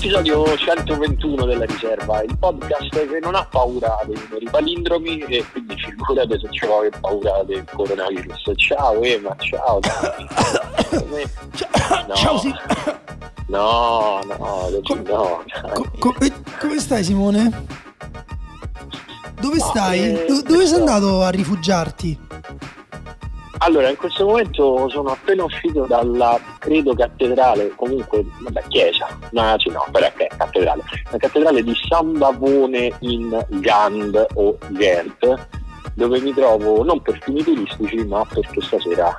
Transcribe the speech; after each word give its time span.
L'episodio 0.00 0.56
121 0.56 1.44
della 1.44 1.64
riserva, 1.64 2.22
il 2.22 2.38
podcast 2.38 2.88
che 2.88 3.18
non 3.20 3.34
ha 3.34 3.44
paura 3.44 3.98
dei 4.06 4.16
numeri 4.28 4.48
palindromi 4.48 5.18
e 5.24 5.44
quindi 5.50 5.74
figurate 5.76 6.38
se 6.38 6.48
c'è 6.50 6.66
che 6.68 6.98
paura 7.00 7.42
del 7.44 7.64
coronavirus. 7.74 8.52
Ciao 8.54 9.02
Ema, 9.02 9.34
ciao. 9.38 9.80
No. 12.06 12.14
Ciao, 12.14 12.38
sì. 12.38 12.54
No, 13.48 14.20
no, 14.24 14.36
no, 14.38 14.80
no. 15.04 15.42
Co- 15.74 15.90
co- 15.98 16.14
eh, 16.20 16.32
come 16.60 16.78
stai 16.78 17.02
Simone? 17.02 17.66
Dove 19.40 19.56
No, 19.58 19.64
stai? 19.64 19.98
eh, 20.00 20.24
Do- 20.28 20.42
dove 20.42 20.64
sei 20.66 20.78
andato 20.78 21.22
a 21.22 21.30
rifugiarti? 21.30 22.18
Allora, 23.68 23.90
in 23.90 23.96
questo 23.96 24.24
momento 24.24 24.88
sono 24.88 25.10
appena 25.10 25.44
uscito 25.44 25.84
dalla, 25.86 26.40
credo, 26.58 26.94
cattedrale, 26.94 27.74
comunque, 27.76 28.24
vabbè, 28.40 28.62
chiesa, 28.68 29.06
no, 29.32 29.54
sì, 29.58 29.68
no, 29.68 29.84
però 29.92 30.06
è 30.06 30.26
cattedrale, 30.34 30.82
la 31.10 31.18
cattedrale 31.18 31.62
di 31.62 31.74
San 31.86 32.16
Bavone 32.16 32.90
in 33.00 33.44
Gand 33.60 34.26
o 34.36 34.56
Ghent, 34.68 35.48
dove 35.92 36.18
mi 36.20 36.32
trovo 36.32 36.82
non 36.82 37.02
per 37.02 37.18
fini 37.20 37.42
turistici, 37.42 37.96
ma 38.06 38.24
perché 38.24 38.62
stasera 38.62 39.18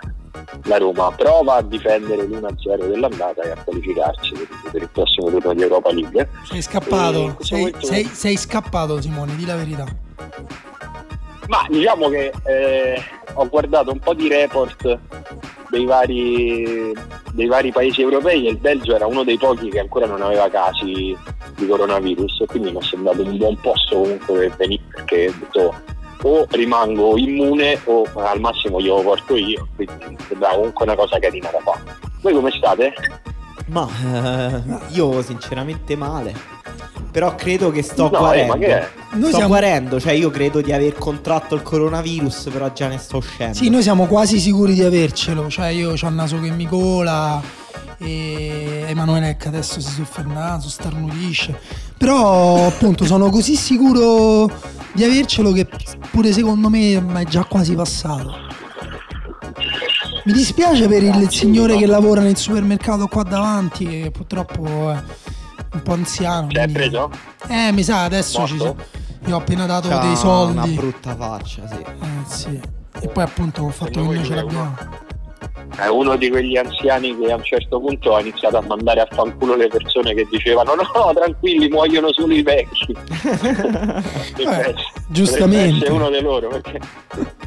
la 0.64 0.78
Roma 0.78 1.12
prova 1.12 1.58
a 1.58 1.62
difendere 1.62 2.24
l'1-0 2.24 2.88
dell'andata 2.88 3.44
e 3.44 3.52
a 3.52 3.64
qualificarsi 3.64 4.32
per, 4.72 4.82
il 4.82 4.90
prossimo 4.92 5.30
turno 5.30 5.54
di 5.54 5.62
Europa 5.62 5.92
League. 5.94 6.28
Sei 6.46 6.64
scappato? 6.64 7.36
Sei, 7.42 7.60
momento- 7.60 7.86
sei- 7.86 8.06
sei 8.06 8.36
scappato 8.36 9.00
Simone, 9.00 9.36
di 9.36 9.46
la 9.46 9.56
verità. 9.56 9.86
Ma 11.50 11.66
diciamo 11.68 12.10
che 12.10 12.32
eh, 12.46 13.02
ho 13.34 13.50
guardato 13.50 13.92
un 13.92 13.98
po' 13.98 14.14
di 14.14 14.28
report 14.28 15.00
dei 15.72 15.86
vari, 15.86 16.94
dei 17.32 17.48
vari 17.48 17.72
paesi 17.72 18.02
europei 18.02 18.46
e 18.46 18.52
il 18.52 18.58
Belgio 18.58 18.96
era 18.96 19.08
uno 19.08 19.24
dei 19.24 19.38
pochi 19.38 19.70
che 19.70 19.80
ancora 19.80 20.06
non 20.06 20.22
aveva 20.22 20.48
casi 20.48 21.18
di 21.56 21.68
coronavirus 21.68 22.42
e 22.42 22.46
quindi 22.46 22.72
mi 22.72 22.78
è 22.78 22.84
sembrato 22.84 23.24
un 23.24 23.36
buon 23.38 23.58
posto 23.62 24.02
comunque 24.02 24.38
per 24.38 24.56
venire 24.58 24.84
perché 24.92 25.28
ho 25.28 25.34
detto 25.40 25.76
o 26.22 26.46
rimango 26.50 27.18
immune 27.18 27.80
o 27.86 28.06
al 28.16 28.40
massimo 28.40 28.80
glielo 28.80 29.02
porto 29.02 29.36
io, 29.36 29.70
quindi 29.76 30.18
sembrava 30.28 30.56
comunque 30.56 30.86
una 30.86 30.96
cosa 30.96 31.18
carina 31.18 31.50
da 31.50 31.60
fare. 31.60 31.98
Voi 32.22 32.34
come 32.34 32.52
state? 32.52 32.94
Ma 33.68 33.88
eh, 34.14 34.62
io 34.90 35.22
sinceramente 35.24 35.96
male. 35.96 36.34
Però 37.12 37.34
credo 37.36 37.72
che 37.72 37.82
sto 37.82 38.10
No, 38.10 38.32
eh, 38.34 38.46
guarendo. 38.46 38.66
Noi 39.12 39.22
sto 39.22 39.30
siamo, 39.30 39.48
guarendo, 39.48 40.00
cioè 40.00 40.14
io 40.14 40.30
credo 40.30 40.62
di 40.62 40.72
aver 40.72 40.94
contratto 40.94 41.56
il 41.56 41.64
coronavirus, 41.64 42.50
però 42.52 42.72
già 42.72 42.88
ne 42.88 43.00
sto 43.00 43.18
uscendo. 43.18 43.56
sì, 43.56 43.70
noi 43.70 43.82
siamo 43.82 44.06
quasi 44.06 44.40
sicuri 44.40 44.74
di 44.74 44.84
avercelo. 44.84 45.50
Cioè, 45.50 45.68
io 45.68 45.92
ho 45.92 45.94
il 45.94 46.14
naso 46.14 46.40
che 46.40 46.52
mi 46.52 46.68
cola. 46.68 47.42
E 48.02 48.86
Emanuele 48.88 49.36
che 49.38 49.50
adesso 49.50 49.82
si 49.82 49.92
soffia 49.92 50.24
il 50.24 50.30
naso, 50.30 50.70
starnutisce. 50.70 51.60
Però, 51.98 52.68
appunto, 52.68 53.06
sono 53.06 53.30
così 53.30 53.56
sicuro 53.56 54.50
di 54.94 55.04
avercelo 55.04 55.52
che 55.52 55.68
pure 56.12 56.32
secondo 56.32 56.70
me 56.70 56.96
è 56.96 57.24
già 57.26 57.44
quasi 57.44 57.76
passato. 57.76 58.48
Mi 60.24 60.34
dispiace 60.34 60.88
per 60.88 61.04
il 61.04 61.30
signore 61.30 61.76
che 61.78 61.86
lavora 61.86 62.22
nel 62.22 62.38
supermercato 62.38 63.08
qua 63.08 63.24
davanti, 63.24 63.86
che 63.86 64.12
purtroppo 64.12 64.92
è 64.92 65.02
un 65.74 65.82
po' 65.82 65.94
anziano. 65.94 66.50
Ci 66.50 66.58
hai 66.58 66.64
quindi- 66.64 66.74
preso? 66.90 67.12
Eh, 67.48 67.72
mi 67.72 67.84
sa, 67.84 68.04
adesso 68.04 68.46
ci 68.46 68.56
Morto? 68.56 68.84
Gli 69.24 69.32
ho 69.32 69.38
appena 69.38 69.66
dato 69.66 69.90
C'ha 69.90 70.00
dei 70.00 70.16
soldi. 70.16 70.58
una 70.58 70.68
brutta 70.68 71.16
faccia, 71.16 71.68
sì. 71.68 71.76
Eh, 71.76 72.26
sì. 72.26 72.62
E 73.02 73.08
poi 73.08 73.24
appunto 73.24 73.62
col 73.64 73.74
fatto 73.74 74.00
che 74.02 74.06
noi 74.06 74.24
ce 74.24 74.36
l'abbiamo. 74.36 74.76
È 75.76 75.88
uno 75.88 76.16
di 76.18 76.30
quegli 76.30 76.58
anziani 76.58 77.18
che 77.18 77.32
a 77.32 77.36
un 77.36 77.44
certo 77.44 77.80
punto 77.80 78.16
ha 78.16 78.20
iniziato 78.20 78.58
a 78.58 78.62
mandare 78.62 79.02
a 79.02 79.08
fanculo 79.10 79.56
le 79.56 79.68
persone 79.68 80.14
che 80.14 80.28
dicevano 80.30 80.74
no, 80.76 80.84
tranquilli, 81.14 81.70
muoiono 81.70 82.12
solo 82.12 82.34
i 82.34 82.42
vecchi. 82.42 82.96
Eh, 84.40 84.74
giustamente. 85.10 85.86
È 85.86 85.90
uno 85.90 86.10
di 86.10 86.22
loro, 86.22 86.48
perché, 86.48 86.80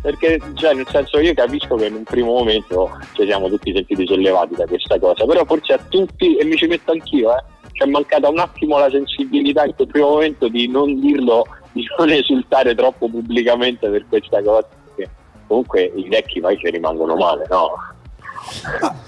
perché 0.01 0.39
cioè, 0.55 0.75
nel 0.75 0.87
senso 0.91 1.19
io 1.19 1.33
capisco 1.35 1.75
che 1.77 1.87
in 1.87 1.95
un 1.95 2.03
primo 2.05 2.33
momento 2.33 2.99
ci 3.13 3.25
siamo 3.25 3.49
tutti 3.49 3.73
sentiti 3.73 4.07
sollevati 4.07 4.55
da 4.55 4.67
questa 4.67 4.99
cosa, 4.99 5.25
però 5.25 5.45
forse 5.45 5.73
a 5.73 5.79
tutti, 5.89 6.37
e 6.37 6.45
mi 6.45 6.57
ci 6.57 6.67
metto 6.67 6.93
anch'io, 6.93 7.35
eh, 7.37 7.43
ci 7.73 7.83
è 7.83 7.87
mancata 7.87 8.29
un 8.29 8.39
attimo 8.39 8.79
la 8.79 8.91
sensibilità 8.91 9.65
in 9.65 9.75
quel 9.75 9.87
primo 9.89 10.09
momento 10.11 10.49
di 10.49 10.69
non 10.69 11.01
dirlo, 11.01 11.45
di 11.73 11.85
non 11.99 12.11
esultare 12.11 12.75
troppo 12.75 13.09
pubblicamente 13.09 13.89
per 13.89 14.05
questa 14.09 14.43
cosa. 14.43 14.67
Perché 14.95 15.11
comunque 15.47 15.93
i 15.97 16.09
vecchi 16.09 16.41
poi 16.41 16.57
ci 16.59 16.71
rimangono 16.71 17.15
male, 17.17 17.47
no? 17.49 17.71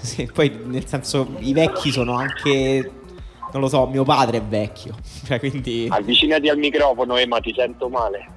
Sì, 0.01 0.29
poi 0.33 0.51
nel 0.65 0.85
senso 0.87 1.27
i 1.39 1.53
vecchi 1.53 1.91
sono 1.91 2.13
anche 2.15 2.91
non 3.51 3.61
lo 3.61 3.69
so, 3.69 3.85
mio 3.87 4.03
padre 4.03 4.37
è 4.37 4.41
vecchio. 4.41 4.95
Cioè, 5.25 5.39
quindi 5.39 5.87
Avvicinati 5.89 6.49
al 6.49 6.57
microfono, 6.57 7.17
Ema, 7.17 7.39
ti 7.39 7.53
sento 7.55 7.87
male. 7.89 8.29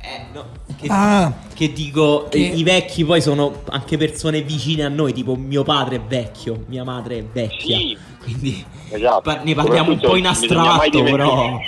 eh, 0.00 0.24
no, 0.32 0.44
che, 0.80 0.86
Ah, 0.90 1.32
che 1.54 1.72
dico, 1.72 2.26
Che- 2.28 2.38
i 2.38 2.62
vecchi 2.64 3.04
poi 3.04 3.20
sono 3.20 3.62
anche 3.68 3.96
persone 3.96 4.40
vicine 4.42 4.84
a 4.84 4.88
noi, 4.88 5.12
tipo 5.12 5.34
mio 5.36 5.62
padre 5.62 5.96
è 5.96 6.00
vecchio, 6.00 6.64
mia 6.68 6.82
madre 6.82 7.18
è 7.18 7.24
vecchia. 7.24 7.76
Sì. 7.76 7.96
Quindi 8.22 8.64
Esatto. 8.90 9.40
ne 9.42 9.54
parliamo 9.54 9.90
un 9.92 9.98
po' 10.00 10.16
in 10.16 10.26
astratto, 10.26 11.02
però 11.02 11.34
Non 11.34 11.60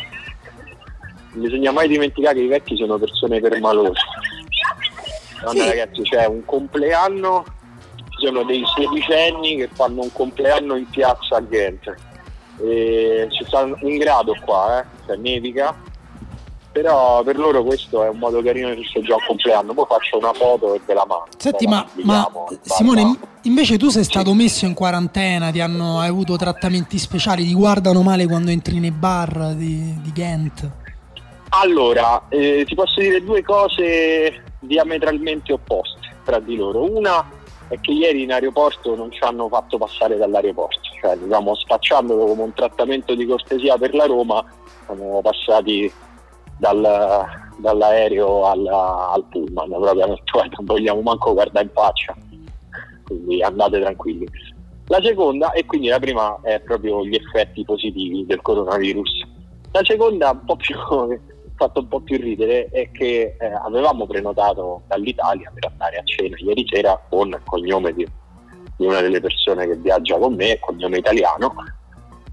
bisogna 1.32 1.72
mai 1.72 1.88
dimenticare 1.88 2.36
che 2.36 2.42
i 2.42 2.48
vecchi 2.48 2.76
sono 2.76 2.96
persone 2.98 3.40
permalose. 3.40 4.00
Sì. 5.50 5.58
ragazzi, 5.58 6.02
c'è 6.02 6.26
un 6.26 6.44
compleanno, 6.44 7.44
ci 7.96 8.26
sono 8.26 8.44
dei 8.44 8.62
sedicenni 8.74 9.56
che 9.56 9.68
fanno 9.72 10.02
un 10.02 10.12
compleanno 10.12 10.76
in 10.76 10.88
piazza 10.88 11.36
a 11.36 11.40
Ghent. 11.40 11.94
E 12.62 13.26
ci 13.30 13.44
sta 13.44 13.62
un 13.62 13.96
grado 13.98 14.36
qua, 14.44 14.80
eh, 14.80 14.84
cioè 15.06 15.16
nevica, 15.16 15.74
però 16.74 17.22
per 17.22 17.38
loro 17.38 17.62
questo 17.62 18.02
è 18.02 18.08
un 18.08 18.18
modo 18.18 18.42
carino 18.42 18.74
di 18.74 18.82
festeggiare 18.82 19.20
un 19.20 19.26
compleanno. 19.28 19.74
Poi 19.74 19.84
faccio 19.88 20.18
una 20.18 20.32
foto 20.32 20.74
e 20.74 20.80
ve 20.84 20.94
la 20.94 21.06
mando. 21.06 21.26
senti, 21.36 21.68
ma, 21.68 21.86
ma 22.02 22.28
Simone, 22.62 23.16
invece 23.42 23.78
tu 23.78 23.90
sei 23.90 24.02
stato 24.02 24.34
messo 24.34 24.66
in 24.66 24.74
quarantena, 24.74 25.52
ti 25.52 25.60
hanno 25.60 26.00
hai 26.00 26.08
avuto 26.08 26.34
trattamenti 26.34 26.98
speciali, 26.98 27.44
ti 27.44 27.54
guardano 27.54 28.02
male 28.02 28.26
quando 28.26 28.50
entri 28.50 28.80
nei 28.80 28.90
bar 28.90 29.54
di, 29.54 29.94
di 30.02 30.10
Ghent. 30.12 30.68
Allora, 31.50 32.24
eh, 32.28 32.64
ti 32.66 32.74
posso 32.74 32.98
dire 33.00 33.22
due 33.22 33.44
cose 33.44 34.42
diametralmente 34.58 35.52
opposte 35.52 36.16
tra 36.24 36.40
di 36.40 36.56
loro. 36.56 36.90
Una 36.90 37.24
è 37.68 37.78
che 37.80 37.92
ieri 37.92 38.24
in 38.24 38.32
aeroporto 38.32 38.96
non 38.96 39.12
ci 39.12 39.22
hanno 39.22 39.46
fatto 39.48 39.78
passare 39.78 40.16
dall'aeroporto, 40.16 40.80
cioè 41.00 41.16
diciamo 41.16 41.54
spacciandolo 41.54 42.26
come 42.26 42.42
un 42.42 42.52
trattamento 42.52 43.14
di 43.14 43.26
cortesia 43.26 43.78
per 43.78 43.94
la 43.94 44.06
Roma, 44.06 44.44
siamo 44.86 45.20
passati 45.22 45.92
dal, 46.58 47.26
dall'aereo 47.58 48.46
alla- 48.46 49.10
al 49.10 49.24
pullman, 49.30 49.68
proprio 49.68 50.04
hanno 50.04 50.14
detto 50.14 50.32
"Guarda, 50.32 50.54
non 50.56 50.64
vogliamo 50.66 51.00
manco 51.02 51.32
guardare 51.32 51.66
in 51.66 51.72
faccia, 51.72 52.14
quindi 53.04 53.42
andate 53.42 53.80
tranquilli. 53.80 54.26
La 54.88 55.00
seconda, 55.02 55.52
e 55.52 55.64
quindi 55.64 55.88
la 55.88 55.98
prima 55.98 56.38
è 56.42 56.60
proprio 56.60 57.04
gli 57.06 57.14
effetti 57.14 57.64
positivi 57.64 58.26
del 58.26 58.42
coronavirus. 58.42 59.22
La 59.72 59.80
seconda, 59.82 60.30
un 60.30 60.44
po' 60.44 60.56
più 60.56 60.76
fatto 61.56 61.80
un 61.80 61.88
po' 61.88 62.00
più 62.00 62.18
ridere, 62.18 62.68
è 62.70 62.90
che 62.90 63.36
eh, 63.38 63.46
avevamo 63.64 64.06
prenotato 64.06 64.82
dall'Italia 64.88 65.50
per 65.54 65.70
andare 65.70 65.96
a 65.96 66.02
cena 66.04 66.36
ieri 66.38 66.66
sera 66.68 67.00
con 67.08 67.28
il 67.28 67.40
cognome 67.44 67.94
di, 67.94 68.06
di 68.76 68.86
una 68.86 69.00
delle 69.00 69.20
persone 69.20 69.66
che 69.66 69.76
viaggia 69.76 70.18
con 70.18 70.34
me, 70.34 70.58
cognome 70.60 70.98
italiano, 70.98 71.54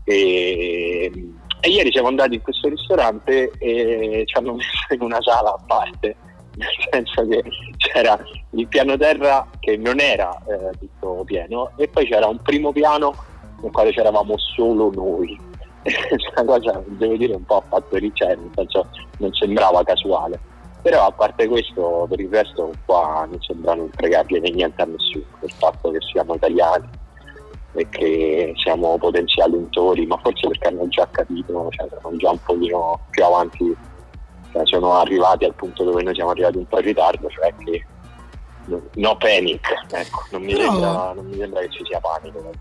e, 0.03 1.31
e 1.61 1.69
ieri 1.69 1.91
siamo 1.91 2.07
andati 2.07 2.35
in 2.35 2.41
questo 2.41 2.67
ristorante 2.67 3.51
e 3.59 4.23
ci 4.25 4.37
hanno 4.37 4.55
messo 4.55 4.93
in 4.93 5.01
una 5.01 5.21
sala 5.21 5.51
a 5.51 5.59
parte, 5.65 6.15
nel 6.55 6.67
senso 6.89 7.27
che 7.27 7.43
c'era 7.77 8.19
il 8.51 8.67
piano 8.67 8.97
terra 8.97 9.47
che 9.59 9.77
non 9.77 9.99
era 9.99 10.35
eh, 10.47 10.71
tutto 10.79 11.23
pieno 11.23 11.71
e 11.77 11.87
poi 11.87 12.05
c'era 12.05 12.27
un 12.27 12.39
primo 12.41 12.71
piano 12.71 13.13
nel 13.61 13.71
quale 13.71 13.91
c'eravamo 13.91 14.37
solo 14.37 14.91
noi. 14.91 15.39
Questa 15.83 16.43
cosa 16.45 16.83
devo 16.85 17.15
dire 17.15 17.35
un 17.35 17.45
po' 17.45 17.57
ha 17.57 17.63
fatto 17.67 17.95
ricere, 17.97 18.35
nel 18.35 18.51
senso 18.55 18.87
non 19.17 19.31
sembrava 19.33 19.83
casuale. 19.83 20.39
Però 20.81 21.05
a 21.05 21.11
parte 21.11 21.47
questo, 21.47 22.07
per 22.09 22.19
il 22.19 22.29
resto 22.29 22.71
qua 22.85 23.27
non 23.29 23.39
sembra 23.39 23.75
non 23.75 23.91
fregargliene 23.93 24.49
niente 24.49 24.81
a 24.81 24.85
nessuno, 24.85 25.25
il 25.43 25.51
fatto 25.51 25.91
che 25.91 25.99
siamo 26.11 26.33
italiani 26.33 26.89
e 27.73 27.87
che 27.89 28.53
siamo 28.57 28.97
potenziali 28.97 29.55
untori, 29.55 30.05
ma 30.05 30.17
forse 30.21 30.47
perché 30.47 30.67
hanno 30.67 30.87
già 30.89 31.07
capito, 31.09 31.67
cioè 31.69 31.87
sono 32.01 32.17
già 32.17 32.31
un 32.31 32.39
pochino 32.45 32.99
più 33.09 33.23
avanti, 33.23 33.75
cioè 34.51 34.61
sono 34.65 34.93
arrivati 34.95 35.45
al 35.45 35.55
punto 35.55 35.83
dove 35.83 36.03
noi 36.03 36.13
siamo 36.13 36.31
arrivati 36.31 36.57
un 36.57 36.65
po' 36.67 36.79
in 36.79 36.85
ritardo, 36.85 37.27
cioè 37.29 37.53
che 37.63 37.85
no- 38.95 39.17
panic, 39.17 39.67
ecco, 39.89 40.23
non 40.31 40.43
mi, 40.43 40.53
Però- 40.53 40.71
sembra, 40.71 41.13
non 41.13 41.25
mi 41.25 41.37
sembra 41.37 41.61
che 41.61 41.69
ci 41.71 41.83
sia 41.85 41.99
panico. 41.99 42.51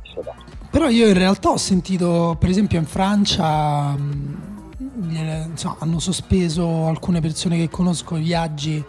Però 0.70 0.88
io 0.88 1.08
in 1.08 1.14
realtà 1.14 1.50
ho 1.50 1.56
sentito, 1.56 2.36
per 2.38 2.48
esempio 2.48 2.78
in 2.78 2.86
Francia, 2.86 3.90
mh, 3.90 4.78
gliele- 5.08 5.46
insomma, 5.50 5.76
hanno 5.80 5.98
sospeso 5.98 6.86
alcune 6.86 7.20
persone 7.20 7.56
che 7.56 7.68
conosco 7.68 8.16
i 8.16 8.22
viaggi 8.22 8.82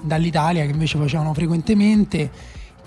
dall'Italia 0.00 0.64
che 0.64 0.70
invece 0.70 0.98
facevano 0.98 1.32
frequentemente, 1.32 2.30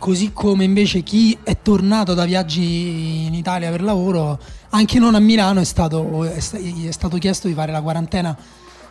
così 0.06 0.34
come 0.34 0.64
invece 0.64 1.02
chi 1.02 1.36
è 1.42 1.58
tornato 1.64 2.14
da 2.14 2.26
viaggi 2.26 3.26
in 3.26 3.34
Italia 3.34 3.72
per 3.72 3.82
lavoro, 3.82 4.38
anche 4.70 5.00
non 5.00 5.16
a 5.16 5.20
Milano, 5.20 5.62
è 5.62 5.64
stato, 5.64 6.26
è 6.26 6.40
sta- 6.40 6.60
gli 6.60 6.88
è 6.88 6.92
stato 6.92 7.18
chiesto 7.18 7.48
di 7.48 7.56
fare 7.56 7.72
la 7.72 7.82
quarantena 7.82 8.38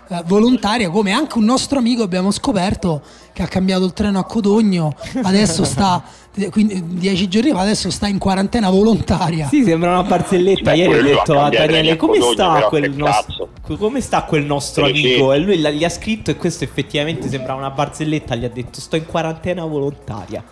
eh, 0.09 0.23
volontaria, 0.27 0.91
come 0.91 1.13
anche 1.13 1.39
un 1.39 1.45
nostro 1.45 1.79
amico 1.79 2.03
abbiamo 2.03 2.33
scoperto 2.33 3.01
che 3.33 3.45
ha 3.45 3.47
cambiato 3.47 3.85
il 3.85 3.93
treno 3.93 4.19
a 4.19 4.25
Codogno, 4.25 4.93
adesso 5.23 5.63
sta, 5.63 6.03
quindi 6.51 6.83
dieci 6.85 7.29
giorni 7.29 7.53
fa, 7.53 7.61
adesso 7.61 7.93
sta 7.93 8.09
in 8.09 8.19
quarantena 8.19 8.69
volontaria. 8.69 9.47
Sì, 9.47 9.63
sembra 9.63 9.91
una 9.93 10.03
barzelletta. 10.03 10.73
Beh, 10.73 10.77
Ieri 10.77 10.99
ho 10.99 11.03
detto 11.03 11.41
a 11.41 11.49
Daniele: 11.49 11.95
come 11.95 12.19
Codogno, 12.19 12.33
sta, 12.33 12.53
però, 12.55 12.69
quel 12.71 12.91
che 12.91 12.97
nostro, 12.97 13.49
come 13.79 14.01
sta 14.01 14.25
quel 14.25 14.45
nostro 14.45 14.87
amico? 14.87 15.33
E 15.33 15.39
lui 15.39 15.59
gli 15.59 15.85
ha 15.85 15.89
scritto, 15.89 16.33
e 16.33 16.37
questo 16.37 16.65
effettivamente 16.65 17.29
sembra 17.29 17.55
una 17.55 17.71
barzelletta. 17.71 18.35
Gli 18.35 18.45
ha 18.45 18.51
detto: 18.51 18.81
Sto 18.81 18.97
in 18.97 19.07
quarantena 19.07 19.65
volontaria. 19.65 20.43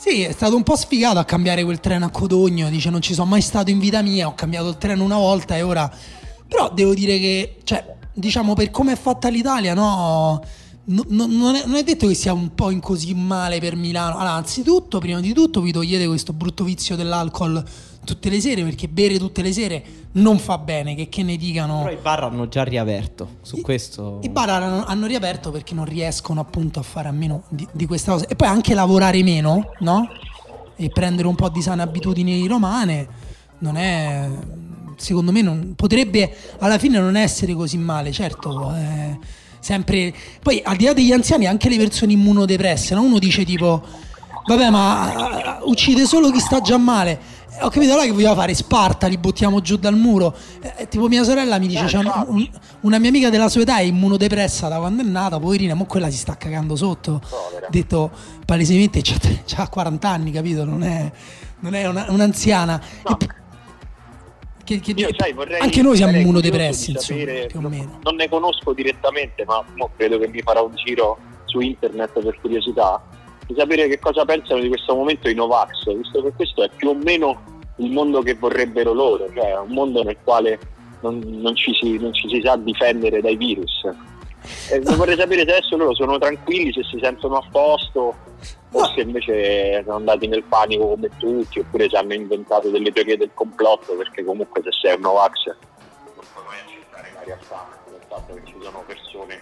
Sì, 0.00 0.22
è 0.22 0.32
stato 0.32 0.56
un 0.56 0.62
po' 0.62 0.76
sfigato 0.76 1.18
a 1.18 1.26
cambiare 1.26 1.62
quel 1.62 1.78
treno 1.78 2.06
a 2.06 2.08
Codogno, 2.08 2.70
dice 2.70 2.88
non 2.88 3.02
ci 3.02 3.12
sono 3.12 3.28
mai 3.28 3.42
stato 3.42 3.68
in 3.68 3.78
vita 3.78 4.00
mia, 4.00 4.28
ho 4.28 4.34
cambiato 4.34 4.70
il 4.70 4.78
treno 4.78 5.04
una 5.04 5.18
volta 5.18 5.58
e 5.58 5.60
ora... 5.60 5.92
Però 6.48 6.72
devo 6.72 6.94
dire 6.94 7.18
che, 7.18 7.58
cioè, 7.64 7.84
diciamo 8.14 8.54
per 8.54 8.70
come 8.70 8.92
è 8.92 8.96
fatta 8.96 9.28
l'Italia, 9.28 9.74
no... 9.74 10.42
no- 10.84 11.04
no- 11.06 11.26
non, 11.26 11.54
è, 11.54 11.66
non 11.66 11.76
è 11.76 11.82
detto 11.82 12.06
che 12.06 12.14
sia 12.14 12.32
un 12.32 12.54
po' 12.54 12.70
in 12.70 12.80
così 12.80 13.12
male 13.12 13.60
per 13.60 13.76
Milano. 13.76 14.14
Allora, 14.14 14.30
anzitutto, 14.30 15.00
prima 15.00 15.20
di 15.20 15.34
tutto, 15.34 15.60
vi 15.60 15.70
togliete 15.70 16.06
questo 16.06 16.32
brutto 16.32 16.64
vizio 16.64 16.96
dell'alcol 16.96 17.62
tutte 18.10 18.28
le 18.28 18.40
sere, 18.40 18.62
perché 18.62 18.88
bere 18.88 19.18
tutte 19.18 19.42
le 19.42 19.52
sere 19.52 19.82
non 20.12 20.38
fa 20.38 20.58
bene, 20.58 20.94
che, 20.94 21.08
che 21.08 21.22
ne 21.22 21.36
dicano... 21.36 21.82
Però 21.82 21.92
i 21.92 21.98
bar 22.00 22.24
hanno 22.24 22.48
già 22.48 22.64
riaperto. 22.64 23.36
Su 23.42 23.60
questo. 23.60 24.18
I 24.22 24.28
bar 24.28 24.50
hanno, 24.50 24.84
hanno 24.84 25.06
riaperto 25.06 25.50
perché 25.50 25.74
non 25.74 25.84
riescono 25.84 26.40
appunto 26.40 26.80
a 26.80 26.82
fare 26.82 27.08
a 27.08 27.12
meno 27.12 27.44
di, 27.48 27.66
di 27.72 27.86
questa 27.86 28.12
cosa. 28.12 28.26
E 28.26 28.36
poi 28.36 28.48
anche 28.48 28.74
lavorare 28.74 29.22
meno, 29.22 29.72
no? 29.80 30.08
E 30.76 30.88
prendere 30.88 31.28
un 31.28 31.34
po' 31.34 31.48
di 31.48 31.62
sane 31.62 31.82
abitudini 31.82 32.46
romane 32.46 33.28
non 33.60 33.76
è. 33.76 34.28
Secondo 34.96 35.32
me 35.32 35.40
non, 35.40 35.72
potrebbe 35.76 36.36
alla 36.58 36.78
fine 36.78 36.98
non 36.98 37.16
essere 37.16 37.54
così 37.54 37.78
male, 37.78 38.12
certo. 38.12 38.74
eh, 38.74 39.18
sempre. 39.60 40.12
Poi 40.42 40.60
al 40.62 40.76
di 40.76 40.84
là 40.84 40.92
degli 40.92 41.12
anziani, 41.12 41.46
anche 41.46 41.68
le 41.68 41.76
persone 41.78 42.12
immunodepresse, 42.12 42.94
no? 42.94 43.02
Uno 43.02 43.18
dice 43.18 43.44
tipo. 43.44 44.08
Vabbè, 44.46 44.70
ma 44.70 45.60
uh, 45.62 45.68
uccide 45.70 46.06
solo 46.06 46.30
chi 46.30 46.40
sta 46.40 46.60
già 46.60 46.76
male. 46.76 47.20
Eh, 47.60 47.64
Ho 47.64 47.68
capito, 47.68 47.92
allora 47.92 48.06
che 48.06 48.12
voleva 48.12 48.34
fare? 48.34 48.54
Sparta, 48.54 49.06
li 49.06 49.18
buttiamo 49.18 49.60
giù 49.60 49.76
dal 49.76 49.94
muro. 49.96 50.34
Eh, 50.76 50.88
tipo 50.88 51.08
mia 51.08 51.22
sorella 51.24 51.58
mi 51.58 51.66
dice, 51.66 51.84
c'è 51.84 51.98
un- 51.98 52.24
un- 52.28 52.48
una 52.80 52.98
mia 52.98 53.08
amica 53.10 53.28
della 53.30 53.48
sua 53.48 53.62
età 53.62 53.78
è 53.78 53.82
immunodepressa 53.82 54.68
da 54.68 54.78
quando 54.78 55.02
è 55.02 55.04
nata, 55.04 55.38
poverina, 55.38 55.74
ma 55.74 55.84
quella 55.84 56.10
si 56.10 56.16
sta 56.16 56.36
cagando 56.36 56.74
sotto. 56.76 57.20
Povera. 57.28 57.66
Detto 57.68 58.10
palesemente 58.46 59.00
c'ha, 59.02 59.16
c'ha 59.46 59.68
40 59.68 60.08
anni, 60.08 60.30
capito? 60.32 60.64
Non 60.64 60.82
è, 60.82 61.10
non 61.60 61.74
è 61.74 61.86
una- 61.86 62.06
un'anziana. 62.08 62.80
No. 63.06 63.16
E- 63.20 63.38
che- 64.64 64.80
che- 64.80 64.92
Io, 64.92 65.08
sai, 65.16 65.32
vorrei- 65.32 65.60
anche 65.60 65.82
noi 65.82 65.96
siamo 65.96 66.16
immunodepressi, 66.16 66.92
insomma, 66.92 67.18
sapere- 67.20 67.46
più 67.46 67.58
o 67.58 67.62
non- 67.62 67.70
meno. 67.72 67.98
Non 68.02 68.14
ne 68.14 68.28
conosco 68.28 68.72
direttamente, 68.72 69.44
ma 69.44 69.62
credo 69.96 70.18
che 70.18 70.28
mi 70.28 70.40
farò 70.42 70.64
un 70.66 70.74
giro 70.76 71.18
su 71.46 71.58
internet 71.60 72.20
per 72.22 72.38
curiosità, 72.40 73.02
di 73.48 73.54
sapere 73.58 73.88
che 73.88 73.98
cosa 73.98 74.24
pensano 74.24 74.60
di 74.60 74.68
questo 74.68 74.94
momento 74.94 75.28
i 75.28 75.34
Novax, 75.34 75.92
visto 75.96 76.22
che 76.22 76.32
questo 76.36 76.62
è 76.62 76.70
più 76.76 76.90
o 76.90 76.94
meno 76.94 77.49
il 77.80 77.90
mondo 77.90 78.22
che 78.22 78.34
vorrebbero 78.34 78.92
loro, 78.92 79.30
cioè 79.32 79.58
un 79.58 79.72
mondo 79.72 80.02
nel 80.02 80.16
quale 80.22 80.58
non, 81.00 81.18
non 81.18 81.56
ci, 81.56 81.72
si, 81.74 81.98
non 81.98 82.12
ci 82.12 82.28
si 82.28 82.40
sa 82.44 82.56
difendere 82.56 83.20
dai 83.20 83.36
virus. 83.36 83.88
E 84.70 84.80
vorrei 84.96 85.16
sapere 85.16 85.44
se 85.44 85.50
adesso 85.50 85.76
loro 85.76 85.94
sono 85.94 86.18
tranquilli, 86.18 86.72
se 86.72 86.82
si 86.84 86.98
sentono 87.02 87.36
a 87.36 87.46
posto 87.50 88.14
o 88.72 88.84
se 88.94 89.00
invece 89.00 89.82
sono 89.84 89.96
andati 89.96 90.26
nel 90.26 90.44
panico 90.44 90.88
come 90.88 91.10
tutti, 91.18 91.58
oppure 91.58 91.88
se 91.88 91.96
hanno 91.96 92.14
inventato 92.14 92.70
delle 92.70 92.92
teorie 92.92 93.16
del 93.16 93.30
complotto, 93.34 93.94
perché 93.94 94.24
comunque 94.24 94.62
se 94.62 94.70
sei 94.72 94.94
un 94.94 95.00
Novax 95.02 95.46
non 95.46 96.24
puoi 96.32 96.44
mai 96.46 96.58
accettare 96.64 97.10
la 97.14 97.22
realtà, 97.24 97.68
il 97.88 98.04
fatto 98.08 98.34
che 98.34 98.42
ci 98.44 98.54
sono 98.60 98.82
persone 98.86 99.40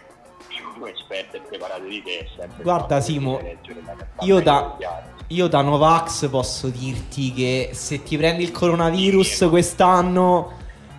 più 0.48 0.84
esperte 0.86 1.36
e 1.36 1.40
preparate 1.40 1.86
di 1.86 2.02
te 2.02 2.26
Guarda, 2.62 3.00
Simo, 3.00 3.40
io 4.20 4.40
da-. 4.40 4.76
Io 5.32 5.46
da 5.46 5.60
Novax 5.60 6.30
posso 6.30 6.68
dirti 6.68 7.34
che 7.34 7.72
se 7.74 8.02
ti 8.02 8.16
prendi 8.16 8.42
il 8.42 8.50
coronavirus 8.50 9.48
quest'anno, 9.50 10.52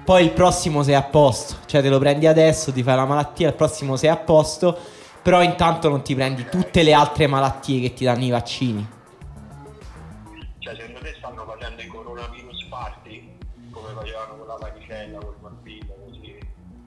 poi 0.06 0.24
il 0.24 0.32
prossimo 0.34 0.84
sei 0.84 0.94
a 0.94 1.02
posto. 1.02 1.56
Cioè 1.66 1.82
te 1.82 1.90
lo 1.90 1.98
prendi 1.98 2.28
adesso, 2.28 2.72
ti 2.72 2.84
fai 2.84 2.96
la 2.96 3.06
malattia, 3.06 3.48
il 3.48 3.56
prossimo 3.56 3.96
sei 3.96 4.10
a 4.10 4.18
posto. 4.18 4.78
Però 5.24 5.42
intanto 5.42 5.90
non 5.90 6.04
ti 6.04 6.14
prendi 6.14 6.46
tutte 6.48 6.84
le 6.84 6.94
altre 6.94 7.26
malattie 7.26 7.82
che 7.82 7.94
ti 7.96 8.06
danno 8.06 8.24
i 8.24 8.30
vaccini. 8.30 8.88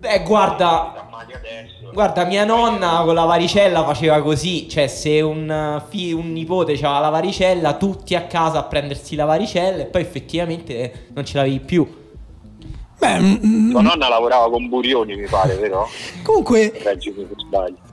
Beh, 0.02 0.22
guarda. 0.24 0.94
Guarda, 1.92 2.24
mia 2.24 2.44
nonna 2.44 3.02
con 3.04 3.14
la 3.14 3.22
varicella 3.22 3.84
faceva 3.84 4.20
così, 4.20 4.68
cioè 4.68 4.88
se 4.88 5.20
un, 5.20 5.48
uh, 5.48 5.80
fi- 5.88 6.12
un 6.12 6.32
nipote 6.32 6.72
aveva 6.72 6.98
la 6.98 7.08
varicella, 7.08 7.74
tutti 7.76 8.16
a 8.16 8.22
casa 8.26 8.58
a 8.58 8.62
prendersi 8.64 9.14
la 9.14 9.26
varicella 9.26 9.82
e 9.82 9.86
poi 9.86 10.00
effettivamente 10.02 10.76
eh, 10.76 10.92
non 11.14 11.24
ce 11.24 11.36
l'avevi 11.36 11.60
più. 11.60 11.86
Beh, 12.98 13.18
mm, 13.20 13.34
mm, 13.46 13.70
Tua 13.70 13.82
nonna 13.82 14.08
lavorava 14.08 14.50
con 14.50 14.68
Burioni, 14.68 15.14
mi 15.14 15.26
pare, 15.28 15.54
vero? 15.54 15.88
comunque. 16.24 16.72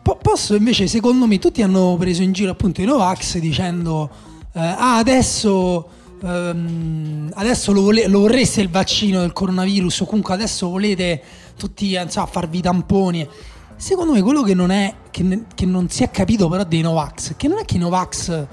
Po- 0.01 0.17
posso 0.19 0.55
invece, 0.55 0.87
secondo 0.87 1.27
me, 1.27 1.37
tutti 1.37 1.61
hanno 1.61 1.95
preso 1.99 2.23
in 2.23 2.31
giro 2.31 2.49
appunto 2.49 2.81
i 2.81 2.85
Novax 2.85 3.37
dicendo 3.37 4.09
eh, 4.55 4.59
ah 4.59 4.97
adesso, 4.97 5.87
ehm, 6.23 7.31
adesso 7.35 7.71
lo, 7.71 7.81
vole- 7.83 8.07
lo 8.07 8.21
vorreste 8.21 8.61
il 8.61 8.69
vaccino 8.69 9.19
del 9.19 9.31
coronavirus 9.33 9.99
o 10.01 10.05
comunque 10.05 10.33
adesso 10.33 10.69
volete 10.69 11.21
tutti 11.59 11.93
eh, 11.93 12.01
insomma, 12.01 12.25
farvi 12.25 12.61
tamponi. 12.61 13.27
Secondo 13.75 14.13
me 14.13 14.21
quello 14.21 14.41
che 14.41 14.53
non 14.53 14.71
è 14.71 14.93
che, 15.11 15.45
che 15.53 15.65
non 15.65 15.89
si 15.89 16.03
è 16.03 16.09
capito 16.09 16.49
però 16.49 16.63
dei 16.63 16.81
Novax, 16.81 17.35
che 17.37 17.47
non 17.47 17.59
è 17.59 17.65
che 17.65 17.75
i 17.75 17.79
Novax 17.79 18.29
eh, 18.29 18.47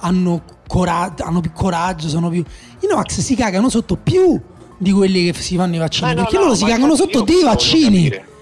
hanno, 0.00 0.42
cora- 0.66 1.14
hanno 1.18 1.40
più 1.40 1.52
coraggio, 1.52 2.08
sono 2.08 2.28
più... 2.28 2.42
I 2.80 2.86
Novax 2.86 3.20
si 3.20 3.34
cagano 3.34 3.68
sotto 3.68 3.96
più 3.96 4.40
di 4.76 4.92
quelli 4.92 5.30
che 5.30 5.40
si 5.40 5.56
fanno 5.56 5.76
i 5.76 5.78
vaccini, 5.78 6.08
no, 6.08 6.14
perché 6.16 6.36
no, 6.36 6.42
loro 6.42 6.54
si 6.54 6.64
cagano 6.64 6.94
sotto 6.96 7.22
dei 7.22 7.42
vaccini. 7.42 8.08
capire. 8.08 8.32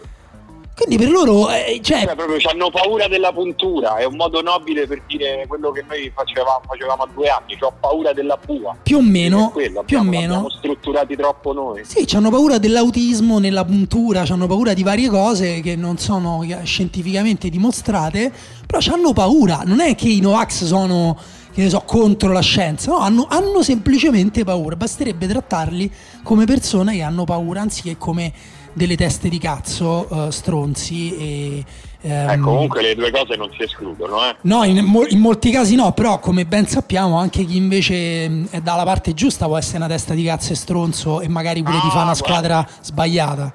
Quindi 0.75 0.97
per 0.97 1.11
loro, 1.11 1.51
eh, 1.51 1.81
cioè, 1.83 2.05
Cioè, 2.05 2.15
proprio 2.17 2.39
hanno 2.51 2.71
paura 2.71 3.07
della 3.07 3.31
puntura, 3.31 3.97
è 3.97 4.05
un 4.05 4.17
modo 4.17 4.41
nobile 4.41 4.87
per 4.87 5.03
dire 5.07 5.45
quello 5.47 5.71
che 5.71 5.85
noi 5.87 6.11
facevamo, 6.15 6.63
facevamo 6.67 7.03
a 7.03 7.09
due 7.13 7.29
anni, 7.29 7.57
cioè 7.59 7.69
ho 7.69 7.75
paura 7.79 8.13
della 8.15 8.39
bua. 8.43 8.75
più 8.83 8.97
o 8.97 9.03
meno, 9.03 9.51
quello, 9.51 9.83
più 9.85 9.99
o 9.99 10.01
abbiamo- 10.01 10.11
meno, 10.11 10.33
Abbiamo 10.33 10.51
strutturati 10.51 11.15
troppo 11.15 11.53
noi. 11.53 11.85
Sì, 11.85 12.07
hanno 12.17 12.31
paura 12.31 12.57
dell'autismo 12.59 13.39
nella 13.39 13.65
puntura, 13.67 14.23
hanno 14.27 14.47
paura 14.47 14.73
di 14.73 14.83
varie 14.83 15.09
cose 15.11 15.61
che 15.61 15.77
non 15.77 15.99
sono 15.99 16.43
scientificamente 16.65 17.51
dimostrate, 17.51 18.33
però 18.67 18.81
hanno 18.93 19.13
paura. 19.13 19.63
Non 19.67 19.81
è 19.81 19.95
che 19.95 20.09
i 20.09 20.21
Novax 20.21 20.65
sono, 20.65 21.17
che 21.53 21.63
ne 21.63 21.69
so, 21.69 21.83
contro 21.85 22.33
la 22.33 22.41
scienza, 22.41 22.91
no, 22.93 22.99
hanno, 22.99 23.27
hanno 23.29 23.63
semplicemente 23.63 24.43
paura. 24.43 24.75
Basterebbe 24.75 25.27
trattarli 25.29 25.93
come 26.23 26.47
persone 26.47 26.95
che 26.95 27.03
hanno 27.03 27.25
paura, 27.25 27.61
anziché 27.61 27.99
come 27.99 28.33
delle 28.73 28.97
teste 28.97 29.29
di 29.29 29.39
cazzo, 29.39 30.27
eh, 30.29 30.33
stronzi 30.33 31.17
e... 31.17 31.65
ehm, 32.01 32.31
Eh, 32.31 32.39
comunque 32.39 32.83
le 32.83 32.95
due 32.95 33.11
cose 33.11 33.37
non 33.37 33.51
si 33.57 33.63
escludono, 33.63 34.25
eh. 34.25 34.37
No, 34.43 34.65
in, 34.65 34.77
in 34.77 35.19
molti 35.21 35.51
casi 35.51 35.75
no, 35.75 35.93
però 35.93 36.19
come 36.19 36.45
ben 36.47 36.67
sappiamo 36.67 37.17
anche 37.19 37.45
chi 37.45 37.57
invece 37.57 38.29
mh, 38.29 38.49
è 38.51 38.61
dalla 38.61 38.85
parte 38.85 39.15
giusta 39.15 39.47
può 39.47 39.57
essere 39.59 39.79
una 39.79 39.89
testa 39.89 40.15
di 40.15 40.25
cazzo 40.25 40.53
e 40.53 40.57
stronzo 40.57 41.21
e 41.21 41.29
magari 41.29 41.63
pure 41.63 41.79
ti 41.81 41.89
fa 41.89 42.01
Ah, 42.01 42.03
una 42.03 42.13
guarda. 42.13 42.15
squadra 42.15 42.69
sbagliata. 42.81 43.53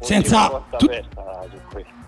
Senza- 0.00 0.62
tu-. 0.78 0.88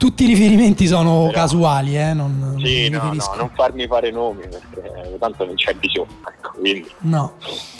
Tutti 0.02 0.24
i 0.24 0.26
riferimenti 0.26 0.88
sono 0.88 1.26
Però- 1.26 1.30
casuali, 1.30 1.96
eh, 1.96 2.12
non, 2.12 2.36
non 2.36 2.58
Sì, 2.58 2.80
mi 2.82 2.88
no, 2.88 3.12
no, 3.12 3.34
non 3.36 3.50
farmi 3.54 3.86
fare 3.86 4.10
nomi 4.10 4.40
perché 4.48 5.16
tanto 5.20 5.44
non 5.44 5.54
c'è 5.54 5.74
bisogno. 5.74 6.08
Ecco, 6.28 6.58
quindi. 6.58 6.90
No. 7.02 7.34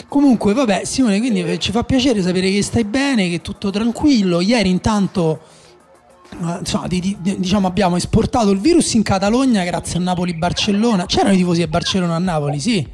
Comunque, 0.07 0.53
vabbè, 0.53 0.85
Simone, 0.85 1.19
quindi 1.19 1.41
eh, 1.43 1.59
ci 1.59 1.71
fa 1.73 1.83
piacere 1.83 2.21
sapere 2.21 2.49
che 2.49 2.63
stai 2.63 2.85
bene, 2.85 3.27
che 3.27 3.41
tutto 3.41 3.71
tranquillo. 3.71 4.39
Ieri 4.39 4.69
intanto 4.69 5.41
eh, 6.31 6.59
insomma, 6.59 6.87
di- 6.87 7.01
di- 7.19 7.35
diciamo 7.39 7.67
abbiamo 7.67 7.97
esportato 7.97 8.51
il 8.51 8.59
virus 8.59 8.93
in 8.93 9.03
Catalogna 9.03 9.65
grazie 9.65 9.99
a 9.99 10.01
Napoli-Barcellona. 10.03 11.05
C'erano 11.05 11.33
i 11.33 11.37
tifosi 11.37 11.59
del 11.59 11.67
Barcellona 11.67 12.15
a 12.15 12.19
Napoli, 12.19 12.61
sì. 12.61 12.87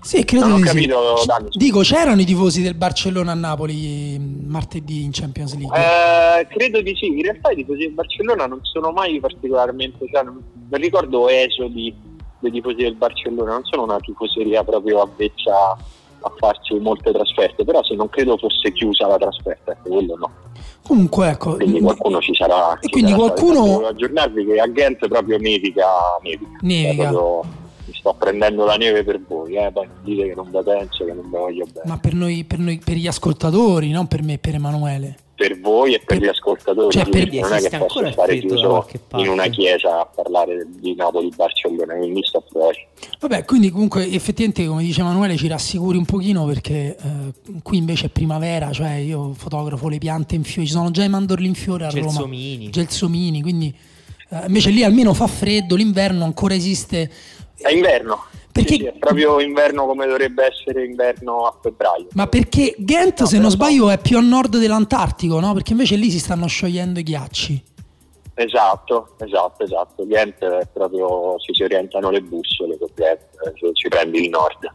Sì, 0.00 0.24
credo 0.24 0.46
Non 0.46 0.54
ho 0.54 0.56
di 0.56 0.62
sì. 0.62 0.68
capito, 0.74 1.14
C- 1.16 1.24
Dani. 1.26 1.48
Dico, 1.52 1.80
c'erano 1.80 2.20
i 2.20 2.24
tifosi 2.24 2.62
del 2.62 2.74
Barcellona 2.74 3.32
a 3.32 3.34
Napoli 3.34 4.18
mh, 4.18 4.44
martedì 4.48 5.02
in 5.04 5.10
Champions 5.12 5.56
League. 5.56 5.76
Eh, 5.78 6.46
credo 6.48 6.80
di 6.82 6.94
sì, 6.96 7.06
in 7.06 7.22
realtà 7.22 7.50
i 7.50 7.56
tifosi 7.56 7.80
del 7.80 7.92
Barcellona 7.92 8.46
non 8.46 8.60
sono 8.62 8.90
mai 8.92 9.18
particolarmente, 9.20 10.06
cioè, 10.12 10.22
non, 10.22 10.42
non 10.68 10.80
ricordo 10.80 11.28
esodi 11.28 11.94
dei 12.40 12.50
tifosi 12.52 12.76
del 12.76 12.94
Barcellona, 12.94 13.52
non 13.52 13.64
sono 13.64 13.82
una 13.82 13.98
tifoseria 13.98 14.62
proprio 14.64 15.00
avvezza 15.02 15.76
a 16.20 16.32
farsi 16.36 16.74
molte 16.74 17.12
trasferte, 17.12 17.64
però 17.64 17.82
se 17.84 17.94
non 17.94 18.08
credo 18.08 18.36
fosse 18.36 18.72
chiusa 18.72 19.06
la 19.06 19.16
trasferta, 19.18 19.72
ecco, 19.72 19.88
quello 19.88 20.16
no. 20.16 20.30
Comunque, 20.86 21.28
ecco. 21.28 21.54
Quindi 21.56 21.80
mh, 21.80 21.84
qualcuno 21.84 22.20
ci 22.20 22.34
sarà. 22.34 22.78
E 22.80 22.88
quindi 22.88 23.10
sarà 23.10 23.22
qualcuno- 23.22 23.86
aggiornarvi 23.86 24.46
che 24.46 24.58
a 24.58 24.66
Ghent 24.66 25.06
proprio 25.06 25.36
nevica, 25.38 25.84
nevica. 26.22 26.50
Nevica. 26.62 27.02
Cioè, 27.02 27.12
proprio 27.12 27.66
mi 27.88 27.94
sto 27.94 28.14
prendendo 28.18 28.64
la 28.64 28.76
neve 28.76 29.02
per 29.02 29.20
voi, 29.26 29.54
eh, 29.56 29.70
poi 29.72 29.86
non 29.86 29.96
dite 30.04 30.28
che 30.28 30.34
non 30.34 30.50
vi 30.50 30.58
penso, 30.62 31.04
che 31.04 31.12
non 31.12 31.24
vi 31.24 31.30
voglio 31.30 31.64
bene. 31.64 31.82
Ma 31.88 31.98
per 31.98 32.14
noi, 32.14 32.44
per 32.44 32.58
noi, 32.58 32.78
per 32.84 32.96
gli 32.96 33.06
ascoltatori, 33.06 33.90
non 33.90 34.06
per 34.06 34.22
me 34.22 34.34
e 34.34 34.38
per 34.38 34.54
Emanuele. 34.54 35.16
per 35.38 35.60
voi 35.60 35.94
e 35.94 35.98
per 36.04 36.18
Per- 36.18 36.26
gli 36.26 36.28
ascoltatori. 36.28 36.90
cioè, 36.90 37.08
per- 37.08 37.32
non 37.32 37.52
è 37.52 37.60
che 37.60 37.78
posso 37.78 38.10
stare 38.10 38.34
da 38.34 38.40
chiuso 38.40 38.88
in 39.18 39.28
una 39.28 39.46
chiesa 39.46 40.00
a 40.00 40.04
parlare 40.06 40.66
di 40.80 40.96
Napoli-Barcellona, 40.96 41.94
quindi 41.94 42.22
sto 42.24 42.42
fuori. 42.50 42.76
Vabbè, 43.20 43.44
quindi 43.44 43.70
comunque 43.70 44.10
effettivamente 44.10 44.66
come 44.66 44.82
dice 44.82 45.00
Emanuele 45.00 45.36
ci 45.36 45.46
rassicuri 45.46 45.96
un 45.96 46.04
pochino 46.06 46.44
perché 46.44 46.96
eh, 47.00 47.60
qui 47.62 47.76
invece 47.78 48.06
è 48.06 48.08
primavera, 48.08 48.72
cioè 48.72 48.94
io 48.94 49.32
fotografo 49.34 49.88
le 49.88 49.98
piante 49.98 50.34
in 50.34 50.42
fiore, 50.42 50.66
ci 50.66 50.72
sono 50.74 50.90
già 50.90 51.04
i 51.04 51.08
mandorli 51.08 51.46
in 51.46 51.54
fiore 51.54 51.84
a 51.86 51.90
Roma. 51.90 52.02
Gelsomini. 52.02 52.70
Gelsomini, 52.70 53.40
quindi 53.40 53.72
eh, 54.30 54.44
invece 54.46 54.70
lì 54.70 54.82
almeno 54.82 55.14
fa 55.14 55.28
freddo, 55.28 55.76
l'inverno 55.76 56.24
ancora 56.24 56.54
esiste. 56.54 57.08
È 57.58 57.70
inverno. 57.70 58.24
Perché- 58.52 58.74
Sì, 58.74 58.80
sì, 58.80 58.86
è 58.86 58.92
proprio 58.98 59.40
inverno 59.40 59.86
come 59.86 60.06
dovrebbe 60.06 60.46
essere 60.46 60.84
inverno 60.84 61.44
a 61.46 61.56
febbraio. 61.62 62.06
Ma 62.14 62.26
perché 62.26 62.74
Ghent, 62.78 63.20
No, 63.20 63.26
se 63.26 63.38
non 63.38 63.50
sbaglio, 63.50 63.90
è 63.90 63.98
più 63.98 64.16
a 64.16 64.20
nord 64.20 64.56
dell'Antartico, 64.56 65.38
no? 65.38 65.52
Perché 65.52 65.72
invece 65.72 65.96
lì 65.96 66.10
si 66.10 66.18
stanno 66.18 66.46
sciogliendo 66.46 66.98
i 66.98 67.02
ghiacci. 67.02 67.64
Esatto, 68.34 69.14
esatto, 69.18 69.64
esatto. 69.64 70.06
Ghent 70.06 70.44
è 70.44 70.66
proprio 70.72 71.38
si, 71.40 71.52
si 71.52 71.62
orientano 71.64 72.10
le 72.10 72.20
bussole 72.20 72.74
eh, 72.74 73.18
se 73.58 73.70
ci 73.74 73.88
prendi 73.88 74.24
il 74.24 74.28
nord. 74.30 74.70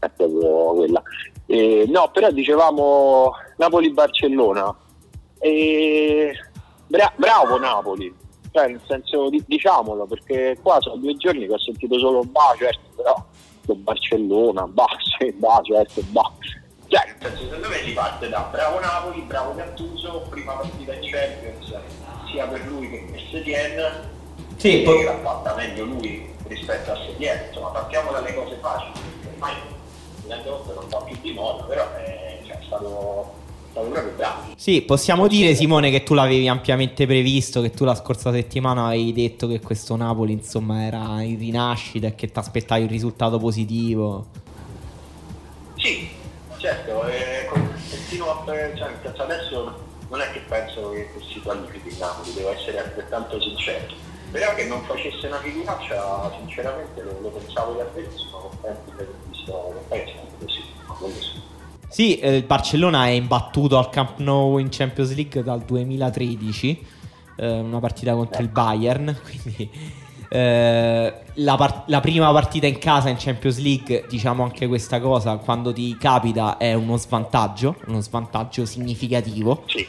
È 0.00 0.08
proprio 0.10 0.74
quella. 0.74 1.02
Eh, 1.46 1.84
no, 1.88 2.10
però 2.12 2.30
dicevamo 2.30 3.32
Napoli-Barcellona. 3.56 4.76
E 5.38 6.32
bra- 6.88 7.12
bravo 7.16 7.58
Napoli, 7.58 8.12
cioè 8.58 8.66
nel 8.68 8.80
senso 8.86 9.28
di- 9.30 9.44
diciamolo, 9.46 10.06
perché 10.06 10.58
qua 10.60 10.80
sono 10.80 10.96
due 10.96 11.14
giorni 11.16 11.46
che 11.46 11.52
ho 11.52 11.58
sentito 11.60 11.98
solo 11.98 12.22
bah, 12.24 12.54
certo, 12.58 12.80
però 12.96 13.24
Barcellona, 13.76 14.66
bah, 14.66 14.86
sì, 15.18 15.30
bah, 15.32 15.60
certo, 15.62 16.02
bah. 16.06 16.32
Cioè, 16.88 17.04
nel 17.06 17.16
senso, 17.20 17.44
secondo 17.44 17.68
me 17.68 17.76
si 17.84 17.92
parte 17.92 18.28
da 18.30 18.48
bravo 18.50 18.80
Napoli, 18.80 19.20
bravo 19.22 19.54
Gattuso, 19.54 20.26
prima 20.30 20.54
partita 20.54 20.94
in 20.94 21.00
Champions, 21.02 21.74
sia 22.30 22.46
per 22.46 22.66
lui 22.66 22.90
che 22.90 23.06
per 23.10 23.20
Setien, 23.30 24.10
Sì, 24.56 24.78
poi- 24.82 25.04
l'ha 25.04 25.18
fatta 25.18 25.54
meglio 25.54 25.84
lui 25.84 26.34
rispetto 26.46 26.90
a 26.92 26.96
Setien, 26.96 27.44
insomma 27.48 27.68
partiamo 27.68 28.10
dalle 28.10 28.34
cose 28.34 28.56
facili, 28.56 28.98
ormai 29.34 29.52
network 30.26 30.74
non 30.74 30.88
va 30.88 30.98
più 31.02 31.16
di 31.20 31.32
moda, 31.32 31.62
però 31.64 31.92
è, 31.94 32.40
cioè, 32.46 32.58
è 32.58 32.62
stato, 32.64 33.34
stato 33.78 33.88
proprio 33.90 34.12
bravo. 34.16 34.42
Sì, 34.56 34.82
possiamo 34.82 35.28
dire 35.28 35.54
Simone 35.54 35.90
che 35.90 36.02
tu 36.02 36.14
l'avevi 36.14 36.48
ampiamente 36.48 37.06
previsto, 37.06 37.60
che 37.60 37.70
tu 37.70 37.84
la 37.84 37.94
scorsa 37.94 38.32
settimana 38.32 38.86
avevi 38.86 39.12
detto 39.12 39.46
che 39.46 39.60
questo 39.60 39.96
Napoli 39.96 40.32
insomma 40.32 40.84
era 40.84 41.22
in 41.22 41.38
rinascita 41.38 42.08
e 42.08 42.14
che 42.14 42.30
ti 42.30 42.38
aspettavi 42.38 42.82
un 42.82 42.88
risultato 42.88 43.38
positivo. 43.38 44.26
Sì, 45.76 46.08
certo, 46.58 47.06
eh, 47.06 47.46
con- 47.48 47.72
continuo 47.88 48.30
a 48.30 48.42
cioè, 48.44 48.72
nel 48.74 49.00
senso, 49.02 49.22
adesso 49.22 49.86
non 50.08 50.20
è 50.20 50.30
che 50.32 50.40
penso 50.48 50.90
che, 50.90 51.08
che 51.12 51.24
si 51.32 51.40
qualifichi 51.40 51.88
il 51.88 51.96
Napoli, 51.98 52.32
devo 52.32 52.52
essere 52.52 52.78
altrettanto 52.78 53.40
sincero. 53.40 54.06
Però 54.30 54.54
che 54.54 54.64
non 54.64 54.82
facesse 54.82 55.26
una 55.26 55.40
figuraccia, 55.40 56.30
sinceramente 56.36 57.02
lo, 57.02 57.18
lo 57.22 57.28
pensavo 57.30 57.72
davvero, 57.72 58.10
sono 58.14 58.50
contento 58.50 58.82
di 58.84 58.92
aver 58.92 59.14
visto 59.30 59.72
che 59.72 59.84
poi 59.88 59.98
è 60.00 60.12
stato 60.12 60.44
così, 60.44 60.64
quello 60.98 61.14
sì. 61.14 61.47
Sì, 61.88 62.18
eh, 62.18 62.36
il 62.36 62.44
Barcellona 62.44 63.06
è 63.06 63.10
imbattuto 63.10 63.78
al 63.78 63.88
Camp 63.90 64.18
Nou 64.18 64.58
in 64.58 64.68
Champions 64.70 65.14
League 65.14 65.42
dal 65.42 65.62
2013, 65.62 66.84
eh, 67.36 67.58
una 67.60 67.80
partita 67.80 68.14
contro 68.14 68.42
il 68.42 68.48
Bayern, 68.48 69.16
quindi 69.24 69.70
eh, 70.28 71.14
la, 71.34 71.56
par- 71.56 71.84
la 71.86 72.00
prima 72.00 72.30
partita 72.30 72.66
in 72.66 72.78
casa 72.78 73.08
in 73.08 73.16
Champions 73.18 73.58
League, 73.58 74.04
diciamo 74.08 74.42
anche 74.42 74.66
questa 74.68 75.00
cosa, 75.00 75.36
quando 75.38 75.72
ti 75.72 75.96
capita 75.98 76.58
è 76.58 76.74
uno 76.74 76.96
svantaggio, 76.98 77.76
uno 77.86 78.00
svantaggio 78.00 78.64
significativo. 78.66 79.64
Sì, 79.66 79.86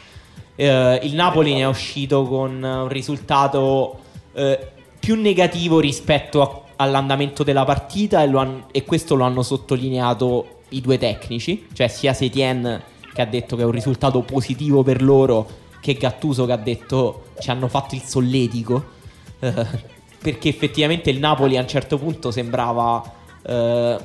Eh, 0.56 1.00
il 1.04 1.16
Napoli 1.16 1.54
ne 1.54 1.62
è 1.62 1.68
uscito 1.68 2.24
con 2.24 2.62
un 2.64 2.88
risultato 2.90 3.98
eh, 4.34 4.72
più 5.00 5.16
negativo 5.20 5.80
rispetto 5.80 6.42
a- 6.42 6.62
all'andamento 6.78 7.44
della 7.44 7.64
partita 7.66 8.24
e, 8.24 8.28
han- 8.38 8.64
e 8.72 8.84
questo 8.86 9.16
lo 9.16 9.24
hanno 9.26 9.42
sottolineato 9.42 10.59
i 10.70 10.82
due 10.82 10.98
tecnici, 10.98 11.68
cioè 11.74 11.88
sia 11.88 12.14
Setien 12.14 12.82
che 13.14 13.22
ha 13.22 13.26
detto 13.26 13.56
che 13.56 13.64
è 13.64 13.66
un 13.66 13.72
risultato 13.72 14.22
positivo 14.22 14.84
per 14.84 15.02
loro 15.02 15.48
che 15.82 15.94
Gattuso 15.94 16.46
che 16.46 16.52
ha 16.52 16.58
detto 16.58 17.26
ci 17.40 17.50
hanno 17.50 17.68
fatto 17.68 17.96
il 17.96 18.02
solletico. 18.02 18.98
Perché 20.22 20.50
effettivamente 20.50 21.10
il 21.10 21.20
Napoli 21.20 21.58
a 21.58 21.62
un 21.62 21.68
certo 21.68 21.98
punto 21.98 22.30
sembrava 22.30 23.02
eh, 23.42 23.98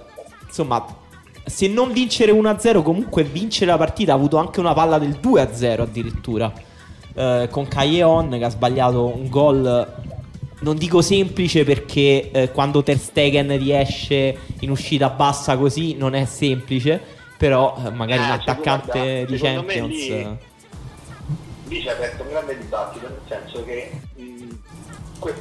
insomma 0.47 0.85
se 1.45 1.67
non 1.67 1.93
vincere 1.93 2.33
1-0 2.33 2.83
comunque 2.83 3.25
vincere 3.25 3.71
la 3.71 3.77
partita. 3.77 4.13
Ha 4.13 4.17
avuto 4.17 4.37
anche 4.37 4.61
una 4.61 4.73
palla 4.73 4.99
del 4.99 5.19
2-0 5.21 5.81
addirittura 5.81 6.53
eh, 7.15 7.49
con 7.51 7.67
Calleon 7.67 8.31
che 8.31 8.45
ha 8.45 8.51
sbagliato 8.51 9.07
un 9.07 9.29
gol 9.29 9.95
non 10.65 10.77
dico 10.77 11.03
semplice 11.03 11.63
perché 11.63 12.31
eh, 12.33 12.51
quando 12.51 12.83
Ter 12.83 12.99
Stegen 12.99 13.57
riesce 13.59 14.37
in 14.61 14.71
uscita 14.71 15.11
bassa 15.11 15.57
così 15.59 15.95
non 15.95 16.15
è 16.15 16.25
semplice 16.25 17.01
però 17.37 17.77
eh, 17.85 17.91
magari 17.91 18.23
Eh, 18.23 18.25
un 18.25 18.31
attaccante 18.31 19.27
guarda, 19.27 19.31
di 19.31 19.39
Champions 19.39 19.89
lì- 19.91 20.09
eh, 20.09 20.37
lì 21.69 21.81
si 21.81 21.87
è 21.87 21.91
aperto 21.91 22.23
un 22.23 22.29
grande 22.31 22.59
dibattito, 22.59 23.07
nel 23.09 23.21
senso 23.29 23.65
che 23.65 23.91
mh, 24.17 24.49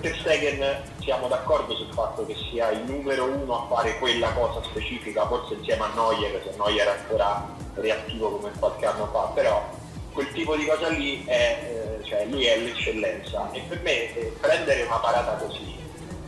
per 0.01 0.18
Stegen 0.20 0.82
siamo 1.00 1.27
d'accordo 1.27 1.74
sul 1.75 1.92
fatto 1.94 2.25
che 2.25 2.36
sia 2.50 2.72
il 2.72 2.82
numero 2.86 3.25
uno 3.25 3.63
a 3.63 3.75
fare 3.75 3.98
quella 4.00 4.32
cosa 4.34 4.62
specifica, 4.63 5.25
forse 5.27 5.53
insieme 5.56 5.84
a 5.84 5.92
Neuer, 5.96 6.42
se 6.44 6.56
Neuer 6.58 6.88
è 6.88 6.98
ancora 7.00 7.48
reattivo 7.75 8.38
come 8.38 8.51
qualche 8.60 8.86
anno 8.86 9.08
fa, 9.12 9.32
però 9.34 9.82
quel 10.13 10.32
tipo 10.32 10.55
di 10.55 10.65
cosa 10.65 10.88
lì 10.89 11.24
è, 11.25 11.98
eh, 12.00 12.05
cioè 12.05 12.25
lui 12.25 12.46
è 12.46 12.58
l'eccellenza 12.58 13.51
e 13.51 13.62
per 13.67 13.82
me 13.82 14.15
eh, 14.15 14.34
prendere 14.39 14.84
una 14.84 14.98
parata 14.98 15.34
così 15.43 15.74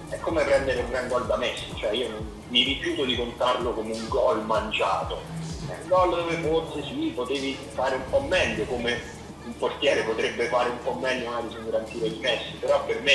è 0.09 0.19
come 0.19 0.43
prendere 0.43 0.81
un 0.81 0.89
gran 0.89 1.07
gol 1.07 1.25
da 1.25 1.37
Messi, 1.37 1.65
cioè 1.75 1.91
io 1.91 2.09
mi 2.49 2.63
rifiuto 2.63 3.05
di 3.05 3.15
contarlo 3.15 3.73
come 3.73 3.93
un 3.93 4.07
gol 4.07 4.43
mangiato, 4.45 5.19
è 5.67 5.75
un 5.81 5.87
gol 5.87 6.09
dove 6.09 6.35
forse 6.37 6.83
sì, 6.83 7.11
potevi 7.15 7.57
fare 7.73 7.95
un 7.95 8.09
po' 8.09 8.21
meglio 8.21 8.65
come 8.65 9.01
un 9.45 9.57
portiere 9.57 10.03
potrebbe 10.03 10.47
fare 10.47 10.69
un 10.69 10.79
po' 10.83 10.93
meglio 10.93 11.29
magari 11.29 11.49
su 11.51 11.57
un 11.57 11.69
gran 11.69 11.85
tiro 11.85 12.07
di 12.07 12.19
Messi, 12.19 12.53
però 12.59 12.83
per 12.85 13.01
me 13.01 13.13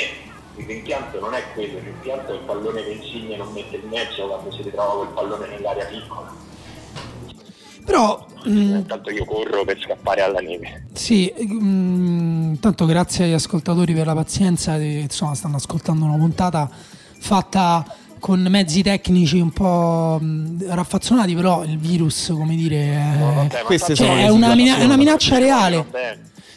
il 0.57 0.65
rimpianto 0.65 1.19
non 1.19 1.33
è 1.33 1.43
quello, 1.53 1.77
il 1.77 1.83
rimpianto 1.83 2.31
è 2.31 2.35
il 2.35 2.41
pallone 2.41 2.83
che 2.83 2.91
Insigne 2.91 3.37
non 3.37 3.51
mette 3.53 3.77
in 3.77 3.87
mezzo 3.87 4.27
quando 4.27 4.51
si 4.51 4.61
ritrova 4.61 5.03
quel 5.03 5.13
pallone 5.13 5.47
nell'area 5.47 5.85
piccola. 5.85 6.49
Però 7.85 8.25
mm, 8.47 8.75
Intanto 8.75 9.09
io 9.09 9.25
corro 9.25 9.63
per 9.65 9.79
scappare 9.81 10.21
alla 10.21 10.39
neve. 10.39 10.85
Sì, 10.93 11.33
mm, 11.43 12.55
tanto 12.59 12.85
grazie 12.85 13.25
agli 13.25 13.33
ascoltatori 13.33 13.93
per 13.93 14.05
la 14.05 14.13
pazienza, 14.15 14.77
che, 14.77 14.83
insomma 15.03 15.33
stanno 15.35 15.55
ascoltando 15.57 16.05
una 16.05 16.17
puntata 16.17 16.69
fatta 17.19 17.85
con 18.19 18.39
mezzi 18.49 18.83
tecnici 18.83 19.39
un 19.39 19.51
po' 19.51 20.19
mm, 20.21 20.61
raffazzonati, 20.67 21.33
però 21.33 21.63
il 21.63 21.77
virus, 21.79 22.31
come 22.33 22.55
dire, 22.55 22.75
è, 22.93 23.17
Vabbè, 23.19 23.33
ma 23.35 23.59
queste 23.63 23.95
tanto- 23.95 24.13
cioè, 24.13 24.25
è, 24.25 24.29
una, 24.29 24.53
mina- 24.55 24.77
è 24.77 24.83
una 24.85 24.97
minaccia 24.97 25.37
reale. 25.39 25.85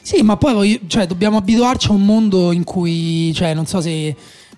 Sì, 0.03 0.21
ma 0.23 0.37
poi 0.37 0.53
voglio- 0.53 0.79
cioè, 0.87 1.07
dobbiamo 1.07 1.39
abituarci 1.39 1.89
a 1.89 1.93
un 1.93 2.05
mondo 2.05 2.53
in 2.53 2.63
cui, 2.65 3.33
cioè, 3.33 3.55
non 3.55 3.65
so 3.67 3.81
se 3.81 4.15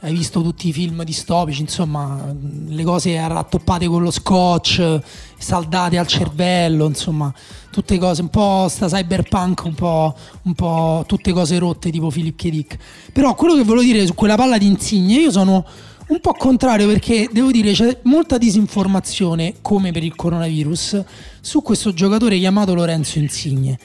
hai 0.06 0.14
visto 0.14 0.40
tutti 0.40 0.68
i 0.68 0.72
film 0.72 1.02
distopici, 1.02 1.62
insomma, 1.62 2.32
le 2.68 2.84
cose 2.84 3.16
rattoppate 3.26 3.88
con 3.88 4.04
lo 4.04 4.12
scotch, 4.12 5.00
saldate 5.36 5.98
al 5.98 6.06
cervello, 6.06 6.86
insomma, 6.86 7.34
tutte 7.72 7.98
cose, 7.98 8.22
un 8.22 8.28
po' 8.28 8.68
sta 8.68 8.86
cyberpunk, 8.86 9.64
un 9.64 9.74
po', 9.74 10.16
un 10.42 10.54
po' 10.54 11.02
tutte 11.08 11.32
cose 11.32 11.58
rotte 11.58 11.90
tipo 11.90 12.06
Philip 12.06 12.36
K. 12.36 12.48
Dick. 12.50 12.78
Però 13.12 13.34
quello 13.34 13.56
che 13.56 13.64
volevo 13.64 13.82
dire 13.82 14.06
su 14.06 14.14
quella 14.14 14.36
palla 14.36 14.58
di 14.58 14.66
Insigne, 14.66 15.18
io 15.18 15.32
sono 15.32 15.66
un 16.06 16.20
po' 16.20 16.34
contrario 16.34 16.86
perché 16.86 17.28
devo 17.32 17.50
dire 17.50 17.72
c'è 17.72 17.98
molta 18.04 18.38
disinformazione, 18.38 19.54
come 19.60 19.90
per 19.90 20.04
il 20.04 20.14
coronavirus, 20.14 21.02
su 21.40 21.62
questo 21.62 21.92
giocatore 21.92 22.38
chiamato 22.38 22.74
Lorenzo 22.74 23.18
Insigne. 23.18 23.76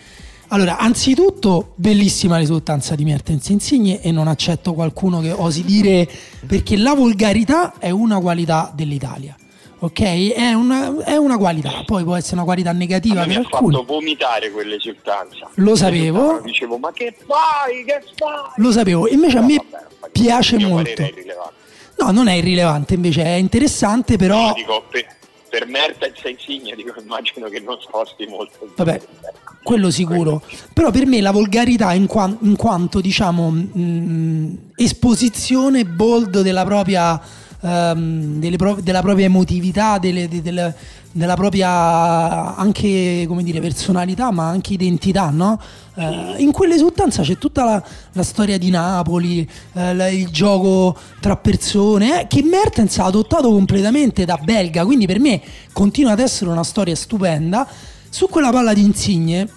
Allora, 0.53 0.77
anzitutto, 0.77 1.71
bellissima 1.75 2.37
risultanza 2.37 2.93
di 2.95 3.05
Mertens 3.05 3.47
Insigne 3.47 4.01
e 4.01 4.11
non 4.11 4.27
accetto 4.27 4.73
qualcuno 4.73 5.21
che 5.21 5.31
osi 5.31 5.63
dire 5.63 6.05
perché 6.45 6.75
la 6.75 6.93
volgarità 6.93 7.75
è 7.79 7.89
una 7.89 8.19
qualità 8.19 8.69
dell'Italia. 8.75 9.33
Ok? 9.79 10.01
È 10.33 10.51
una, 10.51 11.05
è 11.05 11.15
una 11.15 11.37
qualità, 11.37 11.83
poi 11.85 12.03
può 12.03 12.15
essere 12.15 12.35
una 12.35 12.43
qualità 12.43 12.73
negativa 12.73 13.21
A 13.21 13.25
mi 13.25 13.35
ha 13.35 13.43
fatto 13.43 13.85
vomitare 13.85 14.51
quell'esultanza. 14.51 15.49
Lo 15.55 15.75
sapevo. 15.75 16.41
Dicevo, 16.43 16.77
ma 16.77 16.91
che 16.91 17.15
fai? 17.25 17.85
Che 17.85 18.01
fai? 18.17 18.51
Lo 18.57 18.71
sapevo, 18.73 19.07
invece 19.07 19.37
a 19.37 19.41
Però 19.45 19.53
me 19.53 19.65
vabbè, 19.71 20.11
piace 20.11 20.57
molto. 20.59 21.09
No, 21.97 22.11
non 22.11 22.27
è 22.27 22.33
irrilevante, 22.33 22.95
invece 22.95 23.23
è 23.23 23.35
interessante, 23.35 24.17
però 24.17 24.47
No, 24.47 24.53
dico, 24.53 24.83
per, 24.89 25.05
per 25.51 25.67
Mertens 25.67 26.23
e 26.23 26.29
Insigne 26.29 26.73
dico, 26.75 26.93
immagino 27.01 27.49
che 27.49 27.59
non 27.59 27.77
sposti 27.81 28.25
molto. 28.25 28.71
Vabbè, 28.77 29.01
quello 29.61 29.91
sicuro. 29.91 30.41
Però 30.73 30.91
per 30.91 31.05
me 31.05 31.19
la 31.19 31.31
volgarità 31.31 31.91
in, 31.93 32.07
quan- 32.07 32.37
in 32.43 32.55
quanto, 32.55 33.01
diciamo, 33.01 33.49
mh, 33.49 34.57
esposizione 34.75 35.83
bold 35.85 36.39
della 36.41 36.63
propria, 36.63 37.19
ehm, 37.61 38.39
delle 38.39 38.55
pro- 38.55 38.79
della 38.81 39.01
propria 39.01 39.25
emotività, 39.25 39.97
delle- 39.97 40.29
de- 40.29 40.73
della 41.11 41.35
propria 41.35 42.55
anche, 42.55 43.25
come 43.27 43.43
dire, 43.43 43.59
personalità, 43.59 44.31
ma 44.31 44.47
anche 44.47 44.73
identità, 44.73 45.29
no? 45.29 45.59
Eh, 45.95 46.35
in 46.37 46.51
quell'esultanza 46.51 47.21
c'è 47.21 47.37
tutta 47.37 47.65
la, 47.65 47.83
la 48.13 48.23
storia 48.23 48.57
di 48.57 48.69
Napoli, 48.69 49.47
eh, 49.73 50.15
il 50.15 50.29
gioco 50.29 50.97
tra 51.19 51.35
persone, 51.35 52.21
eh, 52.21 52.27
che 52.27 52.43
Mertens 52.43 52.97
ha 52.99 53.05
adottato 53.05 53.49
completamente 53.51 54.23
da 54.23 54.37
belga, 54.37 54.85
quindi 54.85 55.05
per 55.05 55.19
me 55.19 55.41
continua 55.73 56.13
ad 56.13 56.19
essere 56.19 56.49
una 56.49 56.63
storia 56.63 56.95
stupenda. 56.95 57.67
Su 58.09 58.27
quella 58.27 58.51
palla 58.51 58.73
di 58.73 58.81
Insigne, 58.81 59.47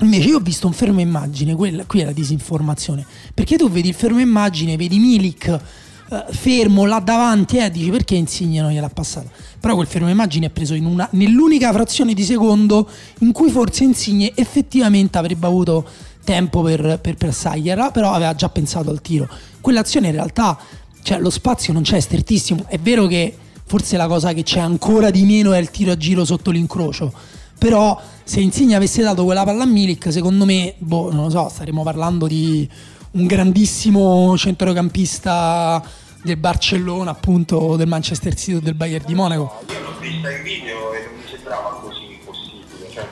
invece, 0.00 0.28
io 0.28 0.36
ho 0.36 0.40
visto 0.40 0.66
un 0.66 0.72
fermo 0.72 1.00
immagine, 1.00 1.54
quella, 1.54 1.84
qui 1.84 2.00
è 2.00 2.04
la 2.04 2.12
disinformazione. 2.12 3.04
Perché 3.34 3.56
tu 3.56 3.68
vedi 3.70 3.88
il 3.88 3.94
fermo 3.94 4.20
immagine, 4.20 4.76
vedi 4.76 4.98
Milik 4.98 5.60
eh, 6.08 6.24
fermo 6.30 6.84
là 6.84 7.00
davanti 7.00 7.56
e 7.56 7.68
dici 7.70 7.90
perché 7.90 8.14
Insigne 8.14 8.60
non 8.60 8.70
gliel'ha 8.70 8.88
passata. 8.88 9.28
Però 9.66 9.78
quel 9.78 9.88
fermo 9.88 10.08
immagine 10.08 10.46
è 10.46 10.50
preso 10.50 10.74
una- 10.74 11.08
nell'unica 11.10 11.72
frazione 11.72 12.14
di 12.14 12.22
secondo 12.22 12.88
in 13.18 13.32
cui 13.32 13.50
forse 13.50 13.82
Insigne 13.82 14.30
effettivamente 14.36 15.18
avrebbe 15.18 15.44
avuto 15.44 15.84
tempo 16.22 16.62
per, 16.62 17.00
per 17.02 17.16
passargliela, 17.16 17.90
però 17.90 18.12
aveva 18.12 18.32
già 18.36 18.48
pensato 18.48 18.90
al 18.90 19.00
tiro. 19.00 19.28
Quell'azione 19.60 20.06
in 20.06 20.12
realtà, 20.12 20.56
cioè 21.02 21.18
lo 21.18 21.30
spazio 21.30 21.72
non 21.72 21.82
c'è, 21.82 21.96
è 21.96 22.00
strettissimo. 22.00 22.66
È 22.68 22.78
vero 22.78 23.08
che 23.08 23.36
forse 23.64 23.96
la 23.96 24.06
cosa 24.06 24.32
che 24.32 24.44
c'è 24.44 24.60
ancora 24.60 25.10
di 25.10 25.24
meno 25.24 25.52
è 25.52 25.58
il 25.58 25.72
tiro 25.72 25.90
a 25.90 25.96
giro 25.96 26.24
sotto 26.24 26.52
l'incrocio. 26.52 27.12
Però 27.58 28.00
se 28.22 28.38
Insigne 28.38 28.76
avesse 28.76 29.02
dato 29.02 29.24
quella 29.24 29.42
palla 29.42 29.64
a 29.64 29.66
Milik, 29.66 30.12
secondo 30.12 30.44
me, 30.44 30.74
boh, 30.78 31.10
non 31.12 31.24
lo 31.24 31.30
so, 31.30 31.48
staremmo 31.52 31.82
parlando 31.82 32.28
di 32.28 32.68
un 33.10 33.26
grandissimo 33.26 34.36
centrocampista 34.38 35.82
del 36.22 36.36
Barcellona, 36.36 37.10
appunto, 37.10 37.76
del 37.76 37.86
Manchester 37.86 38.34
City 38.34 38.54
o 38.56 38.60
del 38.60 38.74
Bayern 38.74 39.04
di 39.06 39.14
Monaco. 39.14 39.62
Io 39.68 39.80
l'ho 39.80 39.98
vista 39.98 40.30
in 40.30 40.42
video 40.42 40.92
e 40.92 41.04
non 41.04 41.14
mi 41.16 41.28
sembrava 41.28 41.70
così 41.80 42.18
possibile, 42.24 42.90
cioè 42.90 43.06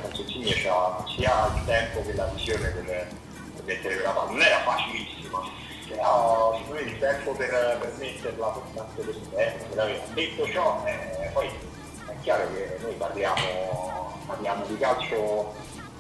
Insigne 0.45 0.63
c'ha 0.63 1.05
sia 1.15 1.53
il 1.55 1.65
tempo 1.65 2.03
che 2.05 2.15
la 2.15 2.27
visione 2.35 2.69
per, 2.69 3.09
mettere 3.65 3.95
quella 3.95 4.11
palla. 4.11 4.31
Non 4.31 4.43
era 4.43 4.61
facilissima, 4.63 5.41
però 5.89 6.59
secondo 6.59 6.83
me 6.83 6.91
il 6.91 6.99
tempo 6.99 7.33
per, 7.33 7.79
per 7.81 7.93
metterla 7.99 8.47
per 8.49 8.63
tanto 8.75 9.75
l'aveva. 9.75 10.05
Detto 10.13 10.49
ciò, 10.49 10.83
eh, 10.87 11.31
poi 11.33 11.47
è 11.47 12.15
chiaro 12.23 12.53
che 12.53 12.79
noi 12.83 12.95
parliamo, 12.95 14.21
parliamo 14.27 14.67
di 14.67 14.77
calcio 14.77 15.55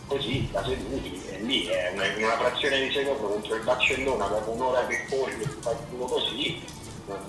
così, 0.06 0.48
da 0.50 0.62
seduti, 0.62 1.22
e 1.30 1.38
lì 1.38 1.66
è 1.66 1.92
una, 1.94 2.04
una 2.16 2.36
frazione 2.36 2.80
di 2.80 2.92
secondo 2.92 3.28
contro 3.28 3.54
il 3.54 3.62
Barcellona, 3.62 4.26
dopo 4.26 4.50
un'ora 4.50 4.86
che 4.86 5.06
corri 5.08 5.40
e 5.40 5.48
fai 5.60 5.74
tutto 5.88 6.04
così, 6.04 6.62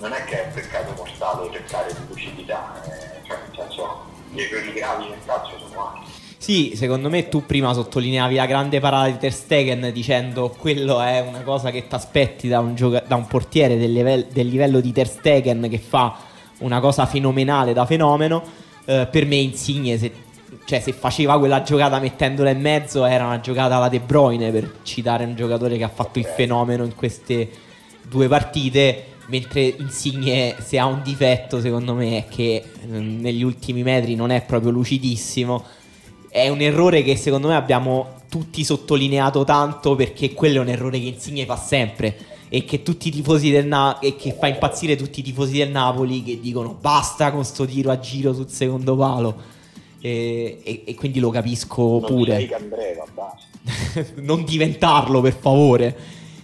non- 0.00 0.12
è 0.12 0.24
che 0.24 0.42
è 0.44 0.46
un 0.46 0.52
peccato 0.54 0.92
mortale 0.96 1.50
cercare 1.52 1.92
di 1.92 2.00
lucidità, 2.08 2.82
eh, 2.84 3.26
cioè 3.26 3.38
nel 3.46 3.56
senso 3.56 4.04
gli 4.32 4.40
errori 4.40 4.72
gravi 4.72 5.08
nel 5.08 5.18
calcio 5.24 5.58
sono 5.58 5.88
altri. 5.88 6.12
Sì, 6.38 6.72
secondo 6.76 7.08
me 7.08 7.28
tu 7.28 7.44
prima 7.44 7.72
sottolineavi 7.72 8.34
la 8.36 8.46
grande 8.46 8.78
parata 8.78 9.06
di 9.10 9.18
Ter 9.18 9.32
Stegen 9.32 9.90
dicendo 9.92 10.54
quello 10.56 11.00
è 11.00 11.20
una 11.20 11.40
cosa 11.40 11.70
che 11.70 11.88
ti 11.88 11.94
aspetti 11.94 12.46
da 12.46 12.60
un, 12.60 12.74
gioca- 12.74 13.02
da 13.06 13.16
un 13.16 13.26
portiere 13.26 13.76
del, 13.76 13.92
level- 13.92 14.26
del 14.30 14.46
livello 14.46 14.80
di 14.80 14.92
Ter 14.92 15.08
Stegen 15.08 15.66
che 15.68 15.78
fa 15.78 16.14
una 16.58 16.78
cosa 16.80 17.04
fenomenale 17.06 17.72
da 17.72 17.84
fenomeno. 17.86 18.42
Eh, 18.84 19.08
per 19.10 19.26
me 19.26 19.36
Insigne 19.36 19.98
se, 19.98 20.12
cioè, 20.66 20.78
se 20.78 20.92
faceva 20.92 21.38
quella 21.38 21.62
giocata 21.62 21.98
mettendola 21.98 22.50
in 22.50 22.60
mezzo 22.60 23.04
era 23.04 23.24
una 23.24 23.40
giocata 23.40 23.76
alla 23.76 23.88
De 23.88 23.98
Bruyne 23.98 24.52
per 24.52 24.76
citare 24.82 25.24
un 25.24 25.34
giocatore 25.34 25.76
che 25.76 25.84
ha 25.84 25.88
fatto 25.92 26.20
il 26.20 26.26
fenomeno 26.26 26.84
in 26.84 26.94
queste 26.94 27.48
due 28.02 28.28
partite. 28.28 29.14
Mentre 29.28 29.74
Insigne 29.78 30.56
se 30.60 30.78
ha 30.78 30.86
un 30.86 31.02
difetto 31.02 31.60
secondo 31.60 31.94
me 31.94 32.18
è 32.18 32.28
che 32.28 32.62
eh, 32.80 32.86
negli 32.86 33.42
ultimi 33.42 33.82
metri 33.82 34.14
non 34.14 34.30
è 34.30 34.44
proprio 34.44 34.70
lucidissimo 34.70 35.64
è 36.28 36.48
un 36.48 36.60
errore 36.60 37.02
che 37.02 37.16
secondo 37.16 37.48
me 37.48 37.54
abbiamo 37.56 38.20
tutti 38.28 38.62
sottolineato 38.62 39.42
tanto 39.44 39.94
perché 39.96 40.32
quello 40.34 40.58
è 40.58 40.60
un 40.60 40.68
errore 40.68 41.00
che 41.00 41.06
Insigne 41.06 41.44
fa 41.44 41.56
sempre 41.56 42.16
e 42.48 42.64
che 42.64 42.82
tutti 42.82 43.08
i 43.08 43.10
tifosi 43.10 43.50
del 43.50 43.66
Na- 43.66 43.98
e 43.98 44.14
che 44.16 44.32
fa 44.38 44.46
impazzire 44.46 44.96
tutti 44.96 45.20
i 45.20 45.22
tifosi 45.22 45.56
del 45.58 45.70
Napoli 45.70 46.22
che 46.22 46.38
dicono 46.38 46.76
basta 46.78 47.32
con 47.32 47.44
sto 47.44 47.64
tiro 47.64 47.90
a 47.90 47.98
giro 47.98 48.32
sul 48.34 48.48
secondo 48.48 48.94
palo 48.96 49.54
e, 50.00 50.60
e- 50.62 50.82
e 50.84 50.94
quindi 50.94 51.18
lo 51.18 51.30
capisco 51.30 51.82
Non 51.82 52.04
pure 52.04 52.48
basta. 53.14 53.38
non 54.22 54.44
diventarlo 54.44 55.20
per 55.20 55.36
favore. 55.38 55.96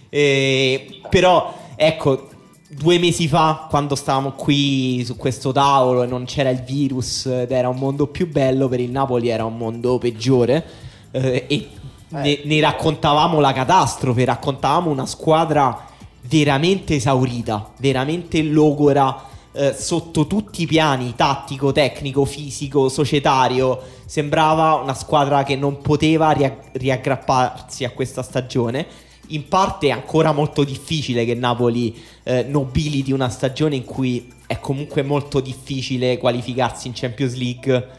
Eh, 0.09 0.99
però, 1.09 1.53
ecco, 1.75 2.29
due 2.75 2.97
mesi 2.99 3.27
fa, 3.27 3.67
quando 3.69 3.95
stavamo 3.95 4.31
qui 4.31 5.03
su 5.05 5.15
questo 5.15 5.51
tavolo 5.51 6.03
e 6.03 6.07
non 6.07 6.25
c'era 6.25 6.49
il 6.49 6.61
virus 6.61 7.25
ed 7.25 7.51
era 7.51 7.69
un 7.69 7.77
mondo 7.77 8.07
più 8.07 8.29
bello, 8.29 8.67
per 8.67 8.79
il 8.79 8.91
Napoli 8.91 9.29
era 9.29 9.45
un 9.45 9.57
mondo 9.57 9.97
peggiore. 9.97 10.65
eh, 11.11 11.45
e 11.47 11.69
ne, 12.09 12.41
ne 12.43 12.59
raccontavamo 12.59 13.39
la 13.39 13.53
catastrofe, 13.53 14.25
raccontavamo 14.25 14.89
una 14.89 15.05
squadra 15.05 15.85
veramente 16.21 16.95
esaurita, 16.95 17.71
veramente 17.79 18.41
logora. 18.43 19.31
eh, 19.55 19.73
sotto 19.77 20.25
tutti 20.25 20.63
i 20.63 20.65
piani, 20.65 21.13
tattico, 21.15 21.71
tecnico, 21.71 22.25
fisico, 22.25 22.89
societario, 22.89 23.79
sembrava 24.05 24.73
una 24.75 24.95
squadra 24.95 25.43
che 25.43 25.55
non 25.55 25.79
poteva 25.79 26.31
ria- 26.31 26.57
riaggrapparsi 26.71 27.83
a 27.83 27.91
questa 27.91 28.23
stagione. 28.23 28.85
In 29.27 29.47
parte 29.47 29.87
è 29.87 29.91
ancora 29.91 30.31
molto 30.31 30.63
difficile 30.63 31.23
che 31.23 31.35
Napoli 31.35 31.95
eh, 32.23 32.43
nobiliti 32.43 33.11
una 33.11 33.29
stagione 33.29 33.75
in 33.75 33.83
cui 33.83 34.31
è 34.47 34.59
comunque 34.59 35.03
molto 35.03 35.39
difficile 35.39 36.17
qualificarsi 36.17 36.87
in 36.87 36.93
Champions 36.95 37.35
League, 37.35 37.89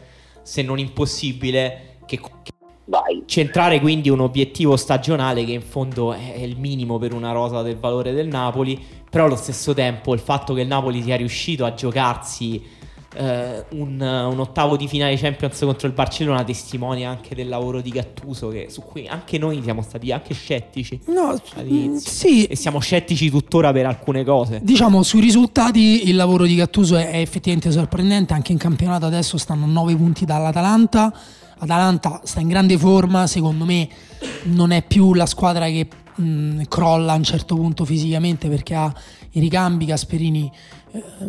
se 0.41 0.61
non 0.61 0.79
impossibile, 0.79 1.97
che 2.05 2.19
Vai. 2.87 3.23
centrare 3.25 3.79
quindi 3.79 4.09
un 4.09 4.19
obiettivo 4.19 4.77
stagionale 4.77 5.43
che 5.43 5.53
in 5.53 5.61
fondo 5.61 6.13
è 6.13 6.37
il 6.37 6.57
minimo 6.57 6.99
per 6.99 7.13
una 7.13 7.31
rosa 7.31 7.61
del 7.61 7.77
valore 7.77 8.13
del 8.13 8.27
Napoli, 8.27 8.79
però 9.09 9.25
allo 9.25 9.35
stesso 9.35 9.73
tempo 9.73 10.13
il 10.13 10.19
fatto 10.19 10.53
che 10.53 10.61
il 10.61 10.67
Napoli 10.67 11.01
sia 11.01 11.15
riuscito 11.15 11.65
a 11.65 11.73
giocarsi 11.73 12.61
eh, 13.15 13.65
un, 13.69 13.99
un 13.99 14.39
ottavo 14.39 14.75
di 14.75 14.87
finale 14.87 15.15
Champions 15.15 15.59
contro 15.59 15.87
il 15.87 15.93
Barcellona 15.93 16.43
testimonia 16.43 17.09
anche 17.09 17.33
del 17.33 17.47
lavoro 17.47 17.81
di 17.81 17.89
Gattuso 17.89 18.49
che, 18.49 18.67
su 18.69 18.81
cui 18.81 19.07
anche 19.07 19.37
noi 19.37 19.61
siamo 19.63 19.81
stati 19.81 20.11
anche 20.11 20.33
scettici 20.33 20.99
No, 21.07 21.39
all'inizio 21.55 22.11
sì, 22.11 22.45
e 22.45 22.55
siamo 22.55 22.79
scettici 22.79 23.29
tuttora 23.29 23.71
per 23.71 23.85
alcune 23.85 24.23
cose. 24.23 24.59
Diciamo 24.61 25.03
sui 25.03 25.21
risultati 25.21 26.09
il 26.09 26.15
lavoro 26.15 26.45
di 26.45 26.55
Gattuso 26.55 26.97
è, 26.97 27.09
è 27.11 27.17
effettivamente 27.19 27.71
sorprendente, 27.71 28.33
anche 28.33 28.51
in 28.51 28.57
campionato 28.57 29.05
adesso 29.05 29.37
stanno 29.37 29.65
a 29.65 29.67
9 29.67 29.95
punti 29.95 30.25
dall'Atalanta. 30.25 31.13
Atalanta 31.57 32.21
sta 32.23 32.41
in 32.41 32.49
grande 32.49 32.77
forma, 32.77 33.27
secondo 33.27 33.63
me 33.63 33.87
non 34.43 34.71
è 34.71 34.83
più 34.83 35.13
la 35.13 35.25
squadra 35.25 35.67
che 35.67 35.87
mh, 36.15 36.63
crolla 36.67 37.13
a 37.13 37.15
un 37.15 37.23
certo 37.23 37.55
punto 37.55 37.85
fisicamente 37.85 38.49
perché 38.49 38.75
ha 38.75 38.93
i 39.31 39.39
ricambi, 39.39 39.85
Gasperini 39.85 40.51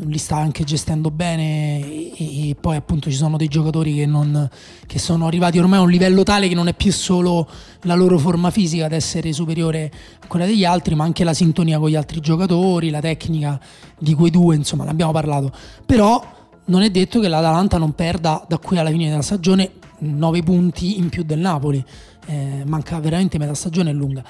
li 0.05 0.19
sta 0.19 0.37
anche 0.37 0.65
gestendo 0.65 1.11
bene 1.11 1.81
e, 1.81 2.51
e 2.51 2.55
poi 2.55 2.77
appunto 2.77 3.11
ci 3.11 3.17
sono 3.17 3.37
dei 3.37 3.49
giocatori 3.49 3.95
che, 3.95 4.07
non, 4.07 4.49
che 4.87 4.99
sono 4.99 5.27
arrivati 5.27 5.59
ormai 5.59 5.79
a 5.79 5.83
un 5.83 5.91
livello 5.91 6.23
tale 6.23 6.49
che 6.49 6.55
non 6.55 6.69
è 6.69 6.75
più 6.75 6.93
solo 6.93 7.49
la 7.83 7.95
loro 7.95 8.19
forma 8.19 8.51
fisica 8.51 8.87
ad 8.87 8.93
essere 8.93 9.33
superiore 9.33 9.91
a 10.21 10.27
quella 10.27 10.47
degli 10.47 10.65
altri, 10.65 10.95
ma 10.95 11.05
anche 11.05 11.25
la 11.25 11.35
sintonia 11.35 11.79
con 11.79 11.89
gli 11.89 11.97
altri 11.97 12.21
giocatori, 12.21 12.91
la 12.91 13.01
tecnica 13.01 13.61
di 13.99 14.15
quei 14.15 14.31
due, 14.31 14.57
insomma, 14.57 14.85
ne 14.85 14.91
abbiamo 14.91 15.13
parlato. 15.13 15.53
Però 15.85 16.35
non 16.67 16.83
è 16.83 16.91
detto 16.91 17.21
che 17.21 17.29
l'Atalanta 17.29 17.79
non 17.79 17.93
perda 17.93 18.45
da 18.49 18.59
qui 18.59 18.79
alla 18.79 18.91
fine 18.91 19.09
della 19.09 19.23
stagione 19.23 19.73
9 19.99 20.43
punti 20.43 20.99
in 20.99 21.09
più 21.09 21.23
del 21.23 21.39
Napoli. 21.39 21.85
Eh, 22.27 22.63
manca 22.67 22.99
veramente 22.99 23.39
metà 23.39 23.55
stagione 23.55 23.91
è 23.91 23.93
lunga. 23.93 24.25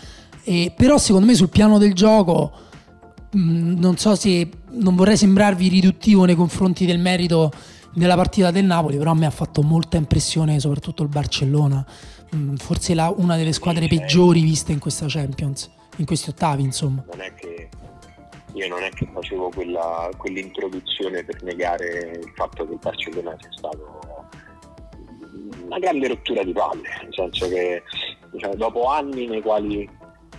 E, 0.44 0.72
però 0.76 0.98
secondo 0.98 1.26
me 1.26 1.34
sul 1.34 1.48
piano 1.48 1.78
del 1.78 1.94
gioco 1.94 2.52
non 3.36 3.96
so 3.96 4.14
se 4.14 4.48
non 4.70 4.94
vorrei 4.96 5.16
sembrarvi 5.16 5.68
riduttivo 5.68 6.24
nei 6.24 6.34
confronti 6.34 6.86
del 6.86 6.98
merito 6.98 7.50
della 7.92 8.14
partita 8.14 8.50
del 8.50 8.64
Napoli, 8.64 8.96
però 8.96 9.12
a 9.12 9.14
me 9.14 9.26
ha 9.26 9.30
fatto 9.30 9.62
molta 9.62 9.96
impressione 9.96 10.58
soprattutto 10.60 11.02
il 11.02 11.08
Barcellona, 11.08 11.84
forse 12.56 12.94
la- 12.94 13.12
una 13.16 13.36
delle 13.36 13.52
squadre 13.52 13.86
peggiori 13.88 14.42
viste 14.42 14.72
in 14.72 14.78
questa 14.78 15.06
Champions, 15.08 15.70
in 15.96 16.04
questi 16.04 16.30
ottavi 16.30 16.62
insomma. 16.62 17.04
non 17.08 17.20
è 17.20 17.32
che 17.34 17.68
io 18.52 18.68
non 18.68 18.82
è 18.82 18.88
che 18.90 19.06
facevo 19.12 19.50
quella, 19.50 20.08
quell'introduzione 20.16 21.22
per 21.24 21.42
negare 21.42 22.20
il 22.22 22.32
fatto 22.34 22.66
che 22.66 22.72
il 22.72 22.78
Barcellona 22.80 23.36
sia 23.38 23.50
stato 23.52 24.04
una 25.64 25.78
grande 25.78 26.08
rottura 26.08 26.42
di 26.42 26.52
palle, 26.52 26.88
nel 27.02 27.12
senso 27.14 27.48
che 27.48 27.82
diciamo, 28.30 28.54
dopo 28.54 28.86
anni 28.88 29.26
nei 29.26 29.42
quali 29.42 29.88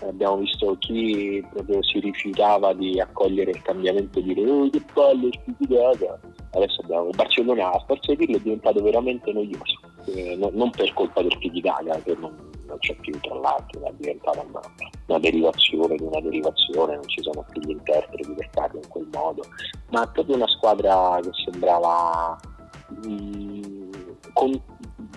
abbiamo 0.02 0.38
visto 0.38 0.76
chi 0.80 1.46
proprio 1.52 1.82
si 1.84 2.00
rifiutava 2.00 2.74
di 2.74 3.00
accogliere 3.00 3.52
il 3.52 3.62
cambiamento 3.62 4.20
dire 4.20 4.50
oh 4.50 4.70
che 4.70 4.82
palle 4.94 5.30
stupidata 5.42 6.20
adesso 6.52 6.82
abbiamo 6.82 7.10
Barcellona 7.10 7.72
a 7.72 7.84
forza 7.86 8.14
di 8.14 8.18
dirlo 8.18 8.38
è 8.38 8.42
diventato 8.42 8.82
veramente 8.82 9.32
noioso. 9.32 9.80
Eh, 10.06 10.36
no- 10.38 10.52
non 10.54 10.70
per 10.70 10.94
colpa 10.94 11.22
del 11.22 11.38
Pitidaga 11.38 12.00
che 12.02 12.16
non, 12.20 12.34
non 12.66 12.78
c'è 12.80 12.96
più 12.96 13.12
tra 13.20 13.36
l'altro 13.36 13.86
è 13.86 13.92
diventata 13.98 14.42
una, 14.48 14.62
una 15.08 15.20
derivazione 15.20 15.96
di 15.96 16.04
una 16.04 16.22
derivazione 16.22 16.96
non 16.96 17.08
ci 17.08 17.22
sono 17.22 17.46
più 17.50 17.62
gli 17.62 17.72
interpreti 17.72 18.34
per 18.34 18.50
farlo 18.52 18.80
in 18.82 18.90
quel 18.90 19.08
modo. 19.12 19.44
Ma 19.90 20.08
proprio 20.08 20.36
una 20.36 20.48
squadra 20.48 21.20
che 21.22 21.30
sembrava 21.46 22.38
mm, 23.06 23.92
con- 24.34 24.62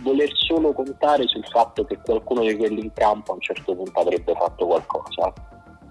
voler 0.02 0.30
solo 0.34 0.72
contare 0.72 1.26
sul 1.26 1.46
fatto 1.46 1.84
che 1.84 1.98
qualcuno 2.02 2.42
di 2.42 2.56
quelli 2.56 2.80
in 2.80 2.92
campo 2.92 3.32
a 3.32 3.34
un 3.34 3.40
certo 3.40 3.74
punto 3.74 4.00
avrebbe 4.00 4.34
fatto 4.34 4.66
qualcosa, 4.66 5.32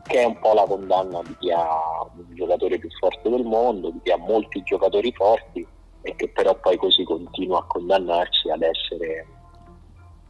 che 0.04 0.22
è 0.22 0.26
un 0.26 0.40
po' 0.40 0.54
la 0.54 0.66
condanna 0.66 1.22
di 1.24 1.36
chi 1.40 1.52
ha 1.52 1.68
un 2.16 2.36
giocatore 2.36 2.80
più 2.80 2.90
forte 3.00 3.30
del 3.30 3.44
mondo, 3.44 3.92
di 3.92 4.00
chi 4.04 4.12
ha 4.12 4.18
molti 4.18 4.62
giocatori 4.64 5.12
forti 5.14 5.66
e 6.02 6.16
che 6.16 6.30
però 6.30 6.56
poi 6.56 6.78
così 6.78 7.04
continua 7.04 7.60
a 7.60 7.66
condannarsi 7.68 8.50
ad 8.50 8.62
essere 8.62 9.28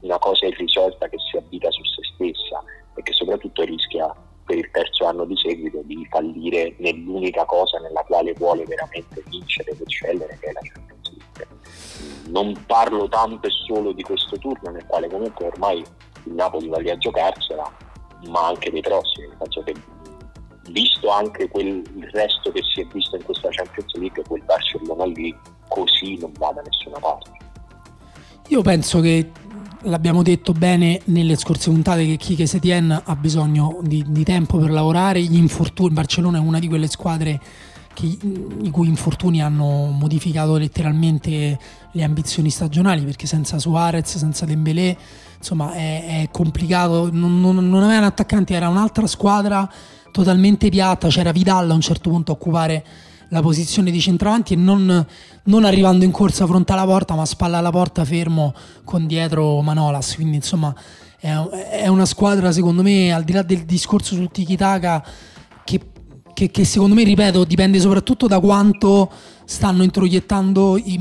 una 0.01 0.17
cosa 0.17 0.47
irrisolta 0.47 1.07
che 1.07 1.17
si 1.19 1.37
abita 1.37 1.69
su 1.71 1.83
se 1.83 2.01
stessa 2.13 2.63
e 2.95 3.01
che 3.03 3.13
soprattutto 3.13 3.63
rischia 3.63 4.13
per 4.45 4.57
il 4.57 4.71
terzo 4.71 5.05
anno 5.05 5.25
di 5.25 5.37
seguito 5.37 5.81
di 5.83 6.07
fallire 6.09 6.73
nell'unica 6.79 7.45
cosa 7.45 7.77
nella 7.79 8.01
quale 8.01 8.33
vuole 8.33 8.65
veramente 8.65 9.23
vincere 9.27 9.71
ed 9.71 9.81
eccellere 9.81 10.37
che 10.39 10.47
è 10.47 10.51
la 10.51 10.61
Champions. 10.61 10.98
Non 12.29 12.53
parlo 12.65 13.07
tanto 13.07 13.47
e 13.47 13.51
solo 13.67 13.91
di 13.91 14.03
questo 14.03 14.37
turno 14.37 14.71
nel 14.71 14.85
quale 14.85 15.09
comunque 15.09 15.47
ormai 15.47 15.79
il 15.79 16.33
Napoli 16.33 16.67
va 16.67 16.79
lì 16.79 16.89
a 16.89 16.97
giocarsela, 16.97 17.71
ma 18.27 18.47
anche 18.47 18.71
dei 18.71 18.81
prossimi, 18.81 19.27
nel 19.27 19.37
senso 19.39 19.63
che 19.63 19.73
visto 20.69 21.09
anche 21.09 21.47
quel, 21.49 21.83
resto 22.11 22.51
che 22.51 22.61
si 22.63 22.81
è 22.81 22.87
visto 22.91 23.15
in 23.15 23.23
questa 23.23 23.49
Champions 23.49 23.93
League, 23.95 24.23
quel 24.27 24.43
Barcellona 24.43 25.05
lì 25.05 25.35
così 25.67 26.17
non 26.17 26.31
va 26.37 26.51
da 26.53 26.61
nessuna 26.61 26.99
parte. 26.99 27.31
Io 28.47 28.61
penso 28.61 28.99
che 28.99 29.31
l'abbiamo 29.83 30.23
detto 30.23 30.53
bene 30.53 31.01
nelle 31.05 31.35
scorse 31.35 31.69
puntate 31.69 32.05
che 32.05 32.17
Kike 32.17 32.45
Setien 32.45 33.01
ha 33.05 33.15
bisogno 33.15 33.79
di, 33.81 34.03
di 34.07 34.23
tempo 34.23 34.57
per 34.57 34.71
lavorare. 34.71 35.21
Gli 35.21 35.37
infortuni, 35.37 35.93
Barcellona 35.93 36.37
è 36.37 36.41
una 36.41 36.59
di 36.59 36.67
quelle 36.67 36.87
squadre 36.87 37.39
che- 37.99 38.17
i 38.61 38.69
cui 38.69 38.87
infortuni 38.87 39.41
hanno 39.41 39.87
modificato 39.87 40.55
letteralmente 40.55 41.59
le 41.91 42.03
ambizioni 42.03 42.49
stagionali 42.49 43.03
perché 43.03 43.27
senza 43.27 43.59
Suarez, 43.59 44.15
senza 44.17 44.45
Dembélé, 44.45 44.97
insomma 45.37 45.73
è, 45.73 46.21
è 46.21 46.29
complicato. 46.31 47.09
Non, 47.11 47.41
non, 47.41 47.55
non 47.55 47.83
avevano 47.83 48.05
attaccanti, 48.05 48.53
era 48.53 48.69
un'altra 48.69 49.05
squadra 49.05 49.69
totalmente 50.11 50.69
piatta. 50.69 51.09
C'era 51.09 51.31
Vidal 51.31 51.69
a 51.69 51.73
un 51.73 51.81
certo 51.81 52.09
punto 52.09 52.31
a 52.31 52.35
occupare 52.35 52.85
la 53.31 53.41
posizione 53.41 53.91
di 53.91 53.99
centravanti 53.99 54.53
e 54.53 54.55
non, 54.55 55.05
non 55.43 55.65
arrivando 55.65 56.05
in 56.05 56.11
corsa 56.11 56.47
fronte 56.47 56.71
alla 56.71 56.85
porta, 56.85 57.15
ma 57.15 57.25
spalla 57.25 57.57
alla 57.57 57.69
porta 57.69 58.05
fermo 58.05 58.53
con 58.85 59.07
dietro 59.07 59.61
Manolas. 59.61 60.15
Quindi, 60.15 60.37
insomma, 60.37 60.73
è, 61.19 61.31
è 61.33 61.87
una 61.87 62.05
squadra, 62.05 62.51
secondo 62.51 62.81
me, 62.81 63.11
al 63.11 63.23
di 63.23 63.33
là 63.33 63.43
del 63.43 63.65
discorso 63.65 64.15
sul 64.15 64.31
tiki-taka, 64.31 65.05
che, 65.63 65.79
che- 66.39 66.51
che 66.51 66.63
secondo 66.63 66.95
me, 66.95 67.03
ripeto, 67.03 67.43
dipende 67.43 67.81
soprattutto 67.81 68.25
da 68.25 68.39
quanto 68.39 69.11
stanno 69.43 69.83
introiettando 69.83 70.77
i- 70.77 70.93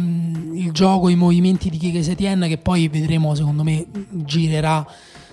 il 0.55 0.73
gioco, 0.73 1.09
i 1.09 1.15
movimenti 1.15 1.71
di 1.71 1.79
Kike 1.79 2.03
Setien, 2.03 2.45
che 2.49 2.59
poi 2.59 2.89
vedremo, 2.89 3.37
secondo 3.37 3.63
me, 3.63 3.87
girerà 4.11 4.85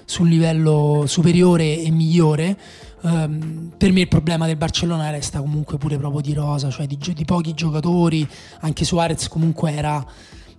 sul 0.06 0.30
livello 0.30 1.06
superiore 1.08 1.82
e 1.82 1.90
migliore. 1.90 2.56
Ehm, 3.04 3.72
per 3.76 3.92
me 3.92 4.02
il 4.02 4.08
problema 4.08 4.46
del 4.46 4.58
Barcellona 4.58 5.10
resta 5.10 5.40
comunque 5.40 5.80
pure 5.80 5.98
proprio 5.98 6.22
di 6.22 6.34
rosa, 6.34 6.70
cioè 6.70 6.86
di, 6.86 7.00
di 7.00 7.26
pochi 7.26 7.56
giocatori. 7.56 8.28
Anche 8.60 8.86
Suarez 8.86 9.28
comunque 9.28 9.72
era, 9.72 10.06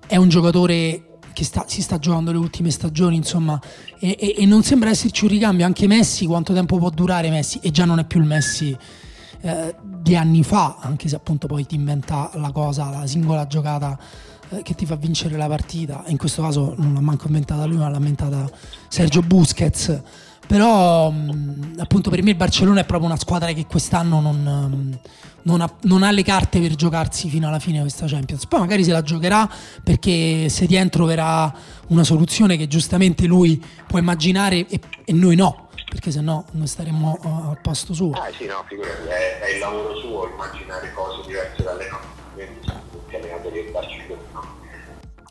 è 0.09 0.17
un 0.17 0.29
giocatore 0.29 1.19
che 1.33 1.45
sta- 1.45 1.67
si 1.69 1.83
sta 1.83 2.01
giocando 2.01 2.33
le 2.33 2.39
ultime 2.39 2.71
stagioni, 2.73 3.15
insomma, 3.15 3.61
e, 4.01 4.17
e- 4.19 4.35
e 4.39 4.45
non 4.45 4.65
sembra 4.65 4.91
esserci 4.91 5.25
un 5.25 5.31
ricambio. 5.31 5.65
Anche 5.67 5.87
Messi, 5.87 6.27
quanto 6.27 6.53
tempo 6.53 6.79
può 6.79 6.91
durare 6.91 7.31
Messi? 7.31 7.61
E 7.63 7.71
già 7.71 7.85
non 7.85 8.01
è 8.01 8.05
più 8.05 8.19
il 8.19 8.27
Messi 8.27 8.77
eh, 9.47 9.75
di 9.83 10.17
anni 10.17 10.43
fa, 10.43 10.77
anche 10.81 11.09
se 11.09 11.17
appunto 11.17 11.47
poi 11.47 11.65
ti 11.67 11.75
inventa 11.75 12.31
la 12.35 12.51
cosa, 12.51 12.91
la 12.91 13.07
singola 13.07 13.47
giocata 13.47 13.99
eh, 14.51 14.63
che 14.63 14.75
ti 14.75 14.87
fa 14.87 14.97
vincere 14.97 15.37
la 15.37 15.47
partita. 15.47 16.05
In 16.09 16.17
questo 16.17 16.43
caso 16.43 16.75
non 16.77 16.95
l'ha 16.95 17.01
manco 17.01 17.27
inventata 17.27 17.65
lui, 17.65 17.77
ma 17.77 17.89
l'ha 17.89 17.97
inventata 17.97 18.49
Sergio 18.89 19.23
Busquets. 19.23 20.03
Però 20.47 21.11
mh, 21.11 21.75
appunto 21.79 22.11
per 22.11 22.23
me 22.23 22.31
il 22.31 22.37
Barcellona 22.37 22.81
è 22.81 22.85
proprio 22.85 23.09
una 23.09 23.19
squadra 23.19 23.53
che 23.53 23.67
quest'anno 23.67 24.21
non, 24.21 24.43
mh, 24.43 24.99
non 25.43 25.61
ha, 25.61 25.73
non 25.83 26.03
ha 26.03 26.11
le 26.11 26.23
carte 26.23 26.61
per 26.61 26.75
giocarsi 26.75 27.29
fino 27.29 27.49
alla 27.49 27.59
fine 27.59 27.81
questa 27.81 28.07
Champions. 28.07 28.47
Poi 28.47 28.61
magari 28.61 28.85
se 28.85 28.93
la 28.93 29.03
giocherà 29.03 29.49
perché 29.83 30.49
Setien 30.49 30.89
troverà 30.89 31.53
una 31.89 32.05
soluzione 32.05 32.57
che 32.57 32.69
giustamente 32.69 33.27
lui 33.27 33.63
può 33.87 33.99
immaginare 33.99 34.67
e, 34.69 34.81
e 35.05 35.13
noi 35.13 35.35
no, 35.35 35.66
perché 35.89 36.11
se 36.11 36.21
no 36.21 36.45
non 36.53 36.67
staremmo 36.67 37.19
eh, 37.23 37.29
al 37.29 37.59
posto 37.63 37.95
suo. 37.95 38.11
Ah 38.13 38.31
sì, 38.37 38.47
no, 38.47 38.65
figurati, 38.67 39.07
è, 39.09 39.39
è 39.41 39.55
il 39.55 39.59
lavoro 39.61 39.97
suo 39.97 40.29
immaginare 40.29 40.93
cose 40.93 41.27
diverse 41.27 41.63
dalle 41.63 41.89
nostre, 41.89 42.25
quindi. 42.35 42.85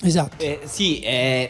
Esatto. 0.01 0.43
Eh, 0.43 0.61
sì, 0.65 0.99
eh, 0.99 1.49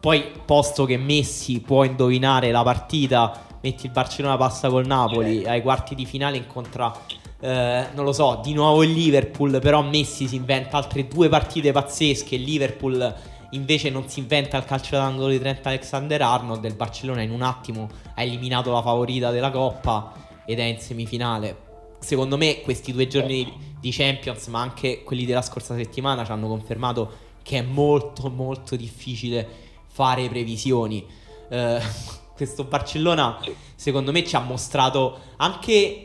poi 0.00 0.30
posto 0.44 0.84
che 0.84 0.96
Messi 0.96 1.60
può 1.60 1.84
indovinare 1.84 2.50
la 2.50 2.62
partita, 2.62 3.46
metti 3.60 3.86
il 3.86 3.92
Barcellona 3.92 4.36
passa 4.36 4.68
col 4.68 4.86
Napoli, 4.86 5.44
ai 5.44 5.62
quarti 5.62 5.94
di 5.94 6.06
finale 6.06 6.36
incontra, 6.36 6.92
eh, 7.40 7.86
non 7.94 8.04
lo 8.04 8.12
so, 8.12 8.40
di 8.42 8.52
nuovo 8.54 8.82
il 8.82 8.92
Liverpool, 8.92 9.58
però 9.60 9.82
Messi 9.82 10.28
si 10.28 10.36
inventa 10.36 10.76
altre 10.76 11.08
due 11.08 11.28
partite 11.28 11.72
pazzesche, 11.72 12.36
il 12.36 12.42
Liverpool 12.42 13.14
invece 13.50 13.90
non 13.90 14.08
si 14.08 14.20
inventa 14.20 14.56
il 14.56 14.64
calcio 14.64 14.96
d'angolo 14.96 15.28
di 15.28 15.38
Trent 15.38 15.66
Alexander 15.66 16.20
Arnold, 16.20 16.64
il 16.64 16.74
Barcellona 16.74 17.22
in 17.22 17.30
un 17.30 17.42
attimo 17.42 17.88
ha 18.14 18.22
eliminato 18.22 18.70
la 18.72 18.82
favorita 18.82 19.30
della 19.30 19.50
Coppa 19.50 20.12
ed 20.44 20.58
è 20.58 20.64
in 20.64 20.78
semifinale. 20.78 21.66
Secondo 21.98 22.36
me 22.36 22.60
questi 22.60 22.92
due 22.92 23.06
giorni 23.06 23.76
di 23.80 23.90
Champions, 23.90 24.46
ma 24.48 24.60
anche 24.60 25.02
quelli 25.02 25.24
della 25.24 25.42
scorsa 25.42 25.74
settimana, 25.74 26.24
ci 26.24 26.30
hanno 26.30 26.48
confermato 26.48 27.26
che 27.42 27.58
è 27.58 27.62
molto 27.62 28.28
molto 28.30 28.76
difficile 28.76 29.46
fare 29.86 30.28
previsioni. 30.28 31.04
Eh, 31.48 31.80
questo 32.36 32.64
Barcellona, 32.64 33.40
secondo 33.74 34.12
me, 34.12 34.24
ci 34.24 34.36
ha 34.36 34.40
mostrato 34.40 35.18
anche 35.36 36.04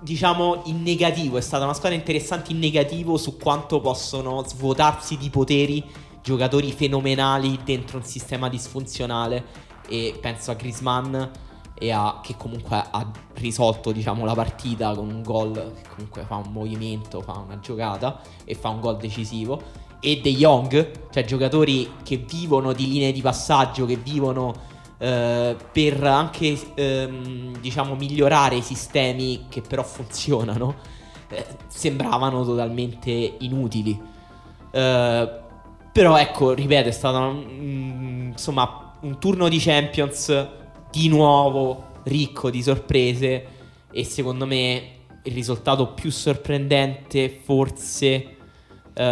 diciamo 0.00 0.62
in 0.66 0.82
negativo, 0.82 1.38
è 1.38 1.40
stata 1.40 1.64
una 1.64 1.74
squadra 1.74 1.98
interessante 1.98 2.52
in 2.52 2.58
negativo 2.58 3.16
su 3.16 3.36
quanto 3.36 3.80
possono 3.80 4.44
svuotarsi 4.46 5.16
di 5.16 5.28
poteri 5.28 5.84
giocatori 6.22 6.72
fenomenali 6.72 7.58
dentro 7.64 7.98
un 7.98 8.04
sistema 8.04 8.48
disfunzionale 8.48 9.66
e 9.88 10.18
penso 10.20 10.50
a 10.50 10.54
Griezmann 10.54 11.16
e 11.74 11.92
a, 11.92 12.20
che 12.22 12.34
comunque 12.36 12.82
ha 12.90 13.10
risolto 13.34 13.92
diciamo, 13.92 14.24
la 14.24 14.34
partita 14.34 14.94
con 14.94 15.08
un 15.08 15.22
gol 15.22 15.52
che 15.52 15.88
comunque 15.88 16.24
fa 16.24 16.36
un 16.36 16.52
movimento, 16.52 17.22
fa 17.22 17.38
una 17.38 17.60
giocata 17.60 18.20
e 18.44 18.54
fa 18.54 18.68
un 18.68 18.80
gol 18.80 18.96
decisivo 18.96 19.86
e 20.00 20.20
De 20.20 20.32
Jong, 20.32 21.10
cioè 21.10 21.24
giocatori 21.24 21.90
che 22.04 22.18
vivono 22.18 22.72
di 22.72 22.88
linee 22.88 23.12
di 23.12 23.20
passaggio, 23.20 23.84
che 23.84 23.96
vivono 23.96 24.54
eh, 24.98 25.56
per 25.72 26.04
anche 26.04 26.58
ehm, 26.74 27.58
diciamo 27.58 27.94
migliorare 27.94 28.56
i 28.56 28.62
sistemi 28.62 29.46
che 29.48 29.60
però 29.60 29.82
funzionano, 29.82 30.76
eh, 31.28 31.46
sembravano 31.66 32.44
totalmente 32.44 33.10
inutili. 33.38 34.00
Eh, 34.70 35.46
però 35.92 36.16
ecco, 36.16 36.52
ripeto, 36.52 36.88
è 36.88 36.92
stato 36.92 37.32
mm, 37.32 38.30
insomma 38.30 38.96
un 39.00 39.18
turno 39.18 39.48
di 39.48 39.58
Champions 39.58 40.48
di 40.90 41.08
nuovo 41.08 41.86
ricco 42.04 42.50
di 42.50 42.62
sorprese 42.62 43.46
e 43.92 44.04
secondo 44.04 44.46
me 44.46 44.96
il 45.22 45.32
risultato 45.32 45.92
più 45.92 46.10
sorprendente 46.10 47.28
forse 47.28 48.36
eh, 48.94 49.04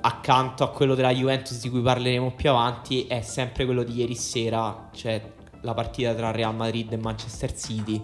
accanto 0.00 0.64
a 0.64 0.70
quello 0.70 0.94
della 0.94 1.12
Juventus 1.12 1.60
di 1.60 1.68
cui 1.68 1.80
parleremo 1.80 2.32
più 2.32 2.50
avanti 2.50 3.06
è 3.06 3.20
sempre 3.20 3.64
quello 3.64 3.82
di 3.82 3.96
ieri 3.96 4.14
sera, 4.14 4.88
cioè 4.92 5.20
la 5.60 5.74
partita 5.74 6.14
tra 6.14 6.30
Real 6.30 6.54
Madrid 6.54 6.92
e 6.92 6.96
Manchester 6.96 7.54
City. 7.54 8.02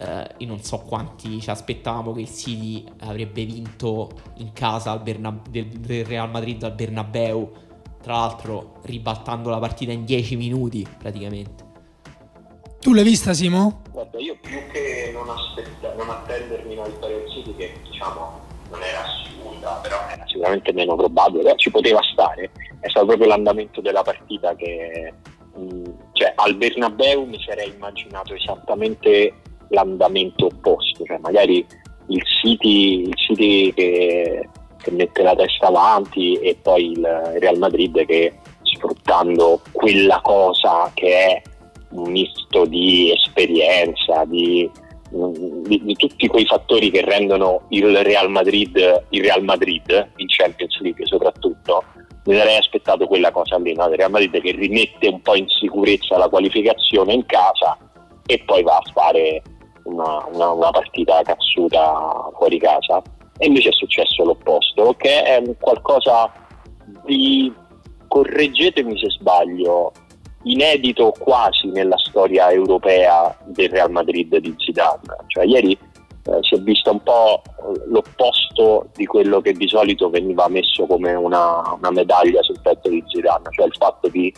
Eh, 0.00 0.28
io 0.38 0.46
non 0.46 0.62
so 0.62 0.78
quanti 0.78 1.40
ci 1.40 1.50
aspettavamo 1.50 2.12
che 2.12 2.20
il 2.20 2.30
City 2.30 2.84
avrebbe 3.00 3.44
vinto 3.44 4.10
in 4.36 4.52
casa 4.52 4.96
Bernab- 4.98 5.48
del, 5.48 5.66
del 5.66 6.04
Real 6.04 6.30
Madrid 6.30 6.62
al 6.62 6.72
Bernabeu, 6.72 7.50
tra 8.00 8.14
l'altro 8.14 8.76
ribaltando 8.82 9.50
la 9.50 9.58
partita 9.58 9.90
in 9.90 10.04
10 10.04 10.36
minuti 10.36 10.86
praticamente. 10.98 11.66
Tu 12.80 12.94
l'hai 12.94 13.02
vista, 13.02 13.32
Simo? 13.32 13.82
Guarda, 13.90 14.18
io 14.18 14.36
più 14.40 14.58
che 14.70 15.10
non, 15.12 15.28
aspetta, 15.28 15.92
non 15.94 16.08
attendermi 16.08 16.76
una 16.76 16.86
vittoria 16.86 17.16
del 17.18 17.30
City, 17.30 17.56
che 17.56 17.72
diciamo 17.90 18.46
non 18.70 18.80
era 18.80 19.02
assurda, 19.02 19.80
però 19.82 19.96
era 20.08 20.24
sicuramente 20.28 20.72
meno 20.72 20.94
probabile, 20.94 21.54
ci 21.56 21.70
poteva 21.70 21.98
stare. 22.12 22.52
È 22.78 22.88
stato 22.88 23.06
proprio 23.06 23.26
l'andamento 23.26 23.80
della 23.80 24.02
partita 24.02 24.54
che, 24.54 25.12
mh, 25.54 25.90
cioè, 26.12 26.32
al 26.36 26.54
Bernabeu 26.54 27.24
mi 27.24 27.42
sarei 27.42 27.72
immaginato 27.74 28.34
esattamente 28.34 29.34
l'andamento 29.68 30.46
opposto, 30.46 31.04
cioè 31.04 31.18
magari 31.18 31.64
il 32.08 32.22
City, 32.24 33.02
il 33.02 33.14
City 33.16 33.72
che, 33.72 34.48
che 34.78 34.90
mette 34.90 35.22
la 35.22 35.34
testa 35.34 35.66
avanti 35.66 36.34
e 36.34 36.56
poi 36.60 36.92
il 36.92 37.32
Real 37.38 37.58
Madrid 37.58 38.04
che 38.06 38.32
sfruttando 38.62 39.60
quella 39.72 40.20
cosa 40.22 40.90
che 40.94 41.26
è 41.26 41.42
un 41.90 42.10
misto 42.10 42.64
di 42.66 43.10
esperienza, 43.12 44.24
di, 44.26 44.70
di, 45.10 45.80
di, 45.84 45.94
tutti 45.94 46.26
quei 46.26 46.44
fattori 46.44 46.90
che 46.90 47.02
rendono 47.02 47.62
il 47.70 47.96
Real 48.02 48.30
Madrid 48.30 48.76
il 49.08 49.22
Real 49.22 49.42
Madrid 49.42 50.10
in 50.16 50.26
Champions 50.28 50.78
League 50.80 51.06
soprattutto 51.06 51.82
mi 52.24 52.36
sarei 52.36 52.58
aspettato 52.58 53.06
quella 53.06 53.30
cosa 53.30 53.56
lì 53.56 53.74
no? 53.74 53.88
Real 53.88 54.10
Madrid 54.10 54.38
che 54.42 54.52
rimette 54.52 55.08
un 55.08 55.22
po' 55.22 55.34
in 55.34 55.48
sicurezza 55.48 56.18
la 56.18 56.28
qualificazione 56.28 57.14
in 57.14 57.24
casa 57.24 57.78
e 58.26 58.42
poi 58.44 58.62
va 58.62 58.76
a 58.76 58.90
fare 58.92 59.42
una, 59.88 60.24
una, 60.32 60.50
una 60.52 60.70
partita 60.70 61.22
cazzuta 61.22 62.30
fuori 62.36 62.58
casa 62.58 63.02
e 63.38 63.46
invece 63.46 63.70
è 63.70 63.72
successo 63.72 64.24
l'opposto 64.24 64.94
che 64.96 65.22
è 65.22 65.42
qualcosa 65.58 66.30
di 67.04 67.52
correggetemi 68.08 68.98
se 68.98 69.10
sbaglio 69.10 69.92
inedito 70.44 71.12
quasi 71.18 71.68
nella 71.68 71.98
storia 71.98 72.50
europea 72.50 73.36
del 73.46 73.68
Real 73.68 73.90
Madrid 73.90 74.36
di 74.38 74.54
Zidane. 74.56 75.16
Cioè, 75.26 75.44
ieri 75.44 75.72
eh, 75.72 76.38
si 76.40 76.54
è 76.54 76.58
visto 76.58 76.90
un 76.90 77.02
po' 77.02 77.42
l'opposto 77.86 78.88
di 78.94 79.04
quello 79.06 79.40
che 79.40 79.52
di 79.52 79.68
solito 79.68 80.08
veniva 80.08 80.48
messo 80.48 80.86
come 80.86 81.14
una, 81.14 81.74
una 81.76 81.90
medaglia 81.90 82.42
sul 82.42 82.60
petto 82.62 82.88
di 82.88 83.02
Zidane, 83.08 83.48
cioè 83.50 83.66
il 83.66 83.74
fatto 83.76 84.08
di 84.08 84.32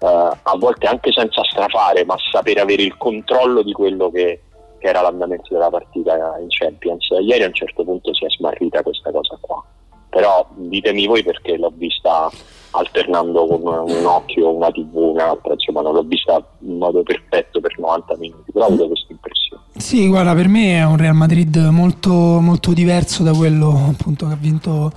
eh, 0.00 0.06
a 0.06 0.56
volte 0.58 0.86
anche 0.86 1.12
senza 1.12 1.42
strafare, 1.44 2.04
ma 2.04 2.16
sapere 2.30 2.60
avere 2.60 2.82
il 2.82 2.96
controllo 2.96 3.62
di 3.62 3.72
quello 3.72 4.10
che, 4.10 4.42
che 4.84 4.90
era 4.90 5.00
l'andamento 5.00 5.48
della 5.48 5.70
partita 5.70 6.12
in 6.38 6.48
Champions. 6.48 7.08
Ieri 7.22 7.44
a 7.44 7.46
un 7.46 7.54
certo 7.54 7.84
punto 7.84 8.12
si 8.12 8.26
è 8.26 8.28
smarrita 8.28 8.82
questa 8.82 9.10
cosa 9.10 9.38
qua. 9.40 9.64
Però 10.10 10.46
ditemi 10.56 11.06
voi 11.06 11.24
perché 11.24 11.56
l'ho 11.56 11.72
vista 11.74 12.30
alternando 12.72 13.46
con 13.46 13.62
un 13.62 14.04
occhio, 14.04 14.52
una 14.52 14.70
tv, 14.70 14.94
un'altra, 14.94 15.54
insomma 15.54 15.80
non 15.80 15.94
l'ho 15.94 16.02
vista 16.02 16.44
in 16.58 16.76
modo 16.76 17.02
perfetto 17.02 17.60
per 17.60 17.78
90 17.78 18.16
minuti, 18.18 18.52
però 18.52 18.66
ho 18.66 18.68
avuto 18.68 18.88
questa 18.88 19.12
impressione. 19.12 19.62
Sì, 19.78 20.06
guarda, 20.06 20.34
per 20.34 20.48
me 20.48 20.76
è 20.76 20.84
un 20.84 20.98
Real 20.98 21.14
Madrid 21.14 21.56
molto, 21.70 22.12
molto 22.12 22.74
diverso 22.74 23.22
da 23.22 23.32
quello 23.32 23.86
appunto 23.88 24.26
che 24.26 24.32
ha 24.34 24.38
vinto 24.38 24.92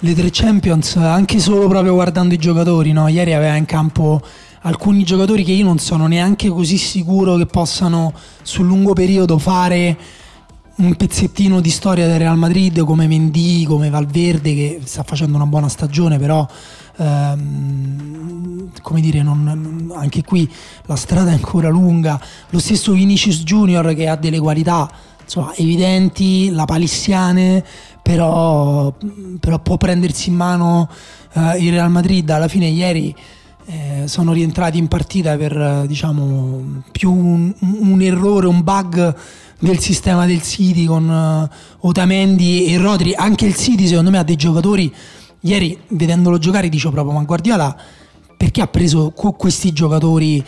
le 0.00 0.14
tre 0.14 0.28
Champions, 0.30 0.96
anche 0.96 1.38
solo 1.38 1.68
proprio 1.68 1.94
guardando 1.94 2.34
i 2.34 2.38
giocatori, 2.38 2.92
no? 2.92 3.08
Ieri 3.08 3.32
aveva 3.32 3.56
in 3.56 3.64
campo 3.64 4.20
alcuni 4.62 5.04
giocatori 5.04 5.44
che 5.44 5.52
io 5.52 5.64
non 5.64 5.78
sono 5.78 6.06
neanche 6.06 6.48
così 6.48 6.76
sicuro 6.76 7.36
che 7.36 7.46
possano 7.46 8.12
sul 8.42 8.66
lungo 8.66 8.92
periodo 8.92 9.38
fare 9.38 9.96
un 10.74 10.94
pezzettino 10.96 11.60
di 11.60 11.70
storia 11.70 12.06
del 12.06 12.18
Real 12.18 12.36
Madrid 12.36 12.82
come 12.84 13.06
Mendy, 13.06 13.64
come 13.64 13.90
Valverde 13.90 14.54
che 14.54 14.80
sta 14.84 15.02
facendo 15.02 15.36
una 15.36 15.46
buona 15.46 15.68
stagione, 15.68 16.18
però 16.18 16.46
ehm, 16.96 18.70
come 18.80 19.00
dire, 19.00 19.22
non, 19.22 19.92
anche 19.94 20.24
qui 20.24 20.50
la 20.86 20.96
strada 20.96 21.30
è 21.30 21.34
ancora 21.34 21.68
lunga. 21.68 22.20
Lo 22.50 22.58
stesso 22.58 22.92
Vinicius 22.92 23.42
Junior 23.42 23.94
che 23.94 24.08
ha 24.08 24.16
delle 24.16 24.38
qualità 24.40 24.90
insomma, 25.22 25.54
evidenti, 25.54 26.50
la 26.50 26.64
palissiane, 26.64 27.64
però, 28.00 28.92
però 29.38 29.58
può 29.58 29.76
prendersi 29.76 30.30
in 30.30 30.36
mano 30.36 30.88
eh, 31.34 31.58
il 31.58 31.70
Real 31.70 31.90
Madrid. 31.90 32.28
Alla 32.30 32.48
fine 32.48 32.66
ieri 32.66 33.14
eh, 33.66 34.04
sono 34.06 34.32
rientrati 34.32 34.78
in 34.78 34.88
partita 34.88 35.36
per 35.36 35.84
diciamo 35.86 36.82
più 36.90 37.12
un, 37.12 37.54
un 37.60 38.00
errore, 38.02 38.46
un 38.46 38.62
bug 38.62 39.14
del 39.58 39.78
sistema 39.78 40.26
del 40.26 40.42
City 40.42 40.84
con 40.84 41.08
uh, 41.08 41.86
Otamendi 41.86 42.66
e 42.66 42.78
Rodri. 42.78 43.14
Anche 43.14 43.46
il 43.46 43.54
City, 43.54 43.86
secondo 43.86 44.10
me, 44.10 44.18
ha 44.18 44.24
dei 44.24 44.36
giocatori. 44.36 44.92
Ieri, 45.40 45.78
vedendolo 45.88 46.38
giocare, 46.38 46.68
dicevo 46.68 46.92
proprio: 46.92 47.14
Ma 47.14 47.24
Guardiola 47.24 47.76
perché 48.36 48.60
ha 48.60 48.66
preso 48.66 49.12
questi 49.12 49.72
giocatori? 49.72 50.44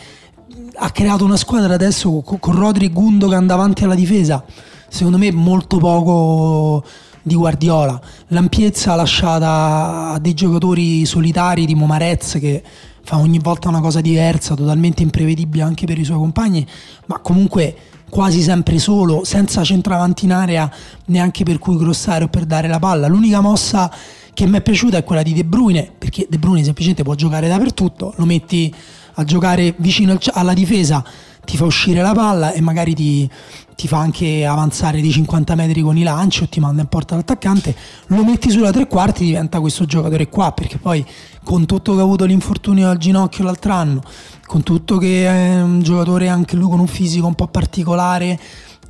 Ha 0.77 0.91
creato 0.91 1.23
una 1.23 1.37
squadra 1.37 1.73
adesso 1.73 2.19
con, 2.19 2.39
con 2.39 2.55
Rodri 2.55 2.87
e 2.87 2.89
Gundogan 2.89 3.47
davanti 3.47 3.85
alla 3.85 3.95
difesa. 3.95 4.43
Secondo 4.89 5.17
me, 5.17 5.31
molto 5.31 5.77
poco 5.77 6.83
di 7.21 7.35
Guardiola. 7.35 7.99
L'ampiezza 8.27 8.95
lasciata 8.95 10.11
a 10.11 10.19
dei 10.19 10.33
giocatori 10.33 11.05
solitari 11.05 11.65
di 11.65 11.73
Momarez 11.73 12.37
che 12.39 12.61
fa 13.05 13.19
ogni 13.19 13.37
volta 13.37 13.69
una 13.69 13.81
cosa 13.81 14.01
diversa, 14.01 14.55
totalmente 14.55 15.03
imprevedibile 15.03 15.63
anche 15.63 15.85
per 15.85 15.99
i 15.99 16.03
suoi 16.03 16.17
compagni, 16.17 16.65
ma 17.05 17.19
comunque 17.19 17.75
quasi 18.09 18.41
sempre 18.41 18.79
solo, 18.79 19.23
senza 19.23 19.63
centravanti 19.63 20.25
in 20.25 20.33
area 20.33 20.69
neanche 21.05 21.43
per 21.43 21.59
cui 21.59 21.77
grossare 21.77 22.23
o 22.23 22.27
per 22.27 22.45
dare 22.45 22.67
la 22.67 22.79
palla. 22.79 23.07
L'unica 23.07 23.41
mossa 23.41 23.93
che 24.33 24.47
mi 24.47 24.57
è 24.57 24.61
piaciuta 24.61 24.97
è 24.97 25.03
quella 25.03 25.21
di 25.21 25.33
De 25.33 25.45
Bruyne, 25.45 25.91
perché 25.95 26.25
De 26.27 26.39
Bruyne 26.39 26.63
semplicemente 26.63 27.03
può 27.03 27.13
giocare 27.13 27.47
dappertutto, 27.47 28.13
lo 28.17 28.25
metti 28.25 28.73
a 29.17 29.23
giocare 29.23 29.75
vicino 29.77 30.17
alla 30.33 30.53
difesa, 30.53 31.03
ti 31.45 31.57
fa 31.57 31.65
uscire 31.65 32.01
la 32.01 32.13
palla 32.13 32.53
e 32.53 32.59
magari 32.59 32.95
ti, 32.95 33.29
ti 33.75 33.87
fa 33.87 33.99
anche 33.99 34.45
avanzare 34.45 35.01
di 35.01 35.11
50 35.11 35.55
metri 35.55 35.81
con 35.81 35.97
i 35.97 36.03
lanci 36.03 36.43
o 36.43 36.47
ti 36.47 36.59
manda 36.59 36.81
in 36.81 36.87
porta 36.87 37.15
l'attaccante, 37.15 37.75
lo 38.07 38.23
metti 38.23 38.49
sulla 38.49 38.71
tre 38.71 38.87
quarti 38.87 39.25
diventa 39.25 39.59
questo 39.59 39.85
giocatore 39.85 40.29
qua, 40.29 40.51
perché 40.53 40.77
poi 40.77 41.05
con 41.43 41.65
tutto 41.65 41.93
che 41.93 41.99
ha 41.99 42.03
avuto 42.03 42.25
l'infortunio 42.25 42.89
al 42.89 42.97
ginocchio 42.97 43.43
l'altro 43.43 43.73
anno, 43.73 44.01
con 44.45 44.63
tutto 44.63 44.97
che 44.97 45.25
è 45.25 45.61
un 45.61 45.81
giocatore 45.83 46.29
anche 46.29 46.55
lui 46.55 46.69
con 46.69 46.79
un 46.79 46.87
fisico 46.87 47.27
un 47.27 47.35
po' 47.35 47.47
particolare 47.47 48.39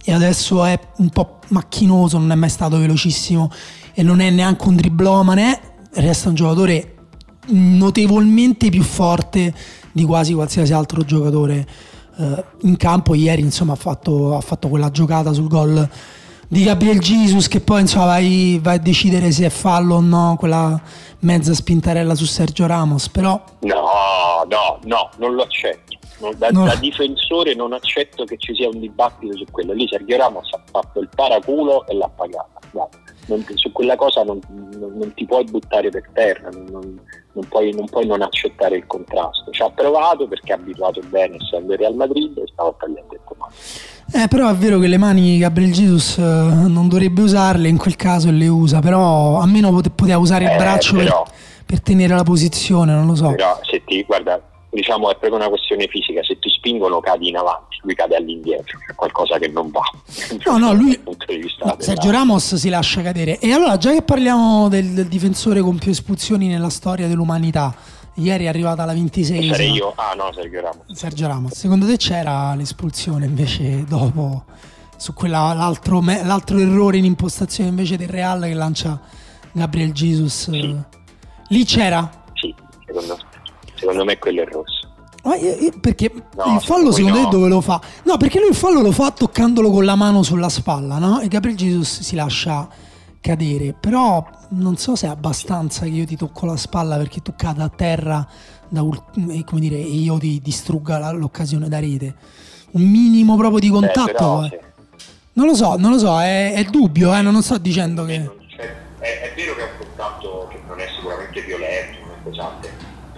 e 0.03 0.13
adesso 0.13 0.63
è 0.63 0.79
un 0.97 1.09
po' 1.09 1.39
macchinoso, 1.47 2.19
non 2.19 2.31
è 2.31 2.35
mai 2.35 2.49
stato 2.49 2.77
velocissimo 2.77 3.51
e 3.93 4.03
non 4.03 4.19
è 4.19 4.29
neanche 4.29 4.67
un 4.67 4.75
driblomane, 4.75 5.59
resta 5.93 6.29
un 6.29 6.35
giocatore 6.35 6.93
notevolmente 7.47 8.69
più 8.69 8.83
forte 8.83 9.53
di 9.91 10.03
quasi 10.03 10.33
qualsiasi 10.33 10.73
altro 10.73 11.03
giocatore 11.03 11.65
eh, 12.17 12.43
in 12.61 12.77
campo. 12.77 13.13
Ieri 13.13 13.41
insomma 13.41 13.73
ha 13.73 13.77
fatto, 13.77 14.35
ha 14.35 14.41
fatto 14.41 14.67
quella 14.67 14.91
giocata 14.91 15.33
sul 15.33 15.47
gol 15.47 15.87
di 16.47 16.63
Gabriel 16.63 16.99
Jesus 16.99 17.47
che 17.47 17.59
poi 17.59 17.81
insomma 17.81 18.05
vai, 18.05 18.59
vai, 18.61 18.75
a 18.75 18.79
decidere 18.79 19.31
se 19.31 19.45
è 19.47 19.49
fallo 19.49 19.95
o 19.95 19.99
no 19.99 20.35
quella 20.37 20.79
mezza 21.21 21.55
spintarella 21.55 22.13
su 22.13 22.25
Sergio 22.25 22.67
Ramos 22.67 23.09
però 23.09 23.41
no 23.61 24.45
no 24.47 24.79
no 24.83 25.09
non 25.17 25.33
lo 25.33 25.41
accetto 25.41 25.93
No, 26.19 26.31
Da, 26.37 26.49
No. 26.51 26.63
da 26.65 26.75
difensore 26.75 27.55
non 27.55 27.73
accetto 27.73 28.23
che 28.23 28.37
ci 28.37 28.53
sia 28.55 28.69
un 28.69 28.79
dibattito 28.79 29.35
su 29.35 29.43
quello. 29.51 29.73
Lì 29.73 29.85
Sergio 29.85 30.15
Ramos 30.15 30.49
ha 30.53 30.61
fatto 30.71 31.01
il 31.01 31.09
paraculo 31.13 31.85
e 31.87 31.93
l'ha 31.95 32.07
pagata. 32.07 32.59
Guarda, 32.71 32.97
non- 33.27 33.45
su 33.55 33.71
quella 33.71 33.95
cosa 33.95 34.23
non, 34.23 34.39
non- 34.49 35.11
ti 35.15 35.25
puoi 35.25 35.43
buttare 35.45 35.89
per 35.89 36.09
terra, 36.13 36.49
non, 36.51 36.99
puoi, 37.49 37.73
non 37.73 37.85
puoi 37.85 38.05
non 38.05 38.21
accettare 38.21 38.77
il 38.77 38.85
contrasto. 38.87 39.51
Ci 39.51 39.61
ha 39.61 39.69
provato 39.69 40.27
perché 40.27 40.53
è 40.53 40.55
abituato 40.55 41.01
bene 41.09 41.37
essendo 41.37 41.73
il 41.73 41.79
Real 41.79 41.95
Madrid 41.95 42.37
e 42.37 42.43
stavolta 42.51 42.87
gli 42.87 42.97
ha 42.97 43.03
detto 43.09 43.35
male. 43.37 43.53
Eh, 44.13 44.27
però 44.27 44.49
è 44.49 44.53
vero 44.55 44.79
che 44.79 44.87
le 44.87 44.97
mani 44.97 45.37
Gabriel 45.39 45.71
Jesus 45.71 46.17
eh, 46.17 46.21
non 46.21 46.87
dovrebbe 46.87 47.21
usarle 47.21 47.67
in 47.67 47.77
quel 47.77 47.95
caso 47.95 48.29
le 48.31 48.47
usa, 48.47 48.79
però 48.79 49.39
almeno 49.41 49.71
pote- 49.71 49.89
poteva 49.89 50.17
usare 50.19 50.45
il 50.45 50.51
Eh, 50.51 50.57
braccio 50.57 50.95
per, 50.95 51.03
però- 51.05 51.25
per 51.65 51.81
tenere 51.81 52.13
la 52.15 52.23
posizione, 52.23 52.93
non 52.93 53.07
lo 53.07 53.15
so. 53.15 53.29
Però 53.31 53.59
se 53.63 53.83
ti 53.83 54.03
guarda, 54.03 54.39
diciamo 54.75 55.09
è 55.09 55.15
proprio 55.17 55.35
una 55.39 55.49
questione 55.49 55.87
fisica, 55.87 56.21
se 56.23 56.37
ti 56.37 56.49
spingono 56.49 56.99
cadi 56.99 57.29
in 57.29 57.37
avanti, 57.37 57.79
lui 57.81 57.95
cade 57.95 58.15
all'indietro, 58.15 58.77
c'è 58.85 58.93
qualcosa 58.93 59.37
che 59.39 59.47
non 59.47 59.71
va. 59.71 59.81
No, 60.45 60.57
no, 60.57 60.73
lui- 60.77 60.99
No, 61.63 61.75
Sergio 61.79 62.11
Ramos 62.11 62.55
si 62.55 62.69
lascia 62.69 63.01
cadere. 63.01 63.39
E 63.39 63.51
allora, 63.51 63.77
già 63.77 63.91
che 63.91 64.01
parliamo 64.03 64.67
del, 64.69 64.89
del 64.89 65.07
difensore 65.07 65.61
con 65.61 65.77
più 65.77 65.89
espulsioni 65.91 66.47
nella 66.47 66.69
storia 66.69 67.07
dell'umanità, 67.07 67.73
ieri 68.15 68.45
è 68.45 68.47
arrivata 68.47 68.85
la 68.85 68.93
26 68.93 69.47
sarei 69.49 69.71
io. 69.71 69.93
Ah 69.95 70.13
no, 70.15 70.31
Sergio 70.33 70.61
Ramos. 70.61 70.91
Sergio 70.93 71.27
Ramos, 71.27 71.53
secondo 71.53 71.85
te 71.85 71.97
c'era 71.97 72.53
l'espulsione 72.55 73.25
invece 73.25 73.83
dopo 73.85 74.45
su 74.97 75.13
quella, 75.13 75.53
l'altro, 75.53 76.01
me- 76.01 76.23
l'altro 76.23 76.57
errore 76.57 76.97
in 76.97 77.05
impostazione 77.05 77.69
invece 77.69 77.97
del 77.97 78.07
Real 78.09 78.41
che 78.43 78.53
lancia 78.53 78.99
Gabriel 79.51 79.91
Jesus? 79.91 80.49
Sì. 80.51 80.75
Lì 81.49 81.63
c'era? 81.65 82.09
Sì, 82.33 82.53
secondo, 82.85 83.17
secondo 83.75 84.03
me 84.03 84.17
quello 84.17 84.41
è 84.41 84.45
rosso. 84.45 84.87
Ma 85.23 85.35
io- 85.37 85.55
io- 85.55 85.73
perché 85.79 86.11
No, 86.35 86.53
il 86.55 86.61
fallo 86.61 86.91
secondo 86.91 87.17
te 87.17 87.23
no. 87.23 87.29
dove 87.29 87.47
lo 87.49 87.61
fa? 87.61 87.81
No, 88.03 88.17
perché 88.17 88.39
lui 88.39 88.49
il 88.49 88.55
fallo 88.55 88.81
lo 88.81 88.91
fa 88.91 89.09
toccandolo 89.11 89.71
con 89.71 89.83
la 89.85 89.95
mano 89.95 90.21
sulla 90.23 90.49
spalla, 90.49 90.97
no? 90.99 91.19
E 91.19 91.27
Gabriel 91.27 91.57
Jesus 91.57 92.01
si 92.01 92.15
lascia 92.15 92.67
cadere. 93.21 93.73
Però 93.79 94.23
non 94.49 94.77
so 94.77 94.95
se 94.95 95.07
è 95.07 95.09
abbastanza 95.09 95.81
che 95.85 95.89
io 95.91 96.05
ti 96.05 96.15
tocco 96.15 96.45
la 96.45 96.55
spalla 96.57 96.95
perché 96.97 97.21
tu 97.21 97.33
cada 97.35 97.63
a 97.63 97.69
terra 97.69 98.27
da 98.69 98.83
ul- 98.83 99.01
e 99.29 99.43
come 99.43 99.61
dire, 99.61 99.77
e 99.77 99.81
io 99.81 100.17
ti 100.19 100.39
distrugga 100.43 101.11
l'occasione 101.11 101.67
da 101.69 101.79
rete. 101.79 102.15
Un 102.71 102.83
minimo 102.83 103.35
proprio 103.35 103.59
di 103.59 103.69
Beh, 103.69 103.73
contatto. 103.73 104.11
però, 104.11 104.43
eh. 104.45 104.49
sì. 104.49 104.57
Non 105.33 105.47
lo 105.47 105.55
so, 105.55 105.75
non 105.77 105.91
lo 105.91 105.97
so, 105.97 106.19
è, 106.21 106.53
è 106.53 106.63
dubbio, 106.65 107.13
eh, 107.15 107.21
non 107.21 107.41
sto 107.41 107.57
dicendo 107.57 108.05
che... 108.05 108.15
È, 108.15 108.23
è 109.01 109.33
vero 109.35 109.53
che 109.55 109.61
è 109.61 109.63
un 109.71 109.77
contatto 109.85 110.47
che 110.51 110.61
non 110.67 110.79
è 110.79 110.85
sicuramente 110.95 111.41
violento, 111.41 111.97
non 112.05 112.09
è 112.11 112.29
pesante, 112.29 112.71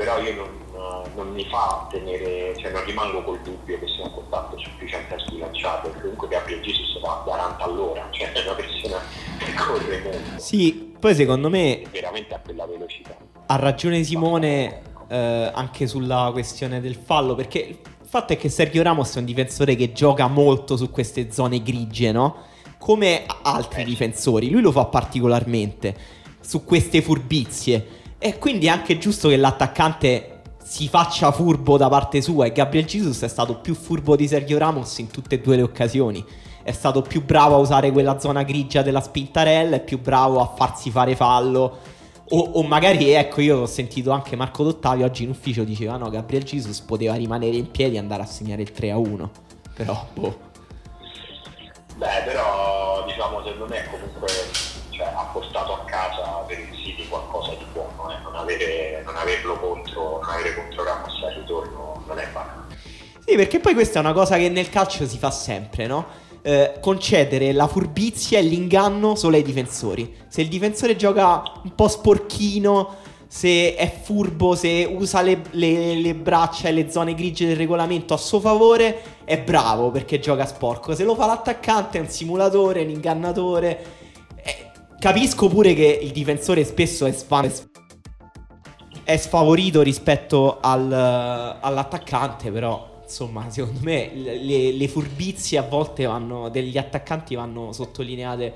però 0.08 0.22
io 0.22 0.36
non, 0.36 1.06
non 1.16 1.34
mi 1.34 1.46
fa 1.50 1.86
tenere, 1.92 2.56
cioè 2.58 2.72
non 2.72 2.86
rimango 2.86 3.22
col 3.24 3.42
dubbio 3.42 3.78
che 3.78 3.88
sia 3.88 4.06
un 4.06 4.14
contatto 4.14 4.58
sufficiente 4.58 5.16
a 5.16 5.20
sbilanciarlo, 5.20 5.90
perché 5.90 6.02
comunque 6.04 6.28
Gabriel 6.30 6.62
Jesus 6.62 7.02
va 7.02 7.12
a 7.12 7.24
40 7.24 7.64
all'ora, 7.66 8.08
cioè 8.12 8.32
è 8.32 8.42
una 8.44 8.54
persona 8.54 9.02
che 9.38 9.54
corre 9.54 10.02
molto, 10.02 10.40
Sì, 10.40 10.96
poi 10.98 11.14
secondo 11.14 11.50
me 11.50 11.84
veramente 11.92 12.34
a 12.34 12.40
quella 12.40 12.66
velocità. 12.66 13.18
ha 13.48 13.56
ragione 13.58 14.02
Simone 14.04 14.82
eh, 15.10 15.52
anche 15.54 15.88
sulla 15.88 16.30
questione 16.32 16.80
del 16.80 16.96
fallo, 16.96 17.36
perché 17.36 17.60
il 17.60 18.08
fatto 18.08 18.32
è 18.32 18.38
che 18.38 18.48
Sergio 18.48 18.82
Ramos 18.82 19.14
è 19.14 19.20
un 19.20 19.26
difensore 19.26 19.76
che 19.76 19.92
gioca 19.92 20.28
molto 20.28 20.78
su 20.78 20.90
queste 20.90 21.34
zone 21.34 21.62
grigie, 21.62 22.14
no? 22.14 22.46
Come 22.78 23.26
altri 23.42 23.84
difensori, 23.84 24.50
lui 24.50 24.62
lo 24.62 24.72
fa 24.72 24.86
particolarmente 24.86 26.16
su 26.40 26.64
queste 26.64 27.02
furbizie 27.02 27.97
e 28.20 28.38
quindi 28.38 28.66
è 28.66 28.70
anche 28.70 28.98
giusto 28.98 29.30
che 29.30 29.38
l'attaccante 29.38 30.42
si 30.64 30.88
faccia 30.88 31.32
furbo 31.32 31.78
da 31.78 31.88
parte 31.88 32.22
sua 32.22 32.46
e 32.46 32.52
Gabriel 32.52 32.86
Jesus 32.86 33.22
è 33.22 33.28
stato 33.28 33.56
più 33.60 33.74
furbo 33.74 34.16
di 34.18 34.28
Sergio 34.28 34.58
Ramos 34.58 34.98
in 34.98 35.08
tutte 35.08 35.36
e 35.36 35.40
due 35.40 35.56
le 35.56 35.62
occasioni. 35.62 36.24
È 36.62 36.72
stato 36.74 37.02
più 37.02 37.24
bravo 37.24 37.56
a 37.56 37.60
usare 37.60 37.92
quella 37.92 38.20
zona 38.20 38.44
grigia 38.44 38.82
della 38.82 39.00
spintarella, 39.00 39.78
è 39.78 39.84
più 39.84 40.02
bravo 40.02 40.42
a 40.42 40.48
farsi 40.48 40.92
fare 40.92 41.16
fallo. 41.16 41.78
O, 42.30 42.40
o 42.40 42.64
magari, 42.64 43.12
ecco, 43.12 43.40
io 43.40 43.60
ho 43.60 43.66
sentito 43.66 44.12
anche 44.12 44.36
Marco 44.36 44.64
Dottavio 44.64 45.06
oggi 45.06 45.24
in 45.24 45.30
ufficio 45.30 45.64
diceva 45.64 45.96
no, 45.96 46.10
Gabriel 46.10 46.44
Jesus 46.44 46.82
poteva 46.82 47.14
rimanere 47.14 47.56
in 47.56 47.72
piedi 47.72 47.96
e 47.96 48.00
andare 48.00 48.24
a 48.24 48.26
segnare 48.26 48.64
il 48.64 48.72
3 48.72 48.92
a 48.92 48.98
1. 48.98 49.32
Però, 49.74 50.08
boh. 50.14 50.40
Beh, 51.96 52.24
però 52.26 53.06
diciamo 53.06 53.42
secondo 53.44 53.68
me 53.68 53.88
comunque 53.90 54.28
cioè, 54.90 55.06
ha 55.06 55.30
portato 55.32 55.74
a 55.74 55.86
casa 55.86 56.24
per 56.46 56.60
il 56.60 56.76
City 56.76 57.08
qualcosa 57.08 57.54
di 57.54 57.66
eh. 58.60 59.02
non, 59.04 59.16
averlo 59.16 59.60
contro, 59.60 60.20
non 60.22 60.30
avere 60.30 60.56
contro 60.56 60.84
Ramos 60.84 61.24
al 61.24 61.34
ritorno 61.42 62.04
non 62.08 62.20
è 62.20 62.28
banale. 62.32 62.76
Sì, 63.26 63.36
perché 63.36 63.60
poi 63.60 63.74
questa 63.74 64.00
è 64.00 64.02
una 64.02 64.14
cosa 64.14 64.38
che 64.38 64.50
nel 64.50 64.70
calcio 64.70 65.06
si 65.06 65.18
fa 65.18 65.32
sempre, 65.32 65.86
no? 65.86 66.06
Eh, 66.42 66.78
concedere 66.80 67.52
la 67.52 67.68
furbizia 67.68 68.40
e 68.40 68.42
l'inganno 68.42 69.16
solo 69.16 69.36
ai 69.36 69.44
difensori. 69.44 70.16
Se 70.30 70.42
il 70.42 70.48
difensore 70.48 70.96
gioca 70.96 71.42
un 71.64 71.76
po' 71.76 71.90
sporchino, 71.90 72.96
se 73.28 73.76
è 73.76 73.94
furbo, 74.02 74.56
se 74.56 74.88
usa 74.90 75.22
le, 75.22 75.42
le- 75.52 75.96
le 75.96 76.16
braccia 76.16 76.70
e 76.70 76.72
le 76.72 76.90
zone 76.90 77.14
grigie 77.14 77.46
del 77.48 77.58
regolamento 77.58 78.14
a 78.14 78.18
suo 78.18 78.40
favore, 78.40 79.18
è 79.26 79.38
bravo 79.38 79.92
perché 79.92 80.20
gioca 80.20 80.46
sporco. 80.46 80.96
Se 80.96 81.04
lo 81.04 81.14
fa 81.14 81.26
l'attaccante 81.26 81.98
è 81.98 82.02
un 82.02 82.08
simulatore, 82.08 82.84
un 82.84 82.90
ingannatore. 82.90 83.86
Eh, 84.42 84.72
capisco 84.98 85.50
pure 85.50 85.74
che 85.74 86.00
il 86.02 86.12
difensore 86.12 86.64
spesso 86.64 87.06
è 87.06 87.12
span- 87.12 87.52
è 89.08 89.16
sfavorito 89.16 89.82
rispetto 89.82 90.58
al- 90.60 90.92
all'attaccante, 91.62 92.52
però 92.52 93.00
insomma, 93.06 93.50
secondo 93.50 93.80
me 93.82 94.12
le, 94.14 94.74
le 94.74 94.88
furbizie 94.90 95.58
a 95.58 95.62
volte 95.62 96.04
vanno, 96.04 96.50
degli 96.50 96.78
attaccanti 96.78 97.34
vanno 97.34 97.72
sottolineate 97.72 98.54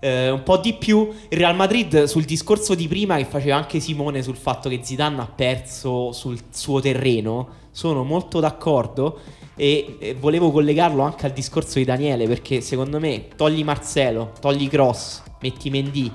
eh, 0.00 0.28
un 0.28 0.42
po' 0.42 0.58
di 0.58 0.74
più. 0.74 1.08
Il 1.30 1.38
Real 1.38 1.56
Madrid 1.56 2.04
sul 2.04 2.24
discorso 2.24 2.74
di 2.74 2.86
prima 2.86 3.16
che 3.16 3.24
faceva 3.24 3.56
anche 3.56 3.80
Simone 3.80 4.20
sul 4.20 4.36
fatto 4.36 4.68
che 4.68 4.80
Zidane 4.82 5.22
ha 5.22 5.26
perso 5.26 6.12
sul 6.12 6.38
suo 6.50 6.80
terreno, 6.80 7.48
sono 7.70 8.04
molto 8.04 8.40
d'accordo 8.40 9.20
e, 9.56 9.96
e 10.00 10.14
volevo 10.14 10.50
collegarlo 10.50 11.00
anche 11.00 11.24
al 11.24 11.32
discorso 11.32 11.78
di 11.78 11.86
Daniele 11.86 12.26
perché 12.26 12.60
secondo 12.60 13.00
me 13.00 13.28
togli 13.34 13.64
Marcelo, 13.64 14.32
togli 14.38 14.68
Cross, 14.68 15.22
metti 15.40 15.70
Mendy, 15.70 16.12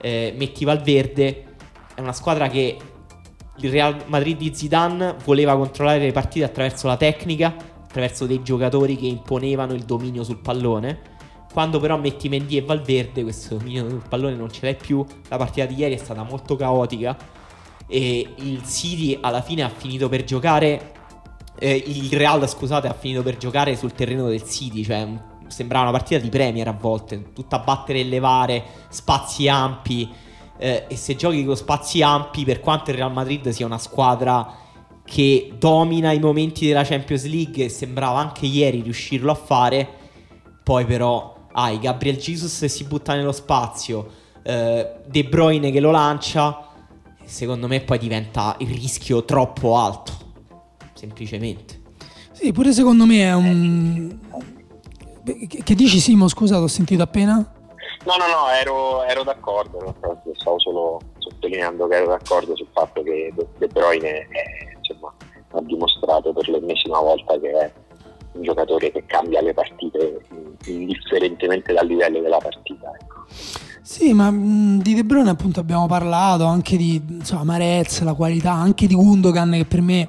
eh, 0.00 0.34
metti 0.36 0.64
Valverde, 0.64 1.44
è 1.94 2.00
una 2.00 2.12
squadra 2.12 2.48
che 2.48 2.78
il 3.62 3.70
Real 3.70 3.96
Madrid 4.06 4.36
di 4.36 4.52
Zidane 4.54 5.14
voleva 5.24 5.56
controllare 5.56 5.98
le 5.98 6.12
partite 6.12 6.44
attraverso 6.44 6.86
la 6.86 6.96
tecnica, 6.96 7.54
attraverso 7.84 8.26
dei 8.26 8.42
giocatori 8.42 8.96
che 8.96 9.06
imponevano 9.06 9.72
il 9.72 9.82
dominio 9.84 10.24
sul 10.24 10.38
pallone. 10.38 11.10
Quando 11.52 11.78
però 11.78 11.98
metti 11.98 12.28
Mendy 12.28 12.56
e 12.56 12.62
Valverde, 12.62 13.22
questo 13.22 13.56
dominio 13.56 13.88
sul 13.88 14.02
pallone 14.08 14.34
non 14.34 14.50
ce 14.50 14.60
l'hai 14.62 14.76
più. 14.76 15.04
La 15.28 15.36
partita 15.36 15.66
di 15.66 15.74
ieri 15.74 15.94
è 15.94 15.98
stata 15.98 16.22
molto 16.22 16.56
caotica 16.56 17.16
e 17.86 18.26
il 18.36 18.64
City 18.64 19.18
alla 19.20 19.42
fine 19.42 19.62
ha 19.62 19.68
finito 19.68 20.08
per 20.08 20.24
giocare 20.24 20.92
eh, 21.58 21.82
il 21.86 22.10
Real, 22.10 22.48
scusate, 22.48 22.88
ha 22.88 22.94
finito 22.94 23.22
per 23.22 23.36
giocare 23.36 23.76
sul 23.76 23.92
terreno 23.92 24.28
del 24.28 24.42
City, 24.44 24.82
cioè 24.82 25.06
sembrava 25.48 25.88
una 25.88 25.98
partita 25.98 26.20
di 26.20 26.30
Premier 26.30 26.66
a 26.66 26.76
volte, 26.78 27.32
tutta 27.32 27.56
a 27.56 27.58
battere 27.58 28.00
e 28.00 28.04
levare, 28.04 28.64
spazi 28.88 29.46
ampi. 29.46 30.10
Eh, 30.62 30.84
e 30.86 30.94
se 30.96 31.16
giochi 31.16 31.44
con 31.44 31.56
spazi 31.56 32.02
ampi, 32.02 32.44
per 32.44 32.60
quanto 32.60 32.90
il 32.90 32.96
Real 32.96 33.12
Madrid 33.12 33.48
sia 33.48 33.66
una 33.66 33.78
squadra 33.78 34.54
che 35.04 35.52
domina 35.58 36.12
i 36.12 36.20
momenti 36.20 36.68
della 36.68 36.84
Champions 36.84 37.26
League, 37.26 37.64
e 37.64 37.68
sembrava 37.68 38.20
anche 38.20 38.46
ieri 38.46 38.80
riuscirlo 38.80 39.32
a 39.32 39.34
fare, 39.34 39.88
poi 40.62 40.84
però 40.84 41.48
hai 41.50 41.80
Gabriel 41.80 42.16
Jesus 42.16 42.60
che 42.60 42.68
si 42.68 42.84
butta 42.84 43.16
nello 43.16 43.32
spazio, 43.32 44.08
eh, 44.44 44.98
De 45.04 45.24
Bruyne 45.24 45.72
che 45.72 45.80
lo 45.80 45.90
lancia, 45.90 46.68
secondo 47.24 47.66
me 47.66 47.80
poi 47.80 47.98
diventa 47.98 48.54
il 48.60 48.68
rischio 48.68 49.24
troppo 49.24 49.76
alto, 49.76 50.12
semplicemente. 50.94 51.80
Sì, 52.30 52.52
pure 52.52 52.72
secondo 52.72 53.04
me 53.04 53.22
è 53.22 53.34
un... 53.34 54.16
Che, 55.24 55.62
che 55.64 55.74
dici 55.74 55.98
Simo, 55.98 56.28
scusa, 56.28 56.58
l'ho 56.58 56.68
sentito 56.68 57.02
appena? 57.02 57.52
No, 58.04 58.14
no, 58.16 58.26
no, 58.26 58.48
ero, 58.50 59.02
ero 59.04 59.22
d'accordo, 59.22 59.94
stavo 60.34 60.58
solo 60.58 61.00
sottolineando 61.18 61.86
che 61.86 61.94
ero 61.96 62.06
d'accordo 62.08 62.56
sul 62.56 62.66
fatto 62.72 63.02
che 63.02 63.32
De- 63.58 63.68
Bruyne 63.68 64.08
è, 64.28 64.76
insomma, 64.76 65.12
ha 65.52 65.60
dimostrato 65.60 66.32
per 66.32 66.48
l'ennesima 66.48 66.98
volta 66.98 67.38
che 67.38 67.50
è 67.50 67.72
un 68.32 68.42
giocatore 68.42 68.90
che 68.90 69.04
cambia 69.06 69.40
le 69.40 69.54
partite 69.54 70.20
indifferentemente 70.66 71.72
dal 71.72 71.86
livello 71.86 72.20
della 72.20 72.38
partita. 72.38 72.90
Ecco. 73.00 73.24
Sì, 73.82 74.12
ma 74.12 74.30
di 74.32 74.94
De 74.94 75.04
Bruyne 75.04 75.30
appunto 75.30 75.60
abbiamo 75.60 75.86
parlato, 75.86 76.44
anche 76.44 76.76
di 76.76 77.00
insomma, 77.08 77.44
Marez, 77.44 78.02
la 78.02 78.14
qualità, 78.14 78.52
anche 78.52 78.86
di 78.88 78.94
Gundogan 78.94 79.50
che 79.52 79.64
per 79.64 79.80
me 79.80 80.08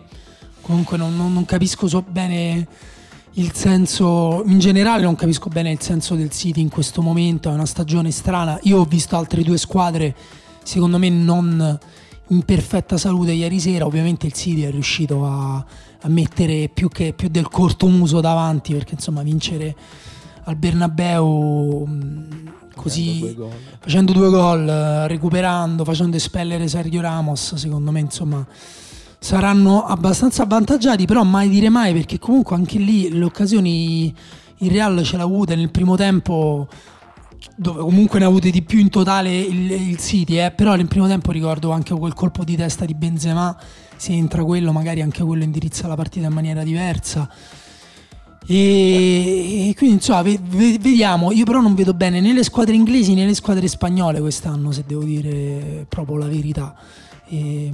comunque 0.62 0.98
non, 0.98 1.16
non- 1.16 1.34
non 1.34 1.46
capisco 1.46 1.88
so 1.88 2.02
bene 2.08 2.66
il 3.36 3.52
senso, 3.54 4.44
in 4.46 4.60
generale 4.60 5.04
non 5.04 5.16
capisco 5.16 5.50
bene 5.50 5.72
il 5.72 5.82
senso 5.82 6.16
del 6.16 6.30
City 6.30 6.62
in 6.62 6.70
questo 6.70 7.02
momento, 7.02 7.50
è 7.50 7.54
una 7.54 7.66
stagione 7.66 8.12
strana. 8.12 8.60
Io 8.64 8.80
ho 8.80 8.86
visto 8.86 9.16
altre 9.16 9.42
due 9.42 9.58
squadre, 9.58 10.16
secondo 10.64 11.00
me 11.00 11.10
non 11.10 11.80
in 12.28 12.44
perfetta 12.44 12.98
salute 12.98 13.32
ieri 13.32 13.60
sera. 13.60 13.86
Ovviamente 13.86 14.28
il 14.28 14.34
City 14.34 14.62
è 14.62 14.72
riuscito 14.72 15.26
a, 15.26 15.56
a 15.56 16.10
mettere 16.10 16.70
più, 16.72 16.90
che, 16.90 17.14
più 17.14 17.30
del 17.30 17.48
corto 17.48 17.88
muso 17.88 18.22
davanti 18.22 18.74
perché 18.74 18.94
insomma 18.94 19.24
vincere 19.24 19.76
al 20.44 20.56
Bernabeu 20.56 21.88
così 22.76 23.36
facendo 23.80 24.12
due 24.12 24.30
gol, 24.30 24.66
recuperando, 25.08 25.84
facendo 25.86 26.18
espellere 26.18 26.68
Sergio 26.68 27.02
Ramos, 27.02 27.56
secondo 27.56 27.92
me 27.92 28.00
insomma 28.00 28.46
saranno 29.24 29.86
abbastanza 29.86 30.44
avvantaggiati, 30.44 31.06
però 31.06 31.24
mai 31.24 31.48
dire 31.48 31.70
mai 31.70 31.94
perché 31.94 32.20
comunque 32.20 32.58
anche 32.58 32.78
lì 32.78 33.10
le 33.10 33.24
occasioni 33.24 34.14
il 34.58 34.70
Real 34.70 35.02
ce 35.02 35.16
l'ha 35.16 35.24
avuta 35.24 35.56
nel 35.56 35.72
primo 35.72 35.96
tempo 35.96 36.68
dove 37.56 37.80
comunque 37.80 38.20
ne 38.20 38.26
ha 38.26 38.28
avute 38.28 38.50
di 38.50 38.62
più 38.64 38.80
in 38.80 38.90
totale 38.90 39.34
il, 39.40 39.72
il 39.72 39.98
City, 39.98 40.40
eh, 40.40 40.52
però 40.52 40.76
nel 40.76 40.90
primo 40.90 41.08
tempo 41.08 41.32
ricordo 41.32 41.72
anche 41.72 41.94
quel 41.94 42.14
colpo 42.14 42.44
di 42.44 42.58
testa 42.58 42.84
di 42.84 42.94
Benzema, 42.96 43.56
se 43.96 44.12
entra 44.12 44.44
quello 44.44 44.74
magari 44.74 45.02
anche 45.02 45.24
quello 45.24 45.44
indirizza 45.44 45.88
la 45.88 45.96
partita 45.96 46.28
in 46.28 46.34
maniera 46.34 46.62
diversa. 46.64 47.30
E, 48.46 49.70
e 49.70 49.74
quindi 49.76 49.96
insomma 49.96 50.22
ve- 50.22 50.40
ve- 50.42 50.78
vediamo, 50.82 51.32
io 51.32 51.46
però 51.46 51.62
non 51.62 51.76
vedo 51.76 51.94
bene 51.94 52.20
né 52.20 52.34
le 52.34 52.44
squadre 52.44 52.76
inglesi 52.76 53.14
né 53.14 53.26
le 53.26 53.36
squadre 53.36 53.70
spagnole 53.70 54.20
quest'anno 54.20 54.74
se 54.74 54.84
devo 54.86 55.04
dire 55.06 55.86
proprio 55.88 56.18
la 56.18 56.28
verità. 56.28 56.76
E, 57.34 57.72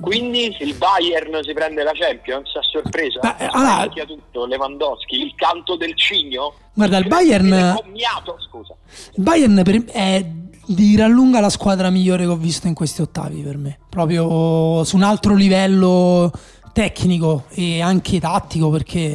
Quindi 0.00 0.54
il 0.60 0.74
Bayern 0.74 1.42
si 1.42 1.52
prende 1.54 1.82
la 1.82 1.92
Champions 1.94 2.54
a 2.56 2.60
sorpresa? 2.62 3.20
Beh, 3.20 3.46
allora- 3.46 3.80
Spacchia 3.82 4.04
tutto, 4.04 4.44
Lewandowski, 4.46 5.16
il 5.22 5.32
canto 5.34 5.76
del 5.76 5.96
cigno? 5.96 6.52
Guarda, 6.74 6.98
il 6.98 7.06
Viene 7.06 7.16
Bayern, 7.48 7.74
commiato, 7.82 8.36
scusa. 8.48 8.74
il 9.14 9.22
Bayern 9.22 9.62
per- 9.64 9.84
è 9.86 10.26
di 10.66 10.92
gran 10.92 11.10
lunga 11.12 11.40
la 11.40 11.48
squadra 11.50 11.88
migliore 11.90 12.24
che 12.24 12.30
ho 12.30 12.36
visto 12.36 12.66
in 12.66 12.74
questi 12.74 13.00
ottavi 13.02 13.40
per 13.42 13.56
me, 13.56 13.78
proprio 13.88 14.82
su 14.84 14.96
un 14.96 15.02
altro 15.02 15.34
livello 15.34 16.30
tecnico 16.72 17.44
e 17.50 17.80
anche 17.80 18.18
tattico 18.20 18.68
perché 18.70 19.14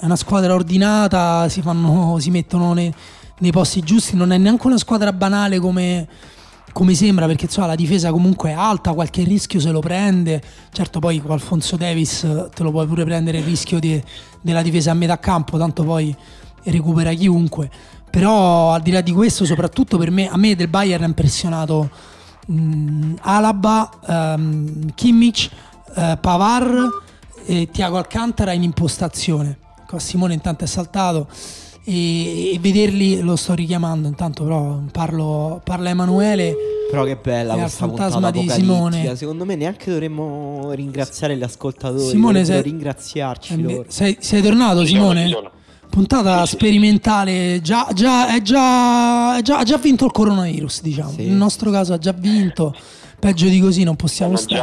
è 0.00 0.04
una 0.04 0.16
squadra 0.16 0.52
ordinata, 0.54 1.48
si, 1.48 1.62
fanno, 1.62 2.18
si 2.18 2.30
mettono 2.30 2.72
nei, 2.72 2.92
nei 3.38 3.52
posti 3.52 3.80
giusti, 3.80 4.16
non 4.16 4.32
è 4.32 4.38
neanche 4.38 4.66
una 4.66 4.78
squadra 4.78 5.12
banale 5.12 5.58
come, 5.60 6.08
come 6.72 6.94
sembra 6.94 7.26
perché 7.26 7.44
insomma, 7.44 7.68
la 7.68 7.74
difesa 7.74 8.10
comunque 8.10 8.50
è 8.50 8.52
alta, 8.52 8.92
qualche 8.92 9.22
rischio 9.22 9.60
se 9.60 9.70
lo 9.70 9.80
prende, 9.80 10.42
certo 10.72 10.98
poi 10.98 11.20
con 11.20 11.30
Alfonso 11.30 11.76
Davis 11.76 12.20
te 12.54 12.62
lo 12.62 12.70
puoi 12.70 12.86
pure 12.86 13.04
prendere 13.04 13.38
il 13.38 13.44
rischio 13.44 13.78
di- 13.78 14.02
della 14.40 14.62
difesa 14.62 14.90
a 14.90 14.94
metà 14.94 15.18
campo, 15.18 15.56
tanto 15.56 15.84
poi 15.84 16.14
recupera 16.64 17.12
chiunque, 17.12 17.70
però 18.10 18.72
al 18.72 18.82
di 18.82 18.90
là 18.90 19.00
di 19.00 19.12
questo 19.12 19.44
soprattutto 19.44 19.98
per 19.98 20.10
me, 20.10 20.28
a 20.28 20.36
me 20.36 20.56
del 20.56 20.68
Bayern 20.68 21.04
ha 21.04 21.06
impressionato 21.06 21.90
mh, 22.46 23.14
Alaba, 23.20 23.90
ehm, 24.06 24.94
Kimmich, 24.94 25.50
eh, 25.94 26.18
Pavar 26.20 26.88
e 27.46 27.68
Tiago 27.70 27.98
Alcantara 27.98 28.52
in 28.52 28.62
impostazione. 28.62 29.58
Simone 29.96 30.34
intanto 30.34 30.64
è 30.64 30.66
saltato 30.66 31.28
e, 31.84 32.52
e 32.54 32.58
vederli 32.60 33.20
lo 33.20 33.36
sto 33.36 33.54
richiamando 33.54 34.08
intanto 34.08 34.44
però 34.44 34.80
parlo, 34.90 35.60
parla 35.62 35.90
Emanuele 35.90 36.54
Però 36.90 37.04
che 37.04 37.16
bella 37.16 37.54
questa 37.54 37.86
fantasma 37.86 38.30
di. 38.30 38.48
Simone. 38.48 39.16
Secondo 39.16 39.44
me 39.44 39.56
neanche 39.56 39.90
dovremmo 39.90 40.70
ringraziare 40.72 41.36
gli 41.36 41.42
ascoltatori. 41.42 42.08
Simone, 42.08 42.44
sei- 42.44 42.62
ringraziarci 42.62 43.52
Eh, 43.54 43.56
loro. 43.56 43.84
sei, 43.88 44.16
sei 44.20 44.40
tornato 44.42 44.84
Simone? 44.84 45.52
Puntata 45.90 46.44
Sì, 46.46 46.54
sperimentale, 46.56 47.60
già, 47.62 47.88
già, 47.92 48.34
è 48.34 48.42
già, 48.42 49.38
è 49.38 49.42
già- 49.42 49.58
ha 49.58 49.62
già 49.64 49.76
vinto 49.78 50.04
il 50.04 50.12
coronavirus, 50.12 50.82
diciamo. 50.82 51.10
Sì. 51.10 51.24
Nel 51.26 51.36
nostro 51.36 51.70
caso 51.70 51.92
ha 51.92 51.98
già 51.98 52.12
vinto. 52.12 52.74
Peggio 53.18 53.46
di 53.48 53.58
così 53.60 53.82
non 53.84 53.96
possiamo 53.96 54.36
stare. 54.36 54.62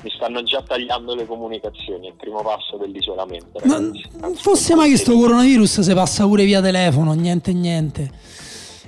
Già- 0.00 0.04
mi, 0.04 0.10
stanno 0.10 0.42
già 0.42 0.62
tagliando 0.66 1.14
le 1.14 1.26
comunicazioni, 1.26 2.06
è 2.06 2.10
il 2.10 2.16
primo 2.16 2.42
passo 2.42 2.76
dell'isolamento. 2.78 3.60
Ma 3.64 3.78
non 3.78 4.34
fosse 4.34 4.74
mai 4.74 4.90
che 4.90 4.96
sto 4.96 5.14
coronavirus 5.14 5.80
si 5.80 5.92
passa 5.94 6.24
pure 6.26 6.44
via 6.44 6.60
telefono, 6.60 7.12
niente 7.12 7.52
niente. 7.52 8.10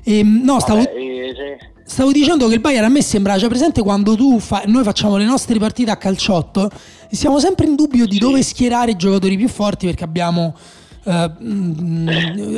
E, 0.02 0.22
no, 0.22 0.58
stavo, 0.60 0.80
Vabbè, 0.80 0.96
eh, 0.96 1.32
se- 1.34 1.72
stavo 1.84 2.10
dicendo 2.12 2.48
che 2.48 2.54
il 2.54 2.60
Bayern 2.60 2.84
a 2.84 2.88
me 2.88 3.02
sembra, 3.02 3.38
cioè 3.38 3.48
presente 3.48 3.82
quando 3.82 4.16
tu 4.16 4.38
fa- 4.38 4.64
noi 4.66 4.82
facciamo 4.82 5.16
le 5.16 5.24
nostre 5.24 5.58
partite 5.58 5.90
a 5.90 5.96
calciotto 5.96 6.70
e 7.08 7.14
siamo 7.14 7.38
sempre 7.38 7.66
in 7.66 7.74
dubbio 7.76 8.06
di 8.06 8.18
dove 8.18 8.42
schierare 8.42 8.92
i 8.92 8.96
giocatori 8.96 9.36
più 9.36 9.48
forti 9.48 9.86
perché 9.86 10.04
abbiamo 10.04 10.56
eh, 11.04 11.30
mm, 11.42 12.08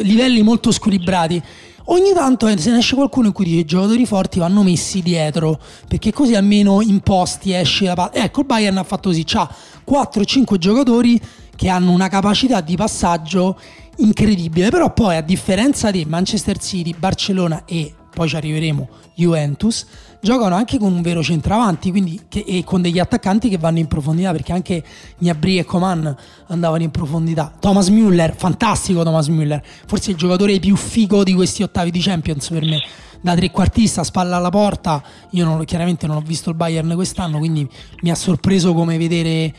livelli 0.01 0.43
molto 0.43 0.71
squilibrati. 0.71 1.43
Ogni 1.87 2.13
tanto 2.15 2.47
eh, 2.47 2.57
se 2.57 2.71
ne 2.71 2.79
esce 2.79 2.95
qualcuno 2.95 3.27
in 3.27 3.33
cui 3.33 3.45
dice 3.45 3.59
i 3.59 3.65
giocatori 3.67 4.07
forti 4.07 4.39
vanno 4.39 4.63
messi 4.63 5.03
dietro 5.03 5.61
perché 5.87 6.13
così 6.13 6.35
almeno 6.35 6.81
in 6.81 7.01
posti 7.01 7.53
esce 7.53 7.85
la 7.85 7.95
palla. 7.95 8.15
Ecco, 8.15 8.41
il 8.41 8.47
Bayern 8.47 8.79
ha 8.79 8.85
fatto 8.85 9.11
così, 9.11 9.25
ha 9.35 9.55
4-5 9.87 10.57
giocatori 10.57 11.21
che 11.55 11.69
hanno 11.69 11.91
una 11.91 12.09
capacità 12.09 12.63
di 12.63 12.75
passaggio 12.77 13.59
incredibile, 13.97 14.71
però 14.71 14.93
poi 14.93 15.17
a 15.17 15.21
differenza 15.21 15.91
di 15.91 16.05
Manchester 16.05 16.59
City, 16.59 16.95
Barcellona 16.97 17.65
e 17.67 17.95
poi 18.15 18.29
ci 18.29 18.37
arriveremo 18.37 18.89
Juventus, 19.15 19.87
giocano 20.21 20.55
anche 20.55 20.79
con 20.79 20.93
un 20.93 21.03
vero 21.03 21.23
centravanti 21.23 21.91
quindi 21.91 22.23
che- 22.29 22.45
e 22.47 22.65
con 22.65 22.81
degli 22.81 22.99
attaccanti 22.99 23.49
che 23.51 23.59
vanno 23.59 23.79
in 23.79 23.87
profondità 23.89 24.31
perché 24.33 24.53
anche 24.53 24.83
Gnabry 25.19 25.59
e 25.59 25.65
Coman 25.65 26.17
andavano 26.47 26.83
in 26.83 26.91
profondità. 26.91 27.53
Thomas 27.61 27.89
Müller, 27.91 28.35
fantastico 28.35 29.03
Thomas 29.03 29.29
Müller, 29.29 29.61
forse 29.87 30.13
il 30.13 30.17
giocatore 30.17 30.59
più 30.61 30.77
figo 30.77 31.23
di 31.25 31.35
questi 31.35 31.63
ottavi 31.63 31.91
di 31.91 32.01
Champions 32.01 32.49
per 32.49 32.65
me. 32.65 32.81
Da 33.21 33.35
trequartista, 33.35 34.05
spalla 34.05 34.37
alla 34.37 34.51
porta, 34.51 35.03
io 35.31 35.45
non- 35.45 35.65
chiaramente 35.65 36.07
non 36.07 36.17
ho 36.17 36.21
visto 36.21 36.51
il 36.51 36.57
Bayern 36.57 36.93
quest'anno, 36.95 37.39
quindi 37.39 37.69
mi 38.03 38.11
ha 38.11 38.15
sorpreso 38.15 38.75
come 38.75 38.99
vedere 38.99 39.55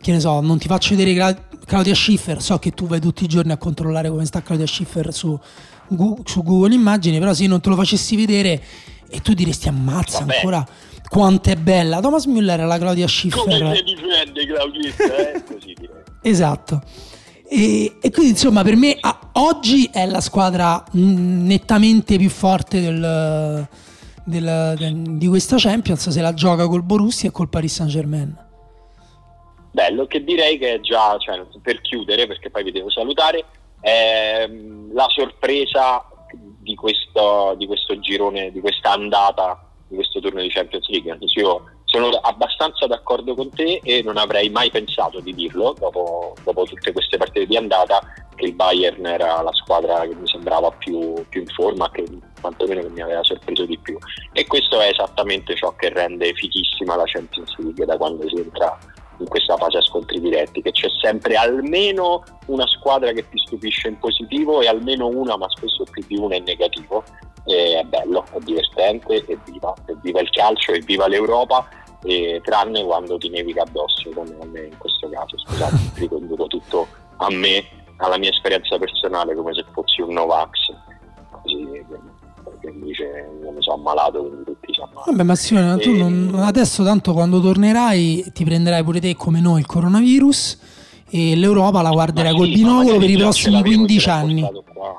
che 0.00 0.12
ne 0.12 0.20
so, 0.20 0.40
non 0.40 0.58
ti 0.58 0.68
faccio 0.68 0.94
vedere 0.94 1.14
Cla- 1.14 1.46
Claudia 1.64 1.94
Schiffer, 1.94 2.40
so 2.40 2.58
che 2.58 2.70
tu 2.72 2.86
vai 2.86 3.00
tutti 3.00 3.24
i 3.24 3.26
giorni 3.26 3.50
a 3.52 3.56
controllare 3.56 4.08
come 4.10 4.24
sta 4.26 4.42
Claudia 4.42 4.66
Schiffer 4.66 5.12
su, 5.12 5.38
su 6.24 6.42
Google 6.42 6.74
Immagini, 6.74 7.18
però 7.18 7.32
se 7.32 7.46
non 7.46 7.60
te 7.60 7.68
lo 7.68 7.74
facessi 7.76 8.16
vedere 8.16 8.62
e 9.08 9.20
tu 9.20 9.32
diresti 9.34 9.68
ammazza 9.68 10.20
Vabbè. 10.20 10.34
ancora 10.36 10.66
quanto 11.08 11.50
è 11.50 11.56
bella. 11.56 12.00
Thomas 12.00 12.26
Müller 12.26 12.58
è 12.60 12.64
la 12.64 12.78
Claudia 12.78 13.06
come 13.06 13.08
Schiffer. 13.08 13.76
si 13.76 13.82
difende 13.82 14.46
Claudista, 14.46 15.16
eh? 15.32 15.42
Così 15.50 15.74
direi. 15.78 16.02
Esatto. 16.22 16.82
E, 17.50 17.96
e 18.02 18.10
quindi 18.10 18.32
insomma 18.32 18.62
per 18.62 18.76
me 18.76 18.94
a- 19.00 19.30
oggi 19.34 19.88
è 19.90 20.04
la 20.04 20.20
squadra 20.20 20.84
mh, 20.92 21.00
nettamente 21.46 22.18
più 22.18 22.28
forte 22.28 22.80
del- 22.82 23.66
del- 24.24 24.74
del- 24.76 25.16
di 25.16 25.26
questa 25.28 25.56
Champions 25.58 26.10
se 26.10 26.20
la 26.20 26.34
gioca 26.34 26.66
col 26.66 26.82
Borussia 26.82 27.30
e 27.30 27.32
col 27.32 27.48
Paris 27.48 27.72
Saint 27.72 27.90
Germain. 27.90 28.36
Bello, 29.70 30.06
che 30.06 30.24
direi 30.24 30.58
che 30.58 30.74
è 30.74 30.80
già, 30.80 31.16
cioè, 31.18 31.40
per 31.62 31.80
chiudere, 31.80 32.26
perché 32.26 32.50
poi 32.50 32.64
vi 32.64 32.72
devo 32.72 32.90
salutare, 32.90 33.44
ehm, 33.80 34.92
la 34.94 35.06
sorpresa 35.08 36.04
di 36.60 36.74
questo, 36.74 37.54
di 37.56 37.66
questo 37.66 37.98
girone, 37.98 38.50
di 38.52 38.60
questa 38.60 38.92
andata, 38.92 39.66
di 39.86 39.94
questo 39.94 40.20
turno 40.20 40.40
di 40.40 40.50
Champions 40.50 40.88
League. 40.88 41.16
Senso, 41.18 41.40
Io 41.40 41.64
sono 41.84 42.08
abbastanza 42.08 42.86
d'accordo 42.86 43.34
con 43.34 43.50
te 43.50 43.80
e 43.82 44.02
non 44.02 44.18
avrei 44.18 44.50
mai 44.50 44.70
pensato 44.70 45.20
di 45.20 45.34
dirlo 45.34 45.74
dopo, 45.78 46.34
dopo 46.44 46.64
tutte 46.64 46.92
queste 46.92 47.16
partite 47.16 47.46
di 47.46 47.56
andata 47.56 48.00
che 48.34 48.44
il 48.44 48.54
Bayern 48.54 49.04
era 49.06 49.40
la 49.42 49.52
squadra 49.52 50.00
che 50.02 50.14
mi 50.14 50.28
sembrava 50.28 50.70
più, 50.70 51.14
più 51.28 51.40
in 51.40 51.48
forma, 51.48 51.90
che 51.90 52.04
quantomeno 52.40 52.82
che 52.82 52.90
mi 52.90 53.00
aveva 53.00 53.22
sorpreso 53.24 53.64
di 53.64 53.78
più. 53.78 53.98
E 54.32 54.46
questo 54.46 54.80
è 54.80 54.88
esattamente 54.88 55.56
ciò 55.56 55.74
che 55.74 55.88
rende 55.88 56.32
fighissima 56.34 56.94
la 56.94 57.04
Champions 57.06 57.56
League 57.58 57.84
da 57.84 57.96
quando 57.96 58.28
si 58.28 58.36
entra 58.36 58.78
in 59.18 59.28
questa 59.28 59.56
fase 59.56 59.78
a 59.78 59.82
scontri 59.82 60.20
diretti, 60.20 60.62
che 60.62 60.72
c'è 60.72 60.88
sempre 61.00 61.34
almeno 61.34 62.22
una 62.46 62.66
squadra 62.66 63.12
che 63.12 63.28
ti 63.28 63.38
stupisce 63.38 63.88
in 63.88 63.98
positivo 63.98 64.60
e 64.60 64.68
almeno 64.68 65.06
una, 65.06 65.36
ma 65.36 65.48
spesso 65.48 65.84
più 65.90 66.04
di 66.06 66.16
una 66.16 66.36
in 66.36 66.44
negativo. 66.44 67.04
E 67.44 67.78
è 67.78 67.82
bello, 67.84 68.24
è 68.32 68.38
divertente, 68.40 69.24
e 69.24 69.38
viva, 69.44 69.74
e 69.86 69.96
viva 70.02 70.20
il 70.20 70.30
calcio, 70.30 70.72
e 70.72 70.80
viva 70.80 71.08
l'Europa, 71.08 71.66
e 72.04 72.40
tranne 72.44 72.84
quando 72.84 73.16
ti 73.16 73.28
nevica 73.28 73.62
addosso, 73.62 74.10
come 74.14 74.36
a 74.40 74.44
me 74.46 74.66
in 74.66 74.78
questo 74.78 75.08
caso. 75.08 75.38
Scusate, 75.38 75.76
riconduco 75.96 76.46
tutto 76.46 76.86
a 77.16 77.30
me, 77.30 77.64
alla 77.96 78.18
mia 78.18 78.30
esperienza 78.30 78.78
personale, 78.78 79.34
come 79.34 79.54
se 79.54 79.64
fossi 79.72 80.02
un 80.02 80.12
Novax. 80.12 80.74
Così, 81.30 81.84
perché 82.70 82.84
dice 82.86 83.04
io 83.42 83.50
mi 83.50 83.60
sono 83.62 83.76
ammalato, 83.76 84.20
quindi 84.20 84.44
tutti 84.44 84.72
si 84.72 84.80
ammalano. 84.80 85.04
Vabbè, 85.06 85.22
ma 85.22 85.34
Simone, 85.34 85.76
tu 85.78 85.96
non- 85.96 86.40
adesso 86.42 86.84
tanto 86.84 87.12
quando 87.12 87.40
tornerai 87.40 88.30
ti 88.32 88.44
prenderai 88.44 88.82
pure 88.84 89.00
te 89.00 89.14
come 89.16 89.40
noi 89.40 89.60
il 89.60 89.66
coronavirus 89.66 90.58
e 91.10 91.36
l'Europa 91.36 91.80
la 91.82 91.90
guarderai 91.90 92.32
Ma 92.32 92.38
col 92.38 92.48
binocolo 92.48 92.98
per 92.98 93.10
i 93.10 93.16
prossimi 93.16 93.52
l'avevo, 93.54 93.74
15 93.76 93.98
ce 94.00 94.08
l'ho 94.10 94.14
anni. 94.16 94.40
qua, 94.42 94.94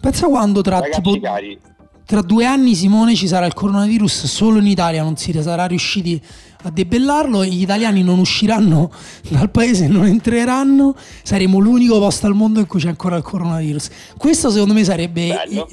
Pensa 0.00 0.26
quando 0.28 0.62
tra 0.62 0.78
Ragazzi 0.80 1.00
tipo 1.02 1.20
cari, 1.20 1.58
tra 2.06 2.22
due 2.22 2.44
anni 2.46 2.74
Simone 2.74 3.14
ci 3.14 3.28
sarà 3.28 3.44
il 3.46 3.52
coronavirus 3.54 4.24
solo 4.24 4.58
in 4.58 4.66
Italia, 4.66 5.02
non 5.02 5.16
si 5.16 5.30
sarà 5.42 5.66
riusciti 5.66 6.20
a 6.62 6.70
debellarlo, 6.70 7.44
gli 7.44 7.60
italiani 7.62 8.02
non 8.02 8.18
usciranno 8.18 8.90
dal 9.28 9.50
paese, 9.50 9.86
non 9.88 10.06
entreranno, 10.06 10.94
saremo 11.22 11.58
l'unico 11.58 11.98
posto 11.98 12.26
al 12.26 12.34
mondo 12.34 12.60
in 12.60 12.66
cui 12.66 12.80
c'è 12.80 12.88
ancora 12.88 13.16
il 13.16 13.22
coronavirus. 13.22 13.90
Questo 14.16 14.50
secondo 14.50 14.72
me 14.72 14.84
sarebbe 14.84 15.28
Bello. 15.28 15.68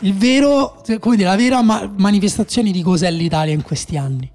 Il, 0.00 0.14
vero, 0.14 0.80
come 0.98 1.16
dire, 1.16 1.28
la 1.28 1.36
vera 1.36 1.62
ma- 1.62 1.90
manifestazione 1.96 2.70
di 2.70 2.82
cos'è 2.82 3.10
l'Italia 3.10 3.54
in 3.54 3.62
questi 3.62 3.96
anni. 3.96 4.30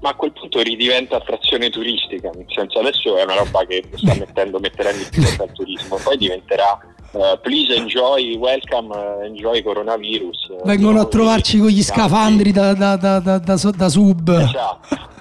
Ma 0.00 0.10
a 0.10 0.14
quel 0.14 0.32
punto 0.32 0.60
ridiventa 0.60 1.16
attrazione 1.16 1.70
turistica, 1.70 2.30
nel 2.34 2.44
senso 2.48 2.78
adesso 2.80 3.16
è 3.16 3.22
una 3.24 3.36
roba 3.36 3.64
che 3.66 3.84
sta 3.94 4.14
mettendo, 4.18 4.58
metterà 4.58 4.90
in 4.90 4.98
difficoltà 4.98 5.44
il 5.44 5.52
turismo, 5.52 5.96
poi 6.02 6.16
diventerà 6.18 6.78
eh, 7.12 7.38
please 7.42 7.74
enjoy, 7.74 8.36
welcome, 8.36 8.94
eh, 9.22 9.26
enjoy 9.26 9.62
coronavirus. 9.62 10.52
Vengono 10.64 11.00
a 11.00 11.04
Eh, 11.04 11.08
trovarci 11.08 11.58
con 11.58 11.68
gli 11.68 11.82
scafandri 11.82 12.50
da, 12.52 12.74
da- 12.74 12.96
da- 12.96 13.20
da- 13.20 13.38
da 13.38 13.56
so- 13.56 13.70
da 13.70 13.88
sub. 13.88 14.28
Esatto. 14.28 15.12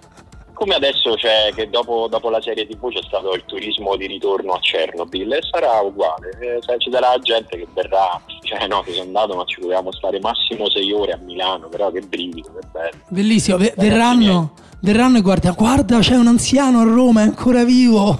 Come 0.64 0.76
adesso 0.76 1.16
c'è 1.16 1.52
che 1.54 1.70
dopo, 1.70 2.08
dopo 2.10 2.30
la 2.30 2.42
serie 2.42 2.66
TV 2.66 2.88
c'è 2.88 3.02
stato 3.06 3.34
il 3.34 3.44
turismo 3.46 3.98
di 3.98 4.08
ritorno 4.08 4.54
a 4.54 4.60
Chernobyl 4.62 5.34
e 5.34 5.40
sarà 5.52 5.82
uguale, 5.82 6.30
Eh, 6.40 6.62
ci 6.78 6.90
sarà 6.90 7.20
gente 7.20 7.58
che 7.58 7.68
verrà, 7.74 8.18
cioè 8.44 8.66
no, 8.68 8.80
che 8.80 8.94
sono 8.94 9.04
andato 9.04 9.36
ma 9.36 9.44
ci 9.44 9.60
dovevamo 9.60 9.92
stare 9.92 10.22
massimo 10.22 10.70
sei 10.70 10.94
ore 10.94 11.12
a 11.12 11.18
Milano, 11.18 11.68
però 11.68 11.92
che 11.92 12.00
brivido, 12.00 12.54
che 12.54 12.66
bello. 12.72 12.98
Bellissimo, 13.10 13.58
Ragazzi 13.58 13.76
verranno, 13.76 14.54
verranno 14.80 15.18
e 15.18 15.22
guarda, 15.22 15.52
guarda, 15.52 16.00
c'è 16.00 16.16
un 16.16 16.28
anziano 16.28 16.80
a 16.80 16.84
Roma, 16.84 17.20
è 17.20 17.24
ancora 17.26 17.66
vivo. 17.66 18.18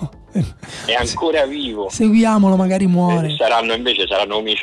È 0.86 0.94
ancora 0.94 1.46
vivo. 1.46 1.90
Seguiamolo, 1.90 2.56
magari 2.56 2.86
Eh, 2.86 2.88
muore. 2.88 3.36
saranno 3.38 3.74
invece 3.74 4.08
saranno 4.08 4.36
come 4.36 4.52
i 4.52 4.56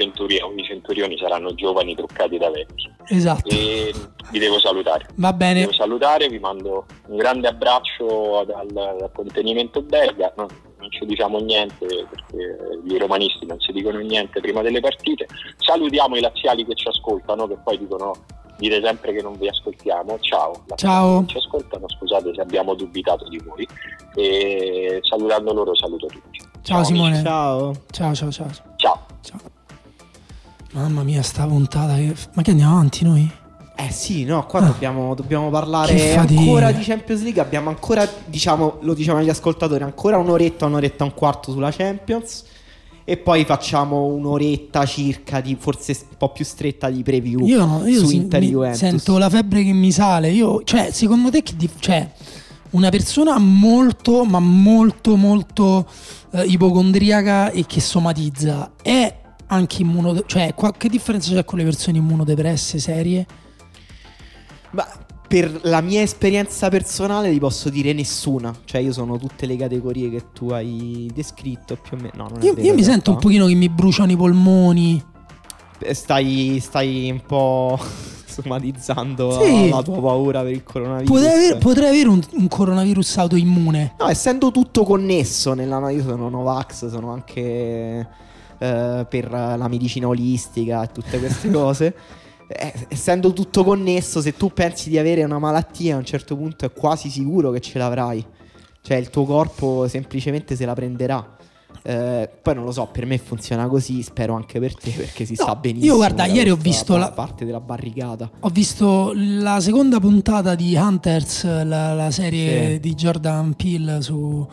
centurioni, 0.64 1.16
saranno 1.16 1.54
giovani 1.54 1.94
truccati 1.94 2.38
da 2.38 2.50
vecchi. 2.50 2.90
Esatto. 3.08 3.48
E 3.54 3.92
vi 4.30 4.38
devo 4.38 4.58
salutare. 4.58 5.06
Va 5.16 5.30
Vi 5.30 5.36
bene. 5.36 5.60
devo 5.60 5.72
salutare, 5.72 6.28
vi 6.28 6.38
mando 6.38 6.86
un 7.06 7.16
grande 7.16 7.48
abbraccio 7.48 8.44
dal, 8.46 8.66
dal 8.68 9.10
contenimento 9.14 9.82
belga. 9.82 10.32
No, 10.36 10.46
non 10.80 10.90
ci 10.90 11.04
diciamo 11.06 11.38
niente 11.38 11.86
perché 11.86 12.80
i 12.86 12.98
romanisti 12.98 13.46
non 13.46 13.60
si 13.60 13.72
dicono 13.72 13.98
niente 13.98 14.40
prima 14.40 14.62
delle 14.62 14.80
partite. 14.80 15.26
Salutiamo 15.58 16.16
i 16.16 16.20
laziali 16.20 16.64
che 16.64 16.74
ci 16.74 16.88
ascoltano, 16.88 17.46
che 17.46 17.56
poi 17.62 17.78
dicono 17.78 18.12
dite 18.56 18.80
sempre 18.82 19.12
che 19.14 19.22
non 19.22 19.38
vi 19.38 19.48
ascoltiamo. 19.48 20.18
Ciao. 20.20 20.64
Ciao. 20.74 21.20
che 21.20 21.26
Ci 21.32 21.36
ascoltano, 21.38 21.86
scusate 21.88 22.34
se 22.34 22.40
abbiamo 22.40 22.74
dubitato 22.74 23.28
di 23.28 23.38
voi. 23.38 23.66
E 24.16 25.00
salutando 25.02 25.52
loro 25.52 25.74
saluto 25.76 26.06
tutti. 26.06 26.40
Ciao 26.62 26.82
Simone. 26.84 27.22
Ciao. 27.22 27.72
Ciao, 27.90 28.14
ciao, 28.14 28.30
ciao. 28.30 28.50
Ciao. 28.76 29.06
ciao. 29.22 29.40
Mamma 30.72 31.02
mia, 31.02 31.22
sta 31.22 31.46
puntata. 31.46 31.94
che- 31.94 32.14
Ma 32.34 32.42
che 32.42 32.50
andiamo 32.50 32.72
avanti 32.72 33.04
noi? 33.04 33.30
Eh 33.82 33.90
sì, 33.90 34.24
no, 34.24 34.44
qua 34.44 34.60
dobbiamo, 34.60 35.14
dobbiamo 35.14 35.46
Che 35.46 35.50
parlare 35.52 36.14
ancora 36.14 36.70
di 36.70 36.82
Champions 36.82 37.22
League. 37.22 37.40
Abbiamo 37.40 37.70
ancora, 37.70 38.06
diciamo, 38.26 38.76
lo 38.80 38.92
diciamo 38.92 39.18
agli 39.18 39.30
ascoltatori, 39.30 39.82
ancora 39.82 40.18
un'oretta, 40.18 40.66
un'oretta 40.66 41.04
e 41.04 41.06
un 41.06 41.14
quarto 41.14 41.50
sulla 41.50 41.70
Champions. 41.70 42.44
E 43.04 43.16
poi 43.16 43.44
facciamo 43.44 44.04
un'oretta 44.04 44.84
circa, 44.84 45.40
di, 45.40 45.56
forse 45.58 45.96
un 46.10 46.16
po' 46.18 46.30
più 46.30 46.44
stretta 46.44 46.90
di 46.90 47.02
preview 47.02 47.44
Io, 47.44 47.64
no, 47.64 47.86
io 47.86 48.04
su 48.06 48.14
Inter 48.14 48.42
Juventus. 48.42 48.78
sento 48.78 49.18
la 49.18 49.30
febbre 49.30 49.64
che 49.64 49.72
mi 49.72 49.90
sale. 49.90 50.30
Io, 50.30 50.62
cioè, 50.62 50.90
secondo 50.92 51.30
te 51.30 51.42
che 51.42 51.56
dif- 51.56 51.80
cioè, 51.80 52.08
una 52.70 52.90
persona 52.90 53.38
molto, 53.38 54.24
ma 54.24 54.38
molto, 54.38 55.16
molto 55.16 55.88
eh, 56.32 56.44
ipocondriaca 56.44 57.50
e 57.50 57.64
che 57.66 57.80
somatizza 57.80 58.72
è 58.82 59.12
anche 59.46 59.82
immuno... 59.82 60.22
Cioè, 60.26 60.52
qua- 60.54 60.72
che 60.72 60.88
differenza 60.88 61.32
c'è 61.32 61.44
con 61.44 61.58
le 61.58 61.64
persone 61.64 61.98
immunodepresse 61.98 62.78
serie? 62.78 63.26
Ma 64.72 64.86
per 65.28 65.60
la 65.62 65.80
mia 65.80 66.00
esperienza 66.02 66.68
personale 66.68 67.30
ti 67.30 67.38
posso 67.38 67.68
dire 67.70 67.92
nessuna. 67.92 68.52
Cioè, 68.64 68.80
io 68.80 68.92
sono 68.92 69.16
tutte 69.16 69.46
le 69.46 69.56
categorie 69.56 70.10
che 70.10 70.24
tu 70.32 70.48
hai 70.50 71.08
descritto 71.14 71.76
più 71.80 71.96
o 71.96 72.00
meno. 72.00 72.12
No, 72.24 72.28
non 72.34 72.42
Io, 72.42 72.54
vero, 72.54 72.66
io 72.66 72.74
mi 72.74 72.82
sento 72.82 73.12
un 73.12 73.18
pochino 73.18 73.46
che 73.46 73.54
mi 73.54 73.68
bruciano 73.68 74.10
i 74.10 74.16
polmoni. 74.16 75.02
Eh, 75.78 75.94
Stai, 75.94 76.58
stai 76.60 77.10
un 77.10 77.22
po' 77.24 77.78
somatizzando 78.26 79.40
Sì. 79.40 79.68
la 79.68 79.82
tua 79.82 80.00
paura 80.00 80.42
per 80.42 80.50
il 80.52 80.62
coronavirus. 80.64 81.08
Potrei, 81.10 81.32
aver- 81.32 81.58
potrei 81.58 81.88
avere 81.88 82.08
un, 82.08 82.20
un 82.32 82.48
coronavirus 82.48 83.16
autoimmune. 83.18 83.94
No, 83.98 84.08
essendo 84.08 84.50
tutto 84.50 84.82
connesso 84.84 85.54
nella 85.54 85.90
io 85.90 86.02
sono 86.02 86.28
Novax, 86.28 86.88
sono 86.88 87.12
anche 87.12 88.08
eh, 88.58 89.06
per 89.08 89.30
la 89.30 89.68
medicina 89.68 90.08
olistica 90.08 90.82
e 90.82 90.88
tutte 90.92 91.18
queste 91.18 91.50
cose. 91.52 91.94
Eh, 92.53 92.72
essendo 92.88 93.32
tutto 93.32 93.62
connesso, 93.62 94.20
se 94.20 94.36
tu 94.36 94.53
pensi 94.53 94.88
di 94.90 94.98
avere 94.98 95.22
una 95.22 95.38
malattia, 95.38 95.94
a 95.94 95.98
un 95.98 96.05
certo 96.05 96.36
punto 96.36 96.64
è 96.64 96.72
quasi 96.72 97.09
sicuro 97.09 97.51
che 97.53 97.61
ce 97.61 97.78
l'avrai. 97.78 98.24
Cioè, 98.82 98.96
il 98.96 99.09
tuo 99.11 99.24
corpo 99.24 99.86
semplicemente 99.86 100.57
se 100.57 100.64
la 100.64 100.74
prenderà. 100.74 101.36
Eh, 101.82 102.28
poi 102.42 102.55
non 102.57 102.64
lo 102.64 102.72
so, 102.72 102.86
per 102.90 103.07
me 103.07 103.16
funziona 103.18 103.66
così, 103.68 104.03
spero 104.03 104.34
anche 104.34 104.59
per 104.59 104.74
te, 104.74 104.90
perché 104.90 105.24
si 105.24 105.34
No, 105.38 105.44
sa 105.44 105.55
benissimo. 105.55 105.92
io 105.92 105.96
guarda, 105.96 106.26
da 106.26 106.32
ieri 106.32 106.51
ho 106.51 106.57
visto 106.57 106.96
la- 106.96 107.12
parte 107.12 107.44
della 107.44 107.61
barricata. 107.61 108.28
Ho 108.40 108.48
visto 108.48 109.12
la 109.14 109.61
seconda 109.61 110.01
puntata 110.01 110.55
di 110.57 110.74
Hunters, 110.74 111.44
la, 111.64 111.94
la 111.94 112.11
serie 112.11 112.72
Sì. 112.72 112.80
di 112.80 112.94
Jordan 112.94 113.55
Peele 113.55 114.03
su 114.03 114.46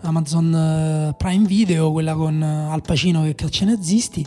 Amazon 0.00 0.54
eh, 0.54 1.14
Prime 1.16 1.46
Video, 1.46 1.92
quella 1.92 2.14
con 2.14 2.42
Al 2.42 2.82
Pacino 2.82 3.22
che 3.22 3.34
caccia 3.36 3.62
i 3.64 3.68
nazisti. 3.68 4.26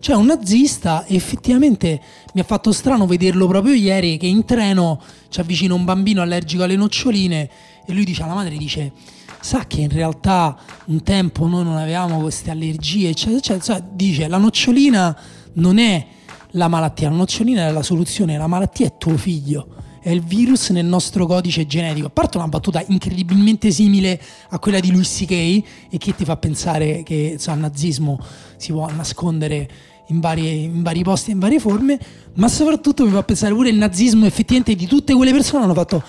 C'è 0.00 0.14
un 0.14 0.26
nazista 0.26 1.04
effettivamente 1.06 2.00
mi 2.32 2.40
ha 2.40 2.44
fatto 2.44 2.72
strano 2.72 3.06
vederlo 3.06 3.46
proprio 3.48 3.74
ieri 3.74 4.16
che 4.16 4.26
in 4.26 4.44
treno 4.44 5.00
ci 5.28 5.40
avvicina 5.40 5.74
un 5.74 5.84
bambino 5.84 6.22
allergico 6.22 6.62
alle 6.62 6.76
noccioline 6.76 7.50
e 7.84 7.92
lui 7.92 8.04
dice 8.04 8.22
alla 8.22 8.34
madre, 8.34 8.56
dice, 8.56 8.92
sa 9.40 9.66
che 9.66 9.80
in 9.80 9.88
realtà 9.88 10.56
un 10.86 11.02
tempo 11.02 11.46
noi 11.46 11.64
non 11.64 11.76
avevamo 11.76 12.20
queste 12.20 12.50
allergie, 12.50 13.08
eccetera, 13.08 13.38
eccetera. 13.38 13.78
Cioè, 13.78 13.84
dice, 13.92 14.28
la 14.28 14.36
nocciolina 14.36 15.18
non 15.54 15.78
è 15.78 16.06
la 16.52 16.68
malattia, 16.68 17.08
la 17.10 17.16
nocciolina 17.16 17.66
è 17.66 17.70
la 17.72 17.82
soluzione, 17.82 18.36
la 18.36 18.46
malattia 18.46 18.86
è 18.86 18.96
tuo 18.98 19.16
figlio, 19.16 19.68
è 20.00 20.10
il 20.10 20.22
virus 20.22 20.70
nel 20.70 20.86
nostro 20.86 21.26
codice 21.26 21.66
genetico. 21.66 22.06
A 22.06 22.10
parte 22.10 22.36
una 22.36 22.48
battuta 22.48 22.82
incredibilmente 22.86 23.70
simile 23.70 24.20
a 24.48 24.58
quella 24.58 24.80
di 24.80 24.90
Louis 24.90 25.16
C.K. 25.16 25.32
e 25.32 25.98
che 25.98 26.14
ti 26.14 26.24
fa 26.24 26.36
pensare 26.36 27.02
che 27.02 27.30
insomma, 27.32 27.56
il 27.56 27.62
nazismo 27.62 28.18
si 28.56 28.72
può 28.72 28.88
nascondere 28.90 29.68
in, 30.08 30.20
varie- 30.20 30.52
in 30.52 30.82
vari 30.82 31.02
posti, 31.02 31.32
in 31.32 31.38
varie 31.38 31.60
forme, 31.60 31.98
ma 32.34 32.48
soprattutto 32.48 33.04
mi 33.04 33.10
fa 33.10 33.22
pensare 33.22 33.54
pure 33.54 33.68
il 33.68 33.76
nazismo 33.76 34.26
effettivamente 34.26 34.74
di 34.74 34.86
tutte 34.86 35.14
quelle 35.14 35.32
persone 35.32 35.64
hanno 35.64 35.74
fatto 35.74 36.02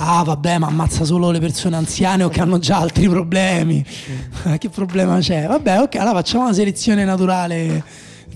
Ah, 0.00 0.22
vabbè, 0.22 0.58
ma 0.58 0.68
ammazza 0.68 1.04
solo 1.04 1.32
le 1.32 1.40
persone 1.40 1.74
anziane 1.74 2.22
o 2.22 2.28
che 2.28 2.40
hanno 2.40 2.60
già 2.60 2.78
altri 2.78 3.08
problemi. 3.08 3.84
che 4.58 4.68
problema 4.68 5.18
c'è? 5.18 5.48
Vabbè, 5.48 5.80
ok, 5.80 5.96
allora 5.96 6.18
facciamo 6.18 6.44
una 6.44 6.52
selezione 6.52 7.04
naturale. 7.04 7.82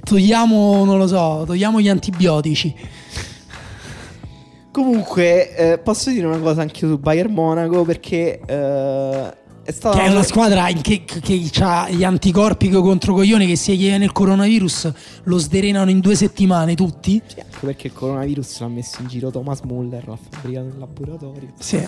Togliamo, 0.03 0.84
non 0.84 0.98
lo 0.98 1.07
so, 1.07 1.44
togliamo 1.46 1.80
gli 1.80 1.88
antibiotici. 1.88 2.74
Comunque, 4.73 5.55
eh, 5.55 5.79
posso 5.79 6.11
dire 6.11 6.27
una 6.27 6.39
cosa 6.39 6.62
anche 6.62 6.79
su 6.87 6.99
Bayern 6.99 7.31
Monaco 7.33 7.85
perché 7.85 8.41
eh, 8.41 9.35
è 9.64 9.70
stata 9.70 9.99
Che 9.99 10.05
è 10.07 10.09
una 10.11 10.23
squadra 10.23 10.64
che, 10.81 11.05
che 11.05 11.51
ha 11.61 11.91
gli 11.91 12.03
anticorpi 12.03 12.70
contro 12.70 13.12
coglioni 13.12 13.47
che 13.47 13.57
se 13.57 13.75
gli 13.75 13.81
viene 13.81 14.07
il 14.07 14.12
coronavirus 14.12 14.93
lo 15.25 15.37
sderenano 15.37 15.91
in 15.91 16.01
due 16.01 16.14
settimane 16.16 16.75
tutti. 16.75 17.20
Sì, 17.27 17.41
anche 17.41 17.59
perché 17.61 17.89
il 17.89 17.93
coronavirus 17.93 18.61
l'ha 18.61 18.68
messo 18.68 19.03
in 19.03 19.09
giro 19.09 19.31
Thomas 19.31 19.61
Muller, 19.61 20.09
l'ha 20.09 20.18
fabbricato 20.31 20.66
in 20.66 20.79
laboratorio. 20.79 21.49
Sì. 21.59 21.87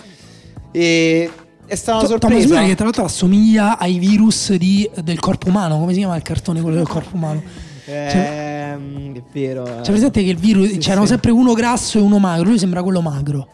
E 0.71 1.31
è 1.65 1.75
stata 1.75 1.97
una 1.97 2.07
To- 2.07 2.17
Thomas 2.19 2.37
sorpresa. 2.37 2.47
Muller 2.53 2.69
che 2.69 2.75
tra 2.75 2.83
l'altro 2.85 3.03
assomiglia 3.05 3.79
ai 3.79 3.97
virus 3.97 4.53
di- 4.53 4.87
del 5.03 5.19
corpo 5.19 5.49
umano. 5.49 5.79
Come 5.79 5.93
si 5.93 5.99
chiama 5.99 6.15
il 6.15 6.21
cartone 6.21 6.61
quello 6.61 6.77
del 6.77 6.87
corpo 6.87 7.15
umano? 7.15 7.41
Ehm, 7.85 9.15
è 9.15 9.23
vero. 9.31 9.65
eh. 9.65 9.81
C'è 9.81 9.91
presente 9.91 10.23
che 10.23 10.29
il 10.29 10.37
virus 10.37 10.69
Sì, 10.71 10.77
c'erano 10.77 11.03
sì. 11.05 11.11
sempre 11.11 11.31
uno 11.31 11.53
grasso 11.53 11.97
e 11.97 12.01
uno 12.01 12.19
magro. 12.19 12.45
Lui 12.49 12.59
sembra 12.59 12.81
quello 12.83 13.01
magro. 13.01 13.47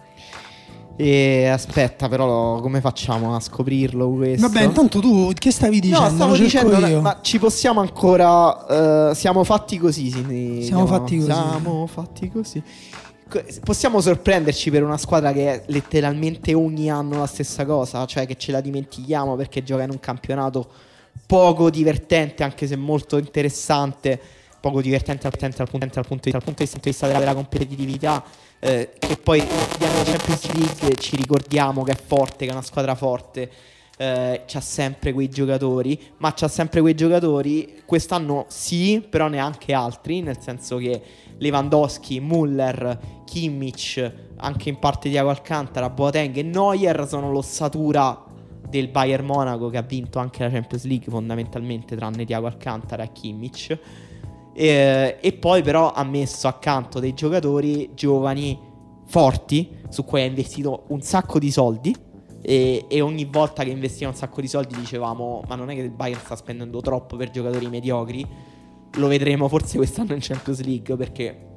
E 0.97 1.47
aspetta, 1.47 2.07
però, 2.09 2.59
come 2.59 2.79
facciamo 2.79 3.35
a 3.35 3.39
scoprirlo 3.39 4.09
questo? 4.11 4.47
Vabbè, 4.47 4.65
intanto 4.65 4.99
tu 4.99 5.31
che 5.33 5.49
stavi 5.49 5.79
dicendo? 5.79 6.03
No, 6.09 6.09
stavo 6.15 6.35
dicendo, 6.37 6.77
io. 6.85 7.01
ma 7.01 7.19
ci 7.21 7.39
possiamo 7.39 7.79
ancora. 7.79 9.09
eh, 9.09 9.15
siamo 9.15 9.43
fatti 9.43 9.77
così. 9.79 10.11
sì, 10.11 10.61
Siamo 10.63 10.85
fatti 10.85 11.17
così. 11.17 11.31
Siamo 11.31 11.87
fatti 11.87 12.29
così. 12.29 12.61
Co- 13.27 13.41
Possiamo 13.63 13.99
sorprenderci 14.01 14.69
per 14.69 14.83
una 14.83 14.97
squadra 14.97 15.31
che 15.31 15.47
è 15.51 15.63
letteralmente 15.67 16.53
ogni 16.53 16.91
anno 16.91 17.17
la 17.19 17.25
stessa 17.25 17.65
cosa, 17.65 18.05
cioè 18.05 18.27
che 18.27 18.35
ce 18.35 18.51
la 18.51 18.61
dimentichiamo 18.61 19.35
perché 19.35 19.63
gioca 19.63 19.83
in 19.83 19.89
un 19.91 19.99
campionato 19.99 20.67
poco 21.25 21.69
divertente, 21.69 22.43
anche 22.43 22.67
se 22.67 22.75
molto 22.75 23.17
interessante. 23.17 24.19
Poco 24.61 24.81
divertente 24.81 25.25
al, 25.25 25.33
dal 25.39 25.67
punto, 25.69 25.87
dal 25.91 26.05
punto 26.05 26.23
di, 26.25 26.31
dal 26.31 26.43
punto 26.43 26.63
di 26.63 26.69
vista 26.83 27.07
della 27.07 27.19
vera 27.19 27.33
competitività. 27.33 28.23
eh, 28.59 28.91
che 28.97 29.17
poi 29.17 29.39
nella 29.39 30.03
Champions 30.03 30.51
League 30.53 30.95
ci 30.97 31.15
ricordiamo 31.15 31.83
che 31.83 31.93
è 31.93 31.95
forte, 31.95 32.45
che 32.45 32.51
è 32.51 32.53
una 32.53 32.61
squadra 32.61 32.93
forte. 32.95 33.49
eh, 33.97 34.43
c'ha 34.47 34.61
sempre 34.61 35.13
quei 35.13 35.29
giocatori, 35.29 35.99
ma 36.17 36.33
c'ha 36.33 36.47
sempre 36.47 36.81
quei 36.81 36.95
giocatori. 36.95 37.81
Quest'anno 37.85 38.45
sì, 38.47 39.05
però 39.07 39.27
neanche 39.27 39.73
altri, 39.73 40.21
nel 40.21 40.37
senso 40.39 40.77
che 40.77 41.01
Lewandowski, 41.37 42.19
Muller, 42.19 42.99
Kimmich, 43.25 44.11
anche 44.37 44.69
in 44.69 44.79
parte 44.79 45.09
Diago 45.09 45.29
Alcantara, 45.29 45.89
Boateng 45.89 46.35
e 46.35 46.43
Neuer 46.43 47.07
sono 47.07 47.31
l'ossatura 47.31 48.25
del 48.71 48.87
Bayern 48.87 49.25
Monaco 49.25 49.69
che 49.69 49.77
ha 49.77 49.83
vinto 49.83 50.17
anche 50.17 50.41
la 50.43 50.49
Champions 50.49 50.85
League 50.85 51.05
fondamentalmente 51.11 51.95
tranne 51.95 52.25
Diago 52.25 52.47
Alcantara 52.47 53.03
e 53.03 53.11
Kimmich. 53.11 53.77
E, 54.53 55.17
e 55.21 55.33
poi 55.33 55.61
però 55.61 55.91
ha 55.91 56.03
messo 56.03 56.47
accanto 56.47 56.99
dei 56.99 57.13
giocatori 57.13 57.91
giovani, 57.93 58.57
forti, 59.05 59.69
su 59.89 60.03
cui 60.03 60.21
ha 60.21 60.25
investito 60.25 60.85
un 60.87 61.01
sacco 61.01 61.37
di 61.37 61.51
soldi. 61.51 61.95
E, 62.41 62.85
e 62.87 63.01
ogni 63.01 63.25
volta 63.25 63.63
che 63.63 63.69
investiva 63.69 64.09
un 64.09 64.15
sacco 64.15 64.41
di 64.41 64.47
soldi 64.47 64.73
dicevamo: 64.75 65.43
Ma 65.47 65.55
non 65.55 65.69
è 65.69 65.75
che 65.75 65.81
il 65.81 65.91
Bayern 65.91 66.19
sta 66.21 66.35
spendendo 66.35 66.81
troppo 66.81 67.15
per 67.15 67.29
giocatori 67.29 67.67
mediocri? 67.67 68.25
Lo 68.95 69.07
vedremo 69.07 69.47
forse 69.47 69.77
quest'anno 69.77 70.13
in 70.13 70.19
Champions 70.21 70.61
League 70.63 70.95
perché 70.95 71.47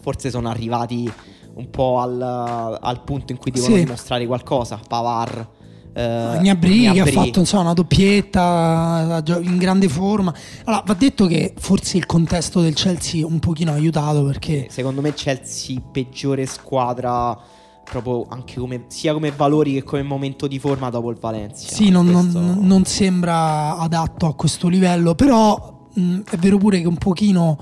forse 0.00 0.30
sono 0.30 0.48
arrivati 0.50 1.10
un 1.54 1.70
po' 1.70 1.98
al, 1.98 2.20
al 2.20 3.04
punto 3.04 3.32
in 3.32 3.38
cui 3.38 3.52
devono 3.52 3.74
Sì. 3.76 3.84
dimostrare 3.84 4.26
qualcosa. 4.26 4.78
Pavar. 4.86 5.48
Eh, 5.96 6.38
Gnabry 6.40 6.80
che 6.82 6.88
ha 6.88 6.92
Gnabry. 6.92 7.12
fatto 7.12 7.38
insomma, 7.38 7.62
una 7.62 7.72
doppietta 7.72 9.22
in 9.42 9.56
grande 9.58 9.88
forma. 9.88 10.34
Allora, 10.64 10.82
va 10.86 10.94
detto 10.94 11.26
che 11.26 11.54
forse 11.56 11.96
il 11.96 12.06
contesto 12.06 12.60
del 12.60 12.74
Chelsea 12.74 13.24
un 13.24 13.38
pochino 13.38 13.70
ha 13.70 13.74
aiutato 13.74 14.24
perché 14.24 14.66
Secondo 14.70 15.00
me 15.00 15.14
Chelsea 15.14 15.80
peggiore 15.80 16.46
squadra 16.46 17.38
proprio 17.84 18.26
anche 18.30 18.58
come, 18.58 18.84
sia 18.88 19.12
come 19.12 19.30
valori 19.30 19.74
che 19.74 19.82
come 19.82 20.02
momento 20.02 20.46
di 20.46 20.58
forma 20.58 20.88
dopo 20.90 21.10
il 21.10 21.18
Valencia. 21.20 21.72
sì, 21.74 21.90
non, 21.90 22.06
non- 22.06 22.30
Questo- 22.32 22.56
non 22.60 22.84
sembra 22.86 23.76
adatto 23.78 24.26
a 24.26 24.34
questo 24.34 24.68
livello, 24.68 25.14
però 25.14 25.86
mh, 25.92 26.20
è 26.30 26.36
vero 26.38 26.56
pure 26.58 26.80
che 26.80 26.88
un 26.88 26.96
pochino 26.96 27.58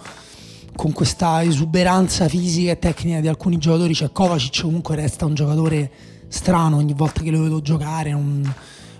con 0.74 0.92
questa 0.92 1.42
esuberanza 1.42 2.28
fisica 2.28 2.70
e 2.70 2.78
tecnica 2.78 3.20
di 3.20 3.28
alcuni 3.28 3.58
giocatori, 3.58 3.94
cioè 3.94 4.10
Kovacic 4.10 4.62
comunque 4.62 4.94
resta 4.96 5.26
un 5.26 5.34
giocatore 5.34 5.90
strano 6.32 6.76
ogni 6.76 6.94
volta 6.94 7.20
che 7.20 7.30
lo 7.30 7.42
vedo 7.42 7.60
giocare, 7.60 8.12
un- 8.14 8.50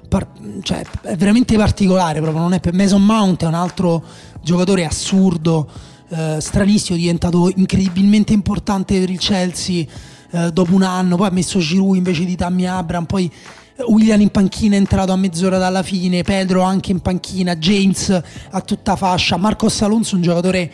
par- 0.07 0.29
cioè, 0.61 0.85
è 1.01 1.17
veramente 1.17 1.57
particolare 1.57 2.21
proprio, 2.21 2.43
non 2.43 2.53
è 2.53 2.61
Mason 2.73 3.03
Mount 3.03 3.45
è 3.45 3.47
un 3.47 3.55
altro 3.55 4.05
giocatore 4.43 4.85
assurdo, 4.85 5.67
eh, 6.11 6.37
stranissimo, 6.41 6.99
diventato 6.99 7.51
incredibilmente 7.57 8.35
importante 8.35 8.99
per 8.99 9.09
il 9.09 9.19
Chelsea 9.19 9.87
eh, 10.31 10.53
dopo 10.53 10.75
un 10.75 10.83
anno, 10.83 11.17
poi 11.17 11.29
ha 11.29 11.31
messo 11.31 11.59
Giroud 11.59 11.97
invece 11.97 12.27
di 12.27 12.37
Tammy 12.37 12.67
Abram, 12.67 13.07
poi 13.07 13.33
eh, 13.77 13.83
William 13.85 14.21
in 14.21 14.29
panchina 14.29 14.75
è 14.75 14.79
entrato 14.79 15.13
a 15.13 15.17
mezz'ora 15.17 15.57
dalla 15.57 15.83
fine, 15.83 16.23
Pedro 16.23 16.61
anche 16.61 16.93
in 16.93 17.01
panchina, 17.01 17.57
James 17.57 18.11
a 18.51 18.61
tutta 18.61 18.95
fascia, 18.95 19.39
Marcos 19.39 19.81
Alonso 19.81 20.17
un 20.17 20.23
giocatore 20.23 20.71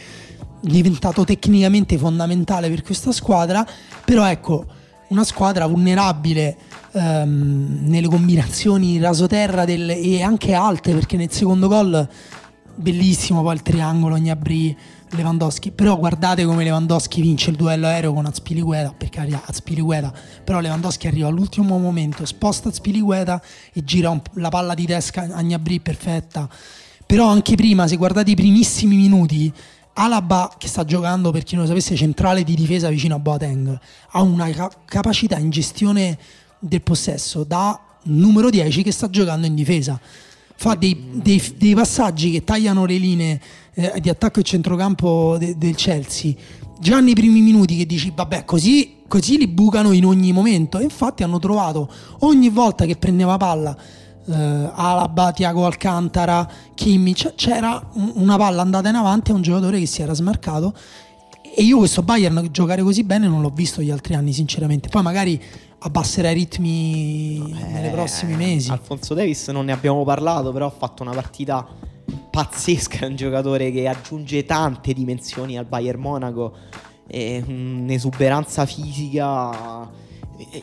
diventato 0.60 1.22
tecnicamente 1.22 1.96
fondamentale 1.96 2.68
per 2.68 2.82
questa 2.82 3.12
squadra, 3.12 3.64
però 4.04 4.28
ecco, 4.28 4.66
una 5.08 5.24
squadra 5.24 5.66
vulnerabile 5.66 6.56
ehm, 6.92 7.78
nelle 7.82 8.08
combinazioni 8.08 8.98
rasoterra 8.98 9.64
del- 9.64 9.90
e 9.90 10.22
anche 10.22 10.54
alte, 10.54 10.92
perché 10.92 11.16
nel 11.16 11.30
secondo 11.30 11.68
gol 11.68 12.08
bellissimo 12.74 13.42
poi 13.42 13.54
il 13.54 13.62
triangolo 13.62 14.16
Gnabry 14.16 14.76
Lewandowski. 15.10 15.70
Però 15.72 15.96
guardate 15.96 16.44
come 16.44 16.64
Lewandowski 16.64 17.20
vince 17.20 17.50
il 17.50 17.56
duello 17.56 17.86
aereo 17.86 18.12
con 18.12 18.26
Azpilicueta 18.26 18.94
per 18.96 19.08
carità 19.08 19.42
Azpilicueta 19.46 20.12
però 20.44 20.60
Lewandowski 20.60 21.06
arriva 21.06 21.28
all'ultimo 21.28 21.78
momento 21.78 22.24
sposta 22.26 22.68
Azpilicueta 22.68 23.40
e 23.72 23.82
gira 23.84 24.10
un- 24.10 24.20
la 24.34 24.48
palla 24.50 24.74
di 24.74 24.86
testa 24.86 25.22
a 25.32 25.42
Gnabry 25.42 25.80
perfetta. 25.80 26.48
Però 27.06 27.26
anche 27.28 27.54
prima 27.54 27.86
se 27.88 27.96
guardate 27.96 28.30
i 28.32 28.34
primissimi 28.36 28.96
minuti 28.96 29.50
Alaba 30.00 30.54
che 30.56 30.68
sta 30.68 30.84
giocando 30.84 31.32
per 31.32 31.42
chi 31.42 31.56
non 31.56 31.64
lo 31.64 31.68
sapesse 31.70 31.96
centrale 31.96 32.44
di 32.44 32.54
difesa 32.54 32.88
vicino 32.88 33.16
a 33.16 33.18
Boateng 33.18 33.76
ha 34.10 34.22
una 34.22 34.48
ca- 34.50 34.70
capacità 34.84 35.38
in 35.38 35.50
gestione 35.50 36.16
del 36.60 36.82
possesso 36.82 37.42
da 37.42 37.80
numero 38.04 38.48
10 38.48 38.84
che 38.84 38.92
sta 38.92 39.10
giocando 39.10 39.48
in 39.48 39.56
difesa. 39.56 40.00
Fa 40.54 40.76
dei, 40.76 40.96
dei- 41.14 41.42
dei 41.56 41.74
passaggi 41.74 42.30
che 42.30 42.44
tagliano 42.44 42.84
le 42.84 42.96
linee 42.96 43.40
eh, 43.74 43.94
di 44.00 44.08
attacco 44.08 44.38
e 44.38 44.44
centrocampo 44.44 45.36
de- 45.36 45.58
del 45.58 45.74
Chelsea. 45.74 46.32
Già 46.78 47.00
nei 47.00 47.14
primi 47.14 47.40
minuti 47.40 47.76
che 47.76 47.84
dici 47.84 48.12
vabbè 48.14 48.44
così, 48.44 48.98
così 49.08 49.36
li 49.36 49.48
bucano 49.48 49.90
in 49.90 50.04
ogni 50.04 50.30
momento. 50.30 50.78
E 50.78 50.84
infatti 50.84 51.24
hanno 51.24 51.40
trovato 51.40 51.90
ogni 52.20 52.50
volta 52.50 52.84
che 52.86 52.94
prendeva 52.94 53.36
palla 53.36 53.76
eh, 54.28 54.70
Alaba, 54.74 55.32
Tiago 55.32 55.64
Alcantara, 55.66 56.48
Kimmich 56.74 57.34
c'era 57.34 57.82
un- 57.94 58.12
una 58.16 58.36
palla 58.36 58.62
andata 58.62 58.88
in 58.88 58.94
avanti 58.96 59.30
a 59.30 59.34
un 59.34 59.42
giocatore 59.42 59.78
che 59.78 59.86
si 59.86 60.02
era 60.02 60.14
smarcato. 60.14 60.74
E 61.54 61.62
io 61.62 61.78
questo 61.78 62.02
Bayern 62.02 62.48
giocare 62.52 62.82
così 62.82 63.02
bene 63.02 63.26
non 63.26 63.40
l'ho 63.40 63.50
visto 63.50 63.82
gli 63.82 63.90
altri 63.90 64.14
anni 64.14 64.32
sinceramente. 64.32 64.88
Poi 64.88 65.02
magari 65.02 65.42
abbasserà 65.80 66.30
i 66.30 66.34
ritmi 66.34 67.38
nei 67.72 67.86
Eh, 67.86 67.90
prossimi 67.90 68.36
mesi. 68.36 68.70
Alfonso 68.70 69.14
Davis 69.14 69.48
non 69.48 69.64
ne 69.64 69.72
abbiamo 69.72 70.04
parlato, 70.04 70.52
però 70.52 70.66
ha 70.66 70.70
fatto 70.76 71.02
una 71.02 71.12
partita 71.12 71.66
pazzesca, 72.30 73.00
è 73.00 73.06
un 73.06 73.16
giocatore 73.16 73.72
che 73.72 73.88
aggiunge 73.88 74.44
tante 74.44 74.92
dimensioni 74.92 75.58
al 75.58 75.64
Bayern 75.64 75.98
Monaco, 76.00 76.54
un'esuberanza 77.10 78.64
fisica 78.66 79.88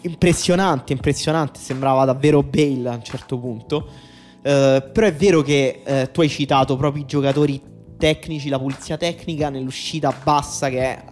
impressionante, 0.02 0.94
impressionante, 0.94 1.60
sembrava 1.60 2.06
davvero 2.06 2.44
Bale 2.44 2.90
a 2.90 2.96
un 2.96 3.04
certo 3.04 3.38
punto. 3.38 3.88
Eh, 4.42 4.90
però 4.94 5.08
è 5.08 5.14
vero 5.14 5.42
che 5.42 5.82
eh, 5.84 6.12
tu 6.12 6.22
hai 6.22 6.30
citato 6.30 6.76
proprio 6.76 7.04
i 7.04 7.06
giocatori 7.08 7.62
tecnici, 7.98 8.50
la 8.50 8.60
pulizia 8.60 8.98
tecnica 8.98 9.50
nell'uscita 9.50 10.14
bassa 10.24 10.70
che 10.70 10.80
è 10.80 11.04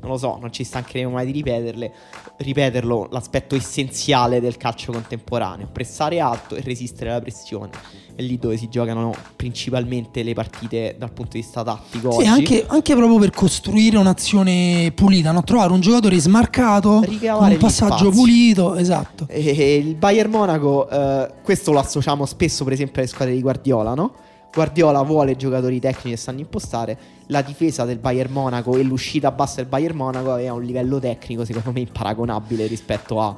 non 0.00 0.10
lo 0.10 0.16
so, 0.16 0.38
non 0.40 0.52
ci 0.52 0.64
stancheremo 0.64 1.10
mai 1.10 1.26
di 1.26 1.32
ripeterle, 1.32 1.92
ripeterlo, 2.36 3.08
l'aspetto 3.10 3.54
essenziale 3.54 4.40
del 4.40 4.56
calcio 4.56 4.92
contemporaneo, 4.92 5.68
pressare 5.72 6.20
alto 6.20 6.54
e 6.54 6.60
resistere 6.60 7.10
alla 7.10 7.20
pressione. 7.20 7.70
È 8.14 8.22
lì 8.22 8.36
dove 8.36 8.56
si 8.56 8.68
giocano 8.68 9.14
principalmente 9.36 10.22
le 10.22 10.34
partite 10.34 10.96
dal 10.98 11.12
punto 11.12 11.32
di 11.32 11.40
vista 11.40 11.62
tattico. 11.62 12.12
Sì, 12.12 12.26
anche, 12.26 12.64
anche 12.66 12.94
proprio 12.94 13.18
per 13.18 13.30
costruire 13.30 13.96
un'azione 13.96 14.92
pulita, 14.94 15.30
no? 15.32 15.42
trovare 15.42 15.72
un 15.72 15.80
giocatore 15.80 16.18
smarcato, 16.18 16.88
con 16.88 17.02
Ricavare 17.02 17.54
un 17.54 17.60
passaggio 17.60 18.10
pulito, 18.10 18.74
esatto. 18.74 19.26
E 19.28 19.76
il 19.76 19.94
Bayern 19.94 20.30
Monaco, 20.30 20.88
eh, 20.88 21.30
questo 21.42 21.72
lo 21.72 21.78
associamo 21.78 22.26
spesso 22.26 22.64
per 22.64 22.72
esempio 22.72 23.00
alle 23.00 23.10
squadre 23.10 23.34
di 23.34 23.40
Guardiola, 23.40 23.94
no? 23.94 24.12
Guardiola 24.52 25.02
vuole 25.02 25.36
giocatori 25.36 25.78
tecnici 25.78 26.10
che 26.10 26.16
sanno 26.16 26.40
impostare, 26.40 26.98
la 27.26 27.42
difesa 27.42 27.84
del 27.84 27.98
Bayern 27.98 28.32
Monaco 28.32 28.76
e 28.76 28.82
l'uscita 28.82 29.30
bassa 29.30 29.56
del 29.56 29.66
Bayern 29.66 29.96
Monaco 29.96 30.32
aveva 30.32 30.54
un 30.54 30.62
livello 30.62 30.98
tecnico 30.98 31.44
secondo 31.44 31.72
me 31.72 31.80
imparagonabile 31.80 32.66
rispetto 32.66 33.20
a 33.20 33.36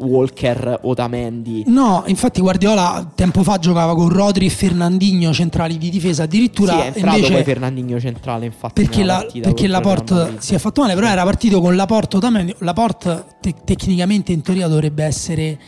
Walker, 0.00 0.80
Otamendi. 0.82 1.64
No, 1.66 2.04
infatti 2.06 2.40
Guardiola 2.40 3.10
tempo 3.14 3.42
fa 3.42 3.58
giocava 3.58 3.94
con 3.94 4.08
Rodri 4.08 4.46
e 4.46 4.50
Fernandinho 4.50 5.32
centrali 5.32 5.78
di 5.78 5.90
difesa, 5.90 6.24
addirittura 6.24 6.72
sì, 6.72 6.78
è 6.78 6.86
entrato 6.86 7.16
invece 7.16 7.32
poi 7.32 7.44
Fernandinho 7.44 8.00
centrale 8.00 8.46
infatti 8.46 8.82
perché, 8.82 9.04
la, 9.04 9.26
perché 9.40 9.66
Laporte 9.66 10.14
Madrid. 10.14 10.38
si 10.38 10.54
è 10.54 10.58
fatto 10.58 10.82
male, 10.82 10.94
però 10.94 11.06
era 11.06 11.22
partito 11.24 11.60
con 11.60 11.76
Laporte 11.76 12.16
Otamendi. 12.16 12.54
Laporte 12.58 13.24
te- 13.40 13.54
tecnicamente 13.64 14.32
in 14.32 14.40
teoria 14.42 14.68
dovrebbe 14.68 15.04
essere 15.04 15.58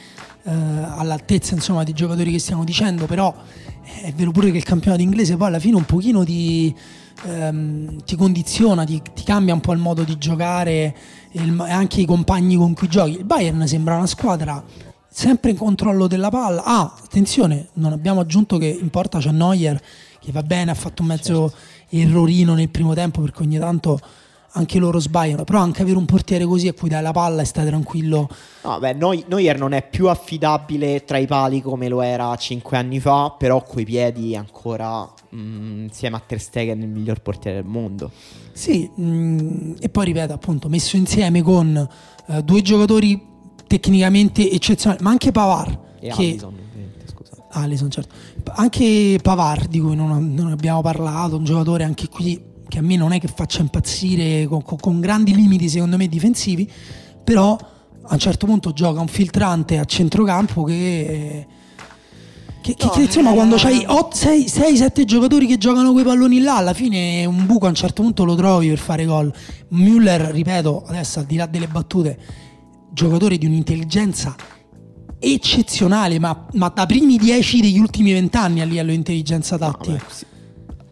eh, 0.45 0.51
all'altezza 0.51 1.55
insomma 1.55 1.85
di 1.85 1.93
giocatori 1.93 2.33
che 2.33 2.39
stiamo 2.39 2.65
dicendo, 2.65 3.07
però 3.07 3.35
è 3.85 4.13
vero 4.13 4.31
pure 4.31 4.51
che 4.51 4.57
il 4.57 4.65
campionato 4.65 5.03
inglese 5.03 5.37
poi 5.37 5.49
alla 5.49 5.59
fine 5.59 5.77
un 5.77 5.85
pochino 5.85 6.25
ti, 6.25 6.75
ehm, 7.25 8.03
ti 8.05 8.17
condiziona, 8.17 8.85
ti, 8.85 9.01
ti 9.15 9.23
cambia 9.23 9.55
un 9.55 9.61
po' 9.61 9.73
il 9.73 9.79
modo 9.79 10.03
di 10.03 10.17
giocare 10.19 10.97
e 11.31 11.41
anche 11.69 12.01
i 12.01 12.05
compagni 12.05 12.57
con 12.57 12.75
cui 12.75 12.89
giochi. 12.89 13.13
Il 13.13 13.25
Bayern 13.25 13.67
sembra 13.67 13.97
una 13.97 14.07
squadra 14.07 14.63
sempre 15.09 15.51
in 15.51 15.57
controllo 15.57 16.07
della 16.07 16.31
palla. 16.31 16.65
Ah, 16.65 16.95
attenzione, 17.03 17.69
non 17.75 17.93
abbiamo 17.93 18.21
aggiunto 18.21 18.57
che 18.59 18.67
in 18.67 18.89
porta 18.89 19.19
c'è 19.19 19.31
Neuer 19.31 19.81
che 20.19 20.33
va 20.33 20.43
bene, 20.43 20.71
ha 20.71 20.75
fatto 20.75 21.03
un 21.03 21.09
mezzo 21.09 21.53
errorino 21.89 22.55
nel 22.55 22.69
primo 22.69 22.95
tempo 22.95 23.21
perché 23.21 23.43
ogni 23.43 23.59
tanto 23.59 24.01
anche 24.55 24.79
loro 24.79 24.99
sbagliano, 24.99 25.45
però 25.45 25.61
anche 25.61 25.83
avere 25.83 25.97
un 25.97 26.05
portiere 26.05 26.45
così 26.45 26.69
a 26.69 26.75
cui 26.75 26.89
dai 26.89 27.03
la 27.03 27.13
palla 27.13 27.43
e 27.43 27.45
stai 27.45 27.67
tranquillo. 27.67 28.29
No, 28.63 28.79
beh, 28.79 28.93
Neu- 28.93 29.25
Neuer 29.27 29.59
non 29.59 29.73
è 29.73 29.89
più 29.89 30.09
affidabile 30.09 31.05
tra 31.05 31.19
i 31.19 31.27
pali 31.27 31.63
come 31.63 31.89
lo 31.89 32.03
era 32.03 32.35
5 32.35 32.77
anni 32.77 33.01
fa, 33.01 33.35
però 33.37 33.63
coi 33.63 33.85
piedi 33.85 34.37
ancora 34.37 35.09
mm, 35.35 35.85
insieme 35.85 36.17
a 36.17 36.23
Ter 36.25 36.41
Stegen 36.41 36.83
il 36.83 36.89
miglior 36.89 37.21
portiere 37.21 37.63
del 37.63 37.71
mondo. 37.71 38.11
Sì, 38.53 38.91
mm, 39.01 39.75
e 39.81 39.89
poi 39.89 40.05
ripeto 40.07 40.33
appunto, 40.35 40.69
messo 40.69 40.97
insieme 40.97 41.41
con 41.43 41.89
eh, 42.27 42.43
due 42.43 42.61
giocatori 42.61 43.31
tecnicamente 43.67 44.51
eccezionali, 44.51 45.03
ma 45.03 45.11
anche 45.11 45.33
Pavar 45.33 45.81
E 45.99 46.11
che 46.11 46.37
scusate. 46.39 47.43
Alisson, 47.53 47.91
certo. 47.91 48.15
Anche 48.55 49.19
Pavar, 49.23 49.67
di 49.67 49.81
cui 49.81 49.97
non, 49.97 50.35
non 50.35 50.51
abbiamo 50.51 50.83
parlato, 50.83 51.37
un 51.37 51.45
giocatore 51.45 51.85
anche 51.85 52.09
qui 52.09 52.51
che 52.73 52.79
a 52.79 52.83
me 52.83 52.97
non 52.97 53.13
è 53.13 53.21
che 53.21 53.29
faccia 53.29 53.61
impazzire 53.61 54.47
con, 54.47 54.63
con- 54.63 54.79
con 54.79 54.99
grandi 54.99 55.35
limiti 55.35 55.69
secondo 55.69 55.99
me 55.99 56.09
difensivi, 56.09 56.67
però 57.23 57.55
a 58.05 58.15
un 58.15 58.19
certo 58.19 58.47
punto 58.47 58.73
gioca 58.73 58.99
un 58.99 59.09
filtrante 59.09 59.77
a 59.77 59.85
centrocampo 59.85 60.63
che... 60.65 61.47
Che, 62.63 62.75
che- 62.75 62.85
No, 62.87 62.91
che, 62.93 63.03
insomma, 63.03 63.33
eh, 63.33 63.35
quando 63.35 63.57
c'hai 63.59 63.85
6-7 63.85 65.05
giocatori 65.05 65.47
che 65.47 65.59
giocano 65.59 65.93
quei 65.93 66.03
palloni 66.03 66.41
là, 66.41 66.57
alla 66.57 66.73
fine 66.73 67.27
un 67.27 67.45
buco 67.45 67.67
a 67.67 67.69
un 67.69 67.75
certo 67.75 68.01
punto 68.01 68.25
lo 68.25 68.35
trovi 68.37 68.69
per 68.69 68.79
fare 68.79 69.05
gol. 69.05 69.31
Müller, 69.73 70.31
ripeto, 70.31 70.85
adesso 70.87 71.19
al 71.19 71.27
di 71.27 71.37
là 71.37 71.45
delle 71.45 71.67
battute, 71.67 72.19
giocatore 72.91 73.37
di 73.37 73.45
un'intelligenza 73.45 74.35
eccezionale, 75.19 76.19
ma, 76.19 76.47
ma 76.53 76.69
da 76.75 76.87
primi 76.87 77.19
10 77.19 77.61
degli 77.61 77.79
ultimi 77.79 78.13
20 78.13 78.37
anni 78.39 78.61
a 78.63 78.65
livello 78.65 78.91
di 78.91 78.97
intelligenza 78.97 79.59
tattica. 79.59 79.99
Vabbè, 79.99 80.05
sì. 80.11 80.25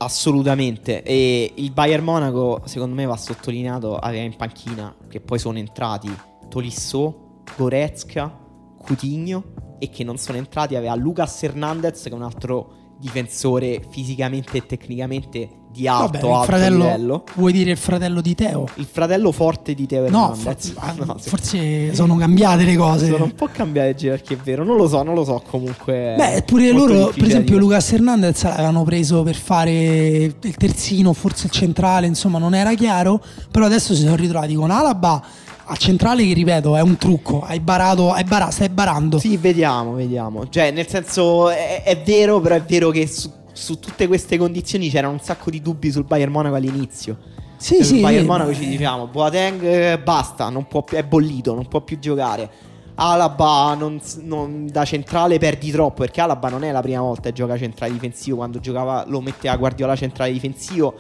Assolutamente. 0.03 1.03
E 1.03 1.53
il 1.57 1.73
Bayern 1.73 2.03
Monaco, 2.03 2.63
secondo 2.65 2.95
me, 2.95 3.05
va 3.05 3.19
sottolineato, 3.19 3.99
aveva 3.99 4.25
in 4.25 4.35
panchina, 4.35 4.97
che 5.09 5.21
poi 5.21 5.39
sono 5.39 5.59
entrati 5.59 6.11
Tolisso, 6.49 7.43
Goretzka, 7.55 8.35
Coutinho 8.79 9.77
e 9.79 9.91
che 9.91 10.03
non 10.03 10.17
sono 10.17 10.39
entrati, 10.39 10.75
aveva 10.75 10.95
Lucas 10.95 11.43
Hernandez, 11.43 12.05
che 12.05 12.09
è 12.09 12.15
un 12.15 12.23
altro 12.23 12.95
difensore 12.99 13.83
fisicamente 13.91 14.57
e 14.57 14.67
tecnicamente 14.67 15.60
di 15.73 15.87
alto, 15.87 16.05
Vabbè, 16.13 16.19
il 16.19 16.33
alto 16.33 16.45
fratello, 16.45 16.85
livello. 16.85 17.25
vuoi 17.37 17.53
dire 17.53 17.71
il 17.71 17.77
fratello 17.77 18.21
di 18.21 18.35
Teo? 18.35 18.67
Il 18.75 18.87
fratello 18.91 19.31
forte 19.33 19.75
di 19.75 19.87
Teo 19.87 20.09
No, 20.11 20.35
Hernandez. 20.37 20.73
for- 20.73 20.95
No, 21.07 21.17
forse 21.19 21.95
sono 21.95 22.17
cambiate 22.17 22.65
le 22.65 22.77
cose. 22.77 23.07
Sono 23.09 23.25
un 23.25 23.35
po' 23.35 23.49
cambiate 23.53 23.95
gerarchie, 23.95 24.37
è 24.37 24.41
vero. 24.43 24.65
Non 24.65 24.77
lo 24.77 24.89
so, 24.89 25.03
non 25.03 25.15
lo 25.15 25.25
so. 25.25 25.43
Comunque. 25.49 26.15
Beh, 26.17 26.43
pure 26.45 26.73
loro, 26.73 27.13
per 27.15 27.25
esempio. 27.25 27.57
Lucas 27.59 27.93
Hernandez 27.93 28.43
l'avevano 28.43 28.83
preso 28.85 29.23
per 29.23 29.35
fare 29.37 29.73
il 30.41 30.57
terzino, 30.57 31.13
forse 31.13 31.47
il 31.47 31.53
centrale, 31.53 32.07
insomma, 32.07 32.39
non 32.39 32.55
era 32.55 32.75
chiaro. 32.75 33.23
Però 33.51 33.65
adesso 33.67 33.95
si 33.95 34.03
sono 34.03 34.17
ritrovati 34.17 34.55
con 34.55 34.71
Alaba 34.71 35.23
al 35.65 35.79
centrale, 35.79 36.27
che 36.27 36.33
ripeto, 36.33 36.77
è 36.77 36.81
un 36.81 36.97
trucco. 36.97 37.43
Hai 37.47 37.61
barato, 37.61 38.11
hai 38.13 38.25
bara- 38.25 38.51
stai 38.51 38.69
barando. 38.71 39.19
Sì, 39.21 39.37
vediamo, 39.37 39.93
vediamo. 39.93 40.49
Cioè, 40.49 40.73
nel 40.73 40.89
senso, 40.89 41.49
è, 41.49 41.83
è 41.85 42.03
vero, 42.05 42.41
però 42.41 42.57
è 42.57 42.63
vero 42.63 42.91
che 42.91 43.07
su, 43.07 43.31
su 43.61 43.79
tutte 43.79 44.07
queste 44.07 44.39
condizioni 44.39 44.89
c'erano 44.89 45.13
un 45.13 45.21
sacco 45.21 45.51
di 45.51 45.61
dubbi 45.61 45.91
sul 45.93 46.05
Bayern 46.05 46.33
Monaco 46.33 46.55
all'inizio. 46.55 47.19
Sì, 47.59 47.77
Sul 47.77 47.97
sì, 47.97 48.01
Bayern 48.01 48.25
Monaco 48.25 48.55
ci 48.55 48.67
diciamo, 48.67 49.07
Boateng 49.07 49.63
eh, 49.63 49.99
basta, 50.03 50.49
non 50.49 50.67
può 50.67 50.83
più- 50.83 50.97
è 50.97 51.05
bollito, 51.05 51.55
non 51.55 51.69
può 51.69 51.83
più 51.83 51.99
giocare. 51.99 52.51
Alaba 52.95 53.75
non, 53.75 54.01
non- 54.23 54.67
da 54.71 54.85
centrale 54.87 55.37
perdi 55.39 55.71
troppo 55.71 56.01
perché 56.01 56.23
Alaba 56.23 56.49
non 56.49 56.65
è 56.65 56.73
la 56.73 56.81
prima 56.81 57.03
volta 57.03 57.25
che 57.29 57.33
gioca 57.35 57.59
centrale 57.59 57.93
difensivo, 57.93 58.37
quando 58.37 58.61
giocava 58.61 59.05
lo 59.07 59.21
metteva 59.21 59.55
Guardiola 59.57 59.95
centrale 59.95 60.33
difensivo. 60.33 60.95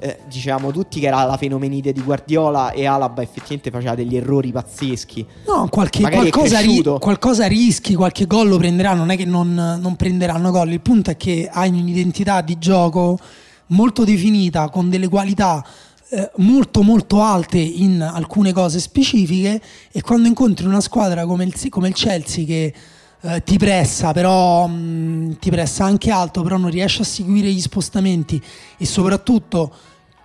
Eh, 0.00 0.18
dicevamo 0.28 0.72
tutti 0.72 0.98
che 0.98 1.06
era 1.06 1.22
la 1.24 1.36
fenomenite 1.36 1.92
di 1.92 2.00
Guardiola 2.00 2.70
e 2.70 2.86
Alaba 2.86 3.20
effettivamente 3.20 3.70
faceva 3.70 3.94
degli 3.94 4.16
errori 4.16 4.50
pazzeschi. 4.50 5.26
No, 5.46 5.68
qualche, 5.68 6.00
qualcosa, 6.08 6.60
ri- 6.60 6.82
qualcosa 6.82 7.46
rischi, 7.46 7.94
qualche 7.94 8.26
gol 8.26 8.48
lo 8.48 8.56
prenderanno, 8.56 9.00
non 9.00 9.10
è 9.10 9.16
che 9.16 9.26
non, 9.26 9.78
non 9.80 9.96
prenderanno 9.96 10.50
gol. 10.50 10.72
Il 10.72 10.80
punto 10.80 11.10
è 11.10 11.16
che 11.16 11.48
hai 11.52 11.68
un'identità 11.68 12.40
di 12.40 12.58
gioco 12.58 13.18
molto 13.66 14.04
definita, 14.04 14.70
con 14.70 14.88
delle 14.88 15.08
qualità 15.08 15.64
eh, 16.12 16.30
molto 16.36 16.82
molto 16.82 17.22
alte 17.22 17.58
in 17.58 18.02
alcune 18.02 18.52
cose 18.52 18.80
specifiche 18.80 19.60
e 19.92 20.02
quando 20.02 20.26
incontri 20.26 20.66
una 20.66 20.80
squadra 20.80 21.24
come 21.24 21.44
il, 21.44 21.68
come 21.68 21.88
il 21.88 21.94
Chelsea 21.94 22.44
che 22.44 22.74
eh, 23.22 23.42
ti 23.42 23.58
pressa, 23.58 24.12
però 24.12 24.66
mh, 24.66 25.38
ti 25.38 25.50
pressa 25.50 25.84
anche 25.84 26.10
alto, 26.10 26.42
però 26.42 26.56
non 26.56 26.70
riesce 26.70 27.02
a 27.02 27.04
seguire 27.04 27.50
gli 27.50 27.60
spostamenti 27.60 28.42
e 28.78 28.86
soprattutto 28.86 29.72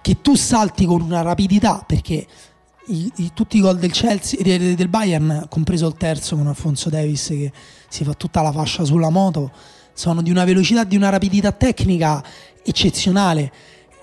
che 0.01 0.21
tu 0.21 0.35
salti 0.35 0.85
con 0.85 1.01
una 1.01 1.21
rapidità 1.21 1.83
perché 1.85 2.25
i- 2.87 3.11
i- 3.15 3.31
tutti 3.33 3.57
i 3.57 3.59
gol 3.61 3.77
del 3.79 3.91
Chelsea 3.91 4.39
del, 4.41 4.75
del 4.75 4.87
Bayern, 4.87 5.47
compreso 5.49 5.87
il 5.87 5.95
terzo 5.97 6.35
con 6.35 6.47
Alfonso 6.47 6.89
Davis 6.89 7.27
che 7.27 7.51
si 7.89 8.03
fa 8.03 8.13
tutta 8.13 8.41
la 8.41 8.51
fascia 8.51 8.83
sulla 8.85 9.09
moto, 9.09 9.51
sono 9.93 10.21
di 10.21 10.29
una 10.29 10.43
velocità, 10.43 10.83
di 10.83 10.95
una 10.95 11.09
rapidità 11.09 11.51
tecnica 11.51 12.23
eccezionale. 12.63 13.51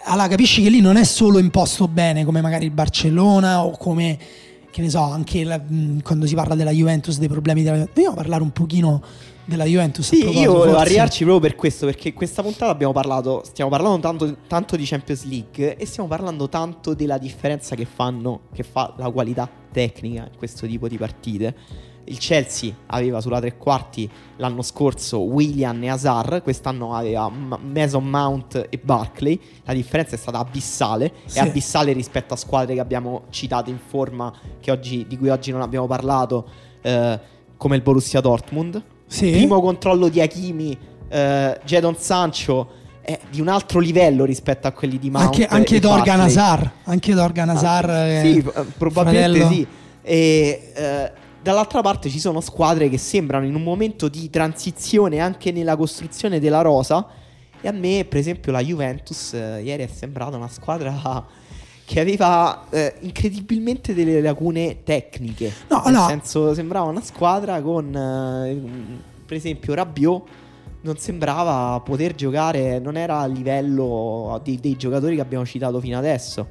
Allora 0.05 0.26
capisci 0.26 0.62
che 0.62 0.68
lì 0.68 0.80
non 0.80 0.97
è 0.97 1.05
solo 1.05 1.38
imposto 1.38 1.86
bene 1.86 2.24
come 2.24 2.40
magari 2.40 2.64
il 2.64 2.72
Barcellona 2.72 3.62
o 3.62 3.76
come 3.76 4.18
che 4.72 4.80
ne 4.80 4.90
so, 4.90 5.02
anche 5.02 5.44
la- 5.44 5.60
quando 6.02 6.26
si 6.26 6.34
parla 6.34 6.54
della 6.56 6.70
Juventus, 6.72 7.18
dei 7.18 7.28
problemi 7.28 7.62
della 7.62 7.74
Juventus. 7.76 7.94
Vogliamo 7.96 8.16
parlare 8.16 8.42
un 8.42 8.50
pochino 8.50 9.02
della 9.44 9.64
Juventus? 9.64 10.06
Sì, 10.06 10.26
io 10.26 10.52
volevo 10.52 10.78
arrivarci 10.78 11.24
proprio 11.24 11.40
per 11.50 11.56
questo, 11.56 11.84
perché 11.84 12.12
questa 12.14 12.42
puntata 12.42 12.70
abbiamo 12.72 12.92
parlato, 12.92 13.42
stiamo 13.44 13.70
parlando 13.70 13.98
tanto, 14.00 14.36
tanto 14.48 14.74
di 14.76 14.84
Champions 14.84 15.24
League 15.24 15.76
e 15.76 15.84
stiamo 15.86 16.08
parlando 16.08 16.48
tanto 16.48 16.94
della 16.94 17.18
differenza 17.18 17.76
che 17.76 17.84
fanno, 17.84 18.40
che 18.54 18.62
fa 18.62 18.94
la 18.96 19.10
qualità 19.10 19.48
tecnica 19.70 20.22
in 20.22 20.38
questo 20.38 20.66
tipo 20.66 20.88
di 20.88 20.96
partite. 20.96 21.54
Il 22.05 22.18
Chelsea 22.18 22.72
aveva 22.86 23.20
sulla 23.20 23.38
tre 23.38 23.57
quarti 23.57 24.11
l'anno 24.36 24.62
scorso 24.62 25.20
William 25.20 25.80
e 25.84 25.88
Hazard, 25.88 26.42
quest'anno 26.42 26.94
aveva 26.94 27.30
Mason 27.30 28.05
Mount 28.05 28.66
e 28.68 28.78
Barkley. 28.82 29.38
La 29.64 29.72
differenza 29.72 30.16
è 30.16 30.18
stata 30.18 30.38
abissale, 30.38 31.12
Sì. 31.26 31.38
è 31.38 31.42
abissale 31.42 31.92
rispetto 31.92 32.34
a 32.34 32.36
squadre 32.36 32.74
che 32.74 32.80
abbiamo 32.80 33.22
citato 33.30 33.70
in 33.70 33.78
forma, 33.78 34.32
che 34.61 34.70
oggi- 34.72 35.07
di 35.07 35.16
cui 35.16 35.28
oggi 35.28 35.53
non 35.53 35.61
abbiamo 35.62 35.86
parlato, 35.86 36.44
eh, 36.82 37.20
come 37.57 37.76
il 37.76 37.82
Borussia 37.82 38.20
Dortmund. 38.20 38.82
Sì. 39.07 39.30
Primo 39.30 39.61
controllo 39.61 40.09
di 40.09 40.20
Hakimi, 40.20 40.76
eh, 41.09 41.61
Jadon 41.64 41.96
Sancho 41.96 42.80
è 43.00 43.18
di 43.30 43.40
un 43.40 43.48
altro 43.48 43.78
livello 43.78 44.24
rispetto 44.24 44.66
a 44.66 44.72
quelli 44.72 44.98
di 44.98 45.09
Mount 45.11 45.26
anche, 45.26 45.46
anche 45.46 45.78
Dorgan. 45.80 46.20
Hazard, 46.20 46.70
anche 46.84 47.14
Dorgan 47.14 47.48
Hazard. 47.50 47.88
Ah, 47.90 48.20
sì, 48.22 48.44
probabilmente 48.76 49.38
fratello. 49.38 49.55
sì. 49.55 49.66
E 50.05 50.72
eh, 50.74 51.12
dall'altra 51.43 51.80
parte 51.80 52.09
ci 52.09 52.20
sono 52.20 52.40
squadre 52.40 52.88
che 52.88 52.99
sembrano 52.99 53.45
in 53.45 53.55
un 53.55 53.62
momento 53.62 54.09
di 54.09 54.30
transizione 54.30 55.18
anche 55.18 55.51
nella 55.53 55.76
costruzione 55.76 56.40
della 56.40 56.62
rosa. 56.62 57.07
E 57.61 57.68
a 57.68 57.72
me, 57.72 58.05
per 58.09 58.18
esempio, 58.18 58.53
la 58.53 58.61
Juventus 58.61 59.34
eh, 59.34 59.61
ieri 59.62 59.82
è 59.84 59.86
sembrata 59.86 60.36
una 60.36 60.49
squadra 60.49 61.24
che 61.84 62.01
aveva 62.01 62.66
eh, 62.70 62.95
incredibilmente 63.01 63.95
delle 63.95 64.20
lacune 64.20 64.82
tecniche. 64.82 65.53
No, 65.68 65.82
Nel 65.84 65.95
no. 65.95 66.07
senso, 66.07 66.55
sembrava 66.55 66.88
una 66.88 67.03
squadra 67.03 67.61
con, 67.61 67.95
eh, 67.95 68.61
per 69.26 69.36
esempio, 69.36 69.74
Rabiot. 69.74 70.22
Non 70.84 70.97
sembrava 70.97 71.80
poter 71.84 72.16
giocare, 72.16 72.80
non 72.80 72.97
era 72.97 73.20
a 73.20 73.26
livello 73.26 74.40
dei, 74.43 74.59
dei 74.59 74.76
giocatori 74.76 75.14
che 75.14 75.20
abbiamo 75.20 75.47
citato 75.47 75.78
fino 75.78 75.97
adesso. 75.97 76.49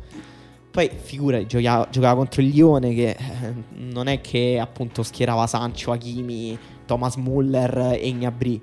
Poi 0.71 0.89
figura, 1.03 1.45
giocava, 1.45 1.87
giocava 1.91 2.15
contro 2.15 2.41
il 2.41 2.47
Lione 2.47 2.93
che 2.93 3.09
eh, 3.09 3.53
non 3.75 4.07
è 4.07 4.21
che 4.21 4.57
appunto 4.57 5.03
schierava 5.03 5.45
Sancho, 5.45 5.91
Hakimi, 5.91 6.57
Thomas 6.85 7.15
Muller 7.17 7.97
e 7.99 8.13
Gnabry. 8.13 8.61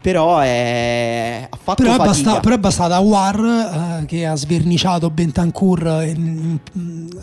Però 0.00 0.38
è, 0.38 1.46
ha 1.48 1.56
fatto 1.56 1.82
Però 1.82 1.94
è, 1.94 1.98
basta- 1.98 2.40
però 2.40 2.54
è 2.54 2.58
bastata 2.58 2.98
War 3.00 4.00
eh, 4.00 4.06
che 4.06 4.26
ha 4.26 4.34
sverniciato 4.34 5.10
Bentancur. 5.10 6.10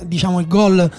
diciamo 0.06 0.40
il 0.40 0.48
gol 0.48 0.92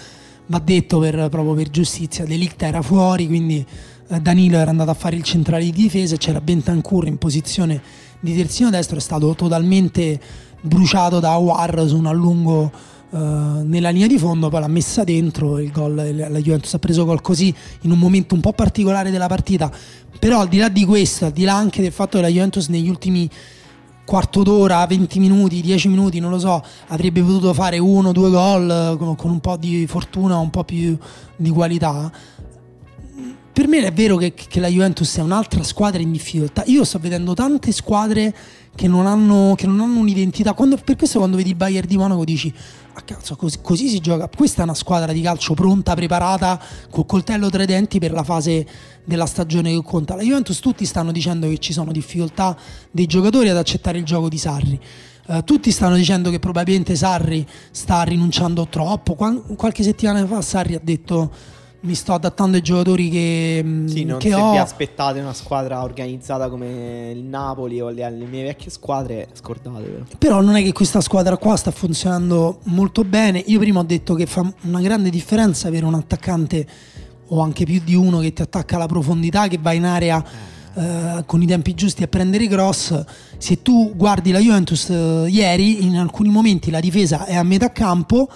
va 0.47 0.59
detto 0.59 0.99
per, 0.99 1.29
proprio 1.29 1.55
per 1.55 1.71
giustizia. 1.71 2.25
Delict 2.25 2.63
era 2.63 2.83
fuori, 2.83 3.29
quindi 3.29 3.65
eh, 4.09 4.21
Danilo 4.21 4.59
era 4.59 4.71
andato 4.71 4.91
a 4.91 4.95
fare 4.95 5.15
il 5.15 5.23
centrale 5.23 5.63
di 5.63 5.73
difesa. 5.73 6.17
C'era 6.17 6.41
Bentancur 6.41 7.07
in 7.07 7.19
posizione 7.19 7.81
di 8.21 8.35
terzino 8.35 8.71
destro. 8.71 8.97
È 8.97 9.01
stato 9.01 9.35
totalmente 9.35 10.21
bruciato 10.63 11.21
da 11.21 11.37
War 11.37 11.87
su 11.87 11.99
un 11.99 12.07
allungo 12.07 12.71
eh, 13.11 13.19
nella 13.19 13.91
linea 13.91 14.07
di 14.07 14.19
fondo. 14.19 14.49
Poi 14.49 14.61
l'ha 14.61 14.69
messa 14.69 15.05
dentro. 15.05 15.59
Il 15.59 15.71
gol, 15.71 15.95
la 15.95 16.39
Juventus 16.39 16.73
ha 16.73 16.79
preso 16.79 17.05
gol 17.05 17.21
così 17.21 17.55
in 17.83 17.91
un 17.91 17.99
momento 17.99 18.35
un 18.35 18.41
po' 18.41 18.53
particolare 18.53 19.11
della 19.11 19.27
partita. 19.27 19.71
Però 20.19 20.41
al 20.41 20.49
di 20.49 20.57
là 20.59 20.69
di 20.69 20.85
questo, 20.85 21.27
al 21.27 21.33
di 21.33 21.45
là 21.45 21.55
anche 21.55 21.83
del 21.83 21.93
fatto 21.93 22.17
che 22.17 22.23
la 22.23 22.31
Juventus 22.31 22.69
negli 22.69 22.89
ultimi 22.89 23.29
quarto 24.05 24.43
d'ora, 24.43 24.85
20 24.87 25.19
minuti, 25.19 25.61
10 25.61 25.89
minuti, 25.89 26.21
non 26.21 26.31
lo 26.31 26.39
so, 26.39 26.63
avrebbe 26.89 27.23
potuto 27.23 27.53
fare 27.53 27.79
uno 27.79 28.13
due 28.13 28.31
gol 28.31 28.71
eh, 28.71 28.97
con, 28.97 29.17
con 29.17 29.31
un 29.31 29.41
po' 29.41 29.57
di 29.57 29.87
fortuna, 29.87 30.39
un 30.39 30.51
po' 30.51 30.65
più 30.65 30.97
di 31.37 31.51
qualità. 31.51 32.11
Per 33.53 33.69
me 33.69 33.85
è 33.85 33.93
vero 33.93 34.17
che, 34.17 34.33
che 34.33 34.61
la 34.61 34.69
Juventus 34.69 35.19
è 35.19 35.21
un'altra 35.21 35.63
squadra 35.63 36.01
in 36.01 36.11
difficoltà. 36.11 36.63
Io 36.67 36.85
sto 36.85 36.99
vedendo 36.99 37.35
tante 37.35 37.71
squadre 37.71 38.35
che 38.75 38.89
non 38.89 39.07
hanno, 39.07 39.55
che 39.57 39.67
non 39.67 39.81
hanno 39.81 39.99
un'identità. 39.99 40.55
Quando- 40.55 40.79
per 40.83 40.97
questo 40.97 41.19
quando 41.19 41.37
vedi 41.37 41.51
il 41.51 41.57
Bayern 41.57 41.87
di 41.87 41.97
Monaco 41.97 42.25
dici, 42.25 42.53
ah 42.95 43.03
cazzo, 43.03 43.37
così, 43.37 43.59
così 43.61 43.89
si 43.89 44.01
gioca. 44.01 44.29
Questa 44.29 44.63
è 44.63 44.65
una 44.65 44.75
squadra 44.75 45.13
di 45.13 45.21
calcio 45.21 45.55
pronta, 45.55 45.95
preparata, 45.95 46.61
col 46.91 47.07
coltello 47.07 47.51
tra 47.51 47.63
i 47.63 47.67
denti 47.67 47.99
per 47.99 48.13
la 48.13 48.23
fase 48.23 48.67
della 49.05 49.27
stagione 49.27 49.73
che 49.73 49.83
conta. 49.83 50.15
La 50.15 50.23
Juventus 50.23 50.59
tutti 50.61 50.85
stanno 50.85 51.13
dicendo 51.13 51.49
che 51.49 51.59
ci 51.59 51.73
sono 51.73 51.93
difficoltà 51.93 52.57
dei 52.91 53.07
giocatori 53.07 53.49
ad 53.49 53.57
accettare 53.57 53.99
il 53.99 54.05
gioco 54.05 54.29
di 54.29 54.39
Sarri. 54.39 54.81
Eh, 55.29 55.45
tutti 55.45 55.71
stanno 55.71 55.95
dicendo 55.95 56.31
che 56.31 56.39
probabilmente 56.39 56.97
Sarri 56.97 57.47
sta 57.71 58.03
rinunciando 58.03 58.67
troppo. 58.69 59.15
Qua- 59.15 59.41
qualche 59.57 59.83
settimana 59.83 60.27
fa 60.27 60.41
Sarri 60.41 60.75
ha 60.75 60.81
detto 60.83 61.31
mi 61.85 61.95
sto 61.95 62.13
adattando 62.15 62.57
ai 62.57 62.63
giocatori 62.63 63.09
che, 63.09 63.61
mm, 63.65 63.87
Sì, 63.87 64.05
non 64.05 64.19
che 64.19 64.29
se 64.31 64.35
ho. 64.35 64.53
vi 64.53 64.59
aspettate 64.59 65.21
una 65.21 65.33
squadra 65.33 65.83
organizzata 65.83 66.49
come 66.49 67.11
il 67.15 67.23
Napoli 67.25 67.81
o 67.81 67.89
le, 67.91 68.09
le 68.11 68.25
mie 68.27 68.45
vecchie 68.45 68.71
squadre, 68.71 69.29
scordatevelo. 69.33 70.07
Però 70.19 70.41
non 70.41 70.55
è 70.57 70.63
che 70.63 70.73
questa 70.73 71.01
squadra 71.01 71.37
qua 71.37 71.57
sta 71.57 71.71
funzionando 71.71 72.61
molto 72.65 73.03
bene. 73.05 73.43
Io 73.47 73.59
prima 73.59 73.81
ho 73.81 73.85
detto 73.85 74.15
che 74.15 74.27
fa 74.27 74.49
una 74.63 74.81
grande 74.81 75.11
differenza 75.11 75.69
avere 75.69 75.85
un 75.85 75.95
attaccante 75.95 76.67
o 77.29 77.41
anche 77.41 77.65
più 77.65 77.81
di 77.83 77.95
uno 77.95 78.19
che 78.19 78.33
ti 78.33 78.43
attacca 78.43 78.77
alla 78.77 78.87
profondità, 78.87 79.49
che 79.49 79.59
va 79.61 79.73
in 79.73 79.85
area 79.85 80.25
eh, 80.75 81.23
con 81.27 81.43
i 81.43 81.47
tempi 81.47 81.75
giusti 81.75 82.03
a 82.03 82.07
prendere 82.07 82.45
i 82.45 82.49
cross. 82.49 83.05
Se 83.39 83.63
tu 83.63 83.93
guardi 83.97 84.31
la 84.31 84.39
Juventus 84.39 84.89
eh, 84.91 85.27
ieri, 85.29 85.85
in 85.85 85.97
alcuni 85.97 86.29
momenti 86.29 86.71
la 86.71 86.81
difesa 86.81 87.25
è 87.25 87.35
a 87.35 87.43
metà 87.43 87.73
campo 87.73 88.29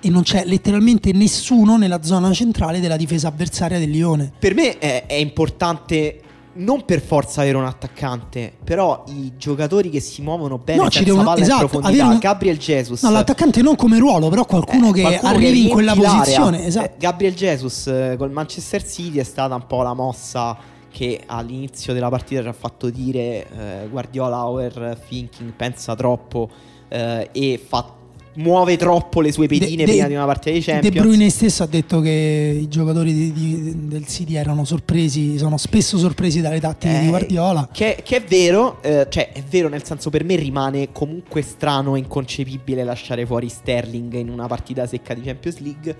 e 0.00 0.10
non 0.10 0.22
c'è 0.22 0.44
letteralmente 0.44 1.12
nessuno 1.12 1.76
nella 1.76 2.02
zona 2.02 2.32
centrale 2.32 2.80
della 2.80 2.96
difesa 2.96 3.28
avversaria 3.28 3.78
del 3.78 3.90
Lione. 3.90 4.32
Per 4.38 4.54
me 4.54 4.78
è, 4.78 5.06
è 5.06 5.14
importante 5.14 6.20
non 6.60 6.84
per 6.84 7.00
forza 7.00 7.42
avere 7.42 7.56
un 7.56 7.66
attaccante, 7.66 8.52
però 8.64 9.04
i 9.08 9.32
giocatori 9.36 9.90
che 9.90 10.00
si 10.00 10.22
muovono 10.22 10.58
bene 10.58 10.82
No, 10.82 10.88
ci 10.90 11.04
devono- 11.04 11.22
palla 11.22 11.40
esatto, 11.40 11.62
in 11.62 11.68
profondità, 11.68 12.02
avere 12.02 12.14
un- 12.14 12.20
Gabriel 12.20 12.58
Jesus. 12.58 13.02
No, 13.04 13.10
l'attaccante 13.10 13.62
non 13.62 13.76
come 13.76 13.98
ruolo, 13.98 14.28
però 14.28 14.44
qualcuno 14.44 14.88
Eh, 14.88 14.92
che 14.92 15.00
qualcuno 15.02 15.32
arrivi 15.32 15.62
in 15.64 15.68
quella 15.68 15.94
posizione. 15.94 16.62
Eh, 16.64 16.66
Esatto. 16.66 16.94
Gabriel 16.98 17.34
Jesus 17.34 17.86
eh, 17.86 18.14
col 18.18 18.32
Manchester 18.32 18.84
City 18.84 19.18
è 19.18 19.22
stata 19.24 19.54
un 19.54 19.66
po' 19.68 19.82
la 19.82 19.94
mossa 19.94 20.56
che 20.90 21.20
all'inizio 21.26 21.92
della 21.92 22.08
partita 22.08 22.42
ci 22.42 22.48
ha 22.48 22.52
fatto 22.52 22.90
dire 22.90 23.46
eh, 23.84 23.88
Guardiola 23.88 24.48
overthinking, 24.48 25.52
pensa 25.52 25.94
troppo 25.94 26.48
eh, 26.88 27.28
e 27.30 27.62
fa- 27.64 27.94
muove 28.38 28.76
troppo 28.76 29.20
le 29.20 29.32
sue 29.32 29.46
pedine 29.48 29.68
De- 29.68 29.84
De- 29.84 29.90
prima 29.92 30.06
di 30.06 30.14
una 30.14 30.24
partita 30.24 30.50
di 30.50 30.58
De 30.60 30.64
Champions. 30.72 31.00
Bruyne 31.06 31.28
stesso 31.30 31.62
ha 31.62 31.66
detto 31.66 32.00
che 32.00 32.58
i 32.62 32.68
giocatori 32.68 33.12
di- 33.12 33.32
di- 33.32 33.88
del 33.88 34.06
City 34.06 34.36
erano 34.36 34.64
sorpresi, 34.64 35.36
sono 35.38 35.56
spesso 35.56 35.98
sorpresi 35.98 36.40
dalle 36.40 36.60
tattiche 36.60 36.98
di 37.00 37.06
Eh, 37.06 37.08
Guardiola. 37.08 37.68
Che, 37.72 38.00
che 38.04 38.16
è 38.16 38.22
vero, 38.22 38.82
eh, 38.82 39.06
cioè 39.08 39.32
è 39.32 39.42
vero 39.48 39.68
nel 39.68 39.84
senso 39.84 40.08
per 40.10 40.22
me 40.24 40.36
rimane 40.36 40.90
comunque 40.92 41.42
strano 41.42 41.96
e 41.96 41.98
inconcepibile 41.98 42.84
lasciare 42.84 43.26
fuori 43.26 43.48
Sterling 43.48 44.14
in 44.14 44.28
una 44.28 44.46
partita 44.46 44.86
secca 44.86 45.14
di 45.14 45.22
Champions 45.22 45.58
League. 45.58 45.96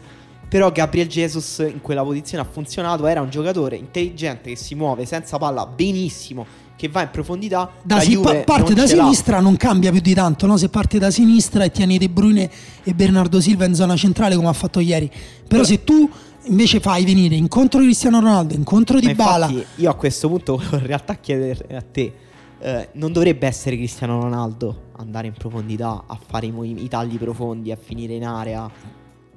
Però 0.49 0.73
Gabriel 0.73 1.09
Jesus 1.09 1.59
in 1.59 1.83
quella 1.83 2.03
posizione 2.03 2.43
ha 2.43 2.47
funzionato, 2.51 3.07
era 3.07 3.21
un 3.21 3.29
giocatore 3.29 3.77
intelligente 3.77 4.49
che 4.49 4.57
si 4.57 4.75
muove 4.75 5.05
senza 5.05 5.37
palla 5.37 5.67
benissimo, 5.67 6.47
che 6.79 6.89
va 6.89 7.03
in 7.03 7.09
profondità. 7.11 7.71
Da 7.83 7.99
si- 7.99 8.13
Juve 8.13 8.37
pa- 8.45 8.55
parte 8.55 8.73
da 8.73 8.87
ce 8.87 8.95
l'ha. 8.95 9.03
sinistra 9.03 9.41
non 9.41 9.57
cambia 9.57 9.91
più 9.91 10.01
di 10.01 10.15
tanto, 10.15 10.47
no? 10.47 10.57
Se 10.57 10.69
parte 10.69 10.99
da 11.01 11.11
sinistra 11.11 11.65
e 11.65 11.71
tieni 11.73 11.99
De 11.99 12.09
Bruyne 12.09 12.49
e 12.85 12.95
Bernardo 12.95 13.41
Silva 13.41 13.65
in 13.65 13.75
zona 13.75 13.97
centrale 13.97 14.37
come 14.37 14.47
ha 14.49 14.53
fatto 14.53 14.79
ieri. 14.79 15.11
Però 15.49 15.65
se 15.65 15.83
tu 15.83 16.09
invece 16.45 16.79
fai 16.79 17.05
venire 17.05 17.35
incontro 17.35 17.81
Cristiano 17.81 18.21
Ronaldo, 18.21 18.55
incontro 18.55 19.01
di 19.01 19.13
Bala, 19.13 19.53
io 19.75 19.91
a 19.91 19.95
questo 19.95 20.29
punto 20.29 20.55
volevo 20.57 20.77
in 20.77 20.87
realtà 20.87 21.17
chiedere 21.17 21.77
a 21.77 21.83
te. 21.83 22.13
eh, 22.61 22.89
non 22.93 23.13
dovrebbe 23.13 23.47
essere 23.49 23.77
Cristiano 23.77 24.21
Ronaldo 24.21 24.83
andare 24.99 25.27
in 25.27 25.35
profondità 25.37 26.05
a 26.07 26.19
fare 26.25 26.47
i, 26.47 26.53
movi- 26.53 26.83
i 26.85 26.89
tagli 26.89 27.17
profondi, 27.19 27.71
a 27.73 27.79
finire 27.81 28.15
in 28.15 28.25
area. 28.25 28.71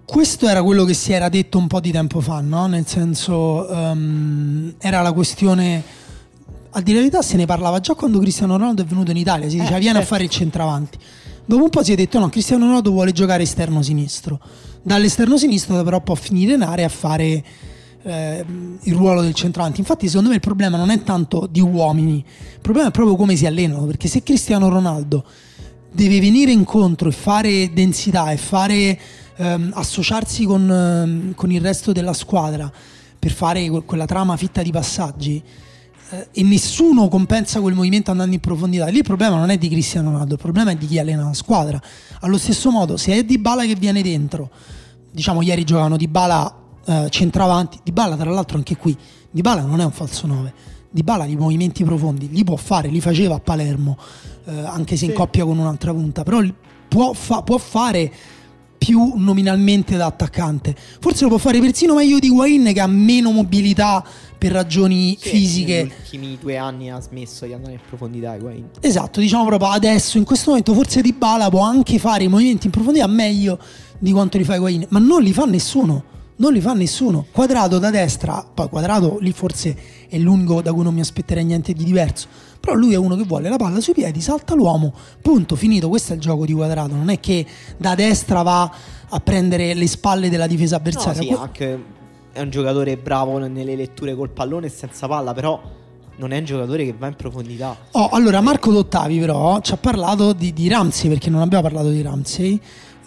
Questo 0.05 0.47
era 0.47 0.61
quello 0.61 0.83
che 0.83 0.93
si 0.93 1.13
era 1.13 1.29
detto 1.29 1.57
un 1.57 1.67
po' 1.67 1.79
di 1.79 1.91
tempo 1.91 2.19
fa, 2.19 2.41
no? 2.41 2.65
Nel 2.67 2.85
senso, 2.85 3.67
ehm, 3.69 4.73
era 4.79 5.01
la 5.01 5.11
questione. 5.13 5.81
A 6.73 6.81
dire 6.81 6.99
la 6.99 7.03
verità, 7.03 7.21
se 7.21 7.35
ne 7.35 7.45
parlava 7.45 7.81
già 7.81 7.95
quando 7.95 8.19
Cristiano 8.19 8.55
Ronaldo 8.55 8.81
è 8.81 8.85
venuto 8.85 9.11
in 9.11 9.17
Italia. 9.17 9.49
Si 9.49 9.59
diceva 9.59 9.77
viene 9.77 9.97
a 9.97 10.01
certo. 10.01 10.07
fare 10.07 10.23
il 10.23 10.29
centravanti. 10.29 10.97
Dopo 11.45 11.63
un 11.63 11.69
po' 11.69 11.83
si 11.83 11.91
è 11.91 11.95
detto: 11.95 12.17
no, 12.17 12.29
Cristiano 12.29 12.65
Ronaldo 12.65 12.91
vuole 12.91 13.11
giocare 13.11 13.43
esterno 13.43 13.81
sinistro. 13.81 14.39
Dall'esterno 14.81 15.37
sinistro, 15.37 15.83
però, 15.83 15.99
può 16.01 16.15
finire 16.15 16.53
in 16.53 16.61
area 16.61 16.85
a 16.85 16.89
fare 16.89 17.43
eh, 18.03 18.45
il 18.83 18.95
ruolo 18.95 19.21
del 19.21 19.33
centravanti. 19.33 19.81
Infatti, 19.81 20.07
secondo 20.07 20.29
me 20.29 20.35
il 20.35 20.41
problema 20.41 20.77
non 20.77 20.91
è 20.91 21.03
tanto 21.03 21.45
di 21.51 21.59
uomini, 21.59 22.23
il 22.53 22.61
problema 22.61 22.87
è 22.87 22.91
proprio 22.91 23.17
come 23.17 23.35
si 23.35 23.45
allenano. 23.45 23.85
Perché 23.85 24.07
se 24.07 24.23
Cristiano 24.23 24.69
Ronaldo 24.69 25.25
deve 25.91 26.21
venire 26.21 26.53
incontro 26.53 27.09
e 27.09 27.11
fare 27.11 27.73
densità 27.73 28.31
e 28.31 28.37
fare 28.37 28.97
ehm, 29.35 29.71
associarsi 29.73 30.45
con, 30.45 30.71
ehm, 30.71 31.35
con 31.35 31.51
il 31.51 31.59
resto 31.59 31.91
della 31.91 32.13
squadra 32.13 32.71
per 33.19 33.31
fare 33.31 33.67
que- 33.69 33.83
quella 33.83 34.05
trama 34.05 34.37
fitta 34.37 34.61
di 34.61 34.71
passaggi 34.71 35.35
eh, 35.35 35.70
e 36.31 36.43
nessuno 36.43 37.07
compensa 37.07 37.61
quel 37.61 37.73
movimento 37.73 38.11
andando 38.11 38.33
in 38.33 38.39
profondità. 38.39 38.87
Lì 38.87 38.97
il 38.97 39.03
problema 39.03 39.37
non 39.37 39.49
è 39.49 39.57
di 39.57 39.69
Cristiano 39.69 40.11
Ronaldo, 40.11 40.33
il 40.33 40.39
problema 40.39 40.71
è 40.71 40.75
di 40.75 40.87
chi 40.87 40.99
allena 40.99 41.23
la 41.23 41.33
squadra. 41.33 41.81
Allo 42.21 42.37
stesso 42.37 42.69
modo, 42.69 42.97
se 42.97 43.13
è 43.13 43.23
Di 43.23 43.37
Bala 43.37 43.65
che 43.65 43.75
viene 43.75 44.01
dentro, 44.01 44.49
diciamo 45.11 45.41
ieri 45.41 45.63
giocavano 45.63 45.97
Di 45.97 46.07
Bala 46.07 46.53
eh, 46.85 47.07
centravanti, 47.09 47.79
Di 47.83 47.91
Bala 47.91 48.15
tra 48.15 48.29
l'altro 48.29 48.57
anche 48.57 48.75
qui, 48.75 48.95
Di 49.29 49.41
Bala 49.41 49.61
non 49.61 49.79
è 49.79 49.85
un 49.85 49.91
falso 49.91 50.27
9. 50.27 50.53
Di 50.89 51.03
Bala 51.03 51.25
i 51.25 51.35
movimenti 51.35 51.83
profondi 51.85 52.29
li 52.29 52.43
può 52.43 52.57
fare, 52.57 52.89
li 52.89 52.99
faceva 52.99 53.35
a 53.35 53.39
Palermo, 53.39 53.97
eh, 54.45 54.59
anche 54.59 54.97
se 54.97 55.05
in 55.05 55.13
coppia 55.13 55.45
con 55.45 55.57
un'altra 55.57 55.93
punta, 55.93 56.23
però 56.23 56.41
può, 56.87 57.13
fa- 57.13 57.41
può 57.41 57.57
fare 57.57 58.11
più 58.77 59.13
nominalmente 59.15 59.95
da 59.95 60.07
attaccante. 60.07 60.75
Forse 60.99 61.23
lo 61.23 61.29
può 61.29 61.37
fare 61.37 61.59
persino 61.59 61.93
meglio 61.93 62.17
di 62.17 62.27
Higuain 62.27 62.73
che 62.73 62.79
ha 62.81 62.87
meno 62.87 63.31
mobilità 63.31 64.03
per 64.41 64.51
ragioni 64.53 65.15
Sì, 65.21 65.29
fisiche. 65.29 65.83
Negli 65.83 65.93
ultimi 66.01 66.37
due 66.41 66.57
anni 66.57 66.89
ha 66.89 66.99
smesso 66.99 67.45
di 67.45 67.53
andare 67.53 67.73
in 67.73 67.79
profondità. 67.87 68.33
Higuain. 68.33 68.69
Esatto, 68.79 69.19
diciamo 69.19 69.45
proprio 69.45 69.69
adesso, 69.69 70.17
in 70.17 70.23
questo 70.23 70.49
momento, 70.49 70.73
forse 70.73 71.03
Di 71.03 71.13
Bala 71.13 71.47
può 71.49 71.61
anche 71.61 71.99
fare 71.99 72.23
i 72.23 72.27
movimenti 72.27 72.65
in 72.65 72.71
profondità 72.71 73.05
meglio 73.05 73.59
di 73.99 74.11
quanto 74.11 74.39
li 74.39 74.43
fa 74.43 74.55
Higuain, 74.55 74.87
ma 74.89 74.97
non 74.97 75.21
li 75.21 75.31
fa 75.31 75.45
nessuno. 75.45 76.05
Non 76.37 76.53
li 76.53 76.59
fa 76.59 76.73
nessuno. 76.73 77.27
Quadrato 77.31 77.77
da 77.77 77.91
destra, 77.91 78.43
poi 78.51 78.67
quadrato 78.67 79.19
lì 79.19 79.31
forse 79.31 79.77
è 80.09 80.17
l'unico 80.17 80.63
da 80.63 80.73
cui 80.73 80.81
non 80.83 80.95
mi 80.95 81.01
aspetterei 81.01 81.45
niente 81.45 81.71
di 81.73 81.83
diverso. 81.83 82.27
Però 82.59 82.73
lui 82.73 82.93
è 82.93 82.97
uno 82.97 83.15
che 83.15 83.25
vuole 83.25 83.47
la 83.47 83.57
palla 83.57 83.79
sui 83.79 83.93
piedi, 83.93 84.21
salta 84.21 84.55
l'uomo, 84.55 84.91
punto, 85.21 85.55
finito. 85.55 85.87
Questo 85.87 86.13
è 86.13 86.15
il 86.15 86.21
gioco 86.21 86.47
di 86.47 86.53
quadrato. 86.53 86.95
Non 86.95 87.09
è 87.09 87.19
che 87.19 87.45
da 87.77 87.93
destra 87.93 88.41
va 88.41 88.73
a 89.07 89.19
prendere 89.19 89.75
le 89.75 89.85
spalle 89.85 90.29
della 90.29 90.47
difesa 90.47 90.77
No, 90.77 90.81
avversaria. 90.81 91.21
sì, 91.21 91.27
Que- 91.27 91.37
anche 91.37 91.83
è 92.33 92.41
un 92.41 92.49
giocatore 92.49 92.97
bravo 92.97 93.37
nelle 93.37 93.75
letture 93.75 94.15
col 94.15 94.29
pallone 94.29 94.67
e 94.67 94.69
senza 94.69 95.07
palla, 95.07 95.33
però 95.33 95.61
non 96.17 96.31
è 96.31 96.37
un 96.37 96.45
giocatore 96.45 96.85
che 96.85 96.93
va 96.97 97.07
in 97.07 97.15
profondità. 97.15 97.75
Oh, 97.91 98.09
allora 98.09 98.41
Marco 98.41 98.71
Dottavi 98.71 99.19
però 99.19 99.59
ci 99.61 99.73
ha 99.73 99.77
parlato 99.77 100.33
di, 100.33 100.53
di 100.53 100.67
Ramsey 100.67 101.09
perché 101.09 101.29
non 101.29 101.41
abbiamo 101.41 101.63
parlato 101.63 101.89
di 101.89 102.01
Ramsey. 102.01 102.59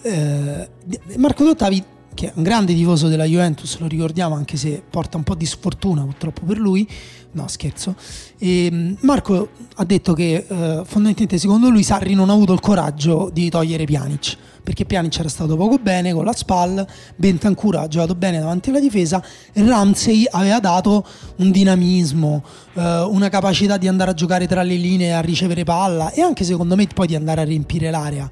Eh, 0.02 0.68
Marco 1.16 1.44
Dottavi, 1.44 1.82
che 2.12 2.28
è 2.28 2.32
un 2.34 2.42
grande 2.42 2.74
tifoso 2.74 3.08
della 3.08 3.24
Juventus, 3.24 3.78
lo 3.78 3.86
ricordiamo 3.86 4.34
anche 4.34 4.56
se 4.56 4.82
porta 4.88 5.16
un 5.16 5.22
po' 5.22 5.34
di 5.34 5.46
sfortuna 5.46 6.02
purtroppo 6.02 6.44
per 6.44 6.58
lui. 6.58 6.88
No, 7.32 7.48
scherzo. 7.48 7.94
E, 8.38 8.70
mh, 8.70 8.96
Marco 9.00 9.48
ha 9.76 9.84
detto 9.84 10.12
che 10.12 10.34
eh, 10.34 10.44
fondamentalmente 10.46 11.38
secondo 11.38 11.68
lui 11.68 11.82
Sarri 11.82 12.14
non 12.14 12.30
ha 12.30 12.32
avuto 12.32 12.52
il 12.52 12.60
coraggio 12.60 13.30
di 13.32 13.48
togliere 13.48 13.84
Pjanic 13.84 14.36
perché 14.64 14.86
Pjanic 14.86 15.18
era 15.18 15.28
stato 15.28 15.56
poco 15.56 15.76
bene 15.78 16.12
con 16.12 16.24
la 16.24 16.32
SPAL, 16.32 16.86
Bentancur 17.14 17.76
ha 17.76 17.86
giocato 17.86 18.14
bene 18.14 18.38
davanti 18.40 18.70
alla 18.70 18.80
difesa 18.80 19.22
Ramsey 19.52 20.26
aveva 20.28 20.58
dato 20.58 21.06
un 21.36 21.50
dinamismo, 21.50 22.42
eh, 22.72 23.00
una 23.02 23.28
capacità 23.28 23.76
di 23.76 23.86
andare 23.86 24.10
a 24.10 24.14
giocare 24.14 24.46
tra 24.48 24.62
le 24.62 24.74
linee, 24.74 25.12
a 25.12 25.20
ricevere 25.20 25.64
palla 25.64 26.10
e 26.10 26.22
anche 26.22 26.44
secondo 26.44 26.74
me 26.74 26.86
poi 26.86 27.06
di 27.06 27.14
andare 27.14 27.42
a 27.42 27.44
riempire 27.44 27.90
l'area 27.90 28.28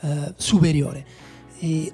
eh, 0.00 0.32
superiore. 0.36 1.04
E- 1.60 1.92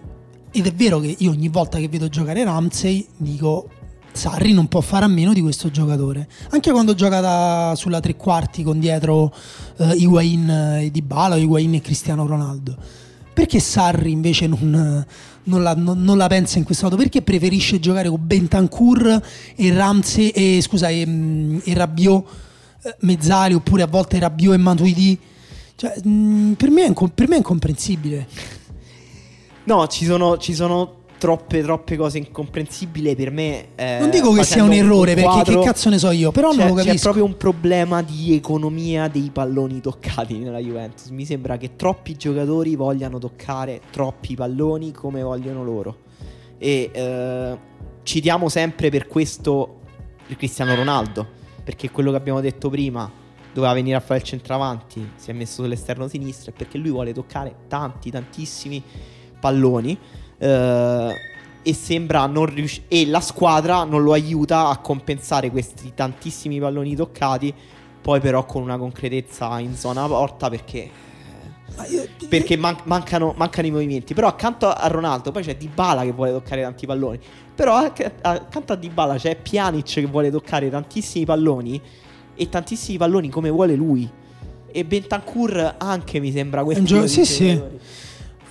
ed 0.52 0.66
è 0.66 0.72
vero 0.72 0.98
che 0.98 1.14
io 1.18 1.30
ogni 1.30 1.48
volta 1.48 1.78
che 1.78 1.88
vedo 1.88 2.08
giocare 2.08 2.42
Ramsey 2.42 3.06
dico 3.16 3.68
Sarri 4.12 4.52
non 4.52 4.66
può 4.66 4.80
fare 4.80 5.04
a 5.04 5.08
meno 5.08 5.32
di 5.32 5.40
questo 5.40 5.70
giocatore. 5.70 6.28
Anche 6.50 6.70
quando 6.70 6.94
gioca 6.94 7.20
da- 7.20 7.74
sulla 7.76 8.00
tre 8.00 8.16
quarti 8.16 8.62
con 8.62 8.78
dietro 8.78 9.32
eh, 9.78 9.94
Higuain 9.94 10.50
e 10.80 10.90
Dybala, 10.90 11.36
o 11.36 11.38
Higuain 11.38 11.74
e 11.74 11.80
Cristiano 11.80 12.26
Ronaldo. 12.26 12.76
Perché 13.32 13.60
Sarri 13.60 14.10
invece 14.10 14.46
non, 14.46 15.04
non 15.44 15.62
la, 15.62 15.74
non- 15.74 16.02
non 16.02 16.16
la 16.16 16.26
pensa 16.26 16.58
in 16.58 16.64
questo 16.64 16.84
modo? 16.84 16.96
Perché 16.96 17.22
preferisce 17.22 17.80
giocare 17.80 18.08
con 18.08 18.20
Bentancur 18.26 19.22
e 19.54 19.72
Ramsey 19.72 20.28
e 20.28 20.60
scusa 20.62 20.88
e, 20.88 21.06
mm, 21.06 21.58
e 21.64 21.74
Rabiot 21.74 22.24
eh, 22.82 22.96
mezzali 23.00 23.54
oppure 23.54 23.82
a 23.82 23.86
volte 23.86 24.18
Rabiot 24.18 24.54
e 24.54 24.58
Matuidi? 24.58 25.18
Cioè, 25.76 25.94
mm, 26.06 26.52
per, 26.52 26.70
me 26.70 26.84
è 26.86 26.92
per 27.14 27.28
me 27.28 27.34
è 27.34 27.38
incomprensibile. 27.38 28.26
No, 29.64 29.86
ci 29.86 30.04
sono, 30.04 30.36
ci 30.36 30.54
sono 30.54 30.99
troppe, 31.20 31.60
troppe 31.60 31.96
cose 31.96 32.16
incomprensibili 32.16 33.14
per 33.14 33.30
me. 33.30 33.66
eh, 33.74 33.98
Non 34.00 34.08
dico 34.08 34.32
che 34.32 34.42
sia 34.42 34.64
un 34.64 34.72
errore, 34.72 35.12
perché 35.12 35.28
quadro, 35.28 35.60
che 35.60 35.66
cazzo 35.66 35.90
ne 35.90 35.98
so 35.98 36.10
io, 36.10 36.32
però 36.32 36.50
c'è, 36.50 36.56
non 36.56 36.68
lo 36.68 36.74
c'è 36.76 36.84
capisco. 36.84 37.02
proprio 37.02 37.24
un 37.26 37.36
problema 37.36 38.00
di 38.00 38.34
economia 38.34 39.06
dei 39.08 39.28
palloni 39.30 39.80
toccati 39.82 40.38
nella 40.38 40.58
Juventus. 40.58 41.10
Mi 41.10 41.26
sembra 41.26 41.58
che 41.58 41.76
troppi 41.76 42.16
giocatori 42.16 42.74
vogliano 42.74 43.18
toccare 43.18 43.82
troppi 43.90 44.34
palloni 44.34 44.92
come 44.92 45.22
vogliono 45.22 45.62
loro. 45.62 45.98
E 46.56 46.90
eh, 46.90 47.58
citiamo 48.02 48.48
sempre 48.48 48.88
per 48.88 49.06
questo 49.06 49.80
il 50.28 50.36
Cristiano 50.36 50.74
Ronaldo, 50.74 51.26
perché 51.62 51.90
quello 51.90 52.10
che 52.10 52.16
abbiamo 52.16 52.40
detto 52.40 52.70
prima 52.70 53.10
doveva 53.52 53.74
venire 53.74 53.96
a 53.96 54.00
fare 54.00 54.20
il 54.20 54.24
centravanti, 54.24 55.10
si 55.16 55.30
è 55.30 55.34
messo 55.34 55.62
sull'esterno 55.62 56.08
sinistro, 56.08 56.52
perché 56.56 56.78
lui 56.78 56.90
vuole 56.90 57.12
toccare 57.12 57.54
tanti, 57.68 58.10
tantissimi 58.10 58.82
palloni. 59.38 59.98
Eh, 60.40 61.14
e 61.62 61.74
sembra 61.74 62.26
non 62.26 62.46
riuscire. 62.46 62.86
E 62.88 63.06
la 63.06 63.20
squadra 63.20 63.84
non 63.84 64.02
lo 64.02 64.12
aiuta 64.12 64.68
a 64.68 64.78
compensare 64.78 65.50
questi 65.50 65.92
tantissimi 65.94 66.58
palloni 66.58 66.96
toccati. 66.96 67.54
Poi, 68.00 68.18
però, 68.18 68.46
con 68.46 68.62
una 68.62 68.78
concretezza 68.78 69.58
in 69.60 69.76
zona 69.76 70.06
porta 70.06 70.48
perché. 70.48 70.90
Perché 72.28 72.56
man- 72.56 72.78
mancano, 72.84 73.34
mancano 73.36 73.66
i 73.66 73.70
movimenti. 73.70 74.14
Però 74.14 74.26
accanto 74.26 74.68
a 74.68 74.86
Ronaldo 74.88 75.30
poi 75.30 75.42
c'è 75.42 75.56
Dybala 75.56 76.02
che 76.02 76.12
vuole 76.12 76.32
toccare 76.32 76.62
tanti 76.62 76.86
palloni. 76.86 77.18
Però 77.54 77.74
accanto 77.76 78.72
a 78.72 78.76
Dybala 78.76 79.16
c'è 79.16 79.36
Pjanic 79.36 79.92
che 79.94 80.06
vuole 80.06 80.30
toccare 80.30 80.70
tantissimi 80.70 81.24
palloni. 81.26 81.80
E 82.34 82.48
tantissimi 82.48 82.96
palloni 82.96 83.28
come 83.28 83.50
vuole 83.50 83.74
lui. 83.74 84.10
E 84.72 84.84
Bentancur 84.84 85.74
anche 85.78 86.20
mi 86.20 86.32
sembra 86.32 86.64
questo. 86.64 86.84
Gio- 86.84 87.06
sì, 87.06 87.24
sì. 87.26 87.60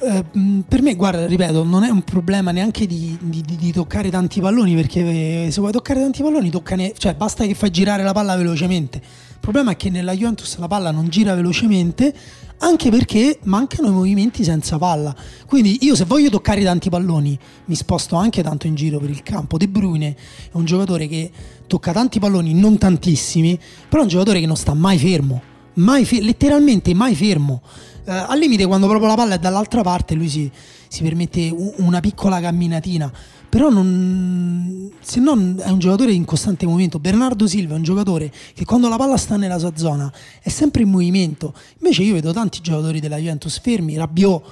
Eh, 0.01 0.23
mh, 0.31 0.59
per 0.61 0.81
me, 0.81 0.95
guarda, 0.95 1.25
ripeto, 1.25 1.63
non 1.63 1.83
è 1.83 1.89
un 1.89 2.03
problema 2.03 2.51
neanche 2.51 2.85
di, 2.87 3.17
di- 3.21 3.41
di- 3.41 3.57
di 3.57 3.71
toccare 3.73 4.09
tanti 4.09 4.39
palloni, 4.39 4.73
perché 4.73 5.45
eh, 5.45 5.51
se 5.51 5.59
vuoi 5.59 5.73
toccare 5.73 5.99
tanti 5.99 6.23
palloni, 6.23 6.49
toccane, 6.49 6.93
cioè 6.97 7.15
basta 7.15 7.45
che 7.45 7.53
fai 7.53 7.69
girare 7.69 8.03
la 8.03 8.13
palla 8.13 8.35
velocemente. 8.37 8.97
Il 8.97 9.39
problema 9.39 9.71
è 9.71 9.75
che 9.75 9.89
nella 9.89 10.13
Juventus 10.13 10.57
la 10.57 10.67
palla 10.67 10.91
non 10.91 11.09
gira 11.09 11.35
velocemente, 11.35 12.13
anche 12.59 12.89
perché 12.89 13.39
mancano 13.43 13.87
i 13.87 13.91
movimenti 13.91 14.43
senza 14.43 14.77
palla. 14.77 15.13
Quindi 15.45 15.79
io 15.81 15.95
se 15.95 16.05
voglio 16.05 16.29
toccare 16.29 16.63
tanti 16.63 16.89
palloni, 16.89 17.37
mi 17.65 17.75
sposto 17.75 18.15
anche 18.15 18.41
tanto 18.41 18.67
in 18.67 18.75
giro 18.75 18.99
per 18.99 19.09
il 19.09 19.21
campo. 19.23 19.57
De 19.57 19.67
Bruyne 19.67 20.15
è 20.51 20.55
un 20.55 20.65
giocatore 20.65 21.07
che 21.07 21.29
tocca 21.67 21.91
tanti 21.91 22.19
palloni, 22.19 22.53
non 22.53 22.77
tantissimi, 22.77 23.57
però 23.89 24.01
è 24.01 24.05
un 24.05 24.09
giocatore 24.11 24.39
che 24.39 24.45
non 24.45 24.57
sta 24.57 24.73
mai 24.73 24.97
fermo, 24.97 25.41
mai 25.75 26.05
fe- 26.05 26.21
letteralmente 26.21 26.93
mai 26.93 27.15
fermo. 27.15 27.61
Eh, 28.03 28.11
al 28.11 28.39
limite 28.39 28.65
quando 28.65 28.87
proprio 28.87 29.07
la 29.07 29.15
palla 29.15 29.35
è 29.35 29.39
dall'altra 29.39 29.81
parte 29.81 30.15
lui 30.15 30.29
si, 30.29 30.49
si 30.87 31.03
permette 31.03 31.53
una 31.77 31.99
piccola 31.99 32.39
camminatina. 32.39 33.11
Però 33.49 33.69
non, 33.69 34.91
se 34.99 35.19
non 35.19 35.59
è 35.59 35.69
un 35.69 35.79
giocatore 35.79 36.11
in 36.11 36.23
costante 36.23 36.67
movimento. 36.67 36.99
Bernardo 36.99 37.47
Silva 37.47 37.73
è 37.73 37.77
un 37.77 37.83
giocatore 37.83 38.31
che 38.53 38.63
quando 38.63 38.87
la 38.89 38.95
palla 38.95 39.17
sta 39.17 39.37
nella 39.37 39.57
sua 39.57 39.71
zona 39.75 40.11
è 40.41 40.49
sempre 40.49 40.83
in 40.83 40.89
movimento. 40.89 41.53
Invece 41.79 42.03
io 42.03 42.13
vedo 42.13 42.31
tanti 42.31 42.59
giocatori 42.61 42.99
della 42.99 43.17
Juventus 43.17 43.59
fermi. 43.59 43.97
Rabiot 43.97 44.43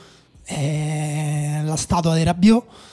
è 0.43 1.61
la 1.63 1.75
statua 1.75 2.15
di 2.15 2.23
Rabiot. 2.23 2.63
eh, 2.63 2.86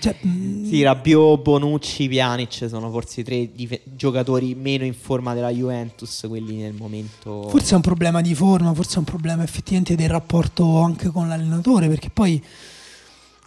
cioè, 0.00 0.16
mh, 0.20 0.68
Sì, 0.68 0.82
Rabiot, 0.82 1.40
Bonucci, 1.42 2.08
Pjanic 2.08 2.66
sono 2.68 2.90
forse 2.90 3.20
i 3.20 3.24
tre 3.24 3.50
dife- 3.52 3.82
giocatori 3.84 4.54
meno 4.54 4.84
in 4.84 4.94
forma 4.94 5.34
della 5.34 5.50
Juventus, 5.50 6.24
quelli 6.28 6.56
nel 6.56 6.74
momento... 6.74 7.48
Forse 7.48 7.72
è 7.72 7.74
un 7.76 7.80
problema 7.82 8.20
di 8.20 8.34
forma, 8.34 8.72
forse 8.74 8.96
è 8.96 8.98
un 8.98 9.04
problema 9.04 9.42
effettivamente 9.42 9.94
del 9.96 10.08
rapporto 10.08 10.80
anche 10.80 11.08
con 11.10 11.28
l'allenatore, 11.28 11.88
perché 11.88 12.10
poi 12.10 12.42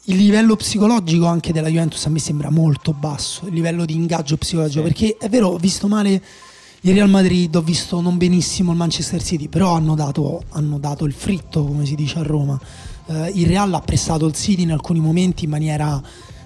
il 0.06 0.16
livello 0.18 0.56
psicologico 0.56 1.26
anche 1.28 1.54
della 1.54 1.68
Juventus 1.68 2.06
a 2.06 2.10
me 2.10 2.20
sembra 2.20 2.50
molto 2.50 2.92
basso, 2.94 3.46
il 3.48 3.54
livello 3.54 3.86
di 3.86 3.94
ingaggio 3.94 4.36
psicologico, 4.38 4.86
Sì. 4.86 4.88
perché 4.92 5.18
è 5.20 5.30
vero, 5.30 5.50
ho 5.50 5.58
visto 5.58 5.88
male 5.88 6.22
il 6.84 6.94
Real 6.94 7.10
Madrid, 7.10 7.56
ho 7.56 7.62
visto 7.62 8.02
non 8.02 8.18
benissimo 8.18 8.72
il 8.72 8.78
Manchester 8.78 9.22
City, 9.24 9.48
però 9.48 9.76
hanno 9.76 9.94
dato, 9.94 10.44
hanno 10.50 10.80
dato 10.80 11.06
il 11.06 11.14
fritto, 11.14 11.64
come 11.64 11.86
si 11.86 11.94
dice 11.96 12.18
a 12.18 12.24
Roma. 12.24 12.60
Eh, 13.12 13.32
il 13.36 13.48
Real 13.48 13.74
ha 13.74 13.82
pressato 13.82 14.26
il 14.26 14.34
City 14.34 14.62
in 14.62 14.72
alcuni 14.72 15.00
momenti 15.00 15.44
in 15.44 15.50
maniera 15.50 16.02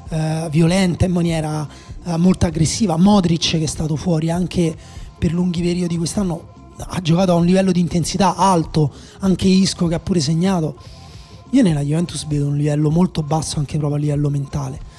eh, 0.10 0.48
violenta, 0.50 1.06
in 1.06 1.12
maniera 1.12 1.68
eh, 2.04 2.18
molto 2.18 2.46
aggressiva. 2.48 2.98
Modric, 2.98 3.52
che 3.52 3.64
è 3.64 3.68
stato 3.68 3.96
fuori 3.96 4.32
anche 4.32 4.76
per 5.18 5.32
lunghi 5.32 5.62
periodi 5.62 5.98
quest'anno, 5.98 6.54
ha 6.78 7.00
giocato 7.02 7.32
a 7.32 7.36
un 7.36 7.46
livello 7.46 7.72
di 7.72 7.80
intensità 7.80 8.36
alto, 8.36 8.92
anche 9.20 9.48
Isco 9.48 9.88
che 9.88 9.96
ha 9.96 10.00
pure 10.00 10.20
segnato. 10.20 10.76
Io 11.52 11.62
nella 11.62 11.82
Juventus 11.82 12.26
vedo 12.26 12.48
un 12.48 12.58
livello 12.58 12.90
molto 12.90 13.22
basso 13.22 13.60
anche 13.60 13.78
proprio 13.78 13.98
a 13.98 14.02
livello 14.02 14.30
mentale. 14.30 14.94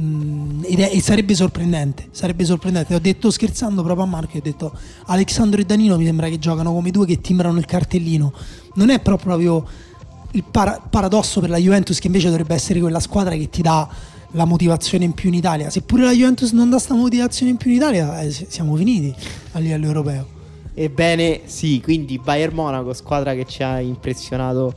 Mm, 0.00 0.62
è- 0.64 0.90
e 0.90 1.00
sarebbe 1.02 1.34
sorprendente, 1.34 2.08
sarebbe 2.10 2.44
sorprendente. 2.44 2.94
Ho 2.94 2.98
detto 2.98 3.30
scherzando 3.30 3.82
proprio 3.82 4.06
a 4.06 4.08
Marco, 4.08 4.38
ho 4.38 4.40
detto 4.42 4.72
Alexandro 5.06 5.60
e 5.60 5.64
Danilo 5.64 5.98
mi 5.98 6.06
sembra 6.06 6.28
che 6.28 6.38
giocano 6.38 6.72
come 6.72 6.90
due 6.90 7.06
che 7.06 7.20
timbrano 7.20 7.58
il 7.58 7.66
cartellino. 7.66 8.32
Non 8.74 8.88
è 8.88 9.00
proprio 9.00 9.64
il 10.32 10.44
para- 10.44 10.80
paradosso 10.88 11.40
per 11.40 11.50
la 11.50 11.58
Juventus 11.58 11.98
che 11.98 12.06
invece 12.08 12.28
dovrebbe 12.28 12.54
essere 12.54 12.80
quella 12.80 13.00
squadra 13.00 13.34
che 13.34 13.48
ti 13.50 13.62
dà 13.62 13.88
la 14.32 14.44
motivazione 14.44 15.04
in 15.04 15.12
più 15.12 15.28
in 15.28 15.34
Italia. 15.34 15.68
Seppure 15.70 16.04
la 16.04 16.12
Juventus 16.12 16.52
non 16.52 16.70
dà 16.70 16.78
sta 16.78 16.94
motivazione 16.94 17.50
in 17.52 17.56
più 17.58 17.70
in 17.70 17.76
Italia, 17.76 18.20
eh, 18.20 18.30
siamo 18.30 18.74
finiti 18.76 19.14
a 19.52 19.58
livello 19.58 19.86
europeo. 19.86 20.26
Ebbene 20.74 21.42
sì, 21.44 21.80
quindi 21.82 22.18
Bayern 22.18 22.54
Monaco, 22.54 22.94
squadra 22.94 23.34
che 23.34 23.44
ci 23.46 23.62
ha 23.62 23.78
impressionato 23.80 24.72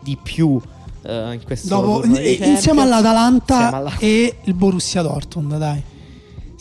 di 0.00 0.16
più 0.22 0.60
eh, 1.02 1.32
in 1.34 1.40
questo 1.44 1.66
Dopo, 1.68 2.04
insieme 2.04 2.82
all'Atalanta 2.82 3.54
Insieme 3.54 3.76
alla- 3.76 3.96
e 3.98 4.36
il 4.44 4.54
Borussia 4.54 5.02
Dortmund, 5.02 5.58
dai. 5.58 5.82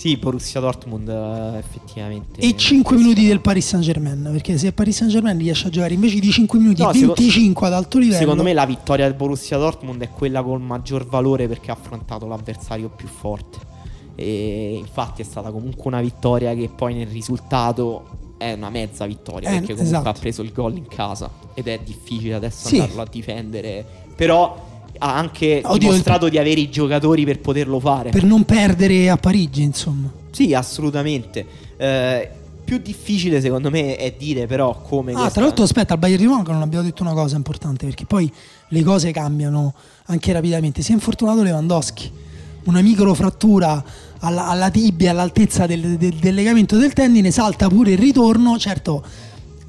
Sì, 0.01 0.17
Borussia 0.17 0.59
Dortmund 0.59 1.07
eh, 1.09 1.59
effettivamente. 1.59 2.41
E 2.41 2.55
5 2.57 2.97
minuti 2.97 3.27
del 3.27 3.39
Paris 3.39 3.67
Saint 3.67 3.85
Germain, 3.85 4.29
perché 4.31 4.57
se 4.57 4.65
il 4.65 4.73
Paris 4.73 4.95
Saint 4.97 5.11
Germain 5.13 5.37
riesce 5.37 5.67
a 5.67 5.69
giocare 5.69 5.93
invece 5.93 6.17
di 6.17 6.31
5 6.31 6.57
minuti, 6.57 6.81
No, 6.81 6.91
seco- 6.91 7.13
25 7.13 7.67
ad 7.67 7.73
alto 7.73 7.99
livello. 7.99 8.17
Secondo 8.17 8.41
me 8.41 8.51
la 8.53 8.65
vittoria 8.65 9.05
del 9.05 9.13
Borussia 9.13 9.59
Dortmund 9.59 10.01
è 10.01 10.09
quella 10.09 10.41
col 10.41 10.59
maggior 10.59 11.05
valore 11.05 11.47
perché 11.47 11.69
ha 11.69 11.75
affrontato 11.75 12.25
l'avversario 12.25 12.89
più 12.89 13.07
forte. 13.07 13.59
E 14.15 14.73
infatti 14.75 15.21
è 15.21 15.23
stata 15.23 15.51
comunque 15.51 15.83
una 15.85 16.01
vittoria 16.01 16.55
che 16.55 16.67
poi 16.75 16.95
nel 16.95 17.05
risultato 17.05 18.33
è 18.39 18.53
una 18.53 18.71
mezza 18.71 19.05
vittoria 19.05 19.49
Eh, 19.49 19.59
perché 19.59 19.73
comunque 19.75 19.97
esatto. 19.99 20.09
ha 20.09 20.19
preso 20.19 20.41
il 20.41 20.51
gol 20.51 20.77
in 20.77 20.87
casa 20.87 21.29
ed 21.53 21.67
è 21.67 21.79
difficile 21.85 22.33
adesso 22.33 22.69
Sì. 22.69 22.79
andarlo 22.79 23.03
a 23.03 23.07
difendere. 23.07 23.85
Però 24.15 24.70
ha 25.03 25.15
anche 25.15 25.61
Oddio, 25.63 25.77
dimostrato 25.89 26.29
di 26.29 26.37
avere 26.37 26.59
i 26.59 26.69
giocatori 26.69 27.25
per 27.25 27.39
poterlo 27.39 27.79
fare. 27.79 28.11
per 28.11 28.23
non 28.23 28.43
perdere 28.43 29.09
a 29.09 29.17
Parigi, 29.17 29.63
insomma. 29.63 30.11
Sì, 30.29 30.53
assolutamente. 30.53 31.43
Eh, 31.77 32.29
più 32.63 32.77
difficile 32.77 33.41
secondo 33.41 33.69
me 33.71 33.95
è 33.95 34.13
dire 34.17 34.45
però 34.45 34.79
come... 34.81 35.11
Ah, 35.11 35.15
questa- 35.15 35.31
tra 35.31 35.41
l'altro, 35.43 35.63
aspetta, 35.63 35.93
al 35.93 35.99
Bayern 35.99 36.21
di 36.21 36.27
Monaco 36.27 36.51
non 36.51 36.61
abbiamo 36.61 36.83
detto 36.85 37.01
una 37.01 37.13
cosa 37.13 37.35
importante 37.35 37.85
perché 37.87 38.05
poi 38.05 38.31
le 38.69 38.83
cose 38.83 39.11
cambiano 39.11 39.73
anche 40.05 40.31
rapidamente. 40.31 40.83
Si 40.83 40.91
è 40.91 40.93
infortunato 40.93 41.41
Lewandowski, 41.41 42.11
una 42.65 42.81
microfrattura 42.81 43.83
alla, 44.19 44.47
alla 44.49 44.69
tibia, 44.69 45.09
all'altezza 45.11 45.65
del, 45.65 45.97
del- 45.97 46.13
del 46.13 46.33
legamento 46.35 46.77
del 46.77 46.93
tendine, 46.93 47.31
salta 47.31 47.67
pure 47.67 47.91
il 47.93 47.97
ritorno. 47.97 48.57
Certo, 48.59 49.03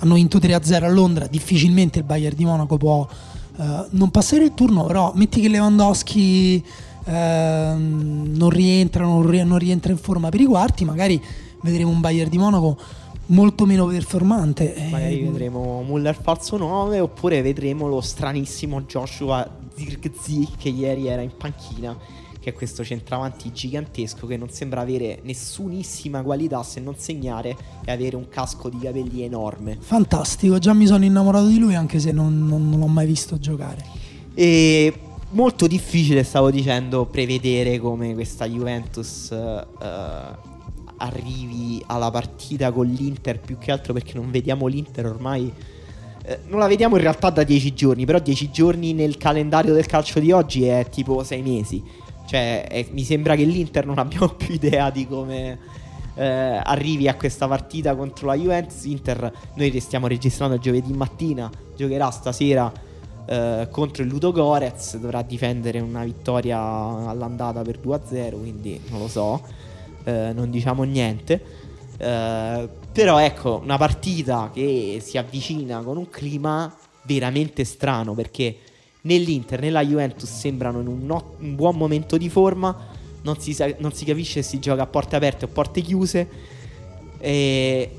hanno 0.00 0.14
vinto 0.14 0.36
3-0 0.38 0.84
a 0.84 0.88
Londra, 0.90 1.26
difficilmente 1.26 2.00
il 2.00 2.04
Bayern 2.04 2.36
di 2.36 2.44
Monaco 2.44 2.76
può 2.76 3.08
eh, 3.58 3.86
non 3.90 4.10
passare 4.10 4.44
il 4.44 4.54
turno, 4.54 4.84
però 4.84 5.12
metti 5.14 5.40
che 5.40 5.48
Lewandowski 5.48 6.64
ehm, 7.04 8.32
non 8.34 8.50
rientra, 8.50 9.04
non, 9.04 9.26
ri- 9.26 9.44
non 9.44 9.58
rientra 9.58 9.92
in 9.92 9.98
forma 9.98 10.28
per 10.28 10.40
i 10.40 10.44
quarti, 10.44 10.84
magari 10.84 11.20
vedremo 11.62 11.90
un 11.90 12.00
Bayern 12.00 12.30
di 12.30 12.38
Monaco 12.38 12.76
molto 13.26 13.66
meno 13.66 13.86
performante. 13.86 14.74
Eh, 14.74 14.90
Magari 14.90 15.22
vedremo 15.22 15.82
Muller 15.82 16.18
falso 16.20 16.56
9 16.56 17.00
oppure 17.00 17.42
vedremo 17.42 17.88
lo 17.88 18.00
stranissimo 18.00 18.82
Joshua 18.82 19.48
Zirkzee 19.74 20.48
che 20.58 20.68
ieri 20.68 21.06
era 21.06 21.22
in 21.22 21.30
panchina, 21.36 21.96
che 22.42 22.50
è 22.50 22.52
questo 22.52 22.82
centravanti 22.82 23.52
gigantesco 23.52 24.26
che 24.26 24.36
non 24.36 24.50
sembra 24.50 24.80
avere 24.80 25.20
nessunissima 25.22 26.22
qualità 26.22 26.64
se 26.64 26.80
non 26.80 26.96
segnare 26.96 27.56
e 27.84 27.92
avere 27.92 28.16
un 28.16 28.28
casco 28.28 28.68
di 28.68 28.78
capelli 28.80 29.22
enorme. 29.22 29.78
Fantastico, 29.80 30.58
già 30.58 30.72
mi 30.72 30.86
sono 30.86 31.04
innamorato 31.04 31.46
di 31.46 31.58
lui 31.58 31.76
anche 31.76 32.00
se 32.00 32.10
non, 32.10 32.46
non- 32.48 32.68
non 32.68 32.80
l'ho 32.80 32.86
mai 32.88 33.06
visto 33.06 33.38
giocare. 33.38 33.84
E 34.34 34.92
molto 35.30 35.68
difficile, 35.68 36.24
stavo 36.24 36.50
dicendo, 36.50 37.06
prevedere 37.06 37.78
come 37.78 38.12
questa 38.14 38.44
Juventus 38.44 39.30
eh, 39.30 39.66
arrivi 40.96 41.80
alla 41.86 42.10
partita 42.10 42.72
con 42.72 42.86
l'Inter 42.88 43.38
più 43.38 43.56
che 43.58 43.70
altro 43.70 43.92
perché 43.92 44.14
non 44.14 44.30
vediamo 44.32 44.66
l'Inter 44.66 45.06
ormai. 45.06 45.52
eh, 46.24 46.38
non 46.48 46.58
la 46.58 46.66
vediamo 46.66 46.96
in 46.96 47.02
realtà 47.02 47.30
da 47.30 47.44
dieci 47.44 47.72
giorni, 47.72 48.04
però 48.04 48.18
dieci 48.18 48.50
giorni 48.50 48.92
nel 48.94 49.16
calendario 49.16 49.72
del 49.74 49.86
calcio 49.86 50.18
di 50.20 50.32
oggi 50.32 50.64
è 50.64 50.86
tipo 50.90 51.22
sei 51.22 51.42
mesi. 51.42 52.00
Cioè, 52.32 52.66
è- 52.66 52.86
mi 52.92 53.04
sembra 53.04 53.36
che 53.36 53.44
l'Inter 53.44 53.84
non 53.84 53.98
abbiamo 53.98 54.28
più 54.36 54.54
idea 54.54 54.88
di 54.88 55.06
come 55.06 55.58
eh, 56.14 56.24
arrivi 56.24 57.06
a 57.06 57.14
questa 57.14 57.46
partita 57.46 57.94
contro 57.94 58.28
la 58.28 58.34
Juventus. 58.34 58.84
Inter, 58.84 59.30
noi 59.52 59.78
stiamo 59.80 60.06
registrando 60.06 60.58
giovedì 60.58 60.94
mattina, 60.94 61.50
giocherà 61.76 62.10
stasera 62.10 62.72
eh, 63.26 63.68
contro 63.70 64.02
il 64.02 64.08
Ludo 64.08 64.32
Gorez. 64.32 64.96
Dovrà 64.96 65.20
difendere 65.20 65.78
una 65.80 66.04
vittoria 66.04 66.58
all'andata 66.58 67.60
per 67.60 67.78
2-0, 67.78 68.38
quindi 68.40 68.80
non 68.88 69.00
lo 69.00 69.08
so, 69.08 69.42
eh, 70.04 70.32
non 70.32 70.50
diciamo 70.50 70.84
niente. 70.84 71.38
Eh, 71.98 72.68
però 72.90 73.18
ecco, 73.18 73.60
una 73.62 73.76
partita 73.76 74.50
che 74.54 75.02
si 75.04 75.18
avvicina 75.18 75.82
con 75.82 75.98
un 75.98 76.08
clima 76.08 76.74
veramente 77.02 77.64
strano 77.64 78.14
perché 78.14 78.56
nell'Inter, 79.02 79.60
nella 79.60 79.84
Juventus 79.84 80.30
sembrano 80.30 80.80
in 80.80 80.86
un, 80.86 81.04
no- 81.06 81.34
un 81.40 81.54
buon 81.54 81.76
momento 81.76 82.16
di 82.16 82.28
forma, 82.28 82.74
non 83.22 83.38
si, 83.38 83.52
sa- 83.54 83.72
non 83.78 83.92
si 83.92 84.04
capisce 84.04 84.42
se 84.42 84.48
si 84.50 84.58
gioca 84.58 84.82
a 84.82 84.86
porte 84.86 85.16
aperte 85.16 85.44
o 85.44 85.48
porte 85.48 85.80
chiuse. 85.80 86.28
E 87.18 87.90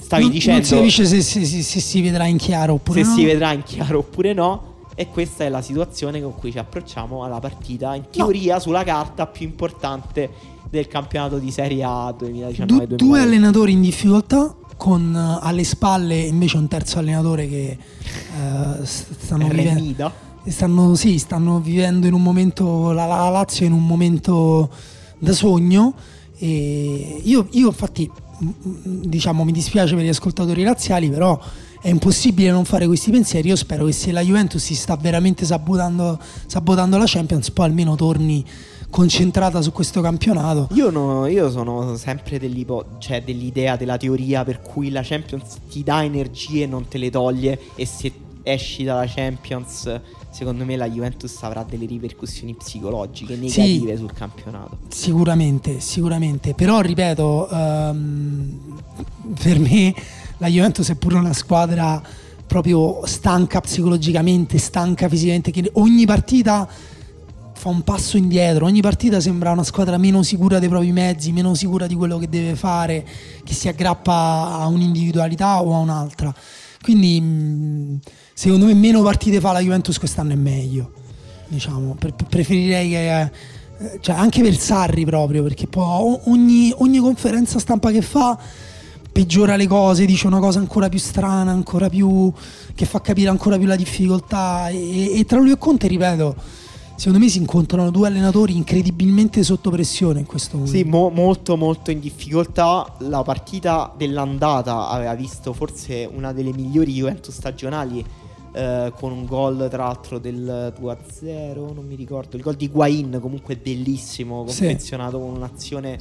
stavi 0.00 0.22
non, 0.24 0.32
dicendo 0.32 0.58
non 0.58 0.66
si 0.66 0.74
capisce 0.76 1.04
se, 1.06 1.20
se- 1.22 1.44
se- 1.44 1.62
se 1.62 1.80
si 1.80 2.00
vedrà 2.02 2.26
in 2.26 2.36
chiaro 2.38 2.74
oppure 2.74 3.02
se 3.04 3.08
no. 3.10 3.14
si 3.16 3.24
vedrà 3.24 3.52
in 3.52 3.62
chiaro 3.62 3.98
oppure 3.98 4.32
no. 4.32 4.70
E 4.94 5.08
questa 5.08 5.44
è 5.44 5.48
la 5.48 5.62
situazione 5.62 6.20
con 6.20 6.34
cui 6.34 6.50
ci 6.52 6.58
approcciamo 6.58 7.24
alla 7.24 7.40
partita, 7.40 7.94
in 7.94 8.04
teoria 8.10 8.60
sulla 8.60 8.84
carta 8.84 9.26
più 9.26 9.46
importante 9.46 10.28
del 10.68 10.86
campionato 10.86 11.38
di 11.38 11.50
Serie 11.50 11.82
A 11.84 12.12
Du- 12.16 12.26
2019-2020. 12.26 12.86
due 12.96 13.20
allenatori 13.20 13.72
in 13.72 13.80
difficoltà 13.80 14.54
con 14.82 15.14
eh, 15.14 15.46
alle 15.46 15.62
spalle 15.62 16.16
invece 16.16 16.56
un 16.56 16.66
terzo 16.66 16.98
allenatore 16.98 17.48
che 17.48 17.78
eh, 17.78 18.84
stanno 18.84 19.46
vivendo 19.46 20.12
stanno, 20.44 20.96
sì, 20.96 21.18
stanno 21.18 21.60
vivendo 21.60 22.08
in 22.08 22.14
un 22.14 22.22
momento 22.22 22.90
la, 22.90 23.06
la 23.06 23.28
Lazio 23.28 23.64
in 23.64 23.70
un 23.70 23.86
momento 23.86 24.68
da 25.20 25.32
sogno 25.32 25.94
e 26.36 27.20
io, 27.22 27.46
io 27.52 27.68
infatti 27.68 28.10
diciamo 28.40 29.44
mi 29.44 29.52
dispiace 29.52 29.94
per 29.94 30.02
gli 30.02 30.08
ascoltatori 30.08 30.64
razziali, 30.64 31.08
però 31.08 31.40
è 31.80 31.88
impossibile 31.88 32.50
non 32.50 32.64
fare 32.64 32.88
questi 32.88 33.12
pensieri. 33.12 33.46
Io 33.46 33.56
spero 33.56 33.84
che 33.84 33.92
se 33.92 34.10
la 34.10 34.20
Juventus 34.20 34.60
si 34.60 34.74
sta 34.74 34.96
veramente 34.96 35.44
sabotando, 35.44 36.18
sabotando 36.46 36.98
la 36.98 37.04
Champions, 37.06 37.52
poi 37.52 37.66
almeno 37.66 37.94
torni 37.94 38.44
concentrata 38.92 39.62
su 39.62 39.72
questo 39.72 40.02
campionato. 40.02 40.68
Io, 40.74 40.90
no- 40.90 41.26
io 41.26 41.50
sono 41.50 41.96
sempre 41.96 42.38
cioè 42.98 43.22
dell'idea, 43.22 43.76
della 43.76 43.96
teoria 43.96 44.44
per 44.44 44.60
cui 44.60 44.90
la 44.90 45.00
Champions 45.02 45.56
ti 45.70 45.82
dà 45.82 46.04
energie 46.04 46.64
e 46.64 46.66
non 46.66 46.86
te 46.86 46.98
le 46.98 47.10
toglie 47.10 47.58
e 47.74 47.86
se 47.86 48.12
esci 48.42 48.84
dalla 48.84 49.06
Champions 49.06 50.00
secondo 50.30 50.66
me 50.66 50.76
la 50.76 50.88
Juventus 50.88 51.42
avrà 51.42 51.62
delle 51.62 51.86
ripercussioni 51.86 52.54
psicologiche 52.54 53.34
negative 53.34 53.96
sul 53.96 54.12
campionato. 54.12 54.78
Sicuramente, 54.88 55.80
sicuramente. 55.80 56.52
Però 56.52 56.80
ripeto, 56.80 57.48
ehm, 57.48 58.80
per 59.42 59.58
me 59.58 59.94
la 60.36 60.48
Juventus 60.48 60.90
è 60.90 60.96
pure 60.96 61.16
una 61.16 61.32
squadra 61.32 62.02
proprio 62.46 63.06
stanca 63.06 63.60
psicologicamente, 63.62 64.58
stanca 64.58 65.08
fisicamente, 65.08 65.50
che 65.50 65.70
ogni 65.74 66.04
partita 66.04 66.68
fa 67.62 67.68
un 67.68 67.82
passo 67.82 68.16
indietro, 68.16 68.64
ogni 68.66 68.80
partita 68.80 69.20
sembra 69.20 69.52
una 69.52 69.62
squadra 69.62 69.96
meno 69.96 70.24
sicura 70.24 70.58
dei 70.58 70.68
propri 70.68 70.90
mezzi, 70.90 71.30
meno 71.30 71.54
sicura 71.54 71.86
di 71.86 71.94
quello 71.94 72.18
che 72.18 72.28
deve 72.28 72.56
fare, 72.56 73.06
che 73.44 73.54
si 73.54 73.68
aggrappa 73.68 74.58
a 74.58 74.66
un'individualità 74.66 75.62
o 75.62 75.72
a 75.72 75.78
un'altra. 75.78 76.34
Quindi 76.82 77.20
mh, 77.20 78.00
secondo 78.34 78.66
me 78.66 78.74
meno 78.74 79.00
partite 79.02 79.38
fa 79.38 79.52
la 79.52 79.60
Juventus 79.60 79.96
quest'anno 79.96 80.32
è 80.32 80.34
meglio. 80.34 80.90
Diciamo, 81.46 81.94
Pre- 81.94 82.12
preferirei 82.28 82.88
che 82.88 83.20
eh, 83.20 83.30
cioè 84.00 84.16
anche 84.16 84.42
per 84.42 84.58
Sarri 84.58 85.04
proprio, 85.04 85.44
perché 85.44 85.68
poi 85.68 86.18
ogni, 86.24 86.74
ogni 86.78 86.98
conferenza 86.98 87.60
stampa 87.60 87.92
che 87.92 88.02
fa 88.02 88.36
peggiora 89.12 89.54
le 89.54 89.68
cose, 89.68 90.04
dice 90.04 90.26
una 90.26 90.40
cosa 90.40 90.58
ancora 90.58 90.88
più 90.88 90.98
strana, 90.98 91.52
ancora 91.52 91.88
più 91.88 92.32
che 92.74 92.86
fa 92.86 93.00
capire 93.00 93.28
ancora 93.28 93.56
più 93.56 93.68
la 93.68 93.76
difficoltà 93.76 94.68
e, 94.68 95.16
e 95.16 95.24
tra 95.26 95.38
lui 95.38 95.52
e 95.52 95.58
Conte, 95.58 95.86
ripeto, 95.86 96.34
secondo 97.02 97.18
me 97.18 97.28
si 97.28 97.38
incontrano 97.38 97.90
due 97.90 98.06
allenatori 98.06 98.54
incredibilmente 98.56 99.42
sotto 99.42 99.70
pressione 99.70 100.20
in 100.20 100.24
questo 100.24 100.56
momento. 100.56 100.78
Sì, 100.78 100.84
mo- 100.84 101.08
molto 101.08 101.56
molto 101.56 101.90
in 101.90 101.98
difficoltà. 101.98 102.94
La 102.98 103.24
partita 103.24 103.92
dell'andata 103.96 104.86
aveva 104.88 105.12
visto 105.16 105.52
forse 105.52 106.08
una 106.08 106.32
delle 106.32 106.52
migliori 106.52 106.92
Juventus 106.92 107.34
stagionali 107.34 108.06
eh, 108.52 108.92
con 108.96 109.10
un 109.10 109.26
gol 109.26 109.66
tra 109.68 109.86
l'altro 109.86 110.20
del 110.20 110.72
2-0, 110.78 111.74
non 111.74 111.84
mi 111.84 111.96
ricordo, 111.96 112.36
il 112.36 112.42
gol 112.44 112.54
di 112.54 112.68
Guain 112.68 113.18
comunque 113.20 113.56
bellissimo, 113.56 114.46
Sì. 114.46 114.60
confezionato 114.60 115.18
con 115.18 115.34
un'azione 115.34 115.98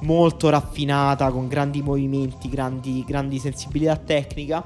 molto 0.00 0.48
raffinata, 0.48 1.30
con 1.30 1.46
grandi 1.46 1.82
movimenti, 1.82 2.48
grandi, 2.48 3.04
grandi 3.06 3.38
sensibilità 3.38 3.96
tecnica 3.96 4.64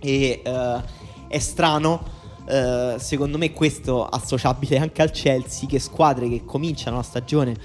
e 0.00 0.40
eh, 0.42 0.82
è 1.28 1.38
strano 1.38 2.20
eh, 2.52 2.98
secondo 2.98 3.38
me 3.38 3.52
questo 3.52 4.04
associabile 4.06 4.76
anche 4.78 5.00
al 5.00 5.10
Chelsea 5.10 5.66
che 5.66 5.78
squadre 5.78 6.28
che 6.28 6.44
cominciano 6.44 6.96
la 6.96 7.02
stagione 7.02 7.56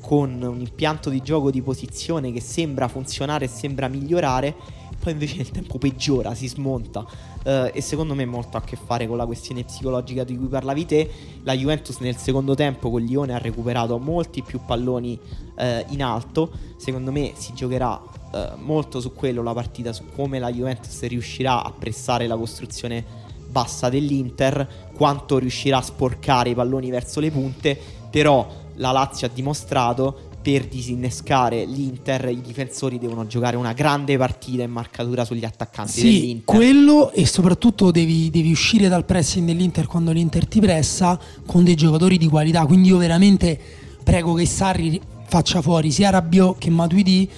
con 0.00 0.40
un 0.42 0.60
impianto 0.60 1.10
di 1.10 1.20
gioco 1.20 1.50
di 1.50 1.60
posizione 1.60 2.32
che 2.32 2.40
sembra 2.40 2.88
funzionare 2.88 3.44
e 3.44 3.48
sembra 3.48 3.86
migliorare 3.88 4.78
poi 5.00 5.12
invece 5.12 5.36
nel 5.36 5.50
tempo 5.50 5.78
peggiora, 5.78 6.34
si 6.34 6.46
smonta. 6.46 7.06
Eh, 7.42 7.70
e 7.74 7.80
secondo 7.80 8.14
me 8.14 8.26
molto 8.26 8.58
a 8.58 8.60
che 8.60 8.76
fare 8.76 9.06
con 9.06 9.16
la 9.16 9.24
questione 9.24 9.64
psicologica 9.64 10.24
di 10.24 10.36
cui 10.36 10.46
parlavi 10.46 10.84
te. 10.84 11.10
La 11.42 11.54
Juventus 11.54 11.98
nel 12.00 12.16
secondo 12.16 12.54
tempo 12.54 12.90
con 12.90 13.00
Lione 13.00 13.32
ha 13.32 13.38
recuperato 13.38 13.98
molti 13.98 14.42
più 14.42 14.60
palloni 14.64 15.18
eh, 15.56 15.86
in 15.88 16.02
alto. 16.02 16.50
Secondo 16.76 17.12
me 17.12 17.32
si 17.34 17.54
giocherà 17.54 17.98
eh, 18.34 18.50
molto 18.58 19.00
su 19.00 19.14
quello 19.14 19.42
la 19.42 19.54
partita 19.54 19.94
su 19.94 20.04
come 20.14 20.38
la 20.38 20.52
Juventus 20.52 21.02
riuscirà 21.04 21.64
a 21.64 21.72
pressare 21.72 22.26
la 22.26 22.36
costruzione 22.36 23.28
bassa 23.50 23.88
dell'Inter, 23.88 24.90
quanto 24.94 25.38
riuscirà 25.38 25.78
a 25.78 25.82
sporcare 25.82 26.50
i 26.50 26.54
palloni 26.54 26.90
verso 26.90 27.20
le 27.20 27.30
punte, 27.30 27.78
però 28.10 28.48
la 28.76 28.92
Lazio 28.92 29.26
ha 29.26 29.30
dimostrato 29.32 30.28
per 30.42 30.66
disinnescare 30.66 31.66
l'Inter 31.66 32.30
i 32.30 32.40
difensori 32.40 32.98
devono 32.98 33.26
giocare 33.26 33.56
una 33.56 33.74
grande 33.74 34.16
partita 34.16 34.62
in 34.62 34.70
marcatura 34.70 35.26
sugli 35.26 35.44
attaccanti 35.44 35.92
Sì, 35.92 36.02
dell'Inter. 36.02 36.44
quello 36.44 37.12
e 37.12 37.26
soprattutto 37.26 37.90
devi, 37.90 38.30
devi 38.30 38.50
uscire 38.50 38.88
dal 38.88 39.04
pressing 39.04 39.46
dell'Inter 39.46 39.86
quando 39.86 40.12
l'Inter 40.12 40.46
ti 40.46 40.60
pressa 40.60 41.18
con 41.44 41.62
dei 41.62 41.74
giocatori 41.74 42.16
di 42.16 42.26
qualità. 42.26 42.64
Quindi 42.64 42.88
io 42.88 42.96
veramente 42.96 43.58
prego 44.02 44.32
che 44.32 44.46
Sarri 44.46 44.98
faccia 45.26 45.60
fuori 45.60 45.90
sia 45.92 46.08
Rabiot 46.08 46.56
che 46.58 46.70
Matuidi 46.70 47.30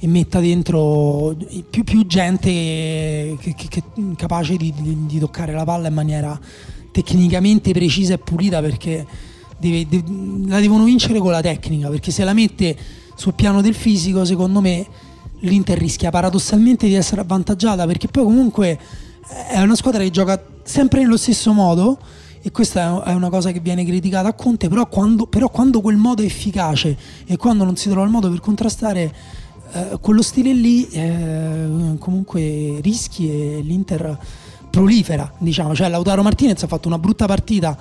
e 0.00 0.06
metta 0.06 0.40
dentro 0.40 1.36
più, 1.70 1.82
più 1.84 2.06
gente 2.06 2.48
che, 2.48 3.54
che- 3.56 3.68
che- 3.68 3.82
capace 4.16 4.56
di, 4.56 4.72
di- 4.76 5.06
di 5.06 5.18
toccare 5.18 5.52
la 5.52 5.64
palla 5.64 5.88
in 5.88 5.94
maniera 5.94 6.38
tecnicamente 6.92 7.72
precisa 7.72 8.14
e 8.14 8.18
pulita 8.18 8.60
perché 8.60 9.06
deve- 9.58 9.86
de- 9.88 10.04
la 10.46 10.60
devono 10.60 10.84
vincere 10.84 11.18
con 11.18 11.30
la 11.32 11.40
tecnica 11.40 11.88
perché 11.88 12.10
se 12.10 12.24
la 12.24 12.32
mette 12.32 12.76
sul 13.14 13.34
piano 13.34 13.60
del 13.60 13.74
fisico 13.74 14.24
secondo 14.24 14.60
me 14.60 14.86
l'Inter 15.40 15.78
rischia 15.78 16.10
paradossalmente 16.10 16.86
di 16.86 16.94
essere 16.94 17.20
avvantaggiata 17.20 17.86
perché 17.86 18.08
poi 18.08 18.24
comunque 18.24 18.78
è 19.50 19.60
una 19.60 19.74
squadra 19.76 20.02
che 20.02 20.10
gioca 20.10 20.42
sempre 20.62 21.00
nello 21.00 21.16
stesso 21.16 21.52
modo 21.52 21.98
e 22.40 22.50
questa 22.52 23.02
è 23.04 23.12
una 23.14 23.30
cosa 23.30 23.50
che 23.50 23.58
viene 23.60 23.84
criticata 23.84 24.28
a 24.28 24.32
Conte 24.32 24.68
però 24.68 24.86
quando, 24.88 25.26
però 25.26 25.48
quando 25.50 25.80
quel 25.80 25.96
modo 25.96 26.22
è 26.22 26.24
efficace 26.24 26.96
e 27.26 27.36
quando 27.36 27.64
non 27.64 27.76
si 27.76 27.88
trova 27.88 28.04
il 28.04 28.10
modo 28.12 28.30
per 28.30 28.40
contrastare 28.40 29.12
eh, 29.72 29.98
quello 30.00 30.22
stile 30.22 30.52
lì 30.52 30.88
eh, 30.88 31.96
comunque 31.98 32.78
rischi 32.80 33.30
e 33.30 33.60
l'Inter 33.60 34.18
prolifera 34.70 35.30
diciamo. 35.38 35.74
Cioè 35.74 35.88
Lautaro 35.88 36.22
Martinez 36.22 36.62
ha 36.62 36.66
fatto 36.66 36.88
una 36.88 36.98
brutta 36.98 37.26
partita 37.26 37.76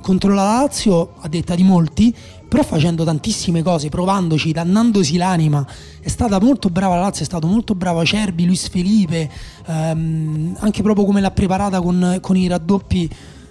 contro 0.00 0.34
la 0.34 0.44
Lazio 0.44 1.14
a 1.20 1.28
detta 1.28 1.54
di 1.54 1.62
molti 1.62 2.14
però 2.46 2.62
facendo 2.62 3.04
tantissime 3.04 3.62
cose 3.62 3.88
provandoci 3.88 4.52
dannandosi 4.52 5.16
l'anima. 5.16 5.66
È 6.00 6.08
stata 6.08 6.38
molto 6.38 6.68
brava 6.68 6.94
la 6.94 7.02
Lazio 7.02 7.22
è 7.22 7.26
stato 7.26 7.46
molto 7.46 7.74
bravo 7.74 8.00
Acerbi 8.00 8.44
Luis 8.44 8.68
Felipe 8.68 9.28
ehm, 9.66 10.56
anche 10.60 10.82
proprio 10.82 11.04
come 11.04 11.20
l'ha 11.20 11.32
preparata 11.32 11.80
con, 11.80 12.18
con 12.20 12.36
i 12.36 12.46
raddoppi 12.46 13.10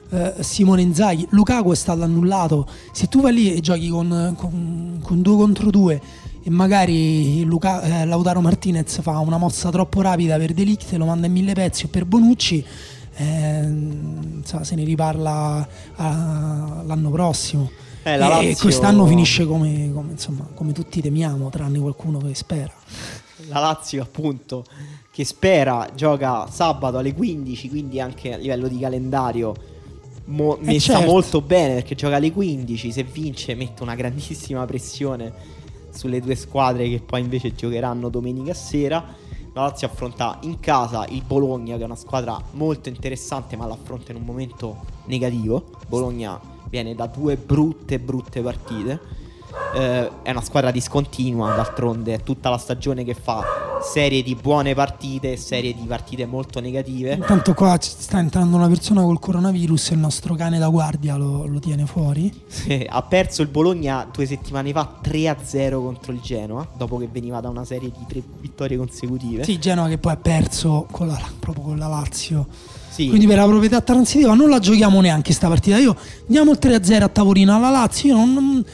eh, 0.09 0.35
Simone 0.39 0.83
Inzaghi. 0.83 1.27
Lukaku 1.31 1.71
è 1.71 1.75
stato 1.75 2.03
annullato. 2.03 2.67
Se 2.93 3.07
tu 3.07 3.19
vai 3.19 3.33
lì 3.33 3.53
e 3.53 3.59
giochi 3.59 3.89
con, 3.89 4.35
con, 4.37 4.99
con 5.01 5.21
due 5.21 5.35
contro 5.35 5.69
due 5.69 6.01
e 6.43 6.49
magari 6.49 7.43
Luca- 7.43 7.81
eh, 8.01 8.05
Lautaro 8.05 8.41
Martinez 8.41 9.01
fa 9.01 9.19
una 9.19 9.37
mossa 9.37 9.69
troppo 9.69 10.01
rapida 10.01 10.37
per 10.37 10.53
Delict 10.53 10.91
lo 10.93 11.05
manda 11.05 11.27
in 11.27 11.33
mille 11.33 11.53
pezzi 11.53 11.85
o 11.85 11.87
per 11.87 12.05
Bonucci 12.05 12.65
ehm, 13.15 14.37
insomma, 14.39 14.63
se 14.63 14.75
ne 14.75 14.83
riparla 14.83 15.67
ah, 15.95 16.83
l'anno 16.85 17.09
prossimo 17.11 17.69
Eh, 18.03 18.17
la 18.17 18.25
e 18.25 18.29
Lazio- 18.47 18.61
quest'anno 18.63 19.05
finisce 19.05 19.45
come, 19.45 19.91
come, 19.93 20.11
insomma, 20.11 20.47
come 20.53 20.73
tutti 20.73 21.01
temiamo 21.01 21.49
tranne 21.49 21.79
qualcuno 21.79 22.19
che 22.19 22.35
spera 22.35 22.71
La 23.47 23.59
Lazio 23.59 24.01
appunto 24.01 24.65
che 25.11 25.23
spera 25.25 25.89
gioca 25.95 26.47
sabato 26.49 26.97
alle 26.97 27.13
15, 27.13 27.69
quindi 27.69 27.99
anche 27.99 28.33
a 28.33 28.37
livello 28.37 28.67
di 28.67 28.79
calendario 28.79 29.53
mo- 30.25 30.57
Eh, 30.57 30.63
messa 30.65 30.93
certo. 30.95 31.05
molto 31.11 31.39
bene 31.41 31.75
perché 31.75 31.93
gioca 31.93 32.15
alle 32.15 32.31
15, 32.31 32.91
se 32.91 33.03
vince 33.03 33.53
mette 33.53 33.83
una 33.83 33.93
grandissima 33.95 34.65
pressione 34.65 35.31
sulle 35.93 36.19
due 36.19 36.35
squadre 36.35 36.89
che 36.89 37.01
poi 37.05 37.21
invece 37.21 37.53
giocheranno 37.53 38.09
domenica 38.09 38.53
sera. 38.53 39.03
La 39.53 39.61
Lazio 39.61 39.87
affronta 39.87 40.39
in 40.41 40.59
casa 40.59 41.05
il 41.09 41.23
Bologna 41.25 41.75
che 41.75 41.83
è 41.83 41.85
una 41.85 41.95
squadra 41.95 42.41
molto 42.51 42.89
interessante 42.89 43.55
ma 43.55 43.67
l'affronta 43.67 44.11
in 44.11 44.17
un 44.17 44.25
momento 44.25 44.77
negativo. 45.05 45.69
Bologna 45.87 46.39
viene 46.69 46.95
da 46.95 47.05
due 47.07 47.37
brutte 47.37 47.99
brutte 47.99 48.41
partite. 48.41 49.21
Eh, 49.75 50.09
è 50.23 50.31
una 50.31 50.41
squadra 50.41 50.71
discontinua, 50.71 51.53
d'altronde 51.55 52.13
è 52.15 52.21
tutta 52.23 52.49
la 52.49 52.57
stagione 52.57 53.03
che 53.03 53.13
fa 53.15 53.43
serie 53.81 54.23
di 54.23 54.35
buone 54.35 54.73
partite 54.75 55.33
e 55.33 55.37
serie 55.37 55.73
di 55.73 55.83
partite 55.85 56.25
molto 56.25 56.59
negative. 56.61 57.13
intanto 57.13 57.53
qua 57.53 57.77
sta 57.81 58.17
entrando 58.19 58.55
una 58.55 58.67
persona 58.67 59.01
col 59.01 59.19
coronavirus 59.19 59.89
e 59.89 59.93
il 59.95 59.99
nostro 59.99 60.35
cane 60.35 60.57
da 60.57 60.69
guardia 60.69 61.17
lo, 61.17 61.45
lo 61.47 61.59
tiene 61.59 61.85
fuori 61.85 62.31
Sì, 62.47 62.85
ha 62.87 63.01
perso 63.01 63.41
il 63.41 63.49
Bologna 63.49 64.07
due 64.11 64.25
settimane 64.25 64.71
fa 64.71 64.99
3-0 65.03 65.71
contro 65.81 66.13
il 66.13 66.21
Genoa, 66.21 66.65
dopo 66.77 66.97
che 66.97 67.09
veniva 67.11 67.41
da 67.41 67.49
una 67.49 67.65
serie 67.65 67.89
di 67.89 68.05
tre 68.07 68.21
vittorie 68.39 68.77
consecutive. 68.77 69.43
sì 69.43 69.59
Genova 69.59 69.87
che 69.89 69.97
poi 69.97 70.13
ha 70.13 70.17
perso 70.17 70.87
con 70.91 71.07
la, 71.07 71.19
proprio 71.39 71.63
con 71.63 71.77
la 71.77 71.87
Lazio 71.87 72.45
Sì. 72.89 73.07
Quindi 73.09 73.25
per 73.27 73.37
la 73.37 73.45
proprietà 73.47 73.81
transitiva 73.81 74.33
non 74.33 74.49
la 74.49 74.59
giochiamo 74.59 75.01
neanche 75.01 75.33
sta 75.33 75.47
partita. 75.47 75.77
Io 75.77 75.95
diamo 76.27 76.51
il 76.51 76.59
3-0 76.61 77.01
a 77.01 77.07
tavolino 77.09 77.55
alla 77.55 77.69
Lazio. 77.71 78.09
Io 78.09 78.15
non, 78.15 78.33
non- 78.33 78.65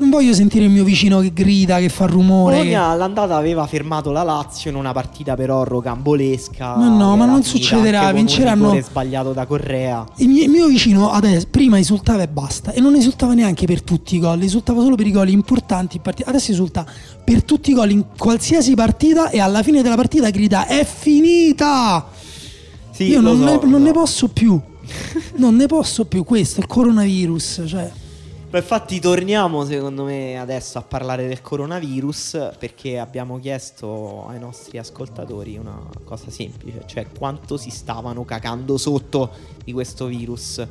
Non 0.00 0.08
voglio 0.08 0.32
sentire 0.32 0.64
il 0.64 0.70
mio 0.70 0.82
vicino 0.82 1.20
che 1.20 1.30
grida, 1.30 1.78
che 1.78 1.90
fa 1.90 2.06
rumore. 2.06 2.54
che- 2.54 2.60
Bologna 2.62 2.84
all'andata 2.86 3.36
aveva 3.36 3.66
fermato 3.66 4.10
la 4.10 4.22
Lazio 4.22 4.70
in 4.70 4.76
una 4.76 4.92
partita 4.92 5.34
però 5.34 5.62
rocambolesca. 5.62 6.74
Ma 6.76 6.88
no, 6.88 7.16
ma 7.16 7.26
non 7.26 7.42
succederà, 7.42 8.08
un 8.08 8.14
vinceranno- 8.14 8.64
rigore 8.70 8.82
sbagliato 8.82 9.32
da 9.34 9.44
Correa. 9.44 10.06
Il 10.16 10.28
mio, 10.28 10.42
il 10.44 10.48
mio 10.48 10.66
vicino 10.68 11.10
adesso, 11.10 11.46
prima 11.50 11.78
esultava 11.78 12.22
e 12.22 12.28
basta. 12.28 12.72
E 12.72 12.80
non 12.80 12.94
esultava 12.94 13.34
neanche 13.34 13.66
per 13.66 13.82
tutti 13.82 14.16
i 14.16 14.20
gol, 14.20 14.40
esultava 14.40 14.80
solo 14.80 14.94
per 14.94 15.06
i 15.06 15.12
gol 15.12 15.28
importanti. 15.28 15.96
in 15.96 16.02
partita. 16.02 16.30
Adesso 16.30 16.50
esulta 16.52 16.86
per 17.22 17.44
tutti 17.44 17.70
i 17.70 17.74
gol 17.74 17.90
in 17.90 18.04
qualsiasi 18.16 18.74
partita 18.74 19.28
e 19.28 19.38
alla 19.38 19.62
fine 19.62 19.82
della 19.82 19.96
partita 19.96 20.30
grida: 20.30 20.66
È 20.66 20.82
finita! 20.82 22.08
Sì, 22.90 23.04
Io 23.04 23.20
non, 23.20 23.36
so, 23.36 23.44
ne, 23.44 23.50
non 23.62 23.70
lo 23.70 23.78
ne 23.78 23.86
so. 23.88 23.92
posso 23.92 24.28
più. 24.28 24.58
non 25.36 25.56
ne 25.56 25.66
posso 25.66 26.06
più. 26.06 26.24
Questo, 26.24 26.60
il 26.60 26.66
coronavirus. 26.66 27.64
Cioè, 27.66 27.90
Ma 28.52 28.58
infatti 28.58 28.98
torniamo 28.98 29.64
secondo 29.64 30.02
me 30.02 30.36
adesso 30.36 30.78
a 30.78 30.82
parlare 30.82 31.28
del 31.28 31.40
coronavirus 31.40 32.50
perché 32.58 32.98
abbiamo 32.98 33.38
chiesto 33.38 34.26
ai 34.26 34.40
nostri 34.40 34.76
ascoltatori 34.76 35.56
una 35.56 35.78
cosa 36.02 36.30
semplice, 36.30 36.82
cioè 36.86 37.06
quanto 37.16 37.56
si 37.56 37.70
stavano 37.70 38.24
cagando 38.24 38.76
sotto 38.76 39.30
di 39.64 39.72
questo 39.72 40.06
virus 40.06 40.66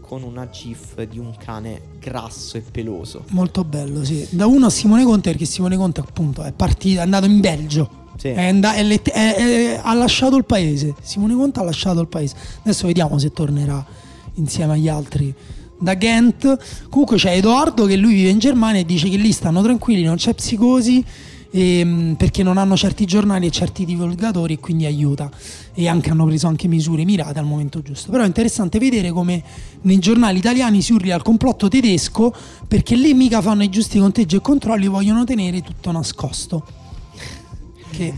con 0.00 0.22
una 0.22 0.48
gif 0.48 1.02
di 1.02 1.18
un 1.18 1.34
cane 1.36 1.82
grasso 2.00 2.56
e 2.56 2.62
peloso. 2.62 3.24
molto 3.28 3.62
bello, 3.62 4.02
sì. 4.04 4.26
Da 4.30 4.46
uno 4.46 4.64
a 4.66 4.70
Simone 4.70 5.04
Conte, 5.04 5.28
perché 5.28 5.44
Simone 5.44 5.76
Conte, 5.76 6.00
appunto, 6.00 6.42
è 6.44 6.52
partito, 6.52 7.00
è 7.00 7.02
andato 7.02 7.26
in 7.26 7.40
Belgio. 7.40 8.06
Sì. 8.16 8.28
È 8.28 8.42
and- 8.42 8.64
è 8.64 8.82
let- 8.82 9.10
è- 9.10 9.78
ha 9.82 9.92
lasciato 9.92 10.36
il 10.36 10.46
paese. 10.46 10.94
Simone 11.02 11.34
Conte 11.34 11.60
ha 11.60 11.62
lasciato 11.62 12.00
il 12.00 12.08
paese. 12.08 12.34
Adesso 12.60 12.86
vediamo 12.86 13.18
se 13.18 13.32
tornerà 13.32 13.84
insieme 14.36 14.72
agli 14.72 14.88
altri 14.88 15.34
da 15.78 15.94
Ghent. 15.94 16.86
Comunque 16.88 17.16
c'è 17.16 17.32
Edoardo 17.36 17.86
che 17.86 17.96
lui 17.96 18.14
vive 18.14 18.30
in 18.30 18.38
Germania 18.38 18.80
e 18.80 18.84
dice 18.84 19.08
che 19.08 19.16
lì 19.16 19.32
stanno 19.32 19.62
tranquilli, 19.62 20.02
non 20.02 20.16
c'è 20.16 20.34
psicosi. 20.34 21.04
ehm, 21.50 22.14
perché 22.18 22.42
non 22.42 22.58
hanno 22.58 22.76
certi 22.76 23.06
giornali 23.06 23.46
e 23.46 23.50
certi 23.50 23.86
divulgatori 23.86 24.52
e 24.54 24.58
quindi 24.58 24.84
aiuta 24.84 25.30
e 25.72 25.88
anche 25.88 26.10
hanno 26.10 26.26
preso 26.26 26.46
anche 26.46 26.68
misure 26.68 27.06
mirate 27.06 27.38
al 27.38 27.46
momento 27.46 27.80
giusto 27.80 28.10
però 28.10 28.22
è 28.22 28.26
interessante 28.26 28.78
vedere 28.78 29.10
come 29.12 29.42
nei 29.82 29.98
giornali 29.98 30.36
italiani 30.36 30.82
si 30.82 30.92
urli 30.92 31.10
al 31.10 31.22
complotto 31.22 31.68
tedesco 31.68 32.34
perché 32.68 32.96
lì 32.96 33.14
mica 33.14 33.40
fanno 33.40 33.62
i 33.62 33.70
giusti 33.70 33.98
conteggi 33.98 34.36
e 34.36 34.40
controlli 34.42 34.88
vogliono 34.88 35.24
tenere 35.24 35.62
tutto 35.62 35.90
nascosto 35.90 36.66
che 37.92 38.12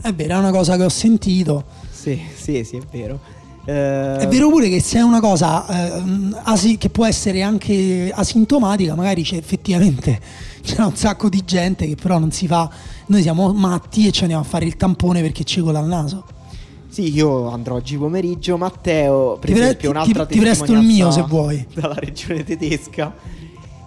è 0.00 0.14
vero 0.14 0.36
è 0.36 0.38
una 0.38 0.50
cosa 0.50 0.74
che 0.78 0.84
ho 0.84 0.88
sentito 0.88 1.64
Sì, 1.90 2.18
sì, 2.34 2.64
sì, 2.64 2.76
è 2.78 2.82
vero. 2.90 3.20
Eh, 3.64 4.16
è 4.16 4.26
vero 4.28 4.48
pure 4.48 4.68
che 4.68 4.80
se 4.80 4.98
è 4.98 5.02
una 5.02 5.20
cosa 5.20 5.66
eh, 5.96 6.02
asi- 6.42 6.76
che 6.78 6.88
può 6.90 7.06
essere 7.06 7.42
anche 7.42 8.10
asintomatica, 8.12 8.94
magari 8.96 9.22
c'è 9.22 9.36
effettivamente 9.36 10.18
c'è 10.62 10.82
un 10.82 10.96
sacco 10.96 11.28
di 11.28 11.42
gente 11.44 11.86
che 11.86 11.94
però 11.94 12.18
non 12.18 12.32
si 12.32 12.46
fa. 12.46 12.68
Noi 13.06 13.22
siamo 13.22 13.52
matti 13.52 14.06
e 14.08 14.10
ci 14.10 14.22
andiamo 14.22 14.42
a 14.42 14.46
fare 14.46 14.64
il 14.64 14.76
tampone 14.76 15.20
perché 15.20 15.44
ci 15.44 15.60
cola 15.60 15.78
al 15.78 15.86
naso. 15.86 16.24
Sì, 16.88 17.12
io 17.12 17.48
andrò 17.50 17.76
oggi 17.76 17.96
pomeriggio. 17.96 18.56
Matteo, 18.58 19.38
per 19.38 19.48
Ti 19.48 19.52
pre- 19.54 19.62
esempio, 19.64 19.90
ti- 19.90 19.96
un'altra 19.96 20.26
ti- 20.26 20.34
ti 20.34 20.40
presto 20.40 20.72
il 20.72 20.80
mio, 20.80 21.10
se 21.10 21.22
vuoi. 21.22 21.66
Dalla 21.72 21.94
regione 21.94 22.44
tedesca. 22.44 23.14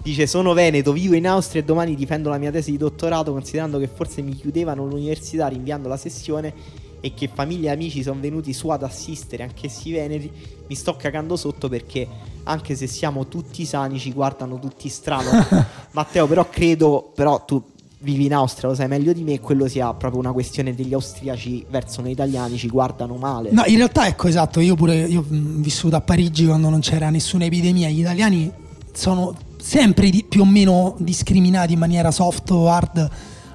Dice: 0.02 0.26
Sono 0.26 0.54
veneto, 0.54 0.92
vivo 0.94 1.16
in 1.16 1.28
Austria 1.28 1.62
e 1.62 1.66
domani 1.66 1.96
difendo 1.96 2.30
la 2.30 2.38
mia 2.38 2.50
tesi 2.52 2.72
di 2.72 2.78
dottorato. 2.78 3.32
Considerando 3.32 3.78
che 3.78 3.90
forse 3.94 4.22
mi 4.22 4.34
chiudevano 4.34 4.86
l'università 4.86 5.48
rinviando 5.48 5.88
la 5.88 5.98
sessione 5.98 6.54
e 7.02 7.14
che 7.14 7.30
famiglie 7.34 7.68
e 7.68 7.72
amici 7.72 8.04
sono 8.04 8.20
venuti 8.20 8.54
su 8.54 8.70
ad 8.70 8.84
assistere, 8.84 9.44
anch'essi 9.44 9.92
veneti, 9.92 10.32
mi 10.68 10.76
sto 10.76 10.96
cagando 10.96 11.36
sotto 11.36 11.70
perché 11.70 12.08
anche 12.44 12.76
se 12.76 12.88
siamo 12.88 13.28
tutti 13.28 13.66
sani 13.66 14.00
ci 14.00 14.12
guardano 14.12 14.60
tutti 14.60 14.90
strano. 14.90 15.30
Matteo, 15.92 16.28
però 16.28 16.48
credo, 16.50 17.12
però 17.14 17.44
tu 17.46 17.62
vivi 18.00 18.26
in 18.26 18.34
Austria, 18.34 18.70
lo 18.70 18.76
sai 18.76 18.88
meglio 18.88 19.14
di 19.14 19.24
me, 19.24 19.40
quello 19.40 19.68
sia 19.68 19.92
proprio 19.94 20.20
una 20.20 20.32
questione 20.32 20.76
degli 20.76 20.94
austriaci 20.94 21.66
verso 21.70 22.02
noi 22.02 22.12
italiani, 22.12 22.58
ci 22.58 22.68
guardano 22.68 23.16
male. 23.16 23.52
No, 23.52 23.64
in 23.66 23.78
realtà 23.78 24.08
ecco 24.08 24.28
esatto, 24.28 24.60
io 24.60 24.76
pure 24.76 25.06
io 25.06 25.22
ho 25.22 25.26
vissuto 25.28 25.96
a 25.96 26.02
Parigi 26.02 26.46
quando 26.46 26.70
non 26.70 26.82
c'era 26.82 27.10
nessuna 27.10 27.46
epidemia, 27.46 27.90
gli 27.90 28.00
italiani 28.00 28.52
sono 28.94 29.36
sempre 29.58 30.10
di- 30.12 30.24
più 30.28 30.42
o 30.42 30.46
meno 30.46 30.96
discriminati 31.00 31.74
in 31.74 31.80
maniera 31.80 32.12
soft 32.12 32.52
o 32.52 32.70
hard 32.70 33.10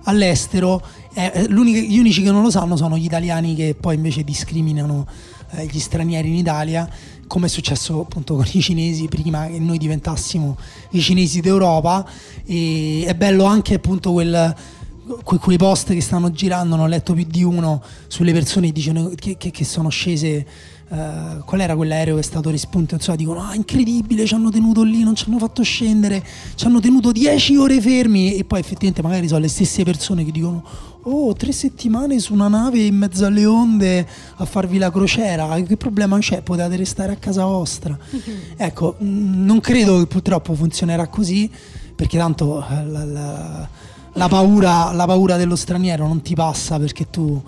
all'estero, 0.04 0.82
Eh, 1.12 1.30
eh, 1.34 1.46
gli 1.48 1.98
unici 1.98 2.22
che 2.22 2.30
non 2.30 2.42
lo 2.42 2.50
sanno 2.50 2.76
sono 2.76 2.96
gli 2.96 3.04
italiani 3.04 3.54
che 3.54 3.76
poi 3.78 3.96
invece 3.96 4.22
discriminano 4.22 5.06
eh, 5.52 5.66
gli 5.66 5.80
stranieri 5.80 6.28
in 6.28 6.36
Italia, 6.36 6.88
come 7.26 7.46
è 7.46 7.48
successo 7.48 8.00
appunto 8.00 8.36
con 8.36 8.46
i 8.52 8.60
cinesi 8.60 9.08
prima 9.08 9.46
che 9.46 9.58
noi 9.58 9.78
diventassimo 9.78 10.56
i 10.90 11.00
cinesi 11.00 11.40
d'Europa. 11.40 12.06
E 12.44 13.04
è 13.06 13.14
bello 13.14 13.44
anche 13.44 13.74
appunto 13.74 14.12
quel 14.12 14.54
que- 14.54 14.79
quei 15.24 15.56
post 15.56 15.92
che 15.92 16.00
stanno 16.00 16.30
girando, 16.30 16.76
ne 16.76 16.82
ho 16.82 16.86
letto 16.86 17.14
più 17.14 17.24
di 17.28 17.42
uno 17.42 17.82
sulle 18.06 18.32
persone 18.32 18.66
che 18.66 18.72
dicono 18.72 19.10
che, 19.14 19.36
che- 19.36 19.50
che 19.50 19.64
sono 19.64 19.88
scese. 19.88 20.46
eh, 20.92 21.38
qual 21.44 21.60
era 21.60 21.76
quell'aereo 21.76 22.14
che 22.14 22.20
è 22.20 22.24
stato 22.24 22.50
rispunto? 22.50 22.94
Insomma, 22.94 23.16
dicono: 23.16 23.40
Ah, 23.42 23.54
incredibile, 23.54 24.26
ci 24.26 24.34
hanno 24.34 24.50
tenuto 24.50 24.82
lì, 24.82 25.02
non 25.04 25.14
ci 25.14 25.24
hanno 25.28 25.38
fatto 25.38 25.62
scendere, 25.62 26.20
ci 26.56 26.66
hanno 26.66 26.80
tenuto 26.80 27.12
10 27.12 27.56
ore 27.56 27.80
fermi. 27.80 28.34
E 28.34 28.44
poi 28.44 28.58
effettivamente, 28.58 29.00
magari 29.02 29.28
sono 29.28 29.38
le 29.40 29.46
stesse 29.48 29.84
persone 29.84 30.24
che 30.24 30.32
dicono: 30.32 30.64
Oh, 31.02 31.32
tre 31.34 31.52
settimane 31.52 32.18
su 32.18 32.32
una 32.34 32.48
nave 32.48 32.80
in 32.82 32.96
mezzo 32.96 33.24
alle 33.24 33.46
onde 33.46 34.04
a 34.36 34.44
farvi 34.44 34.78
la 34.78 34.90
crociera. 34.90 35.60
Che 35.62 35.76
problema 35.76 36.18
c'è? 36.18 36.42
Potete 36.42 36.74
restare 36.76 37.12
a 37.12 37.16
casa 37.16 37.44
vostra. 37.44 37.96
ecco, 38.56 38.96
mh, 38.98 39.44
non 39.44 39.60
credo 39.60 39.98
che 40.00 40.06
purtroppo 40.06 40.54
funzionerà 40.54 41.06
così, 41.06 41.48
perché 41.94 42.18
tanto 42.18 42.64
eh, 42.68 42.84
la- 42.86 43.04
la- 43.04 43.68
la 44.14 44.28
paura, 44.28 44.92
la 44.92 45.06
paura 45.06 45.36
dello 45.36 45.56
straniero 45.56 46.06
non 46.06 46.22
ti 46.22 46.34
passa 46.34 46.78
perché 46.78 47.08
tu 47.10 47.40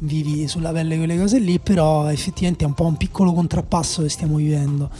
vivi 0.00 0.46
sulla 0.46 0.70
pelle 0.70 0.96
quelle 0.96 1.18
cose 1.18 1.38
lì, 1.38 1.58
però 1.58 2.08
effettivamente 2.08 2.64
è 2.64 2.66
un 2.66 2.74
po' 2.74 2.84
un 2.84 2.96
piccolo 2.96 3.32
contrappasso 3.32 4.02
che 4.02 4.08
stiamo 4.08 4.36
vivendo. 4.36 4.90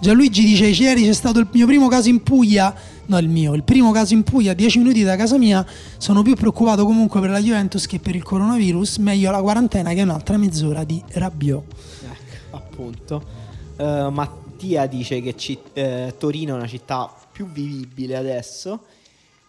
Gianluigi 0.00 0.44
dice: 0.44 0.66
Ieri 0.66 1.02
c'è 1.04 1.12
stato 1.12 1.38
il 1.38 1.48
mio 1.52 1.66
primo 1.66 1.88
caso 1.88 2.08
in 2.08 2.22
Puglia. 2.22 2.74
No, 3.06 3.18
il 3.18 3.28
mio, 3.28 3.54
il 3.54 3.62
primo 3.62 3.92
caso 3.92 4.14
in 4.14 4.22
Puglia, 4.24 4.52
a 4.52 4.54
10 4.54 4.78
minuti 4.78 5.02
da 5.02 5.16
casa 5.16 5.38
mia. 5.38 5.64
Sono 5.96 6.22
più 6.22 6.34
preoccupato 6.34 6.84
comunque 6.84 7.20
per 7.20 7.30
la 7.30 7.40
Juventus 7.40 7.86
che 7.86 7.98
per 7.98 8.14
il 8.14 8.22
coronavirus. 8.22 8.98
Meglio 8.98 9.30
la 9.30 9.40
quarantena 9.40 9.92
che 9.92 10.02
un'altra 10.02 10.36
mezz'ora 10.36 10.84
di 10.84 11.02
Rabiot. 11.12 11.64
Ecco, 12.02 12.56
appunto. 12.56 13.22
Eh, 13.76 14.08
Mattia 14.10 14.86
dice 14.86 15.20
che 15.20 15.36
ci- 15.36 15.58
eh, 15.74 16.14
Torino 16.18 16.54
è 16.54 16.56
una 16.56 16.66
città 16.66 17.10
più 17.30 17.46
vivibile 17.50 18.16
adesso. 18.16 18.80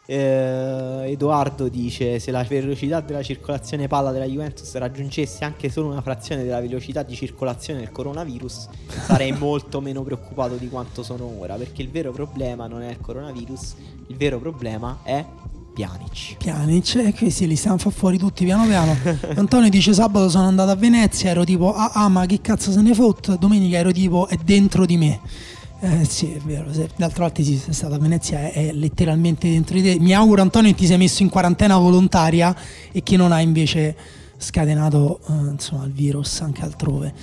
Eh, 0.10 1.12
Edoardo 1.12 1.68
dice 1.68 2.18
se 2.20 2.32
la 2.32 2.42
velocità 2.42 3.02
della 3.02 3.22
circolazione 3.22 3.90
palla 3.90 4.12
della 4.12 4.24
Juventus 4.24 4.74
raggiungesse 4.76 5.44
anche 5.44 5.70
solo 5.70 5.90
una 5.90 6.02
frazione 6.02 6.46
della 6.46 6.62
velocità 6.62 7.04
di 7.04 7.14
circolazione 7.14 7.80
del 7.80 7.92
coronavirus 7.92 8.70
sarei 9.06 9.34
molto 9.38 9.82
meno 9.82 10.04
preoccupato 10.04 10.56
di 10.56 10.70
quanto 10.70 11.04
sono 11.04 11.30
ora 11.38 11.56
perché 11.56 11.82
il 11.82 11.90
vero 11.90 12.14
problema 12.14 12.68
non 12.68 12.84
è 12.84 12.92
il 12.92 13.02
coronavirus 13.02 13.76
il 14.08 14.16
vero 14.16 14.40
problema 14.40 15.00
è 15.04 15.26
Pjanic 15.74 16.38
Pjanic 16.38 16.96
e 16.96 17.14
questi 17.14 17.46
li 17.46 17.58
stiamo 17.58 17.76
a 17.76 17.80
far 17.80 17.92
fuori 17.92 18.18
tutti 18.18 18.46
piano 18.46 18.66
piano. 18.66 18.98
Antonio 19.36 19.70
dice 19.70 19.94
sabato 19.94 20.28
sono 20.28 20.48
andato 20.48 20.72
a 20.72 20.76
Venezia, 20.76 21.30
ero 21.30 21.44
tipo 21.44 21.72
ah, 21.74 21.92
ah 21.94 22.08
ma 22.08 22.26
che 22.26 22.42
cazzo 22.42 22.72
se 22.72 22.82
ne 22.82 22.96
fotte, 22.96 23.38
domenica 23.38 23.78
ero 23.78 23.92
tipo 23.92 24.28
è 24.28 24.38
dentro 24.38 24.86
di 24.86 24.98
me. 24.98 25.20
Eh, 25.80 26.06
sì, 26.06 26.34
è 26.34 26.40
vero, 26.40 26.72
d'altra 26.96 27.26
parte 27.26 27.44
sì, 27.44 27.56
sei 27.56 27.74
stato 27.74 27.94
a 27.94 28.00
Venezia, 28.00 28.40
è, 28.40 28.52
è 28.52 28.72
letteralmente 28.74 29.48
dentro 29.48 29.76
di 29.76 29.84
te. 29.84 30.00
Mi 30.00 30.14
auguro 30.14 30.42
Antonio 30.42 30.72
che 30.72 30.78
ti 30.78 30.86
sei 30.88 30.98
messo 30.98 31.22
in 31.22 31.30
quarantena 31.30 31.78
volontaria 31.78 32.56
e 32.92 33.04
che 33.04 33.16
non 33.16 33.32
hai 33.32 33.44
invece 33.44 33.96
scatenato 34.38 35.20
eh, 35.28 35.34
insomma, 35.52 35.86
il 35.86 35.92
virus 35.92 36.42
anche 36.42 36.64
altrove. 36.64 37.14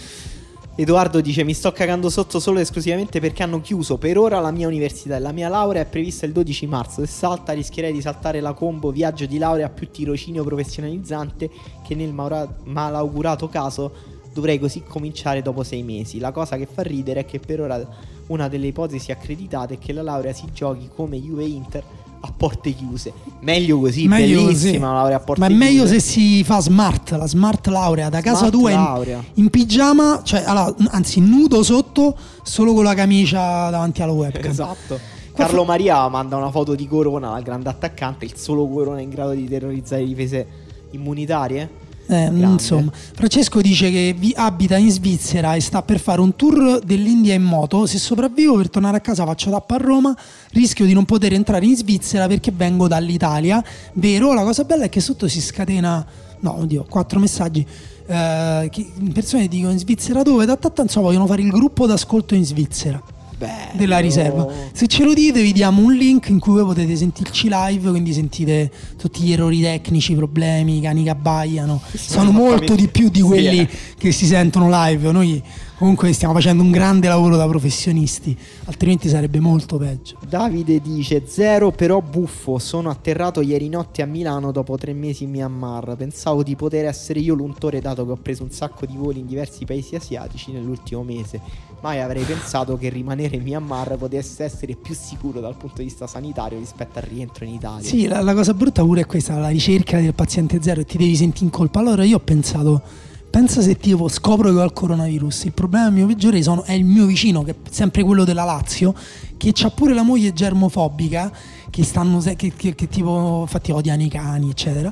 Edoardo 0.76 1.20
dice: 1.20 1.42
Mi 1.42 1.52
sto 1.52 1.72
cagando 1.72 2.08
sotto 2.08 2.38
solo 2.38 2.60
e 2.60 2.62
esclusivamente 2.62 3.18
perché 3.18 3.42
hanno 3.42 3.60
chiuso 3.60 3.98
per 3.98 4.18
ora 4.18 4.38
la 4.38 4.52
mia 4.52 4.68
università 4.68 5.16
e 5.16 5.20
la 5.20 5.32
mia 5.32 5.48
laurea 5.48 5.82
è 5.82 5.86
prevista 5.86 6.24
il 6.24 6.30
12 6.30 6.66
marzo. 6.68 7.00
Se 7.04 7.08
salta, 7.08 7.52
rischierei 7.52 7.92
di 7.92 8.00
saltare 8.00 8.40
la 8.40 8.52
combo 8.52 8.92
viaggio 8.92 9.26
di 9.26 9.38
laurea 9.38 9.68
più 9.68 9.90
tirocinio 9.90 10.44
professionalizzante. 10.44 11.50
Che 11.84 11.94
nel 11.96 12.12
maura- 12.12 12.56
malaugurato 12.64 13.48
caso 13.48 14.12
dovrei 14.32 14.60
così 14.60 14.84
cominciare 14.84 15.42
dopo 15.42 15.64
sei 15.64 15.82
mesi. 15.82 16.20
La 16.20 16.30
cosa 16.30 16.56
che 16.56 16.66
fa 16.66 16.82
ridere 16.82 17.20
è 17.20 17.24
che 17.24 17.40
per 17.40 17.60
ora 17.60 18.12
una 18.28 18.48
delle 18.48 18.66
ipotesi 18.68 19.10
accreditate 19.12 19.74
è 19.74 19.78
che 19.78 19.92
la 19.92 20.02
laurea 20.02 20.32
si 20.32 20.44
giochi 20.52 20.88
come 20.94 21.20
Juve 21.20 21.44
Inter 21.44 21.82
a 22.20 22.32
porte 22.34 22.72
chiuse. 22.72 23.12
Meglio 23.40 23.78
così, 23.78 24.06
Meglio 24.08 24.44
bellissima 24.44 24.70
così. 24.70 24.78
la 24.78 24.92
laurea 24.92 25.16
a 25.16 25.20
porte 25.20 25.40
Ma 25.40 25.46
è 25.46 25.50
chiuse. 25.50 25.64
meglio 25.64 25.86
se 25.86 26.00
si 26.00 26.42
fa 26.42 26.60
smart, 26.60 27.10
la 27.10 27.26
smart 27.26 27.66
laurea 27.66 28.08
da 28.08 28.22
casa 28.22 28.46
Smart 28.48 28.52
tua 28.52 28.70
in, 28.70 29.22
in 29.34 29.50
pigiama, 29.50 30.22
cioè 30.22 30.42
allora, 30.46 30.74
anzi 30.90 31.20
nudo 31.20 31.62
sotto, 31.62 32.16
solo 32.42 32.72
con 32.72 32.84
la 32.84 32.94
camicia 32.94 33.68
davanti 33.68 34.00
alla 34.00 34.12
webcam. 34.12 34.50
Esatto. 34.50 34.98
Carlo 35.34 35.60
fa- 35.62 35.66
Maria 35.66 36.08
manda 36.08 36.36
una 36.36 36.50
foto 36.50 36.74
di 36.74 36.86
Corona, 36.88 37.36
il 37.36 37.44
grande 37.44 37.68
attaccante, 37.68 38.24
il 38.24 38.36
solo 38.36 38.66
Corona 38.68 39.00
in 39.00 39.10
grado 39.10 39.32
di 39.32 39.46
terrorizzare 39.46 40.00
le 40.00 40.08
difese 40.08 40.46
immunitarie. 40.92 41.82
Eh, 42.06 42.26
insomma, 42.26 42.92
Francesco 42.92 43.62
dice 43.62 43.90
che 43.90 44.14
vi 44.16 44.32
abita 44.36 44.76
in 44.76 44.90
Svizzera 44.90 45.54
e 45.54 45.60
sta 45.60 45.82
per 45.82 45.98
fare 45.98 46.20
un 46.20 46.36
tour 46.36 46.80
dell'India 46.84 47.34
in 47.34 47.42
moto. 47.42 47.86
Se 47.86 47.98
sopravvivo 47.98 48.56
per 48.56 48.68
tornare 48.68 48.98
a 48.98 49.00
casa 49.00 49.24
faccio 49.24 49.50
tappa 49.50 49.76
a 49.76 49.78
Roma, 49.78 50.14
rischio 50.52 50.84
di 50.84 50.92
non 50.92 51.04
poter 51.04 51.32
entrare 51.32 51.64
in 51.64 51.76
Svizzera 51.76 52.26
perché 52.26 52.52
vengo 52.54 52.88
dall'Italia. 52.88 53.64
Vero, 53.94 54.34
la 54.34 54.42
cosa 54.42 54.64
bella 54.64 54.84
è 54.84 54.88
che 54.88 55.00
sotto 55.00 55.28
si 55.28 55.40
scatena, 55.40 56.04
no, 56.40 56.58
oddio, 56.58 56.84
quattro 56.88 57.18
messaggi. 57.20 57.66
eh, 58.06 58.70
persone 59.12 59.48
dicono 59.48 59.72
in 59.72 59.78
Svizzera 59.78 60.22
dove? 60.22 60.44
Da 60.44 60.56
tanto 60.56 60.82
insomma 60.82 61.06
vogliono 61.06 61.26
fare 61.26 61.40
il 61.40 61.50
gruppo 61.50 61.86
d'ascolto 61.86 62.34
in 62.34 62.44
Svizzera 62.44 63.02
Bello. 63.36 63.72
della 63.74 63.98
riserva. 63.98 64.46
Se 64.72 64.86
ce 64.86 65.04
lo 65.04 65.12
dite, 65.12 65.42
vi 65.42 65.52
diamo 65.52 65.82
un 65.82 65.92
link 65.92 66.28
in 66.28 66.38
cui 66.38 66.54
voi 66.54 66.64
potete 66.64 66.96
sentirci 66.96 67.48
live, 67.50 67.90
quindi 67.90 68.12
sentite 68.12 68.70
tutti 68.96 69.22
gli 69.22 69.32
errori 69.32 69.60
tecnici, 69.60 70.12
i 70.12 70.16
problemi, 70.16 70.78
i 70.78 70.80
cani 70.80 71.02
che 71.02 71.10
abbaiano. 71.10 71.80
Sono 71.94 72.30
molto 72.30 72.74
di 72.74 72.88
più 72.88 73.08
di 73.08 73.20
quelli 73.20 73.60
eh. 73.60 73.68
che 73.96 74.12
si 74.12 74.26
sentono 74.26 74.68
live. 74.70 75.10
Noi 75.12 75.42
comunque 75.76 76.12
stiamo 76.12 76.32
facendo 76.34 76.62
un 76.62 76.70
grande 76.70 77.08
lavoro 77.08 77.36
da 77.36 77.46
professionisti, 77.46 78.36
altrimenti 78.64 79.08
sarebbe 79.08 79.40
molto 79.40 79.76
peggio. 79.76 80.16
Davide 80.26 80.80
dice 80.80 81.24
zero 81.26 81.72
però 81.72 82.00
buffo, 82.00 82.58
sono 82.58 82.90
atterrato 82.90 83.40
ieri 83.40 83.68
notte 83.68 84.02
a 84.02 84.06
Milano 84.06 84.52
dopo 84.52 84.76
tre 84.76 84.92
mesi 84.92 85.24
in 85.24 85.30
Myanmar, 85.30 85.96
pensavo 85.96 86.42
di 86.42 86.54
poter 86.56 86.86
essere 86.86 87.20
io 87.20 87.34
l'untore 87.34 87.80
dato 87.80 88.04
che 88.06 88.12
ho 88.12 88.18
preso 88.20 88.44
un 88.44 88.50
sacco 88.50 88.86
di 88.86 88.96
voli 88.96 89.20
in 89.20 89.26
diversi 89.26 89.64
paesi 89.64 89.96
asiatici 89.96 90.52
nell'ultimo 90.52 91.02
mese, 91.02 91.40
mai 91.84 92.00
avrei 92.00 92.24
pensato 92.24 92.78
che 92.78 92.88
rimanere 92.88 93.36
in 93.36 93.42
Myanmar 93.42 93.98
potesse 93.98 94.42
essere 94.42 94.74
più 94.74 94.94
sicuro 94.94 95.40
dal 95.40 95.54
punto 95.54 95.82
di 95.82 95.84
vista 95.84 96.06
sanitario 96.06 96.58
rispetto 96.58 96.98
al 96.98 97.04
rientro 97.04 97.44
in 97.44 97.52
Italia. 97.52 97.86
Sì, 97.86 98.06
la, 98.06 98.22
la 98.22 98.32
cosa 98.32 98.54
brutta 98.54 98.82
pure 98.82 99.02
è 99.02 99.06
questa, 99.06 99.36
la 99.36 99.48
ricerca 99.48 100.00
del 100.00 100.14
paziente 100.14 100.62
zero 100.62 100.80
e 100.80 100.86
ti 100.86 100.96
devi 100.96 101.14
sentire 101.14 101.44
in 101.44 101.50
colpa. 101.50 101.80
Allora 101.80 102.02
io 102.02 102.16
ho 102.16 102.20
pensato, 102.20 102.80
pensa 103.28 103.60
se 103.60 103.76
tipo 103.76 104.08
scopro 104.08 104.50
che 104.50 104.58
ho 104.58 104.64
il 104.64 104.72
coronavirus, 104.72 105.44
il 105.44 105.52
problema 105.52 105.90
mio 105.90 106.06
peggiore 106.06 106.42
sono- 106.42 106.62
è 106.62 106.72
il 106.72 106.86
mio 106.86 107.04
vicino, 107.04 107.42
che 107.42 107.50
è 107.50 107.54
sempre 107.70 108.02
quello 108.02 108.24
della 108.24 108.44
Lazio, 108.44 108.94
che 109.36 109.52
ha 109.62 109.68
pure 109.70 109.92
la 109.92 110.02
moglie 110.02 110.32
germofobica, 110.32 111.30
che 111.68 111.84
stanno, 111.84 112.18
che, 112.20 112.52
che- 112.56 112.74
che 112.74 112.88
tipo, 112.88 113.40
infatti 113.42 113.72
odiano 113.72 114.02
i 114.02 114.08
cani, 114.08 114.48
eccetera. 114.48 114.90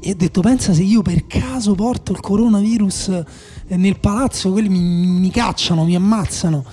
E 0.00 0.12
ho 0.12 0.14
detto, 0.16 0.40
pensa 0.40 0.72
se 0.72 0.82
io 0.84 1.02
per 1.02 1.26
caso 1.26 1.74
porto 1.74 2.12
il 2.12 2.20
coronavirus 2.20 3.22
nel 3.76 3.98
palazzo, 3.98 4.50
quelli 4.52 4.68
mi, 4.68 4.78
mi 4.80 5.30
cacciano, 5.30 5.84
mi 5.84 5.94
ammazzano. 5.94 6.64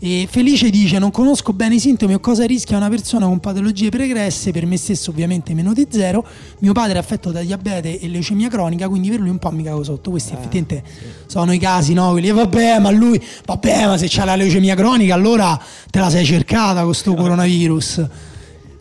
E 0.00 0.28
Felice 0.30 0.70
dice: 0.70 1.00
Non 1.00 1.10
conosco 1.10 1.52
bene 1.52 1.74
i 1.74 1.80
sintomi 1.80 2.14
o 2.14 2.20
cosa 2.20 2.46
rischia 2.46 2.76
una 2.76 2.88
persona 2.88 3.26
con 3.26 3.40
patologie 3.40 3.88
pregresse. 3.88 4.52
Per 4.52 4.64
me 4.64 4.76
stesso, 4.76 5.10
ovviamente, 5.10 5.54
meno 5.54 5.72
di 5.72 5.88
zero. 5.90 6.24
Mio 6.60 6.72
padre 6.72 6.94
è 6.94 6.98
affetto 6.98 7.32
da 7.32 7.40
diabete 7.42 7.98
e 7.98 8.06
leucemia 8.06 8.48
cronica, 8.48 8.88
quindi 8.88 9.10
per 9.10 9.18
lui 9.18 9.30
un 9.30 9.38
po' 9.38 9.50
mi 9.50 9.64
cago 9.64 9.82
sotto. 9.82 10.10
Questi 10.10 10.34
effettivamente 10.34 10.84
sono 11.26 11.52
i 11.52 11.58
casi, 11.58 11.94
no? 11.94 12.12
Quelli, 12.12 12.28
"Eh, 12.28 12.32
vabbè, 12.32 12.78
ma 12.78 12.90
lui, 12.90 13.20
vabbè, 13.44 13.86
ma 13.86 13.96
se 13.98 14.06
c'ha 14.08 14.24
la 14.24 14.36
leucemia 14.36 14.76
cronica, 14.76 15.14
allora 15.14 15.60
te 15.90 15.98
la 15.98 16.10
sei 16.10 16.24
cercata 16.24 16.84
con 16.84 16.94
sto 16.94 17.14
coronavirus. 17.14 18.06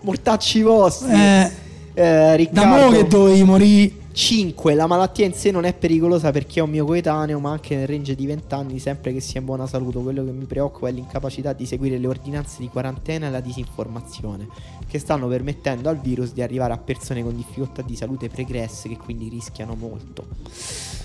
Mortacci 0.02 0.62
vostri! 0.62 1.12
Eh, 1.14 1.52
Eh, 1.96 2.04
da 2.04 2.36
Riccardo, 2.36 2.86
mo' 2.86 2.92
che 2.92 3.08
dovevi 3.08 3.44
morire. 3.44 3.92
5. 4.18 4.74
La 4.74 4.88
malattia 4.88 5.28
in 5.28 5.34
sé 5.34 5.52
non 5.52 5.64
è 5.64 5.76
pericolosa 5.76 6.32
per 6.32 6.48
chi 6.48 6.58
è 6.58 6.64
un 6.64 6.72
mio 6.72 6.86
coetaneo, 6.86 7.40
ma 7.40 7.52
anche 7.52 7.76
nel 7.76 7.86
range 7.86 8.16
di 8.16 8.26
20 8.26 8.52
anni, 8.56 8.80
sempre 8.80 9.14
che 9.14 9.20
sia 9.20 9.40
in 9.40 9.46
buona 9.46 9.68
salute. 9.68 10.00
Quello 10.00 10.26
che 10.26 10.32
mi 10.32 10.46
preoccupa 10.46 10.88
è 10.88 10.92
l'incapacità 10.92 11.54
di 11.54 11.68
seguire 11.68 12.00
le 12.00 12.08
ordinanze 12.08 12.56
di 12.58 12.68
quarantena 12.68 13.28
e 13.28 13.30
la 13.30 13.42
disinformazione, 13.42 14.48
che 14.88 14.98
stanno 14.98 15.28
permettendo 15.28 15.88
al 15.88 16.00
virus 16.00 16.34
di 16.34 16.42
arrivare 16.42 16.74
a 16.74 16.80
persone 16.80 17.22
con 17.22 17.36
difficoltà 17.36 17.84
di 17.84 17.96
salute 17.96 18.28
pregresse 18.28 18.90
che 18.90 18.98
quindi 18.98 19.30
rischiano 19.30 19.76
molto. 19.76 20.26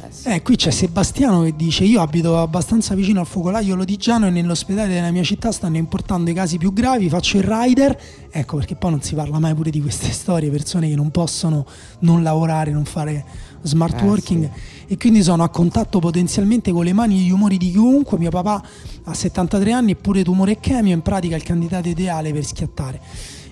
Eh 0.05 0.11
sì. 0.11 0.29
Eh, 0.29 0.41
qui 0.41 0.57
c'è 0.57 0.71
Sebastiano 0.71 1.43
che 1.43 1.55
dice: 1.55 1.85
Io 1.85 2.01
abito 2.01 2.39
abbastanza 2.39 2.95
vicino 2.95 3.21
al 3.21 3.27
focolaio 3.27 3.75
lodigiano 3.75 4.27
e 4.27 4.31
nell'ospedale 4.31 4.95
della 4.95 5.11
mia 5.11 5.23
città 5.23 5.53
stanno 5.53 5.77
importando 5.77 6.31
i 6.31 6.35
casi 6.35 6.57
più 6.57 6.73
gravi. 6.73 7.11
Faccio 7.11 7.37
il 7.37 7.45
rider. 7.45 8.01
Ecco 8.35 8.57
perché 8.57 8.77
poi 8.77 8.93
non 8.93 9.03
si 9.03 9.15
parla 9.15 9.39
mai 9.39 9.55
pure 9.55 9.71
di 9.71 9.83
queste 9.83 10.11
storie, 10.13 10.49
persone 10.51 10.89
che 10.89 10.97
non 10.97 11.11
possono 11.11 11.67
non 12.01 12.23
lavorare, 12.23 12.71
non 12.71 12.87
fare 12.87 13.25
smart 13.63 14.01
Eh, 14.01 14.05
working 14.05 14.51
e 14.87 14.97
quindi 14.97 15.23
sono 15.23 15.45
a 15.45 15.49
contatto 15.49 15.99
potenzialmente 15.99 16.73
con 16.73 16.85
le 16.85 16.93
mani 16.93 17.19
e 17.19 17.23
gli 17.25 17.31
umori 17.31 17.59
di 17.59 17.71
chiunque. 17.71 18.19
Mio 18.19 18.31
papà 18.31 18.63
ha 19.05 19.15
73 19.15 19.73
anni 19.73 19.93
eppure 19.93 20.25
tumore 20.25 20.53
e 20.53 20.61
chemio, 20.61 20.95
in 20.95 21.03
pratica 21.03 21.35
è 21.35 21.39
il 21.39 21.45
candidato 21.45 21.89
ideale 21.89 22.33
per 22.33 22.45
schiattare. 22.45 23.01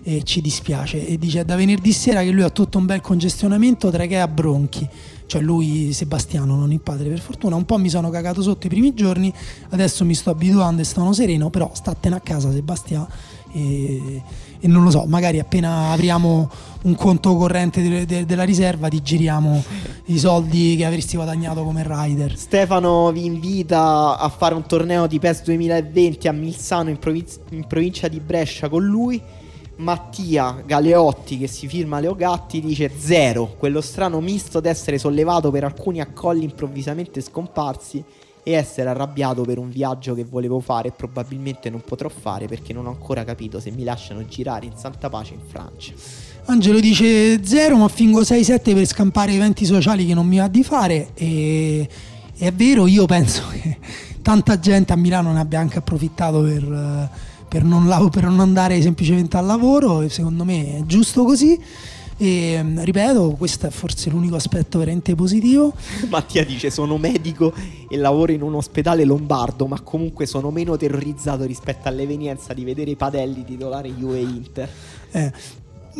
E 0.02 0.22
ci 0.22 0.40
dispiace. 0.40 1.06
E 1.06 1.18
dice: 1.18 1.40
"È 1.40 1.44
Da 1.44 1.56
venerdì 1.56 1.92
sera 1.92 2.22
che 2.22 2.30
lui 2.30 2.42
ha 2.42 2.48
tutto 2.50 2.78
un 2.78 2.86
bel 2.86 3.02
congestionamento, 3.02 3.90
trachea 3.90 4.26
bronchi. 4.28 4.88
Cioè 5.26 5.42
lui, 5.42 5.92
Sebastiano, 5.92 6.56
non 6.56 6.72
il 6.72 6.80
padre, 6.80 7.08
per 7.10 7.20
fortuna. 7.20 7.54
Un 7.54 7.66
po' 7.66 7.76
mi 7.76 7.90
sono 7.90 8.08
cagato 8.08 8.40
sotto 8.40 8.66
i 8.66 8.70
primi 8.70 8.94
giorni, 8.94 9.32
adesso 9.68 10.04
mi 10.06 10.14
sto 10.14 10.30
abituando 10.30 10.80
e 10.80 10.84
sono 10.84 11.12
sereno, 11.12 11.50
però 11.50 11.70
statene 11.74 12.16
a 12.16 12.20
casa, 12.20 12.50
Sebastiano. 12.50 13.08
E, 13.52 14.22
e 14.60 14.68
non 14.68 14.84
lo 14.84 14.90
so, 14.90 15.04
magari 15.06 15.38
appena 15.38 15.90
apriamo 15.92 16.50
un 16.82 16.94
conto 16.94 17.36
corrente 17.36 17.82
de- 17.82 18.06
de- 18.06 18.24
della 18.26 18.42
riserva 18.44 18.88
ti 18.88 19.02
giriamo 19.02 19.62
i 20.06 20.18
soldi 20.18 20.76
che 20.76 20.84
avresti 20.84 21.16
guadagnato 21.16 21.62
come 21.62 21.84
rider. 21.86 22.36
Stefano 22.36 23.10
vi 23.12 23.24
invita 23.24 24.18
a 24.18 24.28
fare 24.28 24.54
un 24.54 24.66
torneo 24.66 25.06
di 25.06 25.18
PES 25.18 25.42
2020 25.44 26.28
a 26.28 26.32
Milzano 26.32 26.90
in, 26.90 26.98
proviz- 26.98 27.40
in 27.50 27.66
provincia 27.66 28.08
di 28.08 28.20
Brescia 28.20 28.68
con 28.68 28.84
lui. 28.84 29.20
Mattia 29.76 30.62
Galeotti 30.66 31.38
che 31.38 31.46
si 31.46 31.66
firma 31.66 32.00
Leo 32.00 32.14
Gatti 32.14 32.60
dice 32.60 32.90
zero, 32.98 33.54
quello 33.58 33.80
strano 33.80 34.20
misto 34.20 34.60
d'essere 34.60 34.98
sollevato 34.98 35.50
per 35.50 35.64
alcuni 35.64 36.02
accolli 36.02 36.44
improvvisamente 36.44 37.22
scomparsi 37.22 38.04
e 38.42 38.52
essere 38.52 38.88
arrabbiato 38.88 39.42
per 39.42 39.58
un 39.58 39.70
viaggio 39.70 40.14
che 40.14 40.24
volevo 40.24 40.60
fare 40.60 40.88
e 40.88 40.92
probabilmente 40.92 41.70
non 41.70 41.82
potrò 41.84 42.08
fare 42.08 42.46
perché 42.46 42.72
non 42.72 42.86
ho 42.86 42.90
ancora 42.90 43.24
capito 43.24 43.60
se 43.60 43.70
mi 43.70 43.84
lasciano 43.84 44.24
girare 44.26 44.66
in 44.66 44.72
santa 44.76 45.08
pace 45.08 45.34
in 45.34 45.40
Francia. 45.46 45.92
Angelo 46.46 46.80
dice 46.80 47.44
0 47.44 47.76
ma 47.76 47.88
fingo 47.88 48.22
6-7 48.22 48.74
per 48.74 48.86
scampare 48.86 49.32
eventi 49.32 49.64
sociali 49.64 50.06
che 50.06 50.14
non 50.14 50.26
mi 50.26 50.38
va 50.38 50.48
di 50.48 50.64
fare 50.64 51.10
e 51.14 51.88
è 52.36 52.52
vero 52.52 52.86
io 52.86 53.06
penso 53.06 53.42
che 53.52 53.76
tanta 54.22 54.58
gente 54.58 54.92
a 54.92 54.96
Milano 54.96 55.32
ne 55.32 55.40
abbia 55.40 55.60
anche 55.60 55.78
approfittato 55.78 56.40
per, 56.40 56.62
eh, 56.62 57.08
per 57.46 57.62
non, 57.62 58.08
per 58.10 58.24
non 58.24 58.40
andare 58.40 58.80
semplicemente 58.80 59.36
al 59.36 59.46
lavoro 59.46 60.00
e 60.00 60.08
secondo 60.08 60.44
me 60.44 60.78
è 60.78 60.82
giusto 60.86 61.24
così 61.24 61.58
e 62.22 62.62
mm, 62.62 62.80
ripeto 62.80 63.30
questo 63.38 63.66
è 63.66 63.70
forse 63.70 64.10
l'unico 64.10 64.36
aspetto 64.36 64.78
veramente 64.78 65.14
positivo 65.14 65.72
Mattia 66.10 66.44
dice 66.44 66.68
sono 66.68 66.98
medico 66.98 67.54
e 67.88 67.96
lavoro 67.96 68.30
in 68.32 68.42
un 68.42 68.56
ospedale 68.56 69.04
lombardo 69.04 69.66
ma 69.66 69.80
comunque 69.80 70.26
sono 70.26 70.50
meno 70.50 70.76
terrorizzato 70.76 71.44
rispetto 71.44 71.88
all'evenienza 71.88 72.52
di 72.52 72.62
vedere 72.62 72.90
i 72.90 72.96
padelli 72.96 73.44
titolare 73.44 73.88
Juve 73.88 74.18
Inter. 74.20 74.68
Eh, 75.12 75.32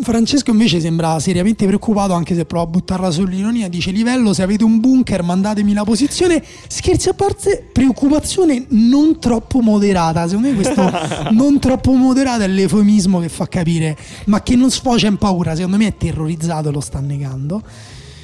Francesco 0.03 0.51
invece 0.53 0.81
sembra 0.81 1.19
seriamente 1.19 1.67
preoccupato 1.67 2.13
anche 2.13 2.35
se 2.35 2.45
prova 2.45 2.65
a 2.65 2.67
buttarla 2.69 3.11
sull'ironia 3.11 3.69
dice 3.69 3.91
livello 3.91 4.33
se 4.33 4.43
avete 4.43 4.63
un 4.63 4.79
bunker 4.79 5.23
mandatemi 5.23 5.73
la 5.73 5.85
posizione. 5.85 6.43
Scherzi 6.69 7.09
a 7.09 7.15
parte 7.15 7.69
preoccupazione 7.73 8.67
non 8.69 9.19
troppo 9.19 9.61
moderata. 9.61 10.27
Secondo 10.29 10.49
me 10.49 10.55
questo 10.55 10.91
non 11.33 11.59
troppo 11.59 11.93
moderata 11.93 12.45
è 12.45 12.49
l'eufemismo 12.49 13.19
che 13.21 13.29
fa 13.29 13.49
capire 13.49 13.97
ma 14.27 14.43
che 14.43 14.55
non 14.55 14.71
sfocia 14.71 15.09
in 15.09 15.17
paura. 15.17 15.55
Secondo 15.55 15.77
me 15.77 15.89
è 15.89 15.97
terrorizzato 15.97 16.69
e 16.69 16.73
lo 16.73 16.81
sta 16.81 17.01
negando. 17.01 17.63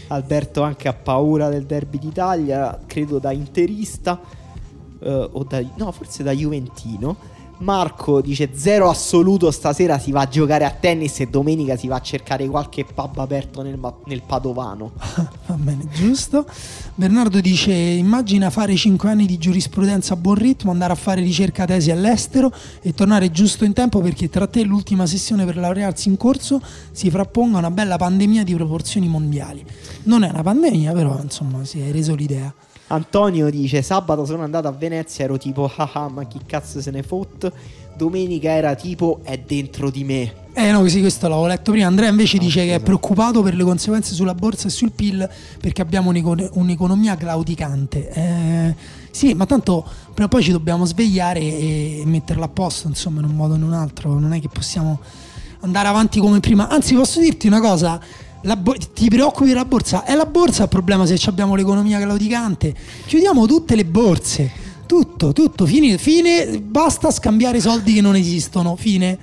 Alberto 0.08 0.62
anche 0.62 0.86
ha 0.86 0.94
paura 0.94 1.48
del 1.48 1.64
derby 1.64 1.98
d'Italia, 1.98 2.78
credo 2.86 3.18
da 3.18 3.32
interista 3.32 4.20
eh, 5.00 5.28
o 5.32 5.44
da 5.44 5.60
no, 5.76 5.90
forse 5.90 6.22
da 6.22 6.30
Juventino. 6.30 7.34
Marco 7.58 8.20
dice 8.20 8.50
zero 8.54 8.90
assoluto 8.90 9.50
stasera 9.50 9.98
si 9.98 10.10
va 10.10 10.22
a 10.22 10.28
giocare 10.28 10.64
a 10.64 10.70
tennis 10.70 11.20
e 11.20 11.26
domenica 11.26 11.76
si 11.76 11.86
va 11.86 11.96
a 11.96 12.00
cercare 12.00 12.46
qualche 12.48 12.84
pub 12.84 13.18
aperto 13.18 13.62
nel, 13.62 13.78
nel 14.04 14.22
Padovano. 14.22 14.92
Va 15.46 15.54
bene, 15.54 15.88
giusto. 15.90 16.46
Bernardo 16.94 17.40
dice: 17.40 17.72
Immagina 17.72 18.50
fare 18.50 18.76
5 18.76 19.08
anni 19.08 19.26
di 19.26 19.38
giurisprudenza 19.38 20.14
a 20.14 20.16
buon 20.16 20.34
ritmo, 20.34 20.70
andare 20.70 20.92
a 20.92 20.96
fare 20.96 21.20
ricerca 21.22 21.64
tesi 21.64 21.90
all'estero 21.90 22.52
e 22.82 22.92
tornare 22.92 23.30
giusto 23.30 23.64
in 23.64 23.72
tempo 23.72 24.00
perché 24.00 24.28
tra 24.28 24.46
te 24.46 24.60
e 24.60 24.64
l'ultima 24.64 25.06
sessione 25.06 25.44
per 25.44 25.56
laurearsi 25.56 26.08
in 26.08 26.16
corso 26.16 26.60
si 26.92 27.10
frapponga 27.10 27.58
una 27.58 27.70
bella 27.70 27.96
pandemia 27.96 28.44
di 28.44 28.54
proporzioni 28.54 29.08
mondiali. 29.08 29.64
Non 30.04 30.24
è 30.24 30.28
una 30.28 30.42
pandemia, 30.42 30.92
però 30.92 31.18
insomma 31.22 31.64
si 31.64 31.80
è 31.80 31.90
reso 31.90 32.14
l'idea. 32.14 32.52
Antonio 32.88 33.50
dice 33.50 33.82
sabato 33.82 34.24
sono 34.24 34.44
andato 34.44 34.68
a 34.68 34.72
Venezia 34.72 35.24
ero 35.24 35.38
tipo 35.38 35.70
haha 35.74 36.08
ma 36.08 36.24
chi 36.24 36.40
cazzo 36.46 36.80
se 36.80 36.90
ne 36.90 37.02
fotte. 37.02 37.52
Domenica 37.96 38.50
era 38.50 38.74
tipo 38.74 39.20
è 39.22 39.38
dentro 39.38 39.90
di 39.90 40.04
me. 40.04 40.44
Eh 40.52 40.70
no, 40.70 40.86
sì, 40.86 41.00
questo 41.00 41.28
l'avevo 41.28 41.46
letto 41.46 41.70
prima. 41.70 41.86
Andrea 41.86 42.08
invece 42.08 42.38
dice 42.38 42.64
che 42.64 42.76
è 42.76 42.80
preoccupato 42.80 43.42
per 43.42 43.54
le 43.54 43.64
conseguenze 43.64 44.14
sulla 44.14 44.34
borsa 44.34 44.68
e 44.68 44.70
sul 44.70 44.92
PIL 44.92 45.28
perché 45.60 45.82
abbiamo 45.82 46.10
un'eco- 46.10 46.50
un'economia 46.52 47.16
claudicante. 47.16 48.10
Eh, 48.10 48.74
sì, 49.10 49.34
ma 49.34 49.46
tanto 49.46 49.84
prima 50.12 50.26
o 50.26 50.28
poi 50.28 50.42
ci 50.42 50.52
dobbiamo 50.52 50.84
svegliare 50.84 51.40
e 51.40 52.02
metterla 52.04 52.46
a 52.46 52.48
posto, 52.48 52.86
insomma, 52.88 53.20
in 53.20 53.26
un 53.26 53.34
modo 53.34 53.54
o 53.54 53.56
in 53.56 53.62
un 53.62 53.72
altro. 53.72 54.18
Non 54.18 54.32
è 54.32 54.40
che 54.40 54.48
possiamo 54.48 55.00
andare 55.60 55.88
avanti 55.88 56.20
come 56.20 56.40
prima. 56.40 56.68
Anzi, 56.68 56.94
posso 56.94 57.20
dirti 57.20 57.46
una 57.46 57.60
cosa. 57.60 58.00
Bo- 58.54 58.76
ti 58.92 59.08
preoccupi 59.08 59.48
della 59.48 59.64
borsa? 59.64 60.04
È 60.04 60.14
la 60.14 60.26
borsa 60.26 60.64
il 60.64 60.68
problema 60.68 61.04
se 61.04 61.18
abbiamo 61.26 61.56
l'economia 61.56 61.98
claudicante. 61.98 62.74
Chiudiamo 63.06 63.46
tutte 63.46 63.74
le 63.74 63.84
borse. 63.84 64.64
Tutto, 64.86 65.32
tutto, 65.32 65.66
fine, 65.66 65.98
fine, 65.98 66.60
basta 66.60 67.10
scambiare 67.10 67.60
soldi 67.60 67.94
che 67.94 68.00
non 68.00 68.14
esistono, 68.14 68.76
fine. 68.76 69.18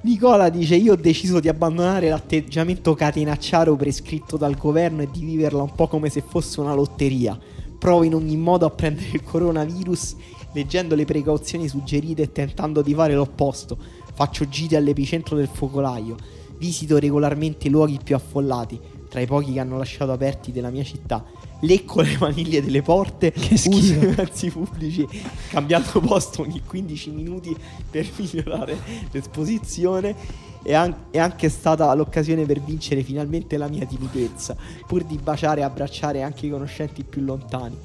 Nicola 0.00 0.48
dice: 0.48 0.76
Io 0.76 0.92
ho 0.94 0.96
deciso 0.96 1.40
di 1.40 1.48
abbandonare 1.48 2.08
l'atteggiamento 2.08 2.94
catenacciaro 2.94 3.76
prescritto 3.76 4.38
dal 4.38 4.56
governo 4.56 5.02
e 5.02 5.08
di 5.12 5.24
viverla 5.24 5.62
un 5.62 5.74
po' 5.74 5.88
come 5.88 6.08
se 6.08 6.22
fosse 6.26 6.60
una 6.60 6.72
lotteria. 6.72 7.38
Provo 7.78 8.02
in 8.02 8.14
ogni 8.14 8.36
modo 8.36 8.64
a 8.64 8.70
prendere 8.70 9.10
il 9.12 9.22
coronavirus 9.22 10.16
leggendo 10.54 10.94
le 10.94 11.04
precauzioni 11.04 11.68
suggerite 11.68 12.22
e 12.22 12.32
tentando 12.32 12.80
di 12.80 12.94
fare 12.94 13.14
l'opposto. 13.14 13.76
Faccio 14.14 14.48
giri 14.48 14.76
all'epicentro 14.76 15.36
del 15.36 15.48
focolaio, 15.52 16.16
visito 16.58 16.98
regolarmente 16.98 17.68
i 17.68 17.70
luoghi 17.70 17.98
più 18.02 18.14
affollati, 18.14 18.78
tra 19.08 19.20
i 19.20 19.26
pochi 19.26 19.52
che 19.52 19.60
hanno 19.60 19.78
lasciato 19.78 20.12
aperti 20.12 20.52
della 20.52 20.70
mia 20.70 20.84
città. 20.84 21.24
Lecco 21.60 22.02
le 22.02 22.16
maniglie 22.18 22.62
delle 22.62 22.82
porte, 22.82 23.32
Che 23.32 23.54
uso 23.54 23.70
schifo. 23.70 24.04
i 24.04 24.14
mezzi 24.16 24.50
pubblici, 24.50 25.08
cambiando 25.48 26.00
posto 26.00 26.42
ogni 26.42 26.60
15 26.66 27.10
minuti 27.10 27.56
per 27.90 28.06
migliorare 28.16 28.76
l'esposizione. 29.10 30.14
È, 30.62 30.72
an- 30.72 30.94
è 31.10 31.18
anche 31.18 31.48
stata 31.50 31.92
l'occasione 31.94 32.44
per 32.46 32.60
vincere 32.60 33.02
finalmente 33.02 33.56
la 33.58 33.68
mia 33.68 33.84
timidezza, 33.84 34.56
pur 34.86 35.04
di 35.04 35.18
baciare 35.18 35.60
e 35.60 35.64
abbracciare 35.64 36.22
anche 36.22 36.46
i 36.46 36.50
conoscenti 36.50 37.04
più 37.04 37.22
lontani. 37.22 37.76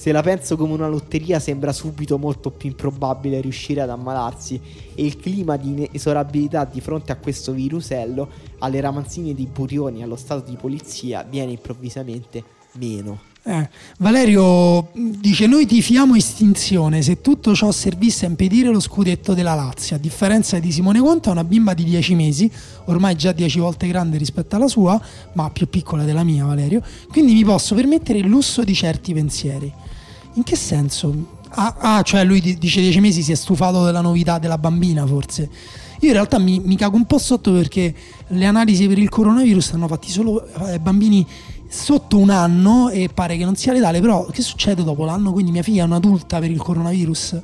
Se 0.00 0.12
la 0.12 0.22
penso 0.22 0.56
come 0.56 0.72
una 0.72 0.88
lotteria 0.88 1.38
sembra 1.38 1.74
subito 1.74 2.16
molto 2.16 2.50
più 2.50 2.70
improbabile 2.70 3.42
riuscire 3.42 3.82
ad 3.82 3.90
ammalarsi 3.90 4.58
e 4.94 5.04
il 5.04 5.18
clima 5.18 5.58
di 5.58 5.68
inesorabilità 5.72 6.64
di 6.64 6.80
fronte 6.80 7.12
a 7.12 7.16
questo 7.16 7.52
virusello, 7.52 8.26
alle 8.60 8.80
ramanzine 8.80 9.34
di 9.34 9.44
burioni 9.44 10.02
allo 10.02 10.16
stato 10.16 10.48
di 10.48 10.56
polizia 10.56 11.22
viene 11.22 11.50
improvvisamente 11.50 12.42
meno. 12.78 13.20
Eh, 13.42 13.68
Valerio 13.98 14.88
dice: 14.94 15.46
Noi 15.46 15.66
tifiamo 15.66 16.14
estinzione. 16.14 17.02
Se 17.02 17.20
tutto 17.20 17.54
ciò 17.54 17.70
servisse 17.70 18.24
a 18.24 18.30
impedire 18.30 18.70
lo 18.70 18.80
scudetto 18.80 19.34
della 19.34 19.54
Lazio, 19.54 19.96
a 19.96 19.98
differenza 19.98 20.58
di 20.58 20.72
Simone 20.72 21.00
Conte, 21.00 21.28
è 21.28 21.32
una 21.32 21.44
bimba 21.44 21.74
di 21.74 21.84
10 21.84 22.14
mesi, 22.14 22.50
ormai 22.86 23.16
già 23.16 23.32
10 23.32 23.58
volte 23.58 23.86
grande 23.86 24.16
rispetto 24.16 24.56
alla 24.56 24.68
sua, 24.68 24.98
ma 25.34 25.50
più 25.50 25.68
piccola 25.68 26.04
della 26.04 26.24
mia, 26.24 26.46
Valerio. 26.46 26.82
Quindi 27.10 27.34
mi 27.34 27.44
posso 27.44 27.74
permettere 27.74 28.18
il 28.18 28.26
lusso 28.26 28.64
di 28.64 28.74
certi 28.74 29.12
pensieri. 29.12 29.88
In 30.34 30.42
che 30.42 30.56
senso? 30.56 31.38
Ah, 31.50 31.74
ah, 31.78 32.02
cioè 32.02 32.24
lui 32.24 32.40
di- 32.40 32.56
dice 32.58 32.80
10 32.80 33.00
mesi 33.00 33.22
si 33.22 33.32
è 33.32 33.34
stufato 33.34 33.84
della 33.84 34.00
novità 34.00 34.38
della 34.38 34.58
bambina, 34.58 35.04
forse. 35.06 35.50
Io 36.00 36.08
in 36.08 36.14
realtà 36.14 36.38
mi, 36.38 36.60
mi 36.60 36.76
cago 36.76 36.96
un 36.96 37.04
po' 37.04 37.18
sotto 37.18 37.52
perché 37.52 37.94
le 38.28 38.46
analisi 38.46 38.86
per 38.86 38.98
il 38.98 39.08
coronavirus 39.08 39.72
hanno 39.72 39.88
fatti 39.88 40.10
solo 40.10 40.46
eh, 40.66 40.78
bambini 40.78 41.26
sotto 41.68 42.18
un 42.18 42.30
anno 42.30 42.88
e 42.88 43.10
pare 43.12 43.36
che 43.36 43.44
non 43.44 43.56
sia 43.56 43.72
letale, 43.72 44.00
però 44.00 44.24
che 44.26 44.42
succede 44.42 44.82
dopo 44.82 45.04
l'anno? 45.04 45.32
Quindi 45.32 45.50
mia 45.50 45.62
figlia 45.62 45.82
è 45.82 45.86
un'adulta 45.86 46.38
per 46.38 46.50
il 46.50 46.58
coronavirus? 46.58 47.40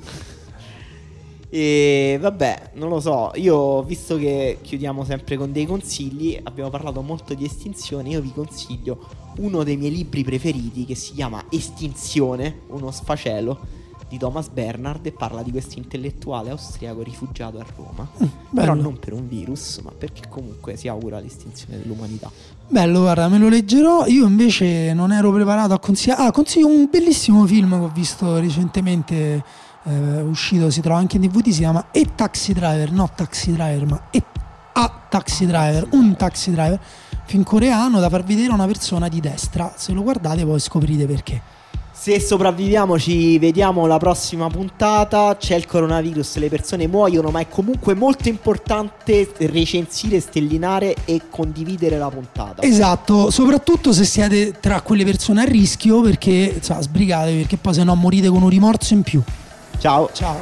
E 1.57 2.19
vabbè, 2.21 2.73
non 2.75 2.91
lo 2.91 3.01
so, 3.01 3.31
io 3.37 3.83
visto 3.83 4.19
che 4.19 4.59
chiudiamo 4.61 5.05
sempre 5.05 5.39
con 5.39 5.53
dei 5.53 5.65
consigli, 5.65 6.39
abbiamo 6.43 6.69
parlato 6.69 7.01
molto 7.01 7.33
di 7.33 7.47
estinzione, 7.47 8.11
io 8.11 8.21
vi 8.21 8.31
consiglio 8.31 8.99
uno 9.39 9.65
dei 9.65 9.79
miei 9.79 9.91
libri 9.91 10.23
preferiti 10.23 10.85
che 10.85 10.95
si 10.95 11.15
chiama 11.15 11.43
Estinzione, 11.49 12.61
uno 12.67 12.91
sfacelo 12.91 13.85
di 14.07 14.19
Thomas 14.19 14.49
Bernard 14.49 15.07
e 15.07 15.13
parla 15.13 15.43
di 15.43 15.51
questo 15.51 15.79
intellettuale 15.79 16.51
austriaco 16.51 17.03
rifugiato 17.03 17.59
a 17.59 17.65
Roma, 17.75 18.07
però 18.17 18.75
bello. 18.75 18.75
non 18.75 18.99
per 18.99 19.15
un 19.15 19.27
virus, 19.27 19.79
ma 19.83 19.93
perché 19.97 20.29
comunque 20.29 20.77
si 20.77 20.89
augura 20.89 21.21
l'estinzione 21.21 21.79
dell'umanità. 21.79 22.31
Bello, 22.69 23.01
guarda, 23.01 23.29
me 23.29 23.39
lo 23.39 23.49
leggerò. 23.49 24.07
Io 24.07 24.27
invece 24.27 24.93
non 24.93 25.13
ero 25.13 25.33
preparato 25.33 25.73
a 25.73 25.79
consigliare. 25.79 26.23
Ah, 26.25 26.33
consiglio 26.33 26.67
un 26.67 26.89
bellissimo 26.91 27.47
film 27.47 27.71
che 27.71 27.85
ho 27.85 27.91
visto 27.95 28.39
recentemente, 28.39 29.43
eh, 29.87 30.21
uscito, 30.21 30.71
si 30.71 30.81
trova 30.81 30.99
anche 30.99 31.17
in 31.17 31.23
DVD, 31.23 31.49
si 31.51 31.59
chiama 31.59 31.87
E 31.93 32.15
Taxi 32.15 32.53
Driver, 32.53 32.91
no 32.91 33.11
Taxi 33.15 33.53
Driver, 33.53 33.87
ma 33.87 34.03
E 34.11 34.23
A 34.73 34.93
Taxi 35.09 35.47
Driver, 35.47 35.87
un 35.93 36.17
taxi 36.17 36.51
driver, 36.51 36.79
film 37.25 37.45
coreano 37.45 38.01
da 38.01 38.09
far 38.09 38.25
vedere 38.25 38.51
a 38.51 38.55
una 38.55 38.67
persona 38.67 39.09
di 39.09 39.21
destra. 39.21 39.73
Se 39.77 39.93
lo 39.93 40.03
guardate 40.03 40.45
poi 40.45 40.61
scoprite 40.61 41.07
perché. 41.07 41.41
Se 41.99 42.21
sopravviviamo 42.21 42.99
ci 42.99 43.39
vediamo 43.39 43.87
la 43.87 43.97
prossima 43.97 44.49
puntata, 44.49 45.35
c'è 45.39 45.55
il 45.55 45.67
coronavirus, 45.67 46.37
le 46.37 46.51
persone 46.51 46.87
muoiono, 46.87 47.31
ma 47.31 47.41
è 47.41 47.49
comunque 47.49 47.95
molto 47.95 48.29
importante 48.29 49.33
recensire, 49.39 50.21
stellinare 50.21 50.95
e 51.07 51.23
condividere 51.31 51.97
la 51.97 52.11
puntata. 52.11 52.63
Esatto, 52.63 53.31
soprattutto 53.31 53.95
se 53.95 54.05
siete 54.05 54.53
tra 54.61 54.83
quelle 54.83 55.05
persone 55.05 55.41
a 55.41 55.45
rischio 55.47 56.03
perché, 56.03 56.57
insomma, 56.57 56.83
sbrigatevi 56.83 57.39
perché 57.39 57.57
poi 57.57 57.73
se 57.73 57.83
no 57.83 57.95
morite 57.95 58.29
con 58.29 58.43
un 58.43 58.51
rimorso 58.51 58.93
in 58.93 59.03
più. 59.03 59.23
Ciao. 59.79 60.09
Ciao. 60.13 60.41